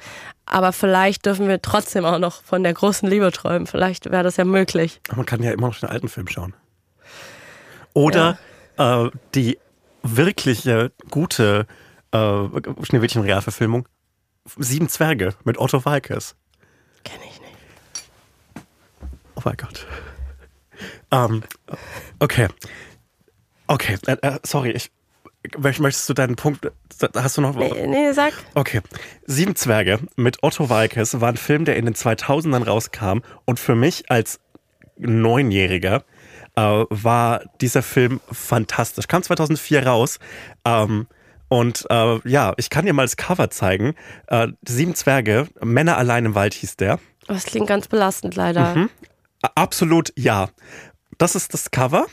Aber 0.47 0.73
vielleicht 0.73 1.27
dürfen 1.27 1.49
wir 1.49 1.61
trotzdem 1.61 2.07
auch 2.07 2.19
noch 2.19 2.43
von 2.43 2.63
der 2.63 2.73
großen 2.73 3.09
Liebe 3.09 3.31
träumen. 3.31 3.67
Vielleicht 3.67 4.11
wäre 4.11 4.23
das 4.23 4.39
ja 4.39 4.45
möglich. 4.45 5.01
Aber 5.09 5.19
man 5.19 5.27
kann 5.27 5.43
ja 5.43 5.53
immer 5.53 5.67
noch 5.69 5.79
den 5.79 5.91
alten 5.91 6.09
Film 6.09 6.29
schauen. 6.29 6.55
Oder 7.93 8.39
äh, 8.79 9.11
die 9.35 9.59
wirkliche, 10.03 10.93
gute 11.11 11.67
äh, 12.13 12.17
Schneewittchen-Realverfilmung 12.19 13.87
Sieben 14.59 14.89
Zwerge 14.89 15.35
mit 15.45 15.59
Otto 15.59 15.85
Walkes. 15.85 16.35
Kenn 17.05 17.21
ich 17.29 17.41
nicht. 17.41 17.51
Oh 19.41 19.43
mein 19.45 19.57
Gott. 19.57 19.87
Ähm, 21.11 21.43
okay. 22.19 22.49
Okay, 23.67 23.97
äh, 24.07 24.17
äh, 24.23 24.39
sorry, 24.45 24.71
ich. 24.73 24.91
möcht- 25.57 25.81
Möchtest 25.81 26.09
du 26.09 26.15
deinen 26.15 26.37
Punkt. 26.37 26.71
Hast 27.15 27.37
du 27.39 27.41
noch. 27.41 27.55
Nee, 27.57 27.87
nee, 27.87 28.13
sag. 28.13 28.35
Okay. 28.55 28.81
Sieben 29.27 29.57
Zwerge 29.57 29.99
mit 30.17 30.43
Otto 30.43 30.69
Walkes 30.69 31.21
war 31.21 31.31
ein 31.31 31.37
Film, 31.37 31.65
der 31.65 31.77
in 31.77 31.87
den 31.87 31.95
2000ern 31.95 32.65
rauskam 32.65 33.21
und 33.47 33.59
für 33.59 33.75
mich 33.75 34.11
als 34.11 34.41
Neunjähriger 34.99 36.05
äh, 36.57 36.85
war 36.91 37.43
dieser 37.61 37.83
Film 37.83 38.21
fantastisch. 38.31 39.09
Kam 39.09 39.23
2004 39.23 39.87
raus. 39.87 40.19
Ähm, 40.65 41.07
und 41.49 41.87
äh, 41.91 42.21
ja, 42.29 42.53
ich 42.59 42.71
kann 42.71 42.85
dir 42.87 42.93
mal 42.93 43.03
das 43.05 43.17
Cover 43.17 43.51
zeigen. 43.51 43.95
Äh, 44.29 44.49
Sieben 44.67 44.95
Zwerge, 44.95 45.49
Männer 45.63 45.97
allein 45.97 46.27
im 46.27 46.35
Wald 46.35 46.55
hieß 46.55 46.77
der. 46.77 46.99
Oh, 47.29 47.33
Das 47.33 47.45
klingt 47.45 47.67
ganz 47.67 47.89
belastend, 47.89 48.37
leider. 48.37 48.75
Mhm. 48.75 48.91
Absolut 49.55 50.13
ja. 50.17 50.49
Das 51.19 51.35
ist 51.35 51.53
das 51.55 51.71
Cover. 51.71 52.07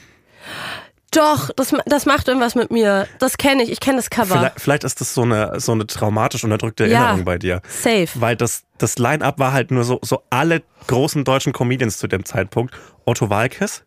Doch, 1.11 1.49
das, 1.55 1.73
das 1.85 2.05
macht 2.05 2.27
irgendwas 2.27 2.55
mit 2.55 2.69
mir. 2.69 3.07
Das 3.19 3.37
kenne 3.37 3.63
ich. 3.63 3.71
Ich 3.71 3.79
kenne 3.79 3.97
das 3.97 4.09
Cover. 4.09 4.37
Vielleicht, 4.37 4.59
vielleicht 4.59 4.83
ist 4.83 4.99
das 4.99 5.13
so 5.13 5.21
eine, 5.23 5.59
so 5.59 5.71
eine 5.71 5.87
traumatisch 5.87 6.43
unterdrückte 6.43 6.85
Ja. 6.85 6.99
Erinnerung 6.99 7.23
bei 7.25 7.37
dir. 7.37 7.61
Safe. 7.67 8.07
Weil 8.15 8.35
das, 8.35 8.63
das 8.77 8.97
Line-Up 8.99 9.39
war 9.39 9.53
halt 9.53 9.71
nur 9.71 9.83
so, 9.85 9.99
so 10.03 10.23
alle 10.29 10.63
großen 10.87 11.23
deutschen 11.23 11.53
Comedians 11.53 11.97
zu 11.97 12.07
dem 12.07 12.25
Zeitpunkt. 12.25 12.75
Otto 13.05 13.29
Walkes, 13.29 13.83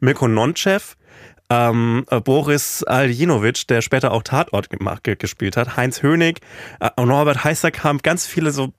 Mirko 0.00 0.26
Nonchev, 0.26 0.96
ähm, 1.48 2.04
äh, 2.10 2.20
Boris 2.20 2.82
Aljinovic, 2.82 3.68
der 3.68 3.80
später 3.80 4.10
auch 4.10 4.24
Tatort 4.24 4.68
gemacht, 4.68 5.04
ge- 5.04 5.14
gespielt 5.16 5.56
hat, 5.56 5.76
Heinz 5.76 6.02
Hönig, 6.02 6.40
äh, 6.80 6.90
Norbert 7.02 7.44
Heisterkamp, 7.44 8.02
ganz 8.02 8.26
viele 8.26 8.50
so 8.50 8.72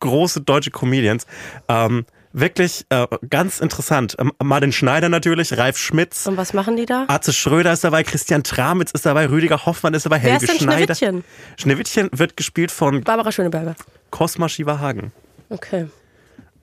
große 0.00 0.40
deutsche 0.40 0.70
Comedians. 0.70 1.26
Ähm, 1.68 2.06
wirklich 2.38 2.84
äh, 2.90 3.06
ganz 3.28 3.60
interessant. 3.60 4.14
Ähm, 4.18 4.30
Martin 4.42 4.70
Schneider 4.72 5.08
natürlich, 5.08 5.56
Ralf 5.56 5.78
Schmitz, 5.78 6.26
Und 6.26 6.36
was 6.36 6.52
machen 6.52 6.76
die 6.76 6.86
da? 6.86 7.04
Atze 7.08 7.32
Schröder 7.32 7.72
ist 7.72 7.82
dabei, 7.82 8.02
Christian 8.04 8.42
Tramitz 8.44 8.90
ist 8.92 9.06
dabei, 9.06 9.28
Rüdiger 9.28 9.64
Hoffmann 9.66 9.94
ist 9.94 10.06
dabei, 10.06 10.22
Wer 10.22 10.32
Helge 10.32 10.44
ist 10.44 10.52
denn 10.52 10.60
Schneider. 10.60 10.94
Schneewittchen? 10.94 11.24
Schneewittchen 11.56 12.08
wird 12.12 12.36
gespielt 12.36 12.70
von 12.70 13.02
Barbara 13.02 13.32
Schöneberger. 13.32 13.74
Cosma 14.10 14.48
Shiva-Hagen. 14.48 15.12
Okay, 15.48 15.86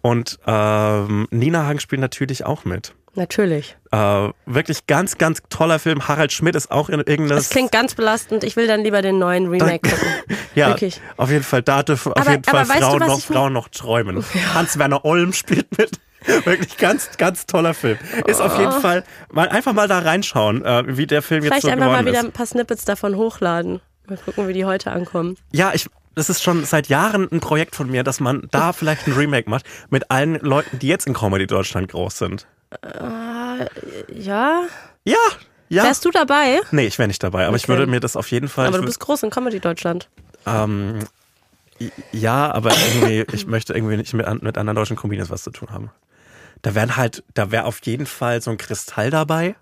Und 0.01 0.37
ähm, 0.45 1.27
Nina 1.31 1.65
Hagen 1.65 1.79
spielt 1.79 2.01
natürlich 2.01 2.45
auch 2.45 2.65
mit. 2.65 2.93
natürlich. 3.15 3.77
Äh, 3.93 4.33
wirklich 4.47 4.87
ganz, 4.87 5.19
ganz 5.19 5.43
toller 5.49 5.77
Film. 5.77 6.07
Harald 6.07 6.31
Schmidt 6.31 6.55
ist 6.55 6.71
auch 6.71 6.89
in 6.89 6.95
irgendeinem. 6.95 7.37
Das 7.37 7.49
klingt 7.49 7.71
ganz 7.71 7.93
belastend. 7.93 8.43
Ich 8.43 8.55
will 8.55 8.65
dann 8.65 8.81
lieber 8.81 9.03
den 9.03 9.19
neuen 9.19 9.47
Remake 9.47 9.87
gucken. 9.87 10.07
ja, 10.55 10.69
wirklich. 10.69 10.99
auf 11.15 11.29
jeden 11.29 11.43
Fall, 11.43 11.61
da 11.61 11.83
dürfen 11.83 12.11
auf 12.11 12.21
Aber- 12.21 12.31
jeden 12.31 12.43
Fall 12.43 12.65
du, 12.65 12.71
Frauen, 12.71 12.99
was 13.01 13.07
noch, 13.07 13.19
Frauen 13.21 13.53
noch 13.53 13.69
träumen. 13.69 14.25
Hans-Werner 14.55 15.05
Olm 15.05 15.31
spielt 15.31 15.77
mit. 15.77 15.99
Wirklich 16.45 16.77
ganz, 16.77 17.17
ganz 17.17 17.45
toller 17.45 17.75
Film. 17.75 17.99
Ist 18.25 18.41
auf 18.41 18.57
jeden 18.57 18.71
Fall, 18.71 19.03
mal 19.31 19.49
einfach 19.49 19.73
mal 19.73 19.87
da 19.87 19.99
reinschauen, 19.99 20.65
äh, 20.65 20.97
wie 20.97 21.05
der 21.05 21.21
Film 21.21 21.43
jetzt 21.43 21.51
Vielleicht 21.51 21.61
so 21.63 21.67
einfach 21.67 21.85
geworden 21.85 22.05
mal 22.05 22.11
wieder 22.11 22.21
ein 22.21 22.31
paar 22.31 22.47
Snippets 22.47 22.85
davon 22.85 23.15
hochladen. 23.15 23.79
Mal 24.07 24.17
gucken, 24.17 24.47
wie 24.47 24.53
die 24.53 24.65
heute 24.65 24.91
ankommen. 24.91 25.37
Ja, 25.51 25.71
ich, 25.75 25.87
das 26.15 26.31
ist 26.31 26.41
schon 26.41 26.65
seit 26.65 26.87
Jahren 26.87 27.27
ein 27.31 27.41
Projekt 27.41 27.75
von 27.75 27.91
mir, 27.91 28.03
dass 28.03 28.19
man 28.19 28.47
da 28.49 28.73
vielleicht 28.73 29.05
ein 29.05 29.13
Remake 29.13 29.49
macht 29.49 29.65
mit 29.91 30.09
allen 30.09 30.39
Leuten, 30.39 30.79
die 30.79 30.87
jetzt 30.87 31.05
in 31.05 31.13
Comedy 31.13 31.45
Deutschland 31.45 31.91
groß 31.91 32.17
sind. 32.17 32.47
Ja? 34.13 34.63
Ja, 35.05 35.15
ja. 35.69 35.83
Wärst 35.83 36.05
du 36.05 36.11
dabei? 36.11 36.59
Nee, 36.71 36.85
ich 36.85 36.97
wäre 36.99 37.07
nicht 37.07 37.23
dabei, 37.23 37.47
aber 37.47 37.55
ich 37.55 37.63
Okay. 37.63 37.73
würde 37.77 37.87
mir 37.87 37.99
das 37.99 38.15
auf 38.15 38.29
jeden 38.31 38.47
Fall. 38.47 38.67
Aber 38.67 38.75
ich 38.77 38.81
du 38.81 38.85
bist 38.87 38.99
groß 38.99 39.23
in 39.23 39.29
Comedy 39.29 39.59
Deutschland. 39.59 40.09
ähm, 40.45 40.99
ja, 42.11 42.51
aber 42.51 42.71
irgendwie, 42.71 43.25
ich 43.35 43.47
möchte 43.47 43.73
irgendwie 43.73 43.97
nicht 43.97 44.13
mit, 44.13 44.25
mit 44.43 44.57
anderen 44.57 44.75
deutschen 44.75 44.95
Comedians 44.95 45.29
was 45.29 45.43
zu 45.43 45.51
tun 45.51 45.69
haben. 45.71 45.91
Da 46.61 46.75
wären 46.75 46.95
halt, 46.95 47.23
da 47.33 47.51
wäre 47.51 47.65
auf 47.65 47.79
jeden 47.85 48.05
Fall 48.05 48.41
so 48.41 48.51
ein 48.51 48.57
Kristall 48.57 49.09
dabei. 49.09 49.55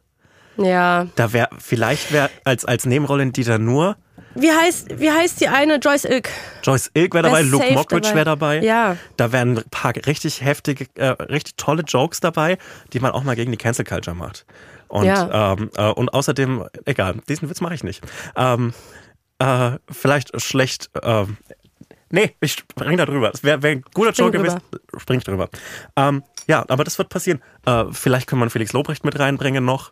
Ja. 0.58 1.08
Da 1.16 1.34
wäre, 1.34 1.50
vielleicht 1.58 2.12
wäre 2.12 2.30
als, 2.44 2.66
als 2.66 2.86
Nebenrolle 2.86 3.24
in 3.24 3.32
Dieter 3.34 3.58
Nur, 3.58 3.96
Wie 4.36 4.52
heißt, 4.52 5.00
wie 5.00 5.12
heißt 5.12 5.42
die 5.42 5.48
eine? 5.48 5.76
Joyce 5.76 6.06
Ilk. 6.06 6.30
Joyce 6.64 6.92
Ilk 6.94 7.14
wäre 7.14 7.24
dabei, 7.24 7.42
Luke 7.42 7.72
Mockridge 7.74 8.10
wäre 8.14 8.26
dabei. 8.26 8.62
Ja. 8.62 8.98
Da 9.18 9.32
wären 9.32 9.58
ein 9.58 9.64
paar 9.72 9.94
richtig 9.96 10.42
heftige, 10.42 10.88
äh, 10.96 11.08
richtig 11.08 11.56
tolle 11.58 11.84
Jokes 11.84 12.20
dabei, 12.20 12.58
die 12.94 13.00
man 13.00 13.12
auch 13.12 13.24
mal 13.24 13.36
gegen 13.36 13.52
die 13.52 13.58
Cancel 13.58 13.86
Culture 13.86 14.16
macht. 14.16 14.46
Und, 14.88 15.06
Ja. 15.06 15.54
ähm, 15.54 15.70
äh, 15.76 15.90
und 15.90 16.14
außerdem, 16.14 16.66
egal, 16.86 17.16
diesen 17.30 17.50
Witz 17.50 17.62
mache 17.62 17.74
ich 17.76 17.84
nicht. 17.84 18.02
Ähm, 18.36 18.74
äh, 19.40 19.72
vielleicht 19.90 20.40
schlecht. 20.42 20.90
Ähm, 21.02 21.38
nee, 22.10 22.36
ich 22.42 22.54
spring 22.54 22.98
da 22.98 23.06
drüber. 23.06 23.32
Es 23.34 23.44
wäre 23.44 23.62
wär 23.64 23.72
ein 23.72 23.84
guter 23.94 24.12
Joke 24.12 24.38
gewesen. 24.38 24.60
Spring 24.98 25.20
ich 25.20 25.24
drüber. 25.26 25.50
Ähm, 25.96 26.24
ja, 26.48 26.66
aber 26.68 26.84
das 26.84 26.98
wird 26.98 27.10
passieren. 27.10 27.42
Äh, 27.66 27.86
vielleicht 27.92 28.28
kann 28.28 28.40
man 28.40 28.50
Felix 28.50 28.74
Lobrecht 28.74 29.06
mit 29.06 29.18
reinbringen 29.20 29.64
noch. 29.64 29.92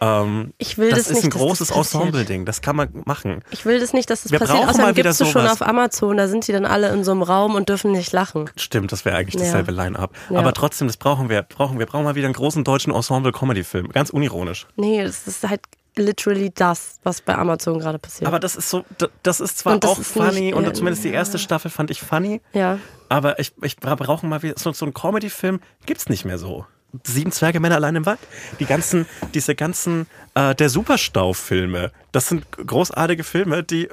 Ähm, 0.00 0.52
Ich 0.58 0.78
will 0.78 0.90
das 0.90 1.00
das, 1.00 1.08
ist 1.10 1.14
nicht. 1.16 1.24
ein 1.24 1.30
großes. 1.30 1.70
Ensemble-Ding. 1.70 2.46
Das 2.46 2.62
kann 2.62 2.76
man 2.76 2.88
machen. 3.04 3.42
Ich 3.50 3.64
will 3.66 3.78
das 3.80 3.92
nicht, 3.92 4.08
dass 4.10 4.22
das 4.22 4.32
Wir 4.32 4.38
passiert. 4.38 4.58
brauchen 4.58 4.70
Außerdem 4.70 4.94
gibt's 4.94 5.20
es 5.20 5.28
schon 5.28 5.46
auf 5.46 5.60
Amazon. 5.62 6.16
Da 6.16 6.26
sind 6.28 6.44
sie 6.44 6.52
dann 6.52 6.64
alle 6.64 6.88
in 6.90 7.04
so 7.04 7.10
einem 7.12 7.22
Raum 7.22 7.54
und 7.54 7.68
dürfen 7.68 7.92
nicht 7.92 8.12
lachen. 8.12 8.48
Stimmt, 8.56 8.92
das 8.92 9.04
wäre 9.04 9.16
eigentlich 9.16 9.34
Ja. 9.34 9.40
dasselbe 9.46 9.72
Line-Up. 9.72 10.12
Ja. 10.30 10.38
Aber 10.38 10.54
trotzdem, 10.54 10.86
das 10.86 10.96
brauchen 10.96 11.28
wir. 11.28 11.42
Brauchen 11.42 11.78
wir 11.78 11.86
brauchen 11.86 12.04
mal 12.04 12.14
wieder 12.14 12.26
einen 12.26 12.34
großen 12.34 12.64
deutschen 12.64 12.92
Ensemble-Comedy-Film. 12.94 13.88
Ganz 13.90 14.10
unironisch. 14.10 14.66
Nee, 14.76 15.02
das 15.04 15.26
ist 15.26 15.46
halt 15.48 15.60
literally 15.96 16.50
das, 16.54 16.98
was 17.02 17.20
bei 17.20 17.34
Amazon 17.36 17.78
gerade 17.78 17.98
passiert. 17.98 18.26
Aber 18.28 18.38
das 18.38 18.56
ist 18.56 18.70
so, 18.70 18.84
das 19.22 19.40
ist 19.40 19.58
zwar 19.58 19.78
das 19.78 19.90
auch 19.90 19.98
ist 19.98 20.12
funny 20.12 20.40
nicht, 20.40 20.54
und 20.54 20.64
äh, 20.64 20.72
zumindest 20.72 21.04
die 21.04 21.10
erste 21.10 21.36
Staffel 21.38 21.70
fand 21.70 21.90
ich 21.90 22.00
funny, 22.00 22.40
ja. 22.52 22.78
aber 23.08 23.40
ich, 23.40 23.52
ich 23.62 23.76
bra- 23.76 23.96
brauche 23.96 24.24
mal 24.24 24.42
wieder 24.42 24.54
so, 24.56 24.72
so 24.72 24.84
einen 24.86 24.94
Comedy-Film, 24.94 25.60
gibt's 25.86 26.08
nicht 26.08 26.24
mehr 26.24 26.38
so. 26.38 26.64
Sieben 27.04 27.32
Zwerge 27.32 27.60
Männer 27.60 27.76
allein 27.76 27.96
im 27.96 28.06
Wald. 28.06 28.18
Die 28.58 28.66
ganzen, 28.66 29.06
diese 29.34 29.54
ganzen, 29.54 30.06
äh, 30.34 30.54
der 30.54 30.68
Superstau-Filme, 30.68 31.92
das 32.12 32.28
sind 32.28 32.44
großartige 32.52 33.24
Filme, 33.24 33.62
die 33.62 33.84
äh, 33.86 33.90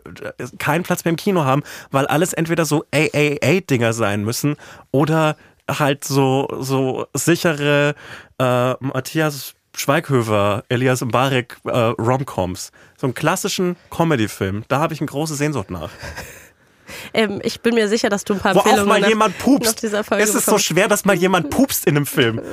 keinen 0.57 0.83
Platz 0.83 1.05
mehr 1.05 1.11
im 1.11 1.15
Kino 1.17 1.43
haben, 1.43 1.63
weil 1.91 2.07
alles 2.07 2.33
entweder 2.33 2.65
so 2.65 2.85
AAA-Dinger 2.93 3.93
sein 3.93 4.23
müssen 4.23 4.55
oder 4.91 5.37
halt 5.69 6.03
so, 6.05 6.47
so 6.59 7.07
sichere 7.13 7.95
äh, 8.39 8.73
Matthias 8.79 9.53
Schweighöfer, 9.75 10.63
Elias 10.69 11.01
Mbarek 11.01 11.57
äh, 11.65 11.69
Romcoms. 11.69 12.71
So 12.97 13.05
einen 13.05 13.13
klassischen 13.13 13.75
Comedy-Film, 13.91 14.63
da 14.69 14.79
habe 14.79 14.93
ich 14.95 15.01
eine 15.01 15.07
große 15.07 15.35
Sehnsucht 15.35 15.69
nach. 15.69 15.91
Ähm, 17.13 17.41
ich 17.43 17.61
bin 17.61 17.75
mir 17.75 17.87
sicher, 17.87 18.09
dass 18.09 18.23
du 18.23 18.33
ein 18.33 18.39
paar 18.39 18.55
Wo 18.55 18.59
auch 18.59 18.65
Empfehlungen 18.65 18.89
mal 18.89 19.01
nach, 19.01 19.09
jemand 19.09 19.37
pupst. 19.37 19.81
Folge 19.81 20.23
Es 20.23 20.29
ist 20.29 20.45
so 20.45 20.51
bekommst. 20.51 20.65
schwer, 20.65 20.87
dass 20.87 21.05
mal 21.05 21.15
jemand 21.15 21.49
pupst 21.49 21.85
in 21.85 21.95
einem 21.95 22.05
Film. 22.05 22.41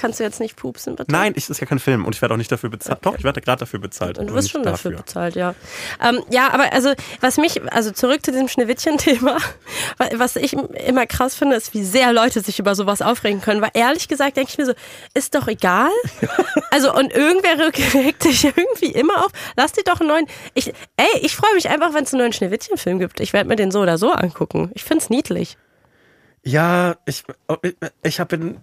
Kannst 0.00 0.20
du 0.20 0.24
jetzt 0.24 0.38
nicht 0.38 0.54
pupsen, 0.56 0.94
bitte? 0.96 1.10
Nein, 1.10 1.32
ich, 1.34 1.44
das 1.44 1.50
ist 1.56 1.60
ja 1.60 1.66
kein 1.66 1.80
Film 1.80 2.04
und 2.04 2.14
ich 2.14 2.22
werde 2.22 2.34
auch 2.34 2.38
nicht 2.38 2.52
dafür 2.52 2.70
bezahlt. 2.70 3.00
Doch, 3.02 3.16
ich 3.18 3.24
werde 3.24 3.40
gerade 3.40 3.58
dafür 3.60 3.80
bezahlt. 3.80 4.16
Und 4.18 4.28
du 4.28 4.34
wirst 4.34 4.50
schon 4.50 4.62
dafür 4.62 4.92
bezahlt, 4.92 5.34
ja. 5.34 5.54
Ähm, 6.02 6.22
ja, 6.30 6.52
aber 6.52 6.72
also, 6.72 6.92
was 7.20 7.36
mich, 7.36 7.60
also 7.72 7.90
zurück 7.90 8.24
zu 8.24 8.30
diesem 8.30 8.46
Schneewittchen-Thema, 8.48 9.36
wa- 9.98 10.08
was 10.14 10.36
ich 10.36 10.52
immer 10.54 11.06
krass 11.06 11.34
finde, 11.34 11.56
ist, 11.56 11.74
wie 11.74 11.82
sehr 11.82 12.12
Leute 12.12 12.40
sich 12.40 12.58
über 12.60 12.74
sowas 12.76 13.02
aufregen 13.02 13.40
können. 13.40 13.60
Weil 13.60 13.70
ehrlich 13.74 14.06
gesagt 14.08 14.36
denke 14.36 14.50
ich 14.52 14.58
mir 14.58 14.66
so, 14.66 14.72
ist 15.14 15.34
doch 15.34 15.48
egal. 15.48 15.90
Also, 16.70 16.94
und 16.94 17.12
irgendwer 17.12 17.58
regt 17.94 18.22
sich 18.22 18.44
irgendwie 18.44 18.86
immer 18.92 19.24
auf. 19.24 19.32
Lass 19.56 19.72
dir 19.72 19.82
doch 19.84 20.00
einen 20.00 20.08
neuen. 20.10 20.26
Ich, 20.54 20.68
ey, 20.96 21.06
ich 21.22 21.34
freue 21.34 21.54
mich 21.54 21.68
einfach, 21.70 21.94
wenn 21.94 22.04
es 22.04 22.12
einen 22.12 22.20
neuen 22.20 22.32
Schneewittchen-Film 22.32 22.98
gibt. 22.98 23.20
Ich 23.20 23.32
werde 23.32 23.48
mir 23.48 23.56
den 23.56 23.70
so 23.70 23.80
oder 23.80 23.96
so 23.98 24.12
angucken. 24.12 24.70
Ich 24.74 24.84
find's 24.84 25.08
niedlich. 25.10 25.56
Ja, 26.48 26.96
ich, 27.04 27.24
ich 28.02 28.20
hab 28.20 28.28
bin, 28.28 28.58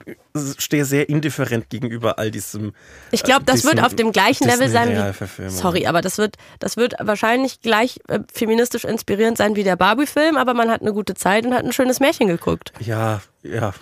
stehe 0.58 0.86
sehr 0.86 1.08
indifferent 1.08 1.70
gegenüber 1.70 2.18
all 2.18 2.32
diesem. 2.32 2.74
Ich 3.12 3.22
glaube, 3.22 3.46
das 3.46 3.64
wird 3.64 3.80
auf 3.80 3.96
dem 3.96 4.12
gleichen 4.12 4.48
Level 4.48 4.70
sein 4.70 4.90
wie. 4.90 5.50
Sorry, 5.50 5.86
aber 5.86 6.02
das 6.02 6.18
wird, 6.18 6.38
das 6.58 6.78
wird 6.78 6.96
wahrscheinlich 7.00 7.62
gleich 7.62 8.00
äh, 8.08 8.22
feministisch 8.34 8.86
inspirierend 8.86 9.38
sein 9.38 9.56
wie 9.56 9.64
der 9.64 9.76
Barbie-Film, 9.76 10.36
aber 10.36 10.56
man 10.56 10.72
hat 10.72 10.82
eine 10.82 10.94
gute 10.94 11.14
Zeit 11.14 11.46
und 11.46 11.54
hat 11.54 11.64
ein 11.64 11.74
schönes 11.74 12.00
Märchen 12.00 12.28
geguckt. 12.28 12.74
Ja, 12.80 13.22
ja. 13.44 13.76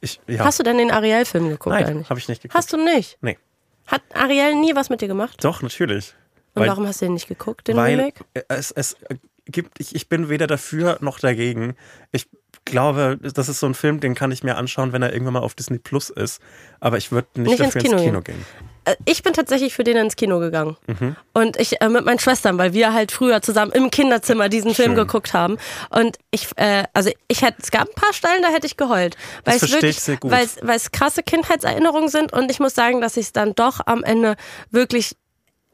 Ich, 0.00 0.20
ja. 0.26 0.42
Hast 0.44 0.58
du 0.58 0.62
denn 0.62 0.78
den 0.78 0.90
Ariel-Film 0.90 1.50
geguckt 1.50 1.74
Nein, 1.74 1.84
eigentlich? 1.84 2.08
habe 2.08 2.18
ich 2.18 2.28
nicht 2.28 2.40
geguckt. 2.40 2.56
Hast 2.56 2.72
du 2.72 2.82
nicht? 2.82 3.18
Nee. 3.20 3.38
Hat 3.86 4.00
Ariel 4.14 4.54
nie 4.54 4.74
was 4.74 4.88
mit 4.88 5.02
dir 5.02 5.08
gemacht? 5.08 5.44
Doch, 5.44 5.60
natürlich. 5.60 6.14
Und 6.54 6.62
Weil- 6.62 6.70
warum 6.70 6.86
hast 6.86 7.02
du 7.02 7.06
den 7.06 7.14
nicht 7.14 7.28
geguckt, 7.28 7.68
den 7.68 7.76
weil 7.76 7.96
Remake? 7.96 8.24
es, 8.48 8.70
es 8.70 8.96
gibt, 9.44 9.80
ich, 9.80 9.94
ich 9.94 10.08
bin 10.08 10.30
weder 10.30 10.46
dafür 10.46 10.96
noch 11.02 11.18
dagegen. 11.18 11.76
Ich 12.10 12.26
glaube, 12.64 13.18
das 13.22 13.48
ist 13.48 13.60
so 13.60 13.66
ein 13.66 13.74
Film, 13.74 14.00
den 14.00 14.14
kann 14.14 14.30
ich 14.32 14.42
mir 14.42 14.56
anschauen, 14.56 14.92
wenn 14.92 15.02
er 15.02 15.12
irgendwann 15.12 15.34
mal 15.34 15.40
auf 15.42 15.54
Disney 15.54 15.78
Plus 15.78 16.10
ist. 16.10 16.40
Aber 16.80 16.96
ich 16.98 17.12
würde 17.12 17.28
nicht, 17.36 17.50
Nicht 17.50 17.60
ins 17.60 17.74
dafür 17.74 17.80
ins 17.82 17.90
Kino, 17.90 18.02
Kino 18.02 18.20
gehen. 18.22 18.44
äh, 18.84 18.96
ich 19.04 19.22
bin 19.22 19.32
tatsächlich 19.32 19.74
für 19.74 19.84
den 19.84 19.96
ins 19.96 20.16
Kino 20.16 20.38
gegangen. 20.38 20.76
Und 21.32 21.58
ich 21.58 21.80
äh, 21.80 21.88
mit 21.88 22.04
meinen 22.04 22.18
Schwestern, 22.18 22.56
weil 22.58 22.72
wir 22.72 22.92
halt 22.92 23.12
früher 23.12 23.42
zusammen 23.42 23.72
im 23.72 23.90
Kinderzimmer 23.90 24.48
diesen 24.48 24.74
Film 24.74 24.90
Schön. 24.90 24.96
geguckt 24.96 25.34
haben. 25.34 25.58
Und 25.90 26.18
ich, 26.30 26.48
äh, 26.56 26.84
also 26.94 27.10
ich 27.28 27.42
hätte, 27.42 27.58
es 27.62 27.70
gab 27.70 27.88
ein 27.88 27.94
paar 27.94 28.12
Stellen, 28.12 28.42
da 28.42 28.48
hätte 28.48 28.66
ich 28.66 28.76
geheult. 28.76 29.16
Weil 29.44 29.54
Das 29.54 29.62
es 29.64 29.72
wirklich, 29.72 29.96
ich 29.96 30.02
sehr 30.02 30.16
gut. 30.16 30.30
Weil 30.30 30.46
es 30.76 30.90
krasse 30.92 31.22
Kindheitserinnerungen 31.22 32.08
sind. 32.08 32.32
Und 32.32 32.50
ich 32.50 32.60
muss 32.60 32.74
sagen, 32.74 33.00
dass 33.00 33.16
ich 33.16 33.26
es 33.26 33.32
dann 33.32 33.54
doch 33.54 33.80
am 33.86 34.02
Ende 34.04 34.36
wirklich, 34.70 35.16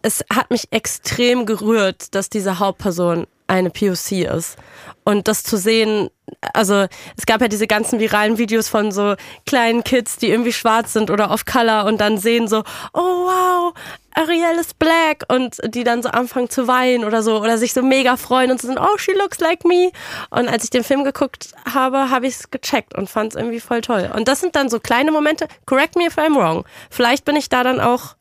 es 0.03 0.25
hat 0.33 0.51
mich 0.51 0.69
extrem 0.73 1.47
gerührt, 1.47 2.15
dass 2.15 2.31
diese 2.31 2.59
Hauptperson 2.59 3.27
eine 3.51 3.71
POC 3.71 4.13
ist. 4.35 4.57
Und 5.05 5.29
das 5.29 5.43
zu 5.43 5.57
sehen, 5.57 6.09
also 6.53 6.87
es 7.17 7.27
gab 7.27 7.41
ja 7.41 7.49
diese 7.49 7.67
ganzen 7.67 7.99
viralen 7.99 8.39
Videos 8.39 8.69
von 8.69 8.93
so 8.93 9.17
kleinen 9.45 9.83
Kids, 9.83 10.19
die 10.19 10.29
irgendwie 10.29 10.53
schwarz 10.53 10.93
sind 10.93 11.11
oder 11.11 11.31
off 11.31 11.45
color 11.45 11.85
und 11.87 12.01
dann 12.01 12.19
sehen 12.19 12.49
so, 12.49 12.63
oh 12.93 13.01
wow, 13.01 13.75
Ariel 14.15 14.59
ist 14.61 14.79
black 14.79 15.25
und 15.29 15.57
die 15.75 15.85
dann 15.85 16.03
so 16.03 16.11
anfangen 16.11 16.51
zu 16.51 16.69
weinen 16.69 17.05
oder 17.05 17.23
so 17.23 17.41
oder 17.41 17.59
sich 17.59 17.73
so 17.73 17.83
mega 17.83 18.17
freuen 18.17 18.51
und 18.51 18.61
so 18.61 18.69
sind, 18.69 18.79
oh, 18.79 18.99
she 18.99 19.13
looks 19.13 19.41
like 19.41 19.65
me. 19.65 19.91
Und 20.31 20.49
als 20.49 20.65
ich 20.65 20.71
den 20.71 20.85
Film 20.85 21.03
geguckt 21.03 21.53
habe, 21.73 22.11
habe 22.11 22.27
ich 22.27 22.35
es 22.35 22.51
gecheckt 22.51 22.95
und 22.95 23.09
fand 23.09 23.33
es 23.33 23.37
irgendwie 23.37 23.61
voll 23.61 23.81
toll. 23.81 24.11
Und 24.15 24.29
das 24.29 24.41
sind 24.41 24.55
dann 24.55 24.69
so 24.69 24.79
kleine 24.81 25.11
Momente, 25.11 25.49
correct 25.67 25.97
me 25.97 26.07
if 26.07 26.19
I'm 26.19 26.37
wrong. 26.37 26.65
Vielleicht 26.91 27.25
bin 27.25 27.37
ich 27.37 27.49
da 27.49 27.65
dann 27.65 27.81
auch 27.81 28.15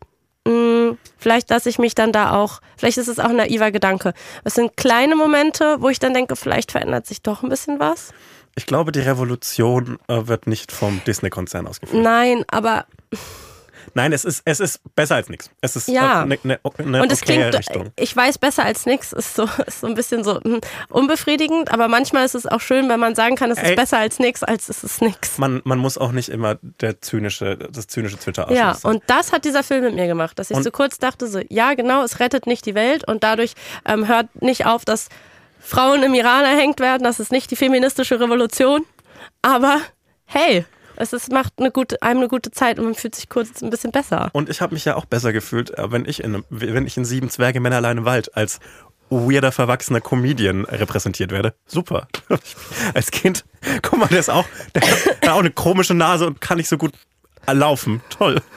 mh, 0.49 0.97
Vielleicht 1.19 1.49
lasse 1.49 1.67
ich 1.69 1.77
mich 1.79 1.95
dann 1.95 2.13
da 2.13 2.31
auch, 2.31 2.61
vielleicht 2.77 2.97
ist 2.97 3.09
es 3.09 3.19
auch 3.19 3.29
ein 3.29 3.35
naiver 3.35 3.71
Gedanke. 3.71 4.13
Es 4.45 4.53
sind 4.55 4.77
kleine 4.77 5.17
Momente, 5.17 5.75
wo 5.79 5.89
ich 5.89 5.99
dann 5.99 6.13
denke, 6.13 6.37
vielleicht 6.37 6.71
verändert 6.71 7.05
sich 7.05 7.21
doch 7.21 7.43
ein 7.43 7.49
bisschen 7.49 7.79
was. 7.79 8.13
Ich 8.55 8.65
glaube, 8.65 8.91
die 8.93 9.01
Revolution 9.01 9.99
äh, 10.07 10.27
wird 10.27 10.47
nicht 10.47 10.71
vom 10.71 11.01
Disney-Konzern 11.05 11.67
ausgeführt. 11.67 12.01
Nein, 12.01 12.45
aber 12.49 12.85
Nein, 13.93 14.13
es 14.13 14.25
ist, 14.25 14.41
es 14.45 14.59
ist 14.59 14.81
besser 14.95 15.15
als 15.15 15.29
nichts. 15.29 15.49
Es 15.61 15.75
ist 15.75 15.87
Ja. 15.87 16.21
eine 16.23 16.37
ne, 16.43 16.59
ne 16.83 17.01
und 17.01 17.11
es 17.11 17.21
okaye 17.23 17.37
klingt, 17.49 17.55
Richtung. 17.57 17.91
ich 17.95 18.15
weiß 18.15 18.37
besser 18.37 18.63
als 18.65 18.85
nix, 18.85 19.13
ist 19.13 19.35
so, 19.35 19.43
ist 19.67 19.81
so 19.81 19.87
ein 19.87 19.95
bisschen 19.95 20.23
so 20.23 20.39
hm, 20.41 20.61
unbefriedigend, 20.89 21.71
aber 21.71 21.87
manchmal 21.87 22.25
ist 22.25 22.35
es 22.35 22.45
auch 22.45 22.61
schön, 22.61 22.89
wenn 22.89 22.99
man 22.99 23.15
sagen 23.15 23.35
kann, 23.35 23.51
es 23.51 23.57
ist 23.57 23.63
Ey. 23.69 23.75
besser 23.75 23.97
als 23.97 24.19
nix, 24.19 24.43
als 24.43 24.69
es 24.69 24.83
ist 24.83 25.01
nix. 25.01 25.37
Man, 25.37 25.61
man 25.63 25.79
muss 25.79 25.97
auch 25.97 26.11
nicht 26.11 26.29
immer 26.29 26.57
der 26.61 27.01
zynische, 27.01 27.57
das 27.57 27.87
zynische 27.87 28.17
Twitter 28.17 28.51
Ja, 28.51 28.73
sein. 28.75 28.93
und 28.95 29.03
das 29.07 29.31
hat 29.31 29.45
dieser 29.45 29.63
Film 29.63 29.83
mit 29.83 29.95
mir 29.95 30.07
gemacht, 30.07 30.37
dass 30.39 30.51
ich 30.51 30.57
Und- 30.57 30.63
so 30.63 30.71
kurz 30.71 30.97
dachte, 30.99 31.27
so, 31.27 31.39
ja, 31.49 31.73
genau, 31.73 32.03
es 32.03 32.19
rettet 32.19 32.47
nicht 32.47 32.65
die 32.65 32.75
Welt 32.75 33.07
und 33.07 33.23
dadurch 33.23 33.53
ähm, 33.85 34.07
hört 34.07 34.41
nicht 34.41 34.65
auf, 34.65 34.85
dass 34.85 35.09
Frauen 35.59 36.03
im 36.03 36.13
Iran 36.13 36.45
erhängt 36.45 36.79
werden. 36.79 37.03
Das 37.03 37.19
ist 37.19 37.31
nicht 37.31 37.51
die 37.51 37.55
feministische 37.55 38.19
Revolution. 38.19 38.85
Aber 39.41 39.77
hey, 40.25 40.65
es 40.99 41.13
ist, 41.13 41.31
macht 41.31 41.53
eine 41.57 41.71
gute, 41.71 42.01
einem 42.01 42.19
eine 42.19 42.27
gute 42.27 42.51
Zeit 42.51 42.77
und 42.77 42.85
man 42.85 42.95
fühlt 42.95 43.15
sich 43.15 43.29
kurz 43.29 43.61
ein 43.61 43.69
bisschen 43.69 43.91
besser. 43.91 44.29
Und 44.33 44.49
ich 44.49 44.61
habe 44.61 44.73
mich 44.73 44.85
ja 44.85 44.95
auch 44.95 45.05
besser 45.05 45.33
gefühlt, 45.33 45.75
äh, 45.77 45.91
wenn 45.91 46.05
ich 46.05 46.23
in, 46.23 46.43
wenn 46.49 46.85
ich 46.85 46.97
in 46.97 47.05
Sieben 47.05 47.29
Zwerge 47.29 47.59
Männer 47.59 47.77
allein 47.77 47.99
im 47.99 48.05
Wald 48.05 48.35
als 48.35 48.59
weirder, 49.09 49.51
verwachsener 49.51 50.01
Comedian 50.01 50.65
repräsentiert 50.65 51.31
werde. 51.31 51.55
Super. 51.65 52.07
Als 52.93 53.09
Kind, 53.09 53.43
guck 53.81 53.97
mal, 53.97 54.07
der 54.07 54.19
ist 54.19 54.29
auch, 54.29 54.45
der 54.75 54.83
hat 54.83 55.29
auch 55.29 55.39
eine 55.39 55.49
komische 55.49 55.95
Nase 55.95 56.27
und 56.27 56.41
kann 56.41 56.57
nicht 56.57 56.69
so 56.69 56.77
gut 56.77 56.93
laufen. 57.51 58.01
Toll. 58.09 58.41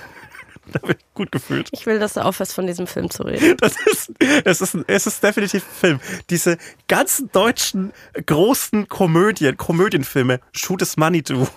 Da 0.72 0.80
habe 0.80 0.92
ich 0.92 0.98
gut 1.12 1.32
gefühlt. 1.32 1.68
Ich 1.72 1.84
will, 1.86 1.98
dass 1.98 2.14
du 2.14 2.24
aufhörst, 2.24 2.54
von 2.54 2.66
diesem 2.66 2.86
Film 2.86 3.10
zu 3.10 3.24
reden. 3.24 3.56
Das 3.58 3.74
ist, 3.84 4.12
es 4.44 4.60
ist, 4.60 4.78
es 4.86 5.06
ist 5.06 5.22
definitiv 5.22 5.64
ein 5.64 5.74
Film. 5.74 6.00
Diese 6.30 6.56
ganzen 6.86 7.30
deutschen 7.32 7.92
großen 8.24 8.88
Komödien, 8.88 9.56
Komödienfilme, 9.56 10.40
Shoot 10.52 10.80
is 10.80 10.96
Money 10.96 11.22
Do. 11.22 11.48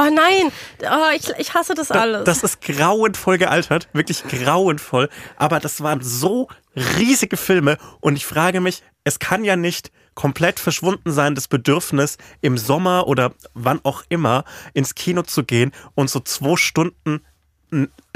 Oh 0.00 0.10
nein, 0.12 0.52
oh, 0.82 1.10
ich, 1.16 1.28
ich 1.38 1.54
hasse 1.54 1.74
das 1.74 1.90
alles. 1.90 2.22
Das 2.22 2.44
ist 2.44 2.60
grauenvoll 2.60 3.36
gealtert, 3.36 3.88
wirklich 3.92 4.22
grauenvoll. 4.28 5.08
Aber 5.36 5.58
das 5.58 5.82
waren 5.82 6.00
so 6.02 6.46
riesige 6.76 7.36
Filme 7.36 7.78
und 8.00 8.14
ich 8.14 8.24
frage 8.24 8.60
mich, 8.60 8.84
es 9.02 9.18
kann 9.18 9.42
ja 9.42 9.56
nicht 9.56 9.90
komplett 10.14 10.60
verschwunden 10.60 11.10
sein, 11.10 11.34
das 11.34 11.48
Bedürfnis, 11.48 12.16
im 12.40 12.58
Sommer 12.58 13.08
oder 13.08 13.32
wann 13.54 13.80
auch 13.82 14.04
immer 14.08 14.44
ins 14.72 14.94
Kino 14.94 15.22
zu 15.22 15.42
gehen 15.42 15.72
und 15.94 16.10
so 16.10 16.20
zwei 16.20 16.56
Stunden 16.56 17.22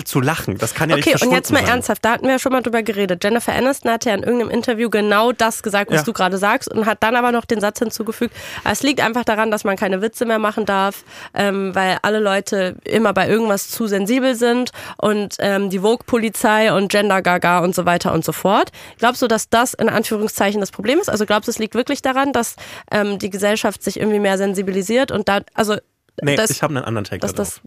zu 0.04 0.20
lachen. 0.20 0.56
Das 0.58 0.74
kann 0.74 0.88
ja 0.90 0.96
nicht 0.96 1.06
Okay, 1.06 1.24
und 1.24 1.32
jetzt 1.32 1.52
mal 1.52 1.60
sein. 1.60 1.68
ernsthaft, 1.68 2.04
da 2.04 2.12
hatten 2.12 2.24
wir 2.24 2.32
ja 2.32 2.38
schon 2.38 2.52
mal 2.52 2.62
drüber 2.62 2.82
geredet. 2.82 3.22
Jennifer 3.22 3.52
Aniston 3.52 3.90
hat 3.90 4.04
ja 4.06 4.14
in 4.14 4.22
irgendeinem 4.22 4.50
Interview 4.50 4.88
genau 4.88 5.32
das 5.32 5.62
gesagt, 5.62 5.90
was 5.90 5.98
Ja. 6.00 6.04
du 6.04 6.12
gerade 6.14 6.38
sagst, 6.38 6.72
und 6.72 6.86
hat 6.86 7.02
dann 7.02 7.14
aber 7.16 7.30
noch 7.32 7.44
den 7.44 7.60
Satz 7.60 7.78
hinzugefügt, 7.78 8.34
es 8.64 8.82
liegt 8.82 9.00
einfach 9.00 9.24
daran, 9.24 9.50
dass 9.50 9.64
man 9.64 9.76
keine 9.76 10.00
Witze 10.00 10.24
mehr 10.24 10.38
machen 10.38 10.64
darf, 10.64 11.04
ähm, 11.34 11.74
weil 11.74 11.98
alle 12.02 12.18
Leute 12.18 12.76
immer 12.84 13.12
bei 13.12 13.28
irgendwas 13.28 13.68
zu 13.68 13.86
sensibel 13.86 14.34
sind 14.34 14.70
und 14.96 15.36
ähm, 15.38 15.68
die 15.68 15.80
Vogue-Polizei 15.80 16.72
und 16.72 16.90
Gender 16.90 17.20
Gaga 17.22 17.58
und 17.60 17.74
so 17.74 17.84
weiter 17.84 18.12
und 18.12 18.24
so 18.24 18.32
fort. 18.32 18.70
Glaubst 18.98 19.20
du, 19.22 19.28
dass 19.28 19.50
das 19.50 19.74
in 19.74 19.88
Anführungszeichen 19.90 20.60
das 20.60 20.70
Problem 20.70 20.98
ist? 20.98 21.10
Also 21.10 21.26
glaubst 21.26 21.48
du, 21.48 21.50
es 21.50 21.58
liegt 21.58 21.74
wirklich 21.74 22.00
daran, 22.02 22.32
dass 22.32 22.56
ähm, 22.90 23.18
die 23.18 23.30
Gesellschaft 23.30 23.82
sich 23.82 24.00
irgendwie 24.00 24.18
mehr 24.20 24.38
sensibilisiert 24.38 25.12
und 25.12 25.28
da, 25.28 25.40
also 25.54 25.76
Nee, 26.20 26.36
das, 26.36 26.50
ich 26.50 26.62
habe 26.62 26.74
einen 26.76 26.84
anderen 26.84 27.04
Take 27.04 27.20
dass 27.20 27.32
das 27.32 27.60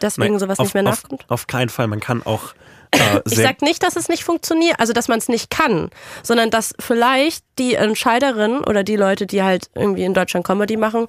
deswegen 0.00 0.34
Nee, 0.34 0.38
sowas 0.38 0.58
auf, 0.58 0.66
nicht 0.66 0.74
mehr 0.74 0.84
auf, 0.84 1.02
nachkommt? 1.02 1.24
Auf 1.28 1.46
keinen 1.46 1.68
Fall. 1.68 1.86
Man 1.86 2.00
kann 2.00 2.22
auch 2.24 2.54
äh, 2.90 3.20
Ich 3.26 3.36
sag 3.36 3.62
nicht, 3.62 3.82
dass 3.82 3.96
es 3.96 4.08
nicht 4.08 4.24
funktioniert, 4.24 4.80
also 4.80 4.92
dass 4.92 5.08
man 5.08 5.18
es 5.18 5.28
nicht 5.28 5.50
kann, 5.50 5.90
sondern 6.22 6.50
dass 6.50 6.74
vielleicht 6.78 7.44
die 7.58 7.74
Entscheiderinnen 7.74 8.60
oder 8.64 8.82
die 8.84 8.96
Leute, 8.96 9.26
die 9.26 9.42
halt 9.42 9.70
irgendwie 9.74 10.04
in 10.04 10.14
Deutschland 10.14 10.46
Comedy 10.46 10.76
machen, 10.76 11.06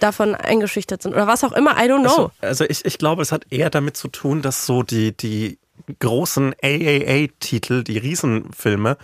davon 0.00 0.34
eingeschüchtert 0.34 1.02
sind 1.02 1.12
oder 1.14 1.26
was 1.26 1.44
auch 1.44 1.52
immer, 1.52 1.72
I 1.76 1.88
don't 1.88 2.02
know. 2.02 2.30
Also, 2.40 2.64
also 2.64 2.64
ich, 2.64 2.84
ich 2.84 2.98
glaube, 2.98 3.22
es 3.22 3.32
hat 3.32 3.44
eher 3.50 3.70
damit 3.70 3.96
zu 3.96 4.08
tun, 4.08 4.42
dass 4.42 4.66
so 4.66 4.82
die, 4.82 5.16
die 5.16 5.58
großen 6.00 6.54
AAA-Titel, 6.62 7.82
die 7.84 7.98
Riesenfilme, 7.98 8.96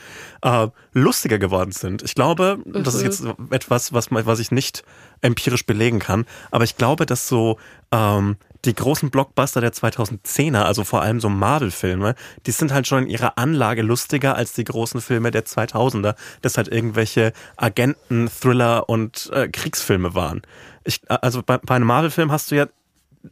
äh, 0.43 0.69
lustiger 0.93 1.39
geworden 1.39 1.73
sind. 1.73 2.03
Ich 2.03 2.15
glaube, 2.15 2.59
das 2.67 2.95
ist 2.95 3.01
Mhm. 3.01 3.07
jetzt 3.07 3.25
etwas, 3.51 3.93
was, 3.93 4.09
was 4.11 4.39
ich 4.39 4.51
nicht 4.51 4.85
empirisch 5.21 5.67
belegen 5.67 5.99
kann, 5.99 6.27
aber 6.51 6.65
ich 6.65 6.77
glaube, 6.77 7.07
dass 7.07 7.29
so 7.29 7.59
ähm, 7.93 8.37
die 8.65 8.75
großen 8.75 9.11
Blockbuster 9.11 9.61
der 9.61 9.73
2010er, 9.73 10.63
also 10.63 10.85
vor 10.85 11.03
allem 11.03 11.21
so 11.21 11.29
Marvel-Filme, 11.29 12.15
die 12.47 12.51
sind 12.51 12.73
halt 12.73 12.87
schon 12.87 13.05
in 13.05 13.11
ihrer 13.11 13.37
Anlage 13.37 13.83
lustiger 13.83 14.37
als 14.37 14.55
die 14.55 14.65
großen 14.65 15.01
Filme 15.03 15.31
der 15.31 15.45
2000er, 15.45 16.15
das 16.41 16.57
halt 16.57 16.69
irgendwelche 16.69 17.33
Agenten, 17.57 18.29
Thriller 18.31 18.89
und 18.89 19.31
äh, 19.35 19.49
Kriegsfilme 19.49 20.15
waren. 20.15 20.43
Ich, 20.85 21.01
also 21.09 21.43
bei, 21.43 21.59
bei 21.59 21.77
einem 21.77 21.87
Marvel-Film 21.87 22.33
hast 22.33 22.51
du 22.51 22.57
ja 22.57 22.67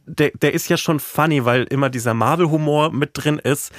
der, 0.05 0.31
der 0.31 0.53
ist 0.53 0.69
ja 0.69 0.77
schon 0.77 0.99
funny, 0.99 1.45
weil 1.45 1.63
immer 1.65 1.89
dieser 1.89 2.13
Marvel-Humor 2.13 2.91
mit 2.91 3.11
drin 3.13 3.39
ist, 3.39 3.71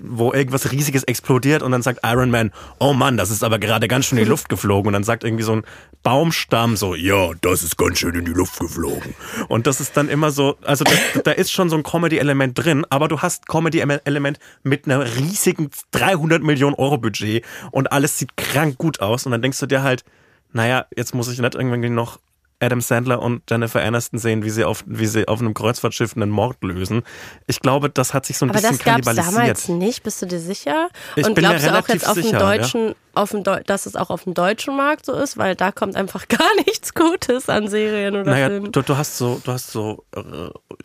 wo 0.00 0.32
irgendwas 0.32 0.70
Riesiges 0.70 1.04
explodiert 1.04 1.62
und 1.62 1.72
dann 1.72 1.82
sagt 1.82 2.00
Iron 2.04 2.30
Man, 2.30 2.52
oh 2.78 2.92
Mann, 2.92 3.16
das 3.16 3.30
ist 3.30 3.42
aber 3.42 3.58
gerade 3.58 3.88
ganz 3.88 4.06
schön 4.06 4.18
in 4.18 4.24
die 4.24 4.30
Luft 4.30 4.48
geflogen. 4.48 4.88
Und 4.88 4.92
dann 4.92 5.04
sagt 5.04 5.24
irgendwie 5.24 5.44
so 5.44 5.56
ein 5.56 5.62
Baumstamm 6.02 6.76
so, 6.76 6.94
ja, 6.94 7.30
das 7.40 7.62
ist 7.62 7.78
ganz 7.78 7.98
schön 7.98 8.14
in 8.14 8.24
die 8.24 8.32
Luft 8.32 8.58
geflogen. 8.58 9.14
Und 9.48 9.66
das 9.66 9.80
ist 9.80 9.96
dann 9.96 10.08
immer 10.08 10.30
so, 10.30 10.56
also 10.62 10.84
da, 10.84 11.20
da 11.24 11.30
ist 11.32 11.50
schon 11.52 11.70
so 11.70 11.76
ein 11.76 11.82
Comedy-Element 11.82 12.58
drin, 12.58 12.84
aber 12.90 13.08
du 13.08 13.20
hast 13.20 13.46
Comedy-Element 13.46 14.38
mit 14.62 14.84
einer 14.84 15.04
riesigen 15.16 15.70
300 15.92 16.42
Millionen 16.42 16.74
Euro 16.74 16.98
Budget 16.98 17.44
und 17.70 17.92
alles 17.92 18.18
sieht 18.18 18.36
krank 18.36 18.76
gut 18.76 19.00
aus. 19.00 19.24
Und 19.24 19.32
dann 19.32 19.42
denkst 19.42 19.58
du 19.58 19.66
dir 19.66 19.82
halt, 19.82 20.04
naja, 20.52 20.86
jetzt 20.94 21.14
muss 21.14 21.28
ich 21.28 21.38
nicht 21.38 21.54
irgendwie 21.54 21.88
noch 21.88 22.18
Adam 22.62 22.80
Sandler 22.80 23.20
und 23.20 23.42
Jennifer 23.50 23.82
Aniston 23.82 24.18
sehen, 24.18 24.44
wie 24.44 24.50
sie 24.50 24.64
auf, 24.64 24.84
wie 24.86 25.06
sie 25.06 25.26
auf 25.28 25.40
einem 25.40 25.52
Kreuzfahrtschiff 25.52 26.16
einen 26.16 26.30
Mord 26.30 26.62
lösen. 26.62 27.02
Ich 27.46 27.60
glaube, 27.60 27.90
das 27.90 28.14
hat 28.14 28.24
sich 28.24 28.38
so 28.38 28.46
ein 28.46 28.50
Aber 28.50 28.60
bisschen 28.60 28.76
das 28.78 28.84
gab 28.84 29.00
es 29.00 29.04
kannibalisiert. 29.06 29.36
damals 29.36 29.68
nicht, 29.68 30.02
bist 30.02 30.22
du 30.22 30.26
dir 30.26 30.38
sicher? 30.40 30.88
Ich 31.16 31.26
Und 31.26 31.34
bin 31.34 31.44
glaubst 31.44 31.66
du 31.66 31.70
auch 31.78 31.88
jetzt 31.88 32.06
auf 32.08 32.14
dem 32.14 32.22
sicher, 32.22 32.38
deutschen, 32.38 32.94
auf 33.14 33.30
dem 33.32 33.42
Deu 33.44 33.60
dass 33.66 33.86
es 33.86 33.96
auch 33.96 34.10
auf 34.10 34.24
dem 34.24 34.34
deutschen 34.34 34.76
Markt 34.76 35.04
so 35.06 35.12
ist, 35.12 35.36
weil 35.36 35.56
da 35.56 35.72
kommt 35.72 35.96
einfach 35.96 36.28
gar 36.28 36.54
nichts 36.66 36.94
Gutes 36.94 37.48
an 37.48 37.68
Serien 37.68 38.14
oder 38.14 38.30
Naja, 38.30 38.48
Filmen. 38.48 38.72
du, 38.72 38.82
du 38.82 38.96
hast 38.96 39.18
so, 39.18 39.40
du 39.44 39.52
hast 39.52 39.70
so, 39.70 40.04
äh, 40.14 40.20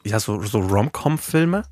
ja, 0.03 0.19
so, 0.19 0.41
so 0.41 0.59
Rom-Com-Filme. 0.59 1.63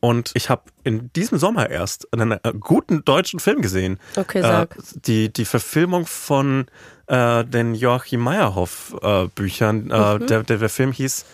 Und 0.00 0.30
ich 0.34 0.48
habe 0.48 0.62
in 0.84 1.12
diesem 1.14 1.38
Sommer 1.38 1.70
erst 1.70 2.06
einen 2.12 2.32
äh, 2.32 2.52
guten 2.60 3.04
deutschen 3.04 3.40
Film 3.40 3.62
gesehen. 3.62 3.98
Okay, 4.14 4.42
sag. 4.42 4.76
Äh, 4.76 4.80
die, 5.06 5.32
die 5.32 5.44
Verfilmung 5.44 6.06
von 6.06 6.66
äh, 7.08 7.44
den 7.44 7.74
Joachim 7.74 8.20
Meyerhoff 8.20 8.96
äh, 9.02 9.26
Büchern. 9.34 9.84
Mhm. 9.84 9.90
Äh, 9.90 10.18
der, 10.26 10.42
der, 10.44 10.58
der 10.58 10.68
Film 10.68 10.92
hieß 10.92 11.24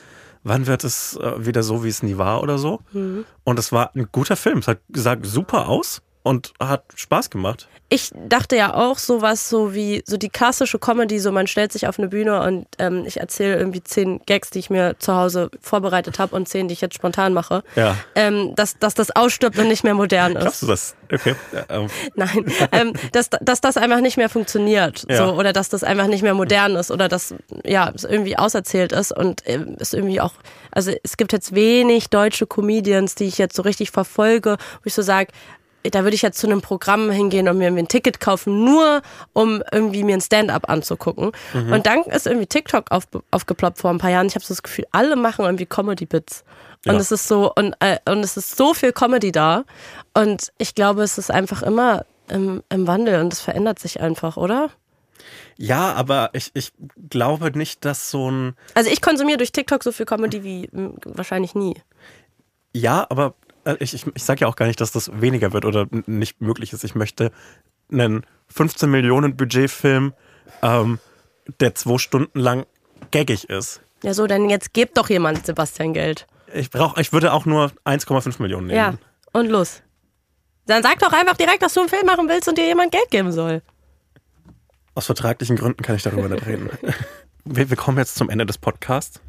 Wann 0.45 0.66
wird 0.66 0.85
es 0.85 1.16
äh, 1.16 1.47
wieder 1.47 1.62
so, 1.62 1.83
wie 1.85 1.89
es 1.89 2.03
nie 2.03 2.18
war 2.18 2.43
oder 2.43 2.59
so? 2.59 2.81
Mhm. 2.93 3.25
Und 3.45 3.59
es 3.59 3.72
war 3.72 3.91
ein 3.97 4.09
guter 4.12 4.37
Film. 4.37 4.59
Es 4.59 4.68
hat 4.68 4.79
gesagt, 4.91 5.25
super 5.25 5.68
aus. 5.68 6.03
Und 6.25 6.55
hat 6.59 6.85
Spaß 6.97 7.31
gemacht. 7.31 7.68
ich 7.91 8.11
dachte 8.29 8.57
ja 8.57 8.75
auch 8.75 8.99
sowas 8.99 9.49
so 9.49 9.75
wie 9.75 10.03
so 10.07 10.16
die 10.16 10.31
klassische 10.31 10.79
Comedy, 10.79 11.20
so 11.20 11.31
man 11.31 11.47
stellt 11.47 11.70
sich 11.70 11.87
auf 11.87 11.99
eine 11.99 12.09
Bühne 12.09 12.43
und 12.43 12.66
ähm, 12.79 13.05
ich 13.07 13.20
erzähle 13.20 13.57
irgendwie 13.57 13.85
zehn 13.85 14.20
Gags, 14.27 14.51
die 14.51 14.59
ich 14.59 14.70
mir 14.70 14.97
zu 14.99 15.14
Hause 15.14 15.51
vorbereitet 15.61 16.18
habe 16.18 16.35
und 16.35 16.49
zehn, 16.49 16.66
die 16.66 16.72
ich 16.72 16.81
jetzt 16.81 16.95
spontan 16.95 17.35
mache. 17.35 17.62
Ja. 17.77 17.97
Ähm, 18.14 18.55
dass, 18.57 18.79
dass 18.79 18.95
das 18.95 19.14
ausstirbt 19.14 19.59
und 19.59 19.68
nicht 19.68 19.85
mehr 19.85 19.95
modern 19.95 20.33
Glaubst 20.33 20.55
ist. 20.55 20.62
du 20.62 20.66
das? 20.66 20.97
Okay. 21.12 21.35
Ja, 21.53 21.64
ähm, 21.68 21.89
Nein, 22.16 22.45
ähm, 22.72 22.93
dass, 23.12 23.29
dass 23.29 23.61
das 23.61 23.77
einfach 23.77 24.01
nicht 24.01 24.16
mehr 24.16 24.31
funktioniert. 24.31 25.05
Ja. 25.09 25.18
So, 25.18 25.35
oder 25.35 25.53
dass 25.53 25.68
das 25.68 25.85
einfach 25.85 26.07
nicht 26.07 26.22
mehr 26.22 26.35
modern 26.35 26.75
ist 26.77 26.91
oder 26.91 27.09
dass 27.09 27.35
ja, 27.64 27.93
es 27.95 28.05
irgendwie 28.05 28.39
auserzählt 28.39 28.93
ist 28.93 29.12
und 29.12 29.47
es 29.47 29.93
irgendwie 29.93 30.22
auch, 30.22 30.33
also 30.70 30.91
es 31.03 31.18
gibt 31.18 31.33
jetzt 31.33 31.55
wenig 31.55 32.09
deutsche 32.09 32.47
Comedians, 32.47 33.14
die 33.14 33.25
ich 33.25 33.37
jetzt 33.37 33.55
so 33.55 33.62
richtig 33.62 33.91
verfolge, 33.91 34.57
wo 34.83 34.87
ich 34.87 34.95
so 34.95 35.03
sage, 35.03 35.31
da 35.91 36.03
würde 36.05 36.14
ich 36.14 36.22
jetzt 36.22 36.39
zu 36.39 36.47
einem 36.47 36.61
Programm 36.62 37.11
hingehen 37.11 37.49
und 37.49 37.59
mir 37.59 37.64
irgendwie 37.64 37.82
ein 37.82 37.89
Ticket 37.89 38.18
kaufen, 38.20 38.64
nur 38.64 39.03
um 39.32 39.62
irgendwie 39.70 40.03
mir 40.03 40.14
ein 40.16 40.20
Stand-up 40.20 40.68
anzugucken. 40.68 41.32
Und 41.53 41.87
dann 41.87 42.03
ist 42.05 42.26
irgendwie 42.26 42.47
TikTok 42.47 42.91
auf, 42.91 43.05
aufgeploppt 43.30 43.78
vor 43.78 43.91
ein 43.91 43.99
paar 43.99 44.11
Jahren. 44.11 44.26
Ich 44.26 44.35
habe 44.35 44.45
so 44.45 44.55
das 44.55 44.62
Gefühl, 44.62 44.87
alle 44.93 45.16
machen 45.16 45.45
irgendwie 45.45 45.66
Comedy-Bits. 45.66 46.45
Und 46.87 46.95
Ja. 46.95 47.01
es 47.01 47.12
ist 47.12 47.28
so, 47.28 47.53
und, 47.55 47.74
äh, 47.80 47.99
und 48.11 48.18
es 48.20 48.37
ist 48.37 48.57
so 48.57 48.74
viel 48.74 48.93
Comedy 48.93 49.30
da. 49.32 49.64
Und 50.14 50.53
ich 50.59 50.74
glaube, 50.74 51.03
es 51.03 51.18
ist 51.18 51.30
einfach 51.30 51.62
immer 51.62 52.05
im, 52.28 52.62
im 52.70 52.87
Wandel 52.87 53.20
und 53.20 53.32
es 53.32 53.41
verändert 53.41 53.78
sich 53.78 54.01
einfach, 54.01 54.37
oder? 54.37 54.70
ja, 55.57 55.93
aber 55.95 56.30
ich, 56.32 56.51
ich 56.55 56.72
glaube 57.09 57.57
nicht, 57.57 57.85
dass 57.85 58.11
so 58.11 58.30
ein. 58.30 58.57
Also 58.74 58.91
ich 58.91 59.01
konsumiere 59.01 59.39
durch 59.39 59.53
TikTok 59.53 59.82
so 59.85 59.93
viel 59.93 60.05
Comedy 60.05 60.43
wie 60.43 60.68
wahrscheinlich 61.05 61.55
nie. 61.55 61.76
Ja, 62.74 63.07
aber 63.09 63.35
ich, 63.81 63.95
ich, 63.95 64.07
ich 64.15 64.25
sage 64.25 64.43
ja 64.43 64.47
auch 64.47 64.57
gar 64.57 64.67
nicht, 64.67 64.81
dass 64.81 64.93
das 64.93 65.11
weniger 65.21 65.53
wird 65.53 65.65
oder 65.65 65.87
nicht 66.07 66.41
möglich 66.41 66.73
ist. 66.73 66.85
Ich 66.85 66.95
möchte 66.95 67.31
einen 67.91 68.25
15 68.49 68.91
Millionen 68.91 69.37
Budgetfilm, 69.37 70.15
ähm, 70.62 70.99
der 71.61 71.75
zwei 71.75 71.99
Stunden 71.99 72.39
lang 72.39 72.67
gaggig 73.11 73.49
ist. 73.49 73.81
Ja, 74.03 74.15
so, 74.15 74.27
dann 74.27 74.51
jetzt 74.51 74.73
gebt 74.73 74.99
doch 74.99 75.09
jemand 75.09 75.47
Sebastian 75.47 75.95
Geld. 75.95 76.27
Ich 76.53 76.71
brauch, 76.71 76.97
ich 76.99 77.12
würde 77.12 77.33
auch 77.33 77.47
nur 77.47 77.73
1,5 77.85 78.41
Millionen 78.41 78.67
nehmen. 78.69 78.77
Ja, 78.77 78.95
und 79.33 79.49
los. 79.49 79.83
Dann 80.67 80.83
sag 80.83 80.99
doch 81.01 81.12
einfach 81.12 81.37
direkt, 81.37 81.62
dass 81.62 81.75
du 81.75 81.81
einen 81.81 81.89
Film 81.89 82.07
machen 82.07 82.29
willst 82.29 82.49
und 82.49 82.57
dir 82.59 82.67
jemand 82.67 82.93
Geld 82.93 83.11
geben 83.11 83.33
soll. 83.33 83.62
Aus 84.95 85.07
vertraglichen 85.07 85.57
Gründen 85.57 85.83
kann 85.83 85.97
ich 85.97 86.03
darüber 86.03 86.29
nicht 86.29 86.47
reden. 86.47 86.71
Wir, 87.47 87.69
wir 87.69 87.77
kommen 87.77 87.99
jetzt 87.99 88.15
zum 88.15 88.31
Ende 88.31 88.47
des 88.47 88.57
Podcasts. 88.57 89.21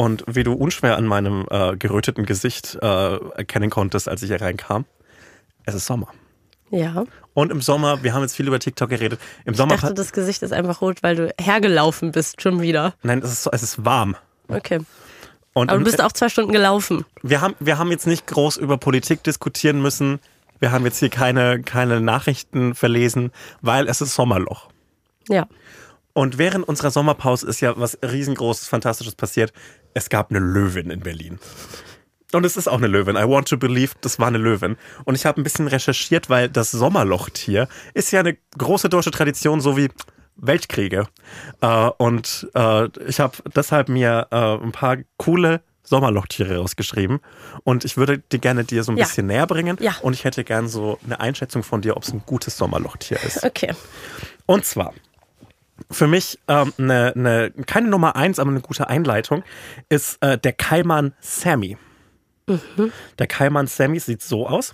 Und 0.00 0.24
wie 0.26 0.44
du 0.44 0.54
unschwer 0.54 0.96
an 0.96 1.04
meinem 1.04 1.44
äh, 1.50 1.76
geröteten 1.76 2.24
Gesicht 2.24 2.78
äh, 2.80 2.86
erkennen 2.86 3.68
konntest, 3.68 4.08
als 4.08 4.22
ich 4.22 4.28
hier 4.30 4.40
reinkam, 4.40 4.86
es 5.66 5.74
ist 5.74 5.84
Sommer. 5.84 6.08
Ja. 6.70 7.04
Und 7.34 7.52
im 7.52 7.60
Sommer, 7.60 8.02
wir 8.02 8.14
haben 8.14 8.22
jetzt 8.22 8.34
viel 8.34 8.48
über 8.48 8.58
TikTok 8.58 8.88
geredet. 8.88 9.20
Im 9.44 9.52
Ich 9.52 9.58
Sommer, 9.58 9.76
dachte, 9.76 9.92
das 9.92 10.12
Gesicht 10.12 10.42
ist 10.42 10.54
einfach 10.54 10.80
rot, 10.80 11.02
weil 11.02 11.16
du 11.16 11.34
hergelaufen 11.38 12.12
bist 12.12 12.40
schon 12.40 12.62
wieder. 12.62 12.94
nein, 13.02 13.18
es 13.18 13.30
ist, 13.30 13.48
es 13.52 13.62
ist 13.62 13.84
warm. 13.84 14.16
Okay. 14.48 14.78
Und 15.52 15.68
Aber 15.68 15.80
du 15.80 15.84
bist 15.84 16.00
auch 16.02 16.12
zwei 16.12 16.30
Stunden 16.30 16.52
gelaufen. 16.52 17.04
wir 17.22 17.42
haben, 17.42 17.54
wir 17.60 17.76
haben 17.76 17.90
jetzt 17.90 18.06
nicht 18.06 18.26
groß 18.26 18.56
über 18.56 18.78
Politik 18.78 19.22
diskutieren 19.22 19.82
müssen. 19.82 20.18
Wir 20.60 20.72
haben 20.72 20.86
jetzt 20.86 21.00
hier 21.00 21.10
keine, 21.10 21.60
keine 21.62 22.00
Nachrichten 22.00 22.74
verlesen, 22.74 23.32
weil 23.60 23.86
es 23.86 24.00
ist 24.00 24.14
Sommerloch. 24.14 24.70
Ja. 25.28 25.46
Und 26.12 26.38
während 26.38 26.66
unserer 26.66 26.90
Sommerpause 26.90 27.46
ist 27.46 27.60
ja 27.60 27.74
was 27.76 27.98
riesengroßes, 28.02 28.66
fantastisches 28.66 29.14
passiert. 29.14 29.52
Es 29.94 30.08
gab 30.08 30.30
eine 30.30 30.38
Löwin 30.40 30.90
in 30.90 31.00
Berlin. 31.00 31.38
Und 32.32 32.46
es 32.46 32.56
ist 32.56 32.68
auch 32.68 32.78
eine 32.78 32.86
Löwin. 32.86 33.16
I 33.16 33.24
want 33.28 33.48
to 33.48 33.56
believe, 33.56 33.94
das 34.02 34.20
war 34.20 34.28
eine 34.28 34.38
Löwin. 34.38 34.76
Und 35.04 35.16
ich 35.16 35.26
habe 35.26 35.40
ein 35.40 35.44
bisschen 35.44 35.66
recherchiert, 35.66 36.30
weil 36.30 36.48
das 36.48 36.70
Sommerlochtier 36.70 37.68
ist 37.92 38.12
ja 38.12 38.20
eine 38.20 38.36
große 38.56 38.88
deutsche 38.88 39.10
Tradition, 39.10 39.60
so 39.60 39.76
wie 39.76 39.88
Weltkriege. 40.36 41.08
Äh, 41.60 41.90
und 41.98 42.48
äh, 42.54 42.88
ich 43.08 43.18
habe 43.18 43.36
deshalb 43.54 43.88
mir 43.88 44.28
äh, 44.30 44.36
ein 44.64 44.70
paar 44.72 44.98
coole 45.16 45.60
Sommerlochtiere 45.82 46.58
rausgeschrieben. 46.58 47.18
Und 47.64 47.84
ich 47.84 47.96
würde 47.96 48.18
die 48.18 48.40
gerne 48.40 48.62
dir 48.62 48.84
so 48.84 48.92
ein 48.92 48.96
Ja. 48.96 49.06
bisschen 49.06 49.26
näher 49.26 49.48
bringen. 49.48 49.76
Ja. 49.80 49.96
Und 50.02 50.12
ich 50.14 50.22
hätte 50.22 50.44
gern 50.44 50.68
so 50.68 51.00
eine 51.04 51.18
Einschätzung 51.18 51.64
von 51.64 51.82
dir, 51.82 51.96
ob 51.96 52.04
es 52.04 52.12
ein 52.12 52.22
gutes 52.26 52.56
Sommerlochtier 52.56 53.18
ist. 53.24 53.44
Okay. 53.44 53.74
Und 54.46 54.64
zwar, 54.64 54.94
für 55.90 56.06
mich 56.06 56.38
ähm, 56.48 56.72
eine, 56.78 57.12
eine, 57.14 57.50
keine 57.66 57.88
Nummer 57.88 58.16
eins, 58.16 58.38
aber 58.38 58.50
eine 58.50 58.60
gute 58.60 58.88
Einleitung, 58.88 59.42
ist 59.88 60.18
äh, 60.22 60.38
der 60.38 60.52
Kaiman 60.52 61.14
Sammy. 61.20 61.76
Der 63.18 63.26
Kaiman 63.26 63.66
Sammy 63.68 64.00
sieht 64.00 64.22
so 64.22 64.46
aus. 64.48 64.72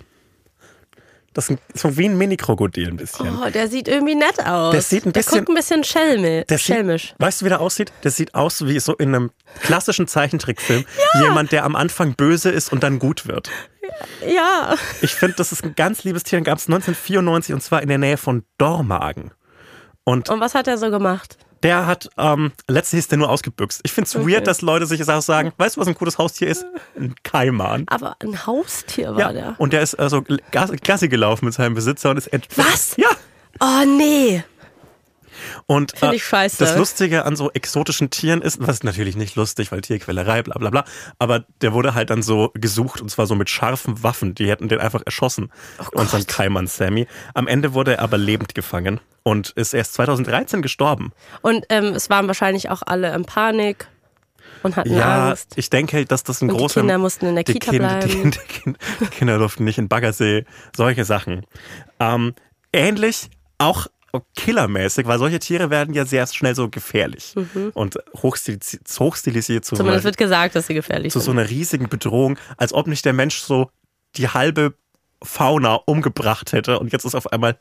Das 1.33 1.51
ist 1.51 1.59
so 1.75 1.95
wie 1.97 2.05
ein 2.09 2.17
Mini-Krokodil 2.17 2.87
ein 2.87 2.97
bisschen. 2.97 3.27
Oh, 3.37 3.47
der 3.51 3.67
sieht 3.67 3.87
irgendwie 3.87 4.15
nett 4.15 4.43
aus. 4.43 4.71
Der 4.71 4.81
sieht 4.81 5.05
ein 5.05 5.13
Der 5.13 5.19
bisschen- 5.21 5.37
guckt 5.45 5.49
ein 5.49 5.55
bisschen 5.55 5.83
schelmi 5.83 6.43
Der 6.49 6.57
schelmisch. 6.57 7.09
Sieht, 7.09 7.19
weißt 7.19 7.41
du, 7.41 7.45
wie 7.45 7.49
der 7.49 7.61
aussieht? 7.61 7.93
Der 8.03 8.09
sieht 8.09 8.33
aus 8.33 8.65
wie 8.65 8.79
so 8.79 8.95
in 8.95 9.13
einem 9.13 9.31
klassischen 9.61 10.07
Zeichentrickfilm. 10.07 10.83
Jemand, 11.21 11.51
der 11.51 11.63
am 11.65 11.75
Anfang 11.75 12.15
böse 12.15 12.49
ist 12.49 12.71
und 12.73 12.81
dann 12.81 12.97
gut 12.97 13.27
wird. 13.27 13.51
Ja. 14.27 14.75
Ich 15.03 15.13
finde, 15.13 15.35
das 15.35 15.51
ist 15.51 15.63
ein 15.63 15.75
ganz 15.75 16.03
liebes 16.03 16.23
Tier. 16.23 16.39
Den 16.39 16.43
gab 16.43 16.57
es 16.57 16.65
1994 16.67 17.53
und 17.53 17.61
zwar 17.61 17.83
in 17.83 17.89
der 17.89 17.99
Nähe 17.99 18.17
von 18.17 18.43
Dormagen. 18.57 19.29
Und 20.07 20.29
Und 20.29 20.39
was 20.39 20.55
hat 20.55 20.67
er 20.69 20.77
so 20.77 20.89
gemacht? 20.89 21.37
Der 21.63 21.85
hat, 21.85 22.09
ähm, 22.17 22.53
letztlich 22.69 22.99
ist 22.99 23.11
der 23.11 23.17
nur 23.17 23.29
ausgebüxt. 23.29 23.81
Ich 23.83 23.91
finde 23.91 24.07
es 24.07 24.15
Okay. 24.15 24.31
weird, 24.35 24.47
dass 24.47 24.61
Leute 24.61 24.85
sich 24.85 25.01
auch 25.09 25.21
sagen, 25.21 25.51
weißt 25.57 25.75
du, 25.75 25.81
was 25.81 25.87
ein 25.89 25.95
gutes 25.95 26.17
Haustier 26.17 26.47
ist? 26.47 26.65
Ein 26.97 27.13
Kaiman. 27.23 27.83
Aber 27.87 28.15
ein 28.19 28.45
Haustier 28.47 29.11
war 29.11 29.19
Ja, 29.19 29.33
der. 29.33 29.55
und 29.57 29.73
der 29.73 29.81
ist 29.81 29.95
also 29.95 30.23
Gas- 30.51 30.71
Gassi 30.81 31.09
gelaufen 31.09 31.43
mit 31.43 31.55
seinem 31.55 31.73
Besitzer 31.75 32.11
und 32.11 32.17
ist 32.17 32.29
Was? 32.55 32.95
Ja. 32.95 33.09
Oh 33.59 33.83
nee. 33.85 34.43
Und 35.65 36.01
äh, 36.01 36.17
das 36.57 36.75
Lustige 36.77 37.25
an 37.25 37.35
so 37.35 37.51
exotischen 37.51 38.09
Tieren 38.09 38.41
ist, 38.41 38.59
was 38.61 38.77
ist 38.77 38.83
natürlich 38.83 39.15
nicht 39.15 39.35
lustig, 39.35 39.71
weil 39.71 39.81
Tierquälerei, 39.81 40.43
bla 40.43 40.57
bla 40.57 40.69
bla, 40.69 40.85
aber 41.19 41.45
der 41.61 41.73
wurde 41.73 41.93
halt 41.93 42.09
dann 42.09 42.21
so 42.23 42.51
gesucht 42.53 43.01
und 43.01 43.09
zwar 43.09 43.27
so 43.27 43.35
mit 43.35 43.49
scharfen 43.49 44.03
Waffen. 44.03 44.35
Die 44.35 44.49
hätten 44.49 44.67
den 44.67 44.79
einfach 44.79 45.01
erschossen, 45.05 45.51
Oh 45.79 45.99
unseren 45.99 46.25
Kaiman 46.27 46.67
Sammy. 46.67 47.07
Am 47.33 47.47
Ende 47.47 47.73
wurde 47.73 47.97
er 47.97 48.01
aber 48.03 48.17
lebend 48.17 48.55
gefangen 48.55 48.99
und 49.23 49.49
ist 49.51 49.73
erst 49.73 49.93
2013 49.95 50.61
gestorben. 50.61 51.11
Und 51.41 51.65
ähm, 51.69 51.87
es 51.95 52.09
waren 52.09 52.27
wahrscheinlich 52.27 52.69
auch 52.69 52.81
alle 52.85 53.13
in 53.13 53.25
Panik 53.25 53.87
und 54.63 54.75
hatten 54.75 54.93
Ja, 54.95 55.29
Angst. 55.29 55.53
ich 55.55 55.69
denke, 55.69 56.05
dass 56.05 56.23
das 56.23 56.41
ein 56.41 56.49
Und 56.49 56.55
die 56.55 56.61
großer. 56.61 56.81
Kinder 56.81 56.97
mussten 56.97 57.25
in 57.27 57.35
der 57.35 57.43
die 57.43 57.53
Kita 57.53 57.71
Die, 57.71 57.79
bleiben. 57.79 58.31
die, 58.31 58.39
Kinder, 58.39 58.79
die 59.01 59.05
Kinder 59.07 59.37
durften 59.37 59.65
nicht 59.65 59.77
in 59.77 59.87
Baggersee, 59.87 60.45
solche 60.75 61.05
Sachen. 61.05 61.45
Ähm, 61.99 62.33
ähnlich, 62.73 63.29
auch 63.59 63.87
killermäßig, 64.35 65.05
weil 65.07 65.19
solche 65.19 65.39
Tiere 65.39 65.69
werden 65.69 65.93
ja 65.93 66.05
sehr 66.05 66.25
schnell 66.27 66.55
so 66.55 66.69
gefährlich 66.69 67.35
und 67.73 67.97
hochstilisiert, 68.21 68.83
hochstilisiert 68.99 69.65
zu, 69.65 69.75
so 69.75 69.83
Mhm. 69.83 69.85
Zumindest 69.87 70.05
einer, 70.05 70.09
wird 70.09 70.17
gesagt, 70.17 70.55
dass 70.55 70.67
sie 70.67 70.73
gefährlich 70.73 71.11
zu 71.13 71.19
so 71.19 71.25
sind. 71.31 71.39
einer 71.39 71.49
riesigen 71.49 71.89
Bedrohung, 71.89 72.37
als 72.57 72.73
ob 72.73 72.87
nicht 72.87 73.05
der 73.05 73.13
Mensch 73.13 73.37
so 73.39 73.69
die 74.15 74.29
halbe 74.29 74.73
Fauna 75.23 75.75
umgebracht 75.85 76.53
hätte 76.53 76.79
und 76.79 76.91
jetzt 76.93 77.05
ist 77.05 77.15
auf 77.15 77.31
einmal 77.31 77.57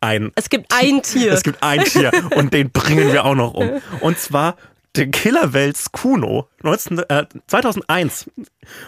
ein 0.00 0.32
Es 0.34 0.48
gibt 0.48 0.72
ein 0.72 1.02
Tier. 1.02 1.32
es 1.32 1.42
gibt 1.42 1.62
ein 1.62 1.84
Tier 1.84 2.10
und 2.36 2.54
den 2.54 2.70
bringen 2.70 3.12
wir 3.12 3.24
auch 3.24 3.34
noch 3.34 3.52
um. 3.54 3.70
Und 4.00 4.18
zwar 4.18 4.56
den 4.96 5.12
Killerwels 5.12 5.92
Kuno 5.92 6.48
19, 6.62 6.98
äh, 7.08 7.26
2001. 7.46 8.28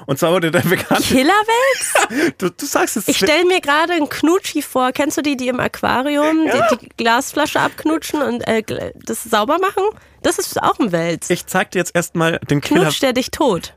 Und 0.06 0.18
zwar 0.18 0.32
wurde 0.32 0.50
der 0.50 0.60
bekannt. 0.60 1.02
Killerwelt? 1.04 2.34
Du, 2.38 2.50
du 2.50 2.66
sagst 2.66 2.96
es. 2.96 3.08
Ich 3.08 3.16
stelle 3.16 3.44
mir 3.46 3.60
gerade 3.60 3.92
einen 3.94 4.08
Knutschi 4.08 4.60
vor. 4.62 4.92
Kennst 4.92 5.16
du 5.16 5.22
die, 5.22 5.36
die 5.36 5.48
im 5.48 5.60
Aquarium 5.60 6.44
die, 6.46 6.76
die 6.76 6.88
Glasflasche 6.96 7.60
abknutschen 7.60 8.20
und 8.20 8.46
äh, 8.46 8.62
das 9.04 9.22
sauber 9.22 9.58
machen? 9.58 9.84
Das 10.22 10.38
ist 10.38 10.60
auch 10.62 10.78
ein 10.78 10.92
Wels. 10.92 11.30
ich 11.30 11.46
zeig 11.46 11.70
dir 11.70 11.78
jetzt 11.78 11.94
erstmal 11.94 12.38
den 12.50 12.60
Killer. 12.60 12.82
Knutscht 12.82 13.02
der 13.02 13.12
dich 13.12 13.30
tot? 13.30 13.74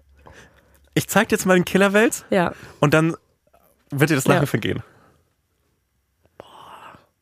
Ich 0.96 1.08
zeig 1.08 1.30
dir 1.30 1.36
jetzt 1.36 1.46
mal 1.46 1.54
den 1.56 1.66
Killerwels 1.66 2.26
Ja. 2.30 2.54
und 2.80 2.94
dann 2.94 3.16
wird 3.92 4.10
dir 4.10 4.16
das 4.16 4.26
Lachen 4.28 4.42
Ja. 4.44 4.48
vergehen. 4.48 4.84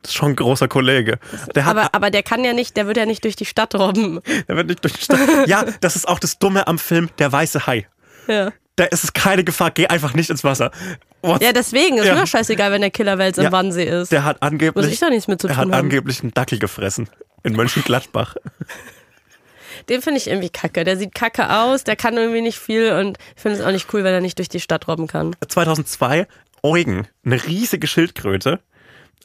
Das 0.03 0.11
ist 0.11 0.15
schon 0.15 0.29
ein 0.33 0.35
großer 0.35 0.67
Kollege. 0.67 1.17
Der 1.55 1.65
hat 1.65 1.75
Aber, 1.77 1.89
aber 1.95 2.11
der 2.11 2.21
kann 2.23 2.43
ja 2.43 2.53
nicht, 2.53 2.77
der 2.77 2.85
wird 2.87 2.97
ja 2.97 3.05
nicht 3.05 3.23
durch 3.23 3.35
die 3.35 3.45
Stadt 3.45 3.73
robben. 3.75 4.19
der 4.47 4.55
wird 4.55 4.67
nicht 4.67 4.83
durch 4.83 4.93
die 4.93 5.01
Stadt. 5.03 5.19
Ja, 5.47 5.65
das 5.81 5.95
ist 5.95 6.07
auch 6.07 6.19
das 6.19 6.37
Dumme 6.39 6.67
am 6.67 6.77
Film 6.77 7.09
Der 7.19 7.31
weiße 7.31 7.65
Hai. 7.65 7.87
Ja. 8.27 8.51
Da 8.75 8.85
ist 8.85 9.03
es 9.03 9.13
keine 9.13 9.43
Gefahr, 9.43 9.71
geh 9.71 9.87
einfach 9.87 10.13
nicht 10.13 10.29
ins 10.29 10.43
Wasser. 10.43 10.71
What? 11.21 11.41
Ja, 11.41 11.53
deswegen 11.53 11.97
ist 11.99 12.05
Ja. 12.05 12.15
mir 12.15 12.21
doch 12.21 12.27
scheißegal, 12.27 12.71
wenn 12.71 12.81
der 12.81 12.89
Killerwels 12.91 13.37
im 13.37 13.45
Ja. 13.45 13.51
Wannsee 13.51 13.85
ist. 13.85 14.11
Der 14.11 14.23
hat 14.25 14.41
angeblich. 14.41 14.83
Muss 14.83 14.93
ich 14.93 14.99
doch 14.99 15.09
nichts 15.09 15.27
mit 15.27 15.39
zu 15.41 15.47
Er 15.47 15.53
tun 15.53 15.57
hat 15.57 15.71
haben. 15.71 15.85
angeblich 15.85 16.21
einen 16.21 16.33
Dackel 16.33 16.59
gefressen. 16.59 17.07
In 17.43 17.53
Mönchengladbach. 17.55 18.35
Den 19.89 20.01
finde 20.01 20.17
ich 20.19 20.27
irgendwie 20.27 20.49
kacke. 20.49 20.83
Der 20.83 20.97
sieht 20.97 21.13
kacke 21.13 21.49
aus, 21.49 21.83
der 21.83 21.95
kann 21.95 22.15
irgendwie 22.15 22.41
nicht 22.41 22.57
viel 22.57 22.91
und 22.93 23.17
ich 23.35 23.41
finde 23.41 23.59
es 23.59 23.65
auch 23.65 23.71
nicht 23.71 23.93
cool, 23.93 24.03
wenn 24.03 24.13
er 24.13 24.21
nicht 24.21 24.37
durch 24.37 24.49
die 24.49 24.59
Stadt 24.59 24.87
robben 24.87 25.07
kann. 25.07 25.35
2002 25.47 26.27
Eugen, 26.61 27.07
eine 27.25 27.43
riesige 27.45 27.87
Schildkröte. 27.87 28.59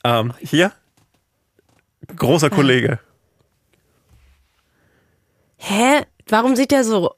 Ähm, 0.09 0.33
hier, 0.41 0.73
großer 2.17 2.49
Kollege. 2.49 2.99
Hä? 5.59 6.03
Warum 6.29 6.57
sieht 6.57 6.71
der 6.71 6.85
so 6.85 7.15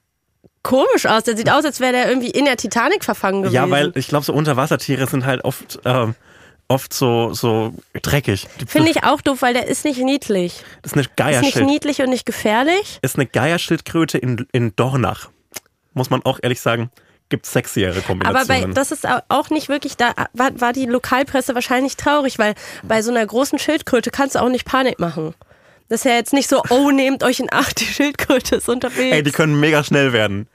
komisch 0.62 1.06
aus? 1.06 1.24
Der 1.24 1.36
sieht 1.36 1.50
aus, 1.50 1.64
als 1.64 1.78
wäre 1.78 1.92
der 1.92 2.08
irgendwie 2.08 2.30
in 2.30 2.46
der 2.46 2.56
Titanic 2.56 3.04
verfangen 3.04 3.42
gewesen. 3.42 3.54
Ja, 3.54 3.70
weil 3.70 3.92
ich 3.94 4.08
glaube, 4.08 4.24
so 4.24 4.32
Unterwassertiere 4.32 5.06
sind 5.06 5.24
halt 5.24 5.44
oft 5.44 5.80
ähm, 5.84 6.14
oft 6.66 6.92
so, 6.92 7.32
so 7.32 7.74
dreckig. 8.02 8.48
Finde 8.66 8.90
ich 8.90 9.04
auch 9.04 9.20
doof, 9.20 9.42
weil 9.42 9.54
der 9.54 9.66
ist 9.66 9.84
nicht 9.84 9.98
niedlich. 9.98 10.64
Das 10.82 10.92
ist 10.92 11.16
eine 11.16 11.32
Ist 11.32 11.42
nicht 11.42 11.60
niedlich 11.60 12.00
und 12.00 12.10
nicht 12.10 12.26
gefährlich. 12.26 12.98
Ist 13.02 13.16
eine 13.16 13.26
Geierschildkröte 13.26 14.18
in, 14.18 14.46
in 14.52 14.74
Dornach. 14.76 15.30
Muss 15.94 16.10
man 16.10 16.22
auch 16.22 16.38
ehrlich 16.42 16.60
sagen, 16.60 16.90
gibt 17.30 17.46
sexyere 17.46 17.92
Aber 17.92 18.02
Kombinationen. 18.02 18.68
bei, 18.68 18.74
das 18.74 18.92
ist 18.92 19.08
au- 19.08 19.20
auch 19.30 19.48
nicht 19.48 19.68
wirklich, 19.70 19.96
da 19.96 20.12
war, 20.34 20.50
war 20.60 20.72
die 20.74 20.84
Lokalpresse 20.86 21.54
wahrscheinlich 21.54 21.96
traurig, 21.96 22.38
weil 22.38 22.54
bei 22.82 23.00
so 23.00 23.10
einer 23.10 23.24
großen 23.24 23.58
Schildkröte 23.58 24.10
kannst 24.10 24.34
du 24.34 24.40
auch 24.42 24.48
nicht 24.50 24.66
Panik 24.66 24.98
machen. 25.00 25.34
Das 25.88 26.00
ist 26.00 26.04
ja 26.04 26.12
jetzt 26.16 26.32
nicht 26.32 26.48
so, 26.48 26.62
oh, 26.68 26.90
nehmt 26.90 27.24
euch 27.24 27.40
in 27.40 27.52
Acht, 27.52 27.80
die 27.80 27.84
Schildkröte 27.86 28.56
ist 28.56 28.68
unterwegs. 28.68 29.14
Ey, 29.16 29.22
die 29.22 29.32
können 29.32 29.58
mega 29.58 29.82
schnell 29.82 30.12
werden. 30.12 30.46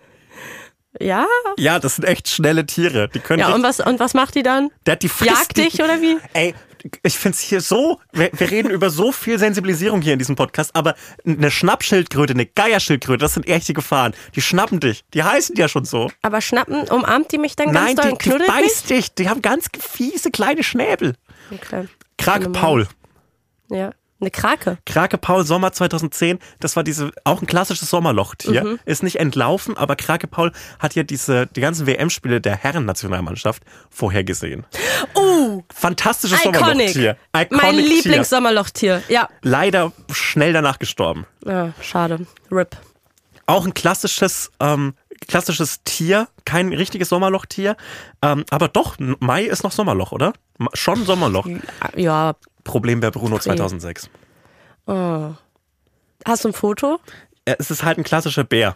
ja? 0.99 1.25
Ja, 1.57 1.79
das 1.79 1.95
sind 1.97 2.05
echt 2.05 2.29
schnelle 2.29 2.65
Tiere. 2.65 3.09
Die 3.09 3.19
können 3.19 3.39
Ja, 3.39 3.53
und 3.53 3.63
was, 3.63 3.79
und 3.79 3.99
was 3.99 4.13
macht 4.13 4.35
die 4.35 4.43
dann? 4.43 4.69
Der 4.85 4.93
hat 4.93 5.03
die 5.03 5.09
frisst 5.09 5.31
Jagt 5.31 5.57
dich 5.57 5.81
oder 5.83 6.01
wie? 6.01 6.17
Ey, 6.33 6.55
ich 7.03 7.17
find's 7.17 7.39
hier 7.39 7.61
so, 7.61 7.99
wir, 8.11 8.29
wir 8.33 8.51
reden 8.51 8.69
über 8.69 8.89
so 8.89 9.11
viel 9.11 9.39
Sensibilisierung 9.39 10.01
hier 10.01 10.13
in 10.13 10.19
diesem 10.19 10.35
Podcast, 10.35 10.75
aber 10.75 10.95
eine 11.25 11.49
Schnappschildkröte, 11.49 12.33
eine 12.33 12.45
Geierschildkröte, 12.45 13.19
das 13.19 13.33
sind 13.33 13.47
echte 13.47 13.73
Gefahren. 13.73 14.13
Die 14.35 14.41
schnappen 14.41 14.79
dich. 14.79 15.03
Die 15.13 15.23
heißen 15.23 15.55
ja 15.55 15.67
schon 15.67 15.85
so. 15.85 16.11
Aber 16.21 16.41
schnappen, 16.41 16.87
umarmt 16.89 17.31
die 17.31 17.37
mich 17.37 17.55
dann 17.55 17.71
ganz 17.71 17.85
Nein, 17.85 17.95
doll 17.95 18.05
die, 18.05 18.11
und 18.11 18.25
die 18.25 18.29
knuddelt 18.29 18.49
mich? 18.49 18.63
beißt 18.63 18.89
dich. 18.89 19.13
Die 19.15 19.29
haben 19.29 19.41
ganz 19.41 19.67
fiese 19.79 20.31
kleine 20.31 20.63
Schnäbel. 20.63 21.15
Okay. 21.51 21.87
Krake 22.17 22.49
Paul. 22.49 22.87
Ja, 23.69 23.91
eine 24.21 24.31
Krake. 24.31 24.77
Krake 24.85 25.17
Paul 25.17 25.45
Sommer 25.45 25.71
2010, 25.73 26.39
das 26.59 26.75
war 26.75 26.83
diese 26.83 27.11
auch 27.23 27.41
ein 27.41 27.47
klassisches 27.47 27.89
Sommerlochtier. 27.89 28.63
Mhm. 28.63 28.79
Ist 28.85 29.03
nicht 29.03 29.17
entlaufen, 29.17 29.75
aber 29.77 29.95
Krake 29.95 30.27
Paul 30.27 30.51
hat 30.79 30.95
ja 30.95 31.03
diese 31.03 31.47
die 31.47 31.61
ganzen 31.61 31.85
WM-Spiele 31.85 32.39
der 32.39 32.55
Herrennationalmannschaft 32.55 33.63
vorhergesehen. 33.89 34.65
Uh, 35.15 35.63
Fantastisches 35.73 36.39
iconic. 36.39 36.59
Sommerlochtier. 36.59 37.17
Iconic 37.35 37.63
mein 37.63 37.75
Tier. 37.77 37.87
Lieblingssommerlochtier. 37.87 39.03
Ja. 39.09 39.29
Leider 39.41 39.91
schnell 40.11 40.53
danach 40.53 40.79
gestorben. 40.79 41.25
ja, 41.45 41.73
schade. 41.81 42.25
RIP. 42.51 42.77
Auch 43.47 43.65
ein 43.65 43.73
klassisches 43.73 44.51
ähm, 44.59 44.95
klassisches 45.27 45.83
Tier, 45.83 46.27
kein 46.45 46.73
richtiges 46.73 47.09
Sommerlochtier, 47.09 47.75
ähm, 48.21 48.45
aber 48.49 48.67
doch 48.67 48.95
Mai 48.97 49.43
ist 49.43 49.63
noch 49.63 49.71
Sommerloch, 49.71 50.11
oder? 50.11 50.33
Schon 50.73 51.05
Sommerloch. 51.05 51.47
Ja. 51.95 52.35
Problem 52.65 52.99
bei 52.99 53.11
Bruno 53.11 53.39
2006. 53.39 54.09
Hast 56.25 56.43
du 56.43 56.49
ein 56.49 56.53
Foto? 56.53 56.99
Es 57.45 57.71
ist 57.71 57.83
halt 57.83 57.97
ein 57.97 58.03
klassischer 58.03 58.43
Bär. 58.43 58.75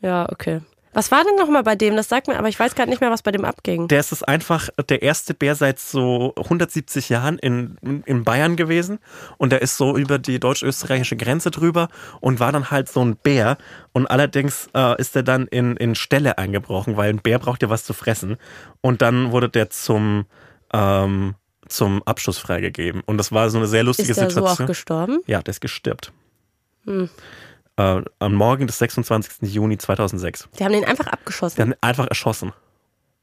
Ja, 0.00 0.30
okay. 0.30 0.60
Was 0.94 1.10
war 1.10 1.22
denn 1.22 1.36
nochmal 1.36 1.62
bei 1.62 1.76
dem? 1.76 1.96
Das 1.96 2.08
sagt 2.08 2.28
mir, 2.28 2.38
aber 2.38 2.48
ich 2.48 2.58
weiß 2.58 2.74
gerade 2.74 2.90
nicht 2.90 3.00
mehr, 3.00 3.10
was 3.10 3.22
bei 3.22 3.30
dem 3.30 3.44
abging. 3.44 3.88
Der 3.88 4.00
ist 4.00 4.10
es 4.10 4.22
einfach 4.22 4.68
der 4.88 5.02
erste 5.02 5.34
Bär 5.34 5.54
seit 5.54 5.78
so 5.78 6.32
170 6.36 7.08
Jahren 7.08 7.38
in, 7.38 7.76
in 8.04 8.24
Bayern 8.24 8.56
gewesen. 8.56 8.98
Und 9.36 9.52
der 9.52 9.62
ist 9.62 9.76
so 9.76 9.96
über 9.96 10.18
die 10.18 10.40
deutsch-österreichische 10.40 11.16
Grenze 11.16 11.50
drüber 11.50 11.88
und 12.20 12.40
war 12.40 12.52
dann 12.52 12.70
halt 12.70 12.88
so 12.88 13.04
ein 13.04 13.16
Bär. 13.16 13.58
Und 13.92 14.06
allerdings 14.06 14.68
äh, 14.74 15.00
ist 15.00 15.14
er 15.14 15.22
dann 15.22 15.46
in, 15.46 15.76
in 15.76 15.94
Ställe 15.94 16.38
eingebrochen, 16.38 16.96
weil 16.96 17.10
ein 17.10 17.20
Bär 17.20 17.38
braucht 17.38 17.62
ja 17.62 17.70
was 17.70 17.84
zu 17.84 17.92
fressen. 17.92 18.36
Und 18.80 19.02
dann 19.02 19.30
wurde 19.30 19.48
der 19.48 19.70
zum, 19.70 20.24
ähm, 20.72 21.34
zum 21.68 22.02
Abschuss 22.04 22.38
freigegeben. 22.38 23.02
Und 23.06 23.18
das 23.18 23.32
war 23.32 23.50
so 23.50 23.58
eine 23.58 23.66
sehr 23.66 23.82
lustige 23.84 24.10
Ist 24.10 24.16
der 24.16 24.30
so 24.30 24.40
auch 24.40 24.48
Situation. 24.48 24.66
gestorben? 24.66 25.18
ja, 25.26 25.42
der 25.42 25.52
ist 25.52 25.60
gestirbt. 25.60 26.12
Äh, 26.86 27.06
am 28.18 28.34
Morgen 28.34 28.66
des 28.66 28.78
26. 28.78 29.52
Juni 29.52 29.78
2006. 29.78 30.48
Die 30.58 30.64
haben 30.64 30.72
den 30.72 30.84
einfach 30.84 31.06
abgeschossen. 31.06 31.56
Der 31.56 31.66
hat 31.68 31.78
einfach 31.80 32.06
erschossen. 32.08 32.52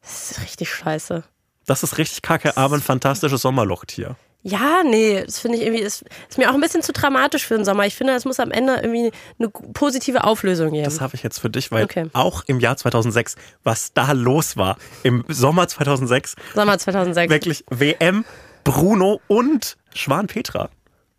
Das 0.02 0.32
ist 0.32 0.42
richtig 0.42 0.70
scheiße. 0.74 1.24
Das 1.66 1.84
ist 1.84 1.98
richtig 1.98 2.22
kacke, 2.22 2.56
aber 2.58 2.76
ein 2.76 2.82
fantastisches 2.82 3.42
Sommerlochtier. 3.42 4.16
Ja, 4.48 4.84
nee, 4.84 5.24
das 5.26 5.40
finde 5.40 5.58
ich 5.58 5.64
irgendwie, 5.64 5.82
ist, 5.82 6.04
ist 6.30 6.38
mir 6.38 6.52
auch 6.52 6.54
ein 6.54 6.62
bisschen 6.62 6.84
zu 6.84 6.94
dramatisch 6.94 7.48
für 7.48 7.56
den 7.56 7.66
Sommer. 7.66 7.88
Ich 7.88 7.96
finde, 7.96 8.14
es 8.14 8.26
muss 8.26 8.40
am 8.40 8.52
Ende 8.52 8.76
irgendwie 8.76 9.12
eine 9.40 9.50
positive 9.50 10.24
Auflösung 10.24 10.72
geben. 10.72 10.84
Das 10.84 11.02
habe 11.02 11.16
ich 11.16 11.24
jetzt 11.24 11.40
für 11.40 11.50
dich, 11.50 11.72
weil 11.72 11.86
Okay. 11.86 12.10
auch 12.14 12.44
im 12.46 12.60
Jahr 12.60 12.78
2006, 12.78 13.38
was 13.64 13.94
da 13.94 14.12
los 14.12 14.56
war, 14.56 14.78
im 15.02 15.26
Sommer 15.30 15.68
2006, 15.68 16.36
Sommer 16.54 16.78
2006. 16.78 17.32
wirklich 17.32 17.66
WM, 17.72 18.24
Bruno 18.64 19.20
und 19.28 19.78
Schwan 19.96 20.28
Petra. 20.28 20.70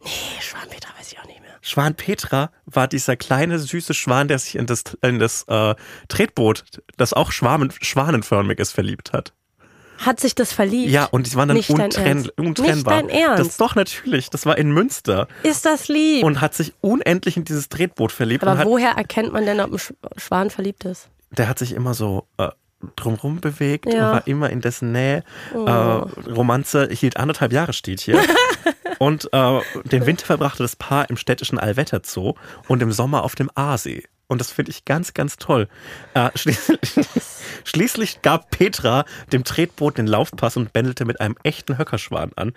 Nee, 0.04 0.10
Schwanpeter 0.40 0.88
weiß 0.96 1.10
ich 1.10 1.18
auch 1.18 1.26
nicht 1.26 1.40
mehr. 1.40 1.50
Schwan 1.62 1.96
Petra 1.96 2.52
war 2.64 2.86
dieser 2.86 3.16
kleine 3.16 3.58
süße 3.58 3.92
Schwan, 3.94 4.28
der 4.28 4.38
sich 4.38 4.54
in 4.54 4.66
das, 4.66 4.84
in 5.02 5.18
das 5.18 5.42
äh, 5.48 5.74
Tretboot, 6.06 6.62
das 6.96 7.12
auch 7.12 7.32
schwanenförmig 7.32 8.60
ist, 8.60 8.70
verliebt 8.70 9.12
hat. 9.12 9.32
Hat 9.98 10.20
sich 10.20 10.34
das 10.34 10.52
verliebt? 10.52 10.90
Ja, 10.90 11.04
und 11.06 11.26
die 11.26 11.34
waren 11.34 11.48
dann 11.48 11.56
untrenn, 11.58 12.28
untrennbar. 12.36 13.02
Nicht 13.02 13.10
dein 13.14 13.20
Ernst. 13.20 13.44
Das 13.46 13.56
doch 13.56 13.74
natürlich, 13.74 14.30
das 14.30 14.44
war 14.46 14.58
in 14.58 14.70
Münster 14.72 15.26
Ist 15.42 15.64
das 15.66 15.88
lieb? 15.88 16.24
und 16.24 16.40
hat 16.40 16.54
sich 16.54 16.72
unendlich 16.80 17.36
in 17.36 17.44
dieses 17.44 17.68
Tretboot 17.68 18.12
verliebt. 18.12 18.44
aber 18.44 18.64
woher 18.64 18.90
erkennt 18.90 19.32
man 19.32 19.46
denn, 19.46 19.60
ob 19.60 19.72
ein 19.72 19.78
Sch 19.78 19.92
Schwan 20.16 20.50
verliebt 20.50 20.84
ist? 20.84 21.08
der 21.36 21.48
hat 21.48 21.58
sich 21.58 21.72
immer 21.72 21.92
so 21.94 22.26
äh, 22.38 22.48
drumrum 22.94 23.40
bewegt 23.40 23.86
Ja. 23.86 23.92
und 23.92 24.12
war 24.16 24.26
immer 24.26 24.50
in 24.50 24.60
dessen 24.60 24.92
Nähe. 24.92 25.24
Äh, 25.52 25.58
Romanze 25.70 26.88
hielt 26.90 27.16
anderthalb 27.16 27.52
Jahre, 27.52 27.72
steht 27.72 28.00
hier. 28.00 28.20
und 28.98 29.28
äh, 29.32 29.60
den 29.84 30.06
Winter 30.06 30.24
verbrachte 30.26 30.62
das 30.62 30.76
Paar 30.76 31.10
im 31.10 31.16
städtischen 31.16 31.58
Allwetter 31.58 32.00
Zoo 32.04 32.34
und 32.68 32.82
im 32.82 32.92
Sommer 32.92 33.24
auf 33.24 33.34
dem 33.34 33.50
Aasee. 33.54 34.04
Und 34.28 34.40
das 34.40 34.50
finde 34.50 34.70
ich 34.72 34.84
ganz, 34.84 35.14
ganz 35.14 35.36
toll. 35.36 35.68
Äh, 36.14 36.30
schließlich, 36.34 36.78
schließlich 37.64 38.22
gab 38.22 38.50
Petra 38.50 39.04
dem 39.32 39.44
Tretboot 39.44 39.98
den 39.98 40.06
Laufpass 40.06 40.56
und 40.56 40.72
bändelte 40.72 41.04
mit 41.04 41.20
einem 41.20 41.36
echten 41.44 41.78
Höckerschwan 41.78 42.32
an. 42.36 42.52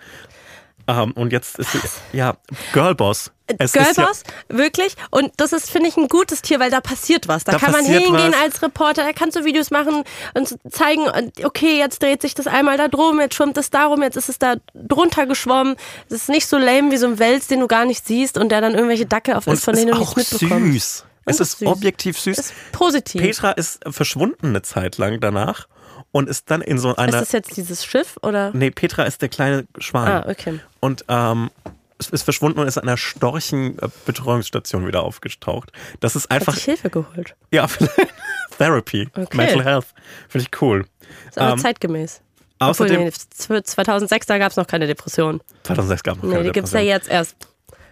Ähm, 0.88 1.12
und 1.12 1.30
jetzt 1.32 1.58
ist 1.58 1.72
sie, 1.72 1.78
ja, 2.12 2.36
Girlboss. 2.72 3.30
Es 3.46 3.74
ist 3.74 3.74
ja- 3.76 3.82
Girlboss, 3.92 4.22
wirklich. 4.48 4.94
Und 5.10 5.30
das 5.36 5.52
ist, 5.52 5.70
finde 5.70 5.88
ich, 5.88 5.96
ein 5.96 6.08
gutes 6.08 6.42
Tier, 6.42 6.58
weil 6.58 6.70
da 6.70 6.80
passiert 6.80 7.28
was. 7.28 7.44
Da, 7.44 7.52
Da 7.52 7.58
kann 7.58 7.70
man 7.72 7.84
hingehen 7.84 8.32
was. 8.32 8.40
als 8.42 8.62
Reporter, 8.62 9.04
da 9.04 9.12
kannst 9.12 9.36
du 9.36 9.44
Videos 9.44 9.70
machen 9.70 10.02
und 10.34 10.58
zeigen, 10.72 11.02
okay, 11.44 11.78
jetzt 11.78 12.02
dreht 12.02 12.22
sich 12.22 12.34
das 12.34 12.46
einmal 12.48 12.76
da 12.78 12.88
drum, 12.88 13.20
jetzt 13.20 13.34
schwimmt 13.36 13.56
es 13.58 13.70
darum, 13.70 14.02
jetzt 14.02 14.16
ist 14.16 14.28
es 14.28 14.38
da 14.40 14.56
drunter 14.74 15.26
geschwommen. 15.26 15.76
Es 16.08 16.14
ist 16.16 16.28
nicht 16.30 16.48
so 16.48 16.56
lame 16.58 16.90
wie 16.90 16.96
so 16.96 17.06
ein 17.06 17.18
Wels, 17.20 17.46
den 17.46 17.60
du 17.60 17.68
gar 17.68 17.84
nicht 17.84 18.04
siehst 18.06 18.38
und 18.38 18.48
der 18.48 18.60
dann 18.60 18.74
irgendwelche 18.74 19.06
Dackel 19.06 19.34
auf 19.34 19.46
und 19.46 19.52
ist, 19.52 19.64
von 19.64 19.74
denen 19.76 19.92
du 19.92 19.98
nichts 19.98 20.16
mitbekommst. 20.16 20.72
süß. 20.72 21.04
Es 21.24 21.40
ist 21.40 21.58
süß. 21.58 21.68
objektiv 21.68 22.18
süß. 22.18 22.38
Ist 22.38 22.54
positiv. 22.72 23.20
Petra 23.22 23.50
ist 23.52 23.80
verschwunden 23.88 24.48
eine 24.48 24.62
Zeit 24.62 24.98
lang 24.98 25.20
danach 25.20 25.68
und 26.12 26.28
ist 26.28 26.50
dann 26.50 26.60
in 26.62 26.78
so 26.78 26.90
ist 26.90 26.98
einer. 26.98 27.12
das 27.12 27.32
jetzt 27.32 27.56
dieses 27.56 27.84
Schiff 27.84 28.16
oder? 28.22 28.50
Nee, 28.54 28.70
Petra 28.70 29.04
ist 29.04 29.22
der 29.22 29.28
kleine 29.28 29.66
Schwan. 29.78 30.08
Ah, 30.08 30.26
okay. 30.28 30.60
Und 30.80 31.04
ähm, 31.08 31.50
es 31.98 32.08
ist 32.10 32.22
verschwunden 32.22 32.58
und 32.60 32.66
ist 32.66 32.78
an 32.78 32.84
einer 32.88 32.96
Storchenbetreuungsstation 32.96 34.86
wieder 34.86 35.02
aufgetaucht. 35.02 35.70
Das 36.00 36.16
ist 36.16 36.24
Hat 36.24 36.32
einfach. 36.32 36.54
sich 36.54 36.64
Hilfe 36.64 36.90
geholt. 36.90 37.34
Ja, 37.50 37.66
Therapy. 38.58 39.08
Okay. 39.14 39.36
Mental 39.36 39.64
Health. 39.64 39.86
Finde 40.28 40.46
ich 40.50 40.62
cool. 40.62 40.86
Ist 41.28 41.38
aber 41.38 41.52
Ähm, 41.52 41.58
zeitgemäß. 41.58 42.20
Außerdem. 42.58 43.00
Obwohl, 43.08 43.56
nee, 43.56 43.62
2006, 43.62 44.26
da 44.26 44.38
gab 44.38 44.50
es 44.50 44.56
noch 44.56 44.66
keine 44.66 44.86
Depression. 44.86 45.40
2006 45.64 46.02
gab 46.02 46.16
es 46.16 46.22
noch 46.22 46.28
Nee, 46.28 46.34
keine 46.36 46.44
die 46.48 46.52
gibt's 46.52 46.72
ja 46.72 46.80
Depression. 46.80 46.98
jetzt 47.00 47.08
erst. 47.08 47.36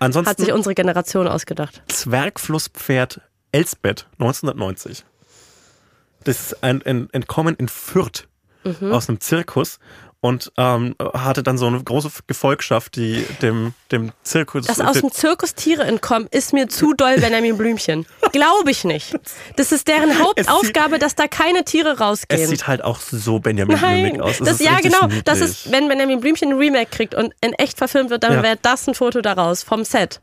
Hat 0.00 0.02
Ansonsten 0.04 0.42
sich 0.44 0.52
unsere 0.52 0.74
Generation 0.74 1.26
ausgedacht. 1.26 1.82
Zwergflusspferd 1.88 3.20
Elsbeth 3.52 4.06
1990. 4.18 5.04
Das 6.24 6.40
ist 6.52 6.62
ein, 6.62 6.82
ein 6.84 7.08
Entkommen 7.12 7.56
in 7.56 7.68
Fürth 7.68 8.26
Mhm. 8.64 8.92
aus 8.92 9.08
einem 9.08 9.20
Zirkus 9.20 9.78
und 10.20 10.52
ähm, 10.56 10.96
hatte 11.14 11.42
dann 11.42 11.58
so 11.58 11.66
eine 11.66 11.82
große 11.82 12.10
Gefolgschaft, 12.26 12.96
die 12.96 13.24
dem, 13.40 13.72
dem 13.92 14.10
Zirkus. 14.22 14.66
Dass 14.66 14.80
aus 14.80 15.00
dem 15.00 15.12
Zirkus 15.12 15.54
Tiere 15.54 15.84
entkommen, 15.84 16.26
ist 16.30 16.52
mir 16.52 16.68
zu 16.68 16.92
doll 16.92 17.16
Benjamin 17.20 17.56
Blümchen. 17.56 18.04
Glaube 18.32 18.70
ich 18.70 18.84
nicht. 18.84 19.16
Das 19.56 19.70
ist 19.70 19.86
deren 19.86 20.18
Hauptaufgabe, 20.18 20.98
dass 20.98 21.14
da 21.14 21.28
keine 21.28 21.64
Tiere 21.64 21.90
es 21.92 22.00
rausgehen. 22.00 22.48
sieht 22.48 22.66
halt 22.66 22.82
auch 22.82 22.98
so 23.00 23.38
Benjamin 23.38 23.78
Nein, 23.80 24.02
Blümig 24.02 24.20
aus. 24.22 24.32
Es 24.32 24.38
das, 24.38 24.50
ist 24.54 24.60
ja 24.60 24.72
richtig 24.74 24.92
genau. 24.92 25.06
Niedlich. 25.06 25.24
Das 25.24 25.40
ist, 25.40 25.70
wenn 25.70 25.88
Benjamin 25.88 26.20
Blümchen 26.20 26.50
ein 26.50 26.58
Remake 26.58 26.90
kriegt 26.90 27.14
und 27.14 27.32
in 27.40 27.52
echt 27.52 27.78
verfilmt 27.78 28.10
wird, 28.10 28.24
dann 28.24 28.32
Ja. 28.32 28.42
wäre 28.42 28.58
das 28.60 28.88
ein 28.88 28.94
Foto 28.94 29.20
daraus 29.20 29.62
vom 29.62 29.84
Set. 29.84 30.20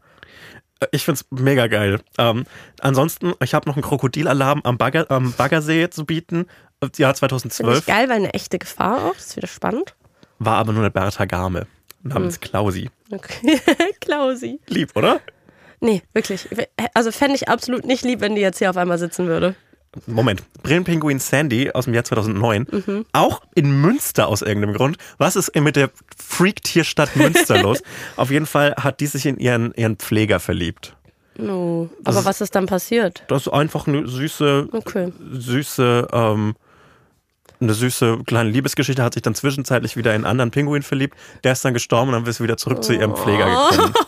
Ich 0.92 1.06
find's 1.06 1.26
mega 1.32 1.68
geil. 1.68 2.02
Ähm, 2.18 2.44
ansonsten, 2.82 3.34
ich 3.42 3.54
habe 3.54 3.68
noch 3.70 3.78
einen 3.78 3.84
Krokodilalarm 3.84 4.62
am, 4.66 4.78
Bagger, 4.78 5.10
am 5.10 5.32
Baggersee 5.32 5.90
zu 5.90 6.06
bieten. 6.06 6.48
Jahr 6.82 7.16
Finde 7.16 7.16
2012. 7.16 7.80
ich 7.80 7.86
geil, 7.86 8.10
weil 8.10 8.18
eine 8.18 8.34
echte 8.34 8.60
Gefahr 8.60 9.06
auch. 9.06 9.14
Das 9.16 9.28
ist 9.28 9.38
wieder 9.38 9.48
spannend. 9.48 9.96
War 10.40 10.58
aber 10.58 10.72
nur 10.74 10.82
eine 10.82 10.92
Bertha 10.92 11.26
Garme 11.26 11.62
Hm. 12.04 12.12
namens 12.12 12.40
Klausi. 12.40 12.90
Okay. 13.12 13.60
Klausi. 14.02 14.60
Lieb, 14.68 14.92
oder? 14.96 15.22
Nee, 15.80 16.04
wirklich. 16.14 16.48
Also 16.94 17.12
fände 17.12 17.36
ich 17.36 17.50
absolut 17.50 17.86
nicht 17.86 18.04
lieb, 18.04 18.22
wenn 18.22 18.36
die 18.36 18.42
jetzt 18.42 18.60
hier 18.60 18.70
auf 18.70 18.78
einmal 18.78 18.98
sitzen 18.98 19.28
würde. 19.28 19.56
Moment, 20.08 20.44
Brillenpinguin 20.62 21.20
Sandy 21.20 21.72
aus 21.72 21.86
dem 21.86 21.94
Jahr 21.94 22.04
2009, 22.04 22.68
Mhm. 22.70 23.06
auch 23.14 23.42
in 23.56 23.80
Münster 23.82 24.28
aus 24.28 24.42
irgendeinem 24.42 24.76
Grund. 24.76 24.98
Was 25.18 25.36
ist 25.38 25.56
mit 25.56 25.78
der 25.78 25.90
Freak-Tierstadt 26.18 27.16
Münster 27.16 27.62
los? 27.64 27.82
Auf 28.18 28.30
jeden 28.30 28.46
Fall 28.46 28.76
hat 28.76 29.00
die 29.00 29.08
sich 29.08 29.26
in 29.26 29.38
ihren, 29.38 29.74
ihren 29.76 29.96
Pfleger 29.96 30.40
verliebt. 30.42 30.96
No. 31.38 31.90
Aber 32.04 32.20
ist- 32.20 32.26
was 32.26 32.42
ist 32.42 32.56
dann 32.56 32.66
passiert? 32.66 33.24
Das 33.30 33.44
ist 33.48 33.54
einfach 33.54 33.88
eine 33.88 34.06
süße, 34.08 34.68
Okay. 34.74 35.14
süße, 35.32 36.08
ähm, 36.12 36.56
eine 37.66 37.74
süße 37.74 38.20
kleine 38.26 38.50
Liebesgeschichte, 38.50 39.04
hat 39.04 39.14
sich 39.14 39.24
dann 39.24 39.36
zwischenzeitlich 39.36 39.98
wieder 39.98 40.12
in 40.12 40.18
einen 40.18 40.26
anderen 40.26 40.52
Pinguin 40.52 40.84
verliebt. 40.84 41.16
Der 41.44 41.52
ist 41.52 41.66
dann 41.66 41.74
gestorben 41.74 42.10
und 42.10 42.14
dann 42.14 42.26
ist 42.26 42.38
sie 42.38 42.44
wieder 42.44 42.58
zurück 42.58 42.84
zu 42.84 42.94
ihrem 42.94 43.16
Pfleger 43.16 43.46
gekommen. 43.46 43.94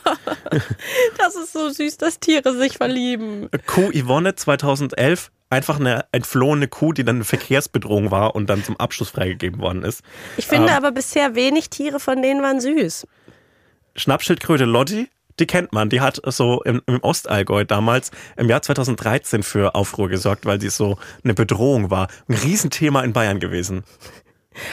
Das 1.18 1.36
ist 1.36 1.52
so 1.54 1.70
süß, 1.70 1.98
dass 1.98 2.20
Tiere 2.20 2.56
sich 2.58 2.78
verlieben. 2.78 3.50
Kuh 3.66 3.92
Yvonne 3.92 4.34
2011, 4.36 5.30
einfach 5.50 5.78
eine 5.80 6.06
entflohene 6.14 6.68
Kuh, 6.70 6.94
die 6.94 7.04
dann 7.04 7.18
eine 7.18 7.26
Verkehrsbedrohung 7.26 8.12
war 8.12 8.34
und 8.34 8.50
dann 8.50 8.64
zum 8.64 8.78
Abschluss 8.78 9.10
freigegeben 9.10 9.60
worden 9.60 9.84
ist. 9.84 10.02
Ich 10.38 10.48
finde 10.48 10.70
Ähm. 10.70 10.78
aber 10.78 10.92
bisher 10.92 11.36
wenig 11.36 11.70
Tiere 11.70 12.00
von 12.00 12.22
denen 12.22 12.42
waren 12.42 12.62
süß. 12.62 13.06
Schnappschildkröte 13.96 14.66
Lotti, 14.66 15.10
die 15.40 15.48
kennt 15.48 15.74
man. 15.74 15.90
Die 15.90 16.02
hat 16.02 16.22
so 16.26 16.62
im, 16.64 16.82
im 16.88 17.00
Ostallgäu 17.02 17.64
damals 17.64 18.12
im 18.36 18.50
Jahr 18.50 18.62
2013 18.62 19.44
für 19.44 19.76
Aufruhr 19.76 20.10
gesorgt, 20.10 20.46
weil 20.46 20.60
sie 20.60 20.70
so 20.70 20.98
eine 21.24 21.34
Bedrohung 21.34 21.90
war. 21.90 22.08
Ein 22.28 22.36
Riesenthema 22.36 23.04
in 23.04 23.14
Bayern 23.14 23.40
gewesen. 23.40 23.84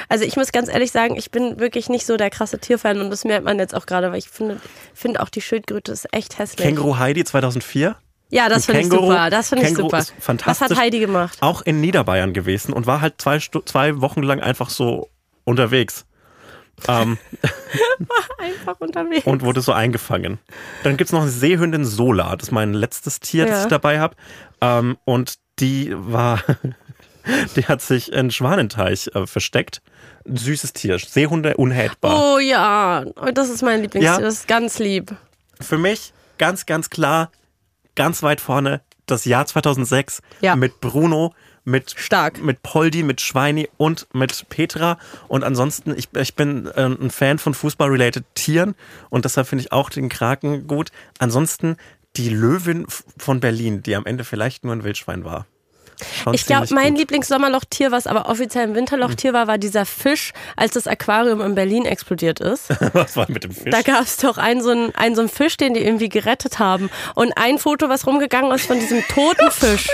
Also 0.09 0.25
ich 0.25 0.37
muss 0.37 0.53
ganz 0.53 0.69
ehrlich 0.69 0.93
sagen, 0.93 1.17
ich 1.17 1.31
bin 1.31 1.59
wirklich 1.61 1.89
nicht 1.89 2.07
so 2.07 2.17
der 2.17 2.31
krasse 2.31 2.59
Tierfan 2.59 3.01
und 3.01 3.11
das 3.11 3.25
merkt 3.25 3.45
man 3.45 3.59
jetzt 3.59 3.75
auch 3.75 3.87
gerade, 3.87 4.11
weil 4.11 4.19
ich 4.19 4.29
finde, 4.29 4.61
finde 4.95 5.21
auch 5.23 5.29
die 5.29 5.41
Schildkröte 5.41 5.93
ist 5.93 6.13
echt 6.13 6.39
hässlich. 6.39 6.67
Känguru 6.67 6.99
Heidi 6.99 7.25
2004. 7.25 7.97
ja, 8.31 8.49
das 8.49 8.67
finde 8.67 8.81
ich 8.81 8.89
super. 8.89 9.31
Das 9.31 9.51
finde 9.51 9.67
ich 9.67 9.75
super. 9.75 9.99
ist 9.99 10.15
fantastisch. 10.19 10.61
Was 10.63 10.71
hat 10.71 10.79
Heidi 10.79 11.01
gemacht? 11.01 11.39
Auch 11.41 11.63
in 11.63 11.81
Niederbayern 11.81 12.33
gewesen 12.33 12.73
und 12.73 12.87
war 12.87 13.01
halt 13.01 13.21
zwei, 13.21 13.39
zwei 13.39 14.01
Wochen 14.01 14.23
lang 14.23 14.41
einfach 14.41 14.71
so 14.71 15.11
unterwegs. 15.45 16.07
Ähm, 16.89 17.19
Einfach 18.39 18.81
unterwegs. 18.81 19.27
und 19.27 19.43
wurde 19.43 19.61
so 19.61 19.73
eingefangen. 19.73 20.39
Dann 20.83 20.97
gibt's 20.97 21.13
noch 21.13 21.23
eine 21.23 21.31
Seehündin 21.31 21.85
Sola. 21.85 22.37
Das 22.37 22.49
ist 22.49 22.53
mein 22.53 22.75
letztes 22.75 23.21
Tier, 23.21 23.47
das 23.47 23.57
Ja. 23.59 23.63
ich 23.65 23.69
dabei 23.69 24.01
habe. 24.01 24.17
Ähm, 24.61 24.97
und 25.05 25.35
die 25.61 25.93
war, 25.97 26.41
die 27.57 27.65
hat 27.67 27.81
sich 27.83 28.13
in 28.13 28.31
Schwanenteich 28.31 29.11
äh, 29.15 29.27
versteckt. 29.27 29.83
Ein 30.27 30.37
süßes 30.37 30.73
Tier. 30.73 30.99
Seehunde 30.99 31.57
unhätbar. 31.57 32.35
Oh 32.35 32.39
ja, 32.39 33.05
Oh, 33.17 33.31
das 33.33 33.51
ist 33.51 33.63
mein 33.63 33.83
Lieblingstier. 33.83 34.17
Ja. 34.17 34.21
Das 34.21 34.35
ist 34.35 34.49
ganz 34.49 34.79
lieb. 34.79 35.15
Für 35.61 35.79
mich 35.79 36.13
ganz, 36.39 36.67
ganz 36.67 36.91
klar, 36.91 37.31
ganz 37.95 38.23
weit 38.23 38.41
vorne, 38.41 38.81
das 39.07 39.25
Jahr 39.25 39.47
2006 39.47 40.21
Ja. 40.41 40.57
mit 40.57 40.81
Bruno, 40.81 41.35
mit 41.65 41.95
Stark. 41.97 42.43
mit 42.43 42.63
Poldi, 42.63 43.03
mit 43.03 43.21
Schweini 43.21 43.69
und 43.77 44.07
mit 44.13 44.49
Petra. 44.49 44.99
Und 45.29 45.45
ansonsten, 45.45 45.97
ich, 45.97 46.09
ich 46.15 46.35
bin 46.35 46.67
äh, 46.67 46.85
ein 46.85 47.11
Fan 47.11 47.39
von 47.39 47.55
Fußball-related 47.55 48.25
Tieren 48.35 48.75
und 49.11 49.25
deshalb 49.25 49.47
finde 49.47 49.65
ich 49.65 49.73
auch 49.73 49.91
den 49.91 50.09
Kraken 50.09 50.67
gut. 50.67 50.91
Ansonsten 51.19 51.77
die 52.17 52.29
Löwin 52.29 52.87
von 53.19 53.41
Berlin, 53.41 53.83
die 53.83 53.97
am 53.97 54.07
Ende 54.07 54.25
vielleicht 54.25 54.65
nur 54.65 54.75
ein 54.75 54.85
Wildschwein 54.85 55.25
war. 55.25 55.47
Schon 56.23 56.35
Ich 56.35 56.47
glaube, 56.47 56.67
mein. 56.71 56.95
Lieblingssommerlochtier, 56.95 57.91
was 57.91 58.07
aber 58.07 58.29
offiziell 58.29 58.65
ein 58.65 58.75
Winterlochtier 58.75 59.33
war, 59.33 59.47
war 59.47 59.59
dieser 59.59 59.85
Fisch, 59.85 60.33
als 60.57 60.73
das 60.73 60.87
Aquarium 60.87 61.41
in 61.41 61.55
Berlin 61.55 61.85
explodiert 61.85 62.41
ist. 62.41 62.69
Was 62.93 63.17
war 63.17 63.29
mit 63.29 63.43
dem 63.43 63.51
Fisch? 63.51 63.71
Da 63.71 63.83
gab 63.83 64.03
es 64.03 64.17
doch 64.19 64.39
einen 64.39 64.63
so, 64.63 64.71
einen, 64.71 64.95
einen 64.95 65.17
so 65.17 65.23
einen 65.23 65.29
Fisch, 65.29 65.57
den 65.57 65.75
die 65.75 65.85
irgendwie 65.85 66.09
gerettet 66.09 66.59
haben. 66.59 66.89
Und 67.15 67.37
ein 67.37 67.59
Foto, 67.59 67.89
was 67.89 68.07
rumgegangen 68.07 68.53
ist 68.53 68.67
von 68.67 68.79
diesem 68.79 69.03
toten 69.09 69.51
Fisch. 69.51 69.89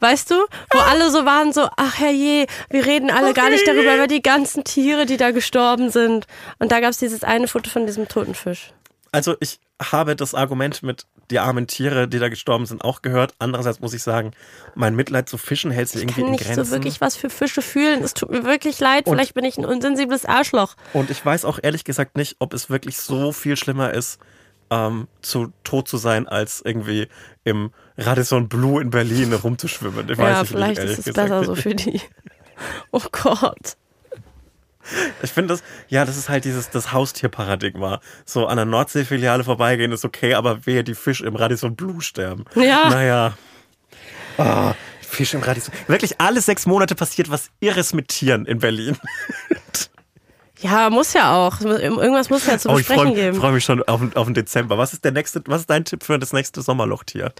Weißt 0.00 0.30
du? 0.30 0.36
Wo 0.72 0.78
alle 0.78 1.10
so 1.10 1.24
waren, 1.24 1.52
so, 1.52 1.68
ach 1.76 1.98
herrje, 1.98 2.46
wir 2.70 2.86
reden 2.86 3.10
alle 3.10 3.34
gar 3.34 3.50
nicht 3.50 3.66
darüber, 3.66 3.94
über 3.94 4.06
die 4.06 4.22
ganzen 4.22 4.64
Tiere, 4.64 5.06
die 5.06 5.16
da 5.16 5.32
gestorben 5.32 5.90
sind. 5.90 6.26
Und 6.58 6.72
da 6.72 6.80
gab 6.80 6.90
es 6.90 6.98
dieses 6.98 7.24
eine 7.24 7.48
Foto 7.48 7.68
von 7.68 7.86
diesem 7.86 8.08
toten 8.08 8.34
Fisch. 8.34 8.72
Also 9.12 9.36
ich 9.40 9.58
habe 9.80 10.16
das 10.16 10.34
Argument 10.34 10.82
mit 10.82 11.04
die 11.30 11.38
armen 11.38 11.66
Tiere, 11.66 12.08
die 12.08 12.18
da 12.18 12.28
gestorben 12.28 12.66
sind, 12.66 12.82
auch 12.82 13.02
gehört. 13.02 13.34
Andererseits 13.38 13.80
muss 13.80 13.92
ich 13.94 14.02
sagen, 14.02 14.32
mein 14.74 14.94
Mitleid 14.96 15.28
zu 15.28 15.38
Fischen 15.38 15.70
hält 15.70 15.88
sich 15.88 15.96
Ich 15.96 16.02
irgendwie 16.04 16.20
kann 16.20 16.26
in 16.26 16.30
nicht 16.32 16.44
Grenzen. 16.44 16.64
so 16.64 16.70
wirklich 16.72 17.00
was 17.00 17.16
für 17.16 17.30
Fische 17.30 17.62
fühlen. 17.62 18.02
Es 18.02 18.14
tut 18.14 18.30
mir 18.30 18.44
wirklich 18.44 18.80
leid. 18.80 19.06
Und- 19.06 19.14
Vielleicht 19.14 19.34
bin 19.34 19.44
ich 19.44 19.58
ein 19.58 19.64
unsensibles 19.66 20.24
Arschloch. 20.24 20.74
Und 20.92 21.10
ich 21.10 21.24
weiß 21.24 21.44
auch 21.44 21.58
ehrlich 21.62 21.84
gesagt 21.84 22.16
nicht, 22.16 22.36
ob 22.38 22.54
es 22.54 22.70
wirklich 22.70 22.96
so 22.98 23.32
viel 23.32 23.56
schlimmer 23.56 23.92
ist, 23.92 24.18
ähm, 24.70 25.08
zu 25.22 25.52
tot 25.64 25.88
zu 25.88 25.96
sein, 25.96 26.28
als 26.28 26.60
irgendwie 26.64 27.08
im 27.44 27.70
Radisson 27.96 28.48
Blue 28.48 28.80
in 28.82 28.90
Berlin 28.90 29.32
rumzuschwimmen. 29.32 30.08
Ich 30.10 30.18
weiß 30.18 30.32
ja, 30.34 30.40
nicht, 30.42 30.50
vielleicht 30.52 30.78
ehrlich 30.78 30.98
ist 30.98 31.08
es 31.08 31.14
besser 31.14 31.38
nicht. 31.40 31.46
so 31.46 31.54
für 31.54 31.74
die. 31.74 32.00
Oh 32.90 33.00
Gott. 33.12 33.76
Ich 35.22 35.30
finde 35.32 35.54
das, 35.54 35.62
ja, 35.88 36.04
das 36.04 36.16
ist 36.16 36.28
halt 36.28 36.44
dieses 36.44 36.70
das 36.70 36.92
Haustierparadigma. 36.92 38.00
So 38.24 38.46
an 38.46 38.56
der 38.56 38.64
Nordsee-Filiale 38.66 39.44
vorbeigehen 39.44 39.92
ist 39.92 40.04
okay, 40.04 40.34
aber 40.34 40.66
wehe, 40.66 40.84
die 40.84 40.94
Fisch 40.94 41.20
im 41.20 41.36
Radisson 41.36 41.76
Blue 41.76 42.00
sterben. 42.00 42.44
Ja. 42.54 42.88
Naja. 42.88 43.36
Ah, 44.38 44.74
Fisch 45.00 45.34
im 45.34 45.42
Radisson. 45.42 45.74
Wirklich 45.86 46.20
alle 46.20 46.40
sechs 46.40 46.66
Monate 46.66 46.94
passiert 46.94 47.30
was 47.30 47.50
Irres 47.60 47.92
mit 47.92 48.08
Tieren 48.08 48.46
in 48.46 48.58
Berlin. 48.58 48.96
Ja, 50.60 50.90
muss 50.90 51.12
ja 51.12 51.36
auch. 51.36 51.60
Irgendwas 51.60 52.30
muss 52.30 52.44
ja 52.46 52.58
zu 52.58 52.68
Oh, 52.68 52.72
ich 52.72 52.78
besprechen 52.78 53.12
freue 53.12 53.14
geben. 53.14 53.40
freu 53.40 53.52
mich 53.52 53.64
schon 53.64 53.80
auf, 53.84 54.00
auf 54.16 54.24
den 54.26 54.34
Dezember. 54.34 54.76
Was 54.76 54.92
ist 54.92 55.04
der 55.04 55.12
nächste, 55.12 55.40
was 55.46 55.60
ist 55.60 55.70
dein 55.70 55.84
Tipp 55.84 56.02
für 56.02 56.18
das 56.18 56.32
nächste 56.32 56.62
Sommerlochtier? 56.62 57.32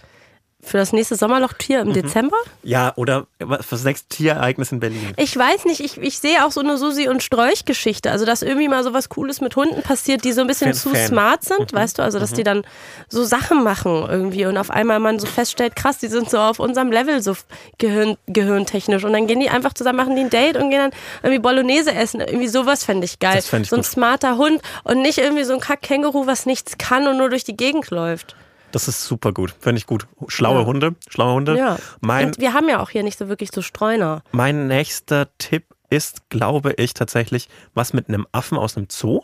Für 0.61 0.77
das 0.77 0.91
nächste 0.91 1.15
Sommerlochtier 1.15 1.81
Mhm. 1.85 1.87
im 1.91 1.93
Dezember? 1.93 2.35
Ja, 2.63 2.91
oder 2.97 3.27
was 3.39 3.65
für 3.65 3.75
das 3.75 3.85
nächste 3.85 4.09
Tierereignis 4.09 4.73
in 4.73 4.81
Berlin? 4.81 5.13
Ich 5.15 5.35
weiß 5.35 5.63
nicht, 5.63 5.79
ich, 5.79 5.97
ich 5.97 6.19
sehe 6.19 6.45
auch 6.45 6.51
so 6.51 6.59
eine 6.59 6.77
Susi- 6.77 7.07
und 7.07 7.23
Strolch-Geschichte. 7.23 8.11
Also, 8.11 8.25
dass 8.25 8.41
irgendwie 8.41 8.67
mal 8.67 8.83
so 8.83 8.93
was 8.93 9.07
Cooles 9.07 9.39
mit 9.39 9.55
Hunden 9.55 9.81
passiert, 9.83 10.25
die 10.25 10.33
so 10.33 10.41
ein 10.41 10.47
bisschen 10.47 10.73
Fan- 10.73 10.81
zu 10.81 10.89
Fan. 10.89 11.07
smart 11.07 11.43
sind, 11.45 11.71
weißt 11.73 11.97
du? 11.97 12.03
Also, 12.03 12.19
dass 12.19 12.33
die 12.33 12.43
dann 12.43 12.63
so 13.07 13.23
Sachen 13.23 13.63
machen 13.63 14.05
irgendwie 14.09 14.45
und 14.47 14.57
auf 14.57 14.69
einmal 14.69 14.99
man 14.99 15.17
so 15.17 15.27
feststellt, 15.27 15.77
krass, 15.77 15.97
die 15.99 16.07
sind 16.07 16.29
so 16.29 16.37
auf 16.37 16.59
unserem 16.59 16.91
Level 16.91 17.21
so 17.23 17.35
Gehirn, 17.77 18.17
gehirntechnisch. 18.27 19.05
Und 19.05 19.13
dann 19.13 19.27
gehen 19.27 19.39
die 19.39 19.49
einfach 19.49 19.73
zusammen, 19.73 19.95
machen 19.97 20.15
die 20.17 20.23
ein 20.23 20.29
Date 20.29 20.57
und 20.57 20.69
gehen 20.71 20.79
dann 20.79 20.91
irgendwie 21.23 21.39
Bolognese 21.39 21.93
essen. 21.93 22.19
Irgendwie 22.19 22.49
sowas 22.49 22.83
fände 22.83 23.05
ich 23.05 23.19
geil. 23.19 23.41
Fänd 23.41 23.65
ich 23.65 23.69
so 23.69 23.77
ein 23.77 23.81
gut. 23.83 23.89
smarter 23.89 24.35
Hund 24.35 24.61
und 24.83 25.01
nicht 25.01 25.19
irgendwie 25.19 25.45
so 25.45 25.53
ein 25.53 25.61
Kack-Känguru, 25.61 26.27
was 26.27 26.45
nichts 26.45 26.77
kann 26.77 27.07
und 27.07 27.15
nur 27.17 27.29
durch 27.29 27.45
die 27.45 27.55
Gegend 27.55 27.89
läuft. 27.91 28.35
Das 28.71 28.87
ist 28.87 29.05
super 29.05 29.31
gut. 29.31 29.53
Finde 29.59 29.79
ich 29.79 29.85
gut. 29.85 30.07
Schlaue 30.27 30.59
Ja. 30.61 30.65
Hunde. 30.65 30.95
Schlaue 31.09 31.33
Hunde. 31.33 31.57
Ja. 31.57 31.77
Mein, 32.01 32.27
und 32.27 32.39
wir 32.39 32.53
haben 32.53 32.69
ja 32.69 32.79
auch 32.79 32.89
hier 32.89 33.03
nicht 33.03 33.17
so 33.17 33.27
wirklich 33.27 33.51
so 33.51 33.61
Streuner. 33.61 34.23
mein 34.31 34.67
nächster 34.67 35.27
Tipp 35.37 35.65
ist, 35.89 36.29
glaube 36.29 36.73
ich, 36.77 36.93
tatsächlich 36.93 37.49
was 37.73 37.93
mit 37.93 38.09
einem 38.09 38.27
Affen 38.31 38.57
aus 38.57 38.77
einem 38.77 38.87
Zoo. 38.91 39.21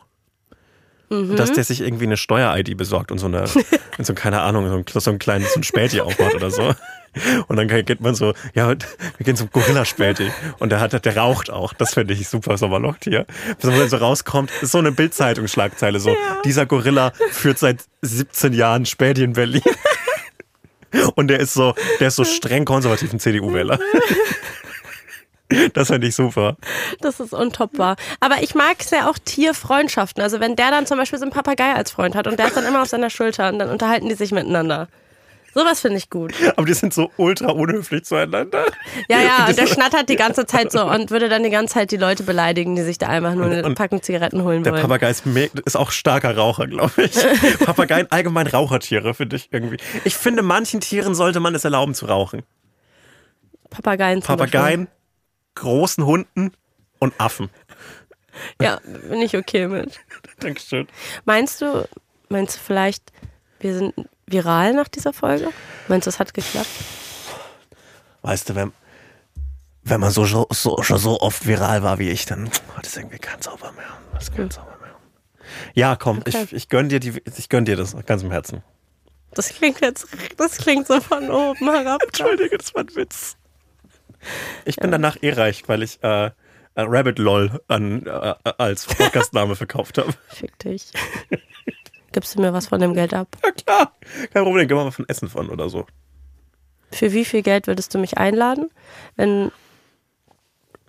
Mhm. 1.09 1.35
Dass 1.35 1.51
der 1.51 1.63
sich 1.63 1.81
irgendwie 1.81 2.05
eine 2.05 2.17
Steuer-ID 2.17 2.75
besorgt 2.75 3.11
und 3.11 3.19
so 3.19 3.27
eine, 3.27 3.43
und 3.97 4.05
so, 4.07 4.15
keine 4.15 4.41
Ahnung, 4.41 4.67
so 4.67 4.75
ein, 4.75 4.85
so 5.01 5.11
ein 5.11 5.19
kleines 5.19 5.53
so 5.53 5.61
Späti 5.61 6.01
aufmacht 6.01 6.33
oder 6.33 6.49
so. 6.49 6.73
Und 7.47 7.57
dann 7.57 7.67
geht 7.67 8.01
man 8.01 8.15
so, 8.15 8.33
ja, 8.53 8.69
wir 8.69 8.77
gehen 9.23 9.35
zum 9.35 9.49
Gorilla-Späti. 9.51 10.31
Und 10.59 10.71
der 10.71 10.79
hat, 10.79 11.05
der 11.05 11.17
raucht 11.17 11.49
auch. 11.49 11.73
Das 11.73 11.93
finde 11.93 12.13
ich 12.13 12.27
super 12.27 12.57
Sommerlochtier. 12.57 13.25
Wo 13.61 13.69
dann 13.69 13.89
so 13.89 13.97
rauskommt, 13.97 14.51
ist 14.61 14.71
so 14.71 14.77
eine 14.77 14.91
Bild-Zeitung-Schlagzeile 14.91 15.99
so. 15.99 16.15
Dieser 16.43 16.65
Gorilla 16.65 17.11
führt 17.31 17.59
seit 17.59 17.83
17 18.01 18.53
Jahren 18.53 18.85
Späti 18.85 19.23
in 19.23 19.33
Berlin. 19.33 19.61
Und 21.15 21.27
der 21.27 21.39
ist 21.39 21.53
so, 21.53 21.73
der 21.99 22.07
ist 22.07 22.15
so 22.15 22.23
streng 22.23 22.65
konservativ 22.65 23.11
ein 23.11 23.19
CDU-Wähler. 23.19 23.79
Das 25.73 25.89
finde 25.89 26.07
ich 26.07 26.15
super. 26.15 26.57
Das 27.01 27.19
ist 27.19 27.33
untoppbar. 27.33 27.97
Aber 28.19 28.41
ich 28.41 28.55
mag 28.55 28.81
sehr 28.81 29.09
auch 29.09 29.17
Tierfreundschaften. 29.23 30.23
Also 30.23 30.39
wenn 30.39 30.55
der 30.55 30.71
dann 30.71 30.87
zum 30.87 30.97
Beispiel 30.97 31.19
so 31.19 31.25
einen 31.25 31.31
Papagei 31.31 31.73
als 31.73 31.91
Freund 31.91 32.15
hat 32.15 32.27
und 32.27 32.39
der 32.39 32.47
ist 32.47 32.57
dann 32.57 32.65
immer 32.65 32.81
auf 32.81 32.87
seiner 32.87 33.11
Schulter 33.11 33.49
und 33.49 33.59
dann 33.59 33.69
unterhalten 33.69 34.09
die 34.09 34.15
sich 34.15 34.31
miteinander. 34.31 34.87
Sowas 35.57 35.79
finde 35.79 35.97
ich 35.97 36.09
gut. 36.09 36.33
Aber 36.57 36.65
die 36.65 36.73
sind 36.73 36.93
so 36.93 37.11
ultra 37.15 37.49
unhöflich 37.49 38.03
zueinander. 38.03 38.65
Ja, 39.07 39.21
ja, 39.21 39.47
und 39.47 39.57
der 39.57 39.67
schnattert 39.67 40.09
die 40.09 40.17
ganze 40.17 40.45
Zeit 40.45 40.69
so 40.69 40.83
und 40.83 41.11
würde 41.11 41.29
dann 41.29 41.43
die 41.43 41.49
ganze 41.49 41.75
Zeit 41.75 41.91
die 41.91 41.97
Leute 41.97 42.23
beleidigen, 42.23 42.75
die 42.75 42.81
sich 42.81 42.97
da 42.97 43.07
einfach 43.07 43.35
nur 43.35 43.45
eine 43.45 43.63
Und 43.63 43.75
Packung 43.75 44.01
Zigaretten 44.01 44.43
holen 44.43 44.63
Der 44.63 44.73
wollen. 44.73 44.81
Papagei 44.81 45.09
ist, 45.09 45.25
ist 45.25 45.77
auch 45.77 45.91
starker 45.91 46.35
Raucher, 46.35 46.67
glaube 46.67 47.03
ich. 47.03 47.13
Papageien 47.65 48.11
allgemein 48.11 48.47
Rauchertiere, 48.47 49.13
finde 49.13 49.37
ich 49.37 49.47
irgendwie. 49.51 49.77
Ich 50.03 50.15
finde, 50.17 50.41
manchen 50.41 50.81
Tieren 50.81 51.15
sollte 51.15 51.39
man 51.39 51.55
es 51.55 51.63
erlauben 51.63 51.93
zu 51.93 52.05
rauchen. 52.05 52.43
Papageien 53.69 54.21
zum 54.21 54.35
Papageien, 54.35 54.89
großen 55.55 56.05
Hunden 56.05 56.51
und 56.99 57.13
Affen. 57.17 57.49
Ja, 58.61 58.81
bin 58.83 59.21
ich 59.21 59.37
okay 59.37 59.67
mit. 59.67 60.01
Dankeschön. 60.41 60.87
Meinst 61.23 61.61
du, 61.61 61.87
meinst 62.27 62.57
du 62.57 62.59
vielleicht, 62.59 63.13
wir 63.61 63.73
sind 63.73 63.93
viral 64.27 64.73
nach 64.73 64.87
dieser 64.87 65.13
Folge? 65.13 65.49
Meinst 65.87 66.07
du, 66.07 66.09
es 66.09 66.19
hat 66.19 66.33
geklappt? 66.33 66.69
Weißt 68.21 68.49
du, 68.49 68.55
wenn, 68.55 68.71
wenn 69.83 69.99
man 69.99 70.11
so, 70.11 70.25
so, 70.25 70.47
so, 70.51 70.81
schon 70.83 70.97
so 70.97 71.19
oft 71.19 71.45
viral 71.45 71.83
war 71.83 71.99
wie 71.99 72.09
ich, 72.09 72.25
dann 72.25 72.49
hat 72.75 72.87
es 72.87 72.97
irgendwie 72.97 73.19
keinen 73.19 73.41
Zauber 73.41 73.71
mehr. 73.73 73.85
Das 74.13 74.31
kein 74.31 74.49
Zauber 74.49 74.77
mehr. 74.81 74.95
Ja, 75.73 75.95
komm, 75.95 76.19
Okay. 76.19 76.43
ich, 76.45 76.53
ich 76.53 76.69
gönn 76.69 76.89
dir 76.89 76.99
die, 76.99 77.21
ich 77.37 77.49
gönn 77.49 77.65
dir 77.65 77.75
das 77.75 77.95
ganz 78.05 78.23
im 78.23 78.31
Herzen. 78.31 78.63
Das 79.35 79.49
klingt 79.49 79.81
jetzt, 79.81 80.07
das 80.37 80.57
klingt 80.57 80.87
so 80.87 80.99
von 81.01 81.29
oben 81.29 81.69
herab. 81.69 82.01
Entschuldige, 82.03 82.57
das 82.57 82.73
war 82.73 82.81
ein 82.81 82.95
Witz. 82.95 83.35
Ich 84.63 84.77
bin 84.77 84.89
danach 84.91 85.17
eh 85.21 85.33
reich, 85.33 85.63
weil 85.67 85.83
ich 85.83 86.01
äh, 86.03 86.27
äh, 86.27 86.31
Rabbit 86.77 87.19
LOL 87.19 87.61
an, 87.67 88.05
äh, 88.07 88.33
als 88.57 88.85
Podcastname 88.85 89.55
verkauft 89.57 89.97
habe. 89.99 90.13
Fick 90.29 90.57
dich. 90.59 90.91
Gibst 92.15 92.33
du 92.33 92.39
mir 92.41 92.53
was 92.53 92.67
von 92.67 92.79
dem 92.79 92.93
Geld 92.93 93.13
ab? 93.13 93.27
Ja 93.43 93.51
klar, 93.51 93.91
kein 94.31 94.43
Problem, 94.43 94.69
gehen 94.69 94.77
wir 94.77 94.85
mal 94.85 94.91
von 94.91 95.07
Essen 95.09 95.27
von 95.27 95.49
oder 95.49 95.67
so. 95.69 95.85
Für 96.91 97.11
wie 97.11 97.25
viel 97.25 97.41
Geld 97.41 97.67
würdest 97.67 97.93
du 97.93 97.97
mich 97.97 98.17
einladen, 98.17 98.69
wenn 99.17 99.51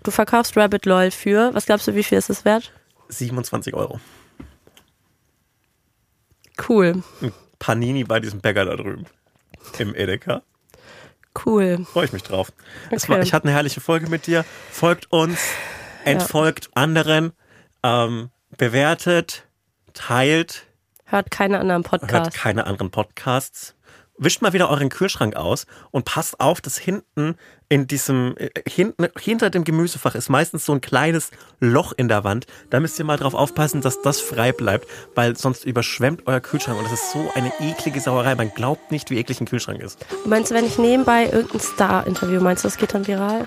Du 0.06 0.12
verkaufst 0.12 0.56
Rabbit 0.56 0.86
LOL 0.86 1.10
für, 1.10 1.52
was 1.52 1.66
glaubst 1.66 1.88
du, 1.88 1.96
wie 1.96 2.04
viel 2.04 2.16
ist 2.16 2.30
es 2.30 2.44
wert? 2.44 2.72
27 3.08 3.74
Euro. 3.74 3.98
Cool, 6.68 7.02
Ein 7.20 7.32
Panini 7.58 8.04
bei 8.04 8.20
diesem 8.20 8.40
Bäcker 8.40 8.64
da 8.64 8.76
drüben. 8.76 9.06
Im 9.78 9.96
Edeka. 9.96 10.42
cool. 11.44 11.84
Freue 11.92 12.04
ich 12.04 12.12
mich 12.12 12.22
drauf. 12.22 12.52
Okay. 12.92 13.08
war, 13.08 13.20
ich 13.20 13.32
hatte 13.32 13.46
eine 13.48 13.56
herrliche 13.56 13.80
Folge 13.80 14.08
mit 14.08 14.28
dir. 14.28 14.44
Folgt 14.70 15.10
uns, 15.10 15.40
entfolgt 16.04 16.70
anderen, 16.74 17.32
ähm, 17.82 18.30
bewertet, 18.56 19.48
teilt, 19.92 20.68
Hört 21.06 21.30
keine 21.30 21.60
anderen 21.60 21.84
hört 21.84 22.02
Podcasts. 22.02 22.36
keine 22.36 22.66
anderen 22.66 22.90
Podcasts. 22.90 23.74
Wischt 24.18 24.40
mal 24.40 24.54
wieder 24.54 24.70
euren 24.70 24.88
Kühlschrank 24.88 25.36
aus 25.36 25.66
und 25.90 26.04
passt 26.06 26.40
auf, 26.40 26.60
dass 26.62 26.78
hinten 26.78 27.36
in 27.68 27.86
diesem, 27.86 28.34
äh, 28.38 28.48
hinten, 28.66 29.08
hinter 29.18 29.50
dem 29.50 29.62
Gemüsefach 29.62 30.14
ist 30.14 30.30
meistens 30.30 30.64
so 30.64 30.72
ein 30.72 30.80
kleines 30.80 31.30
Loch 31.60 31.92
in 31.96 32.08
der 32.08 32.24
Wand. 32.24 32.46
Da 32.70 32.80
müsst 32.80 32.98
ihr 32.98 33.04
mal 33.04 33.18
drauf 33.18 33.34
aufpassen, 33.34 33.82
dass 33.82 34.00
das 34.02 34.20
frei 34.20 34.52
bleibt, 34.52 34.88
weil 35.14 35.36
sonst 35.36 35.64
überschwemmt 35.64 36.22
euer 36.26 36.40
Kühlschrank 36.40 36.78
und 36.78 36.84
das 36.86 36.94
ist 36.94 37.12
so 37.12 37.30
eine 37.34 37.52
eklige 37.60 38.00
Sauerei. 38.00 38.34
Man 38.34 38.50
glaubt 38.54 38.90
nicht, 38.90 39.10
wie 39.10 39.18
eklig 39.18 39.40
ein 39.40 39.46
Kühlschrank 39.46 39.80
ist. 39.80 40.04
Meinst 40.24 40.50
du, 40.50 40.54
wenn 40.54 40.64
ich 40.64 40.78
nebenbei 40.78 41.26
irgendein 41.26 41.60
Star-Interview, 41.60 42.40
meinst 42.40 42.64
du, 42.64 42.68
das 42.68 42.78
geht 42.78 42.94
dann 42.94 43.06
viral? 43.06 43.46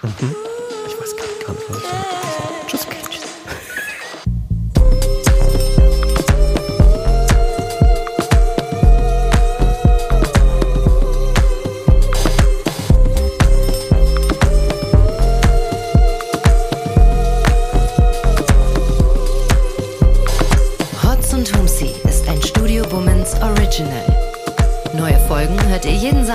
Ich 0.87 0.99
weiß 0.99 1.15
gar 1.17 1.25
nicht, 1.25 1.69
was 1.69 1.77
ich 1.77 1.89
damit 1.89 2.67
Tschüss, 2.67 2.85
okay, 2.85 3.08